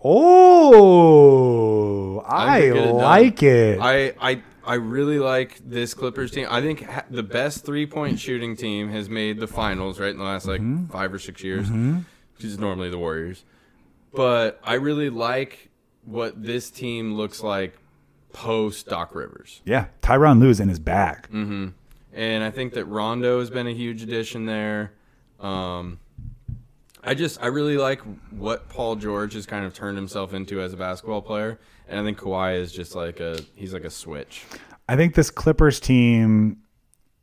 Oh, 0.95 2.23
I, 2.27 2.59
think 2.61 2.73
get 2.75 2.83
it 2.83 2.87
done. 2.87 2.95
like 2.95 3.43
it. 3.43 3.79
I, 3.81 4.13
I 4.19 4.41
I 4.65 4.73
really 4.75 5.19
like 5.19 5.59
this 5.63 5.93
Clippers 5.93 6.31
team. 6.31 6.47
I 6.49 6.59
think 6.61 6.83
ha- 6.83 7.05
the 7.09 7.23
best 7.23 7.65
three 7.65 7.85
point 7.85 8.19
shooting 8.19 8.55
team 8.55 8.89
has 8.89 9.09
made 9.09 9.39
the 9.39 9.47
finals 9.47 9.99
right 9.99 10.09
in 10.09 10.17
the 10.17 10.23
last 10.23 10.47
like 10.47 10.59
Mm-hmm. 10.61 10.87
five 10.87 11.13
or 11.13 11.19
six 11.19 11.43
years, 11.43 11.69
which 11.69 12.43
is 12.43 12.57
normally 12.59 12.89
the 12.89 12.97
Warriors. 12.97 13.43
But 14.13 14.59
I 14.63 14.73
really 14.75 15.09
like 15.09 15.69
what 16.03 16.41
this 16.41 16.69
team 16.71 17.13
looks 17.15 17.41
like 17.43 17.77
post 18.33 18.87
Doc 18.87 19.13
Rivers, 19.15 19.61
yeah, 19.65 19.85
Tyronn 20.01 20.39
Lue's 20.39 20.59
in 20.59 20.67
his 20.69 20.79
bag. 20.79 21.27
and 21.31 21.73
I 22.43 22.51
think 22.51 22.73
that 22.73 22.85
Rondo 22.85 23.39
has 23.39 23.49
been 23.49 23.67
a 23.67 23.73
huge 23.73 24.01
addition 24.03 24.45
there. 24.45 24.93
Um, 25.39 25.99
I 27.05 27.13
just 27.13 27.41
I 27.41 27.47
really 27.47 27.77
like 27.77 28.01
what 28.31 28.67
Paul 28.69 28.95
George 28.95 29.33
has 29.33 29.45
kind 29.45 29.65
of 29.65 29.73
turned 29.73 29.97
himself 29.97 30.33
into 30.33 30.59
as 30.61 30.73
a 30.73 30.77
basketball 30.77 31.21
player, 31.21 31.59
and 31.87 31.99
I 31.99 32.03
think 32.03 32.17
Kawhi 32.17 32.57
is 32.59 32.71
just 32.71 32.95
like 32.95 33.19
a 33.19 33.39
he's 33.55 33.73
like 33.73 33.83
a 33.83 33.89
switch. 33.89 34.43
I 34.89 34.95
think 34.95 35.15
this 35.15 35.29
Clippers 35.29 35.79
team 35.79 36.61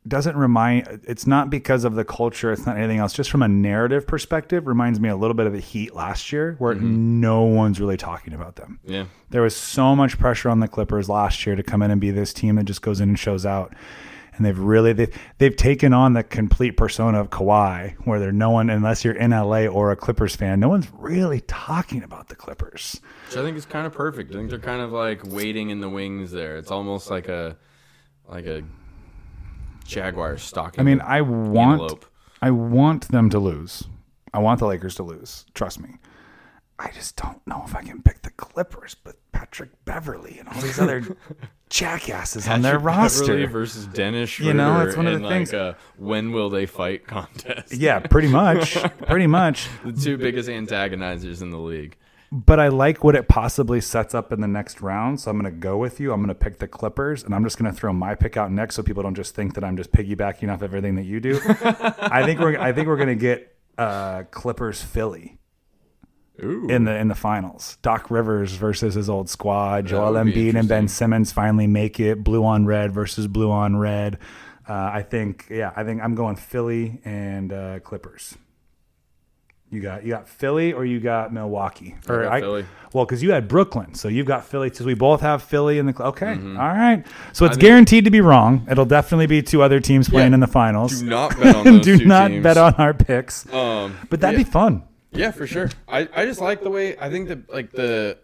doesn't 0.07 0.35
remind. 0.35 1.01
It's 1.05 1.27
not 1.27 1.49
because 1.49 1.83
of 1.83 1.95
the 1.95 2.05
culture. 2.05 2.51
It's 2.51 2.65
not 2.65 2.77
anything 2.77 2.99
else. 2.99 3.13
Just 3.13 3.29
from 3.29 3.41
a 3.41 3.47
narrative 3.47 4.05
perspective, 4.07 4.67
reminds 4.67 4.99
me 4.99 5.09
a 5.09 5.15
little 5.15 5.33
bit 5.33 5.47
of 5.47 5.53
the 5.53 5.59
Heat 5.59 5.95
last 5.95 6.31
year, 6.31 6.55
where 6.59 6.75
mm-hmm. 6.75 7.19
no 7.19 7.43
one's 7.43 7.79
really 7.79 7.97
talking 7.97 8.33
about 8.33 8.55
them. 8.55 8.79
Yeah. 8.85 9.05
There 9.29 9.41
was 9.41 9.55
so 9.55 9.95
much 9.95 10.17
pressure 10.17 10.49
on 10.49 10.59
the 10.59 10.67
Clippers 10.67 11.09
last 11.09 11.45
year 11.45 11.55
to 11.55 11.63
come 11.63 11.81
in 11.81 11.91
and 11.91 12.01
be 12.01 12.11
this 12.11 12.33
team 12.33 12.55
that 12.55 12.65
just 12.65 12.81
goes 12.81 12.99
in 12.99 13.09
and 13.09 13.19
shows 13.19 13.45
out. 13.45 13.73
And 14.35 14.45
they've 14.45 14.57
really 14.57 14.93
they've, 14.93 15.15
they've 15.37 15.55
taken 15.55 15.93
on 15.93 16.13
the 16.13 16.23
complete 16.23 16.71
persona 16.71 17.19
of 17.19 17.29
Kawhi, 17.29 17.95
where 18.05 18.19
there 18.19 18.31
no 18.31 18.49
one 18.49 18.69
unless 18.69 19.03
you're 19.05 19.15
in 19.15 19.31
LA 19.31 19.65
or 19.67 19.91
a 19.91 19.95
Clippers 19.95 20.35
fan, 20.35 20.59
no 20.59 20.69
one's 20.69 20.87
really 20.97 21.41
talking 21.41 22.03
about 22.03 22.29
the 22.29 22.35
Clippers. 22.35 22.99
Which 23.27 23.37
I 23.37 23.43
think 23.43 23.57
is 23.57 23.65
kind 23.65 23.85
of 23.85 23.93
perfect. 23.93 24.31
I 24.31 24.37
think 24.37 24.49
they're 24.49 24.59
kind 24.59 24.81
of 24.81 24.91
like 24.91 25.21
waiting 25.25 25.69
in 25.69 25.81
the 25.81 25.89
wings 25.89 26.31
there. 26.31 26.57
It's 26.57 26.71
almost 26.71 27.11
like 27.11 27.27
a 27.27 27.57
like 28.27 28.45
a 28.45 28.63
jaguar 29.85 30.37
stalking. 30.37 30.79
I 30.79 30.83
mean, 30.83 31.01
I 31.01 31.21
want 31.21 31.81
antelope. 31.81 32.05
I 32.41 32.51
want 32.51 33.09
them 33.09 33.29
to 33.29 33.39
lose. 33.39 33.83
I 34.33 34.39
want 34.39 34.59
the 34.59 34.65
Lakers 34.67 34.95
to 34.95 35.03
lose. 35.03 35.45
Trust 35.53 35.79
me. 35.79 35.89
I 36.83 36.91
just 36.91 37.15
don't 37.15 37.45
know 37.47 37.63
if 37.65 37.75
I 37.75 37.81
can 37.81 38.01
pick 38.01 38.21
the 38.23 38.29
Clippers, 38.31 38.95
but 38.95 39.15
Patrick 39.31 39.69
Beverley 39.85 40.37
and 40.39 40.49
all 40.49 40.59
these 40.61 40.79
other 40.79 41.01
jackasses 41.69 42.47
on 42.47 42.61
their 42.61 42.77
roster. 42.77 43.25
Beverly 43.27 43.45
versus 43.45 43.87
Dennis 43.87 44.29
Schroeder 44.31 44.51
You 44.51 44.53
know, 44.57 44.81
it's 44.81 44.97
one 44.97 45.07
of 45.07 45.21
the 45.21 45.27
things- 45.27 45.53
Like 45.53 45.61
a 45.61 45.77
when 45.97 46.31
will 46.31 46.49
they 46.49 46.65
fight 46.65 47.07
contest. 47.07 47.73
Yeah, 47.73 47.99
pretty 47.99 48.27
much. 48.27 48.77
pretty 49.07 49.27
much. 49.27 49.67
the 49.85 49.93
two 49.93 50.17
biggest 50.17 50.49
antagonizers 50.49 51.41
in 51.41 51.51
the 51.51 51.57
league. 51.57 51.95
But 52.31 52.59
I 52.59 52.69
like 52.69 53.03
what 53.03 53.15
it 53.15 53.27
possibly 53.27 53.79
sets 53.79 54.15
up 54.15 54.33
in 54.33 54.41
the 54.41 54.47
next 54.47 54.81
round. 54.81 55.21
So 55.21 55.29
I'm 55.29 55.39
going 55.39 55.53
to 55.53 55.57
go 55.57 55.77
with 55.77 55.99
you. 55.99 56.11
I'm 56.11 56.19
going 56.19 56.29
to 56.29 56.35
pick 56.35 56.57
the 56.57 56.67
Clippers, 56.67 57.23
and 57.23 57.33
I'm 57.35 57.43
just 57.43 57.59
going 57.59 57.71
to 57.71 57.77
throw 57.77 57.93
my 57.93 58.15
pick 58.15 58.37
out 58.37 58.51
next, 58.51 58.73
so 58.73 58.81
people 58.81 59.03
don't 59.03 59.13
just 59.13 59.35
think 59.35 59.53
that 59.53 59.63
I'm 59.63 59.77
just 59.77 59.91
piggybacking 59.91 60.51
off 60.51 60.63
everything 60.63 60.95
that 60.95 61.03
you 61.05 61.19
do. 61.19 61.39
I 61.47 62.23
think 62.25 62.39
we're 62.39 62.59
I 62.59 62.73
think 62.73 62.87
we're 62.87 62.97
going 62.97 63.09
to 63.09 63.15
get 63.15 63.55
uh, 63.77 64.23
Clippers 64.31 64.81
Philly. 64.81 65.37
Ooh. 66.41 66.67
in 66.69 66.85
the 66.85 66.95
in 66.95 67.09
the 67.09 67.15
finals. 67.15 67.77
Doc 67.81 68.09
Rivers 68.09 68.53
versus 68.53 68.93
his 68.95 69.09
old 69.09 69.29
squad. 69.29 69.85
Joel 69.87 70.13
be 70.23 70.31
Embiid 70.31 70.55
and 70.55 70.67
Ben. 70.67 70.87
Simmons 70.87 71.31
finally 71.31 71.67
make 71.67 71.99
it. 71.99 72.23
Blue 72.23 72.43
on 72.45 72.65
red 72.65 72.91
versus 72.91 73.27
blue 73.27 73.51
on 73.51 73.75
red. 73.77 74.17
Uh, 74.67 74.73
I 74.93 75.03
think 75.03 75.45
yeah, 75.49 75.71
I 75.75 75.83
think 75.83 76.01
I'm 76.01 76.15
going 76.15 76.35
Philly 76.37 77.01
and 77.05 77.51
uh, 77.53 77.79
Clippers. 77.81 78.35
You 79.69 79.81
got 79.81 80.03
you 80.03 80.11
got 80.11 80.29
Philly 80.29 80.71
or 80.71 80.85
you 80.85 80.99
got 80.99 81.33
Milwaukee 81.33 81.95
or 82.07 82.23
got 82.23 82.39
Philly. 82.41 82.65
Well, 82.93 83.05
because 83.05 83.23
you 83.23 83.31
had 83.31 83.47
Brooklyn, 83.47 83.95
so 83.95 84.07
you've 84.07 84.27
got 84.27 84.45
Philly. 84.45 84.71
So 84.71 84.85
we 84.85 84.93
both 84.93 85.21
have 85.21 85.41
Philly 85.41 85.79
in 85.79 85.87
the 85.87 85.93
cl- 85.93 86.09
okay. 86.09 86.27
Mm-hmm. 86.35 86.59
All 86.59 86.67
right, 86.67 87.03
so 87.31 87.45
it's 87.45 87.55
think- 87.55 87.61
guaranteed 87.61 88.05
to 88.05 88.11
be 88.11 88.21
wrong. 88.21 88.67
It'll 88.69 88.85
definitely 88.85 89.25
be 89.25 89.41
two 89.41 89.63
other 89.63 89.79
teams 89.79 90.07
playing 90.09 90.29
Yeah. 90.31 90.35
in 90.35 90.39
the 90.41 90.47
finals. 90.47 90.99
Do 91.01 91.07
not 91.07 91.37
bet 91.39 91.55
on 91.55 91.63
those 91.77 91.83
Do 91.85 92.05
not 92.05 92.27
teams. 92.27 92.43
bet 92.43 92.57
on 92.57 92.75
our 92.75 92.93
picks. 92.93 93.51
Um, 93.51 93.97
but 94.11 94.21
that'd 94.21 94.39
yeah. 94.39 94.45
be 94.45 94.49
fun. 94.51 94.83
Yeah, 95.13 95.31
for 95.31 95.47
sure. 95.47 95.69
I, 95.87 96.07
I 96.15 96.25
just 96.25 96.41
like 96.41 96.61
the 96.63 96.69
way 96.69 96.97
I 96.97 97.09
think 97.09 97.27
that 97.29 97.51
like 97.53 97.71
the 97.71 98.17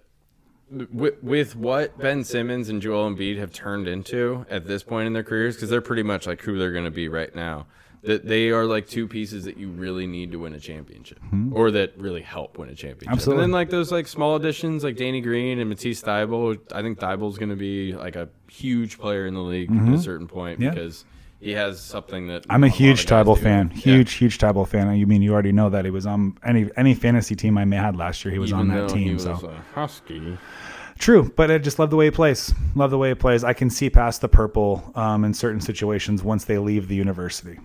with, 0.71 1.21
with 1.23 1.55
what 1.55 1.97
Ben 1.97 2.23
Simmons 2.23 2.69
and 2.69 2.81
Joel 2.81 3.09
Embiid 3.09 3.37
have 3.37 3.51
turned 3.51 3.87
into 3.87 4.45
at 4.49 4.67
this 4.67 4.83
point 4.83 5.07
in 5.07 5.13
their 5.13 5.23
careers, 5.23 5.55
because 5.55 5.69
they're 5.69 5.81
pretty 5.81 6.03
much 6.03 6.27
like 6.27 6.41
who 6.41 6.57
they're 6.57 6.71
going 6.71 6.85
to 6.85 6.91
be 6.91 7.07
right 7.07 7.33
now. 7.33 7.67
That 8.01 8.25
they 8.25 8.49
are 8.49 8.63
like 8.63 8.87
two 8.87 9.09
pieces 9.09 9.43
that 9.43 9.57
you 9.57 9.67
really 9.67 10.07
need 10.07 10.31
to 10.31 10.39
win 10.39 10.53
a 10.53 10.59
championship, 10.59 11.19
hmm. 11.19 11.51
or 11.53 11.69
that 11.71 11.97
really 11.97 12.21
help 12.21 12.57
win 12.57 12.69
a 12.69 12.75
championship. 12.75 13.11
Absolutely. 13.11 13.43
And 13.43 13.51
then 13.51 13.57
like 13.57 13.69
those 13.69 13.91
like 13.91 14.07
small 14.07 14.37
additions 14.37 14.85
like 14.85 14.95
Danny 14.95 15.19
Green 15.19 15.59
and 15.59 15.67
Matisse 15.67 16.01
Thybulle. 16.01 16.59
I 16.71 16.81
think 16.81 16.97
Thybulle's 16.97 17.37
going 17.37 17.49
to 17.49 17.57
be 17.57 17.93
like 17.93 18.15
a 18.15 18.29
huge 18.49 18.99
player 18.99 19.25
in 19.27 19.33
the 19.33 19.41
league 19.41 19.69
mm-hmm. 19.69 19.93
at 19.93 19.99
a 19.99 20.01
certain 20.01 20.27
point 20.27 20.61
Yeah. 20.61 20.69
because 20.69 21.03
he 21.39 21.51
has 21.51 21.79
something 21.81 22.27
that 22.27 22.45
I'm 22.49 22.63
a 22.63 22.67
huge 22.69 23.05
guys 23.05 23.25
Thybulle 23.25 23.35
do. 23.35 23.41
fan. 23.41 23.71
Yeah. 23.73 23.81
Huge, 23.81 24.13
huge 24.13 24.37
Thybulle 24.37 24.67
fan. 24.67 24.95
You 24.97 25.07
mean 25.07 25.21
you 25.21 25.33
already 25.33 25.51
know 25.51 25.69
that 25.69 25.85
he 25.85 25.91
was 25.91 26.05
on 26.05 26.37
any 26.45 26.69
any 26.75 26.93
fantasy 26.93 27.35
team 27.35 27.57
I 27.57 27.65
may 27.65 27.77
had 27.77 27.95
last 27.95 28.23
year. 28.25 28.31
He 28.33 28.39
was 28.39 28.49
Even 28.51 28.59
on 28.59 28.67
that 28.69 28.89
team. 28.89 29.17
so 29.19 29.53
husky. 29.73 30.37
True, 30.97 31.31
but 31.37 31.49
I 31.49 31.57
just 31.59 31.79
love 31.79 31.91
the 31.91 31.95
way 31.95 32.05
he 32.05 32.11
plays. 32.11 32.53
Love 32.75 32.91
the 32.91 32.97
way 32.97 33.09
he 33.09 33.15
plays. 33.15 33.45
I 33.45 33.53
can 33.53 33.69
see 33.69 33.89
past 33.89 34.19
the 34.19 34.27
purple 34.27 34.91
um, 34.95 35.23
in 35.23 35.33
certain 35.33 35.61
situations 35.61 36.21
once 36.23 36.43
they 36.43 36.57
leave 36.57 36.89
the 36.89 36.95
university. 36.95 37.57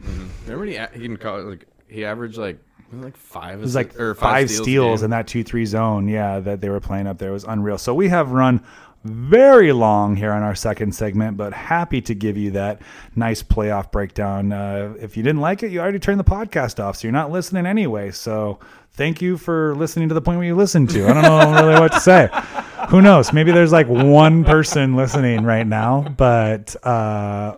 Remember 0.47 0.67
he, 0.67 0.79
he 1.01 1.07
can 1.07 1.17
call 1.17 1.41
it 1.41 1.43
like 1.43 1.67
he 1.89 2.05
averaged 2.05 2.39
like 2.39 2.59
like 2.93 3.17
five 3.17 3.59
It 3.59 3.63
was 3.63 3.75
like 3.75 3.99
or 3.99 4.15
five, 4.15 4.49
steals, 4.49 4.63
steals, 4.63 5.03
in 5.03 5.11
that 5.11 5.27
two 5.27 5.43
three 5.43 5.67
zone. 5.67 6.07
Yeah, 6.07 6.39
that 6.39 6.61
they 6.61 6.69
were 6.69 6.79
playing 6.79 7.09
up 7.09 7.19
there 7.19 7.31
It 7.31 7.33
was 7.33 7.43
unreal. 7.43 7.77
So 7.77 7.93
we 7.93 8.09
have 8.09 8.31
run 8.31 8.63
very 9.05 9.73
long 9.73 10.17
here 10.17 10.33
on 10.33 10.43
our 10.43 10.55
second 10.55 10.95
segment, 10.95 11.37
but 11.37 11.53
happy 11.53 12.01
to 12.01 12.15
give 12.15 12.37
you 12.37 12.53
that 12.53 12.81
nice 13.15 13.43
playoff 13.43 13.93
breakdown. 13.93 14.53
Uh, 14.53 14.95
if 14.99 15.17
you 15.17 15.23
didn't 15.23 15.43
like 15.43 15.63
it, 15.63 15.71
you 15.71 15.81
already 15.81 15.99
turned 15.99 16.19
the 16.19 16.25
podcast 16.25 16.83
off, 16.83 16.97
so 16.97 17.07
you're 17.07 17.13
not 17.13 17.31
listening 17.31 17.67
anyway. 17.67 18.11
So 18.11 18.59
thank 18.93 19.21
you 19.21 19.37
for 19.37 19.75
listening 19.77 20.09
to 20.09 20.15
the 20.15 20.23
point 20.23 20.39
where 20.39 20.47
you 20.47 20.57
listened 20.57 20.91
to. 20.91 21.07
I 21.07 21.13
don't 21.13 21.23
know 21.23 21.63
really 21.67 21.79
what 21.81 21.93
to 21.93 22.01
say. 22.01 22.29
Who 22.89 23.03
knows? 23.03 23.33
Maybe 23.33 23.53
there's 23.53 23.73
like 23.73 23.89
one 23.89 24.43
person 24.45 24.97
listening 24.97 25.45
right 25.45 25.67
now, 25.67 26.03
but. 26.17 26.75
Uh, 26.85 27.57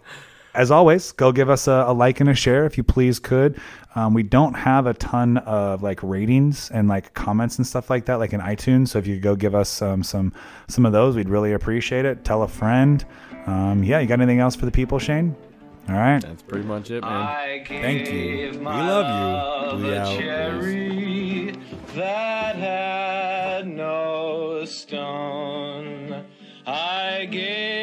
as 0.56 0.70
always, 0.70 1.12
go 1.12 1.32
give 1.32 1.50
us 1.50 1.68
a, 1.68 1.84
a 1.86 1.92
like 1.92 2.20
and 2.20 2.28
a 2.28 2.34
share 2.34 2.64
if 2.64 2.76
you 2.76 2.82
please 2.82 3.18
could. 3.18 3.60
Um, 3.94 4.14
we 4.14 4.22
don't 4.22 4.54
have 4.54 4.86
a 4.86 4.94
ton 4.94 5.38
of 5.38 5.82
like 5.82 6.02
ratings 6.02 6.70
and 6.70 6.88
like 6.88 7.14
comments 7.14 7.58
and 7.58 7.66
stuff 7.66 7.88
like 7.90 8.06
that, 8.06 8.16
like 8.16 8.32
in 8.32 8.40
iTunes. 8.40 8.88
So 8.88 8.98
if 8.98 9.06
you 9.06 9.14
could 9.16 9.22
go 9.22 9.36
give 9.36 9.54
us 9.54 9.80
um, 9.82 10.02
some 10.02 10.32
some 10.68 10.84
of 10.86 10.92
those, 10.92 11.14
we'd 11.16 11.28
really 11.28 11.52
appreciate 11.52 12.04
it. 12.04 12.24
Tell 12.24 12.42
a 12.42 12.48
friend. 12.48 13.04
Um, 13.46 13.84
yeah, 13.84 14.00
you 14.00 14.06
got 14.06 14.20
anything 14.20 14.40
else 14.40 14.56
for 14.56 14.64
the 14.64 14.72
people, 14.72 14.98
Shane? 14.98 15.36
All 15.88 15.94
right. 15.94 16.20
That's 16.20 16.42
pretty 16.42 16.66
much 16.66 16.90
it, 16.90 17.02
man. 17.02 17.64
Thank 17.64 18.10
you. 18.10 18.50
We 18.58 18.64
love 18.64 19.80
you. 19.80 19.86
We 19.86 19.96
out. 19.96 20.18
cherry 20.18 21.54
that 21.94 22.56
had 22.56 23.68
no 23.68 24.64
stone. 24.64 26.24
I 26.66 27.26
gave 27.30 27.36
my 27.36 27.44
love 27.46 27.56
a 27.56 27.75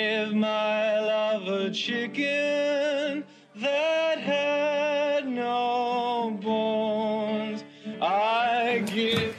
chicken 1.74 3.24
that 3.56 4.20
had 4.20 5.28
no 5.28 6.38
bones. 6.42 7.64
I 8.00 8.84
give. 8.86 9.36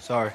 Sorry. 0.00 0.32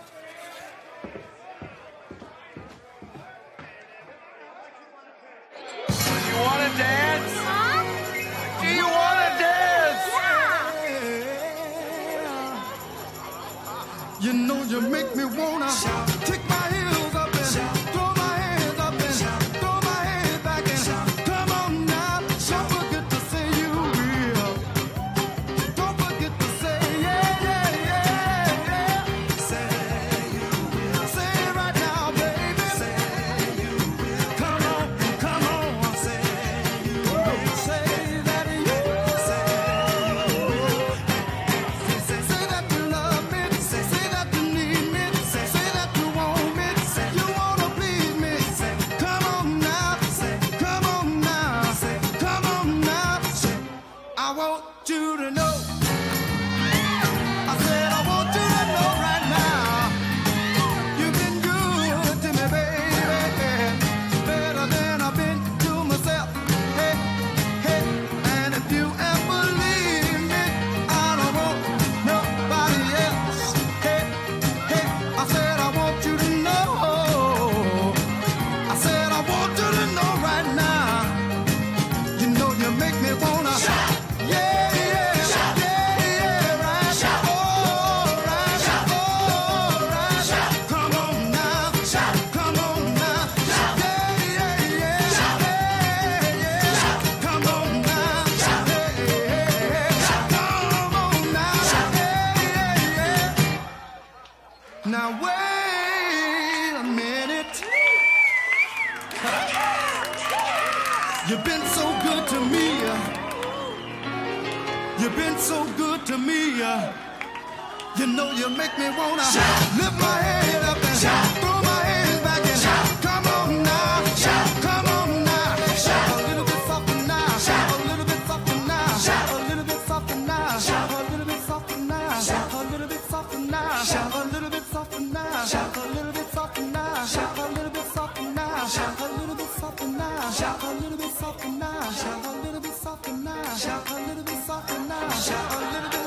Now, 135.46 135.72
a 135.76 135.88
little 135.94 136.12
bit 136.12 136.28
softer 136.32 136.62
now, 136.62 137.06
Shout. 137.06 137.38
A 137.38 137.48
little 137.50 137.70
bit 137.70 137.86
softer 137.86 138.22
now, 138.24 138.68
Shout. 138.68 139.00
A 139.00 139.14
little 139.20 139.36
bit 139.36 139.50
softer 139.50 139.88
now, 139.88 140.32
Shout. 140.32 140.64
A 140.64 140.74
little 140.74 140.98
bit 140.98 141.12
softer 141.12 141.50
now, 141.50 141.92
Shout. 141.92 142.26
A 142.26 142.32
little 142.44 142.62
bit 142.62 142.74
softer 142.74 143.14
now, 143.14 143.56
Shout. 143.56 143.92
A 143.92 143.94
little 144.08 144.24
bit 144.24 144.44
softer 144.46 144.80
now, 144.80 144.98
a 144.98 145.74
little 145.74 145.90
bit 145.92 146.07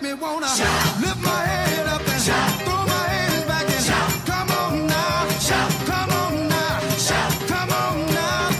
make 0.00 0.14
me 0.14 0.20
wanna 0.20 0.46
lift 1.00 1.20
my 1.22 1.40
head 1.44 1.86
up 1.86 2.00
and 2.00 2.22
throw 2.64 2.86
my 2.86 3.04
hands 3.08 3.44
back 3.46 3.66
and 3.68 3.86
come 4.26 4.50
on 4.50 4.86
now, 4.86 5.26
come 5.86 6.10
on 6.10 6.48
now, 6.48 6.80
come 7.46 7.70
on 7.70 8.06
now, 8.14 8.50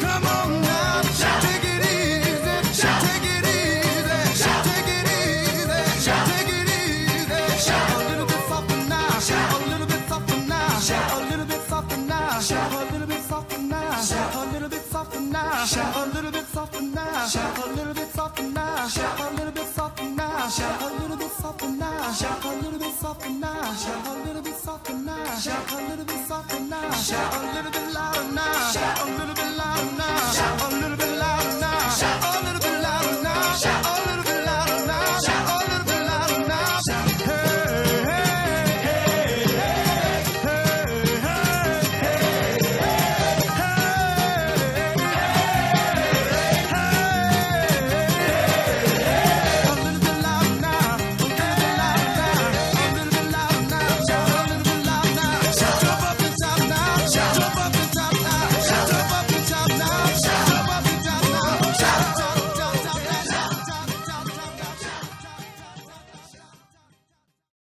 come 0.00 0.26
on 0.26 0.60
now, 0.60 1.02
take 1.40 1.64
it 1.64 1.82
easy, 1.86 2.56
take 2.82 3.24
it 3.24 3.44
easy, 3.56 4.42
take 4.66 4.90
it 4.96 5.08
easy, 5.16 5.64
take 6.04 6.52
it 6.58 6.68
easy, 6.68 7.72
a 7.72 7.98
little 8.08 8.26
bit 8.26 8.42
softer 8.48 8.80
now, 8.88 9.16
a 9.16 9.64
little 9.70 9.86
bit 9.86 10.02
softer 10.08 10.40
now, 10.46 10.76
a 10.76 11.24
little 11.30 11.46
bit 11.46 11.62
softer 11.68 11.96
now, 11.96 12.36
a 12.36 12.84
little 12.90 13.06
bit 13.06 13.22
softer 13.22 13.58
now, 13.58 13.92
a 14.34 14.46
little 14.52 14.68
bit 14.68 14.84
softer 14.84 15.20
now, 15.20 15.62
a 15.62 16.06
little 16.12 16.30
bit 16.30 16.46
softer 16.46 16.82
now, 16.82 17.24
a 17.24 17.68
little 17.72 17.94
bit 17.94 18.08
softer 18.12 18.42
now, 18.42 18.84
a 18.84 19.30
little 19.34 19.52
bit 19.52 19.66
softer 19.68 20.11
Shout 20.50 20.82
a 20.82 20.86
little 21.00 21.16
bit 21.16 21.30
softer 21.30 21.68
now. 21.68 22.12
Shout 22.12 22.44
a 22.44 22.48
little 22.56 22.78
bit 22.78 22.92
softer 22.94 23.30
now. 23.30 23.74
Shout 23.74 24.06
a 24.08 24.24
little 24.24 24.42
bit 24.42 24.56
softer 24.56 24.92
now. 24.92 25.38
Shout 25.38 25.72
a 25.72 25.88
little 25.88 26.04
bit 26.04 26.26
softer 26.26 26.60
now. 26.60 26.90
Shout 26.94 27.34
a 27.34 27.54
little 27.54 27.70
bit 27.70 27.94
louder 27.94 28.32
now. 28.32 28.70
Shout 28.72 29.00
a 29.00 29.04
little 29.04 29.34
bit 29.34 29.56
louder 29.56 29.96
now. 29.96 30.32
Shout 30.32 30.62
a 30.62 30.74
little 30.74 30.96
bit 30.96 31.01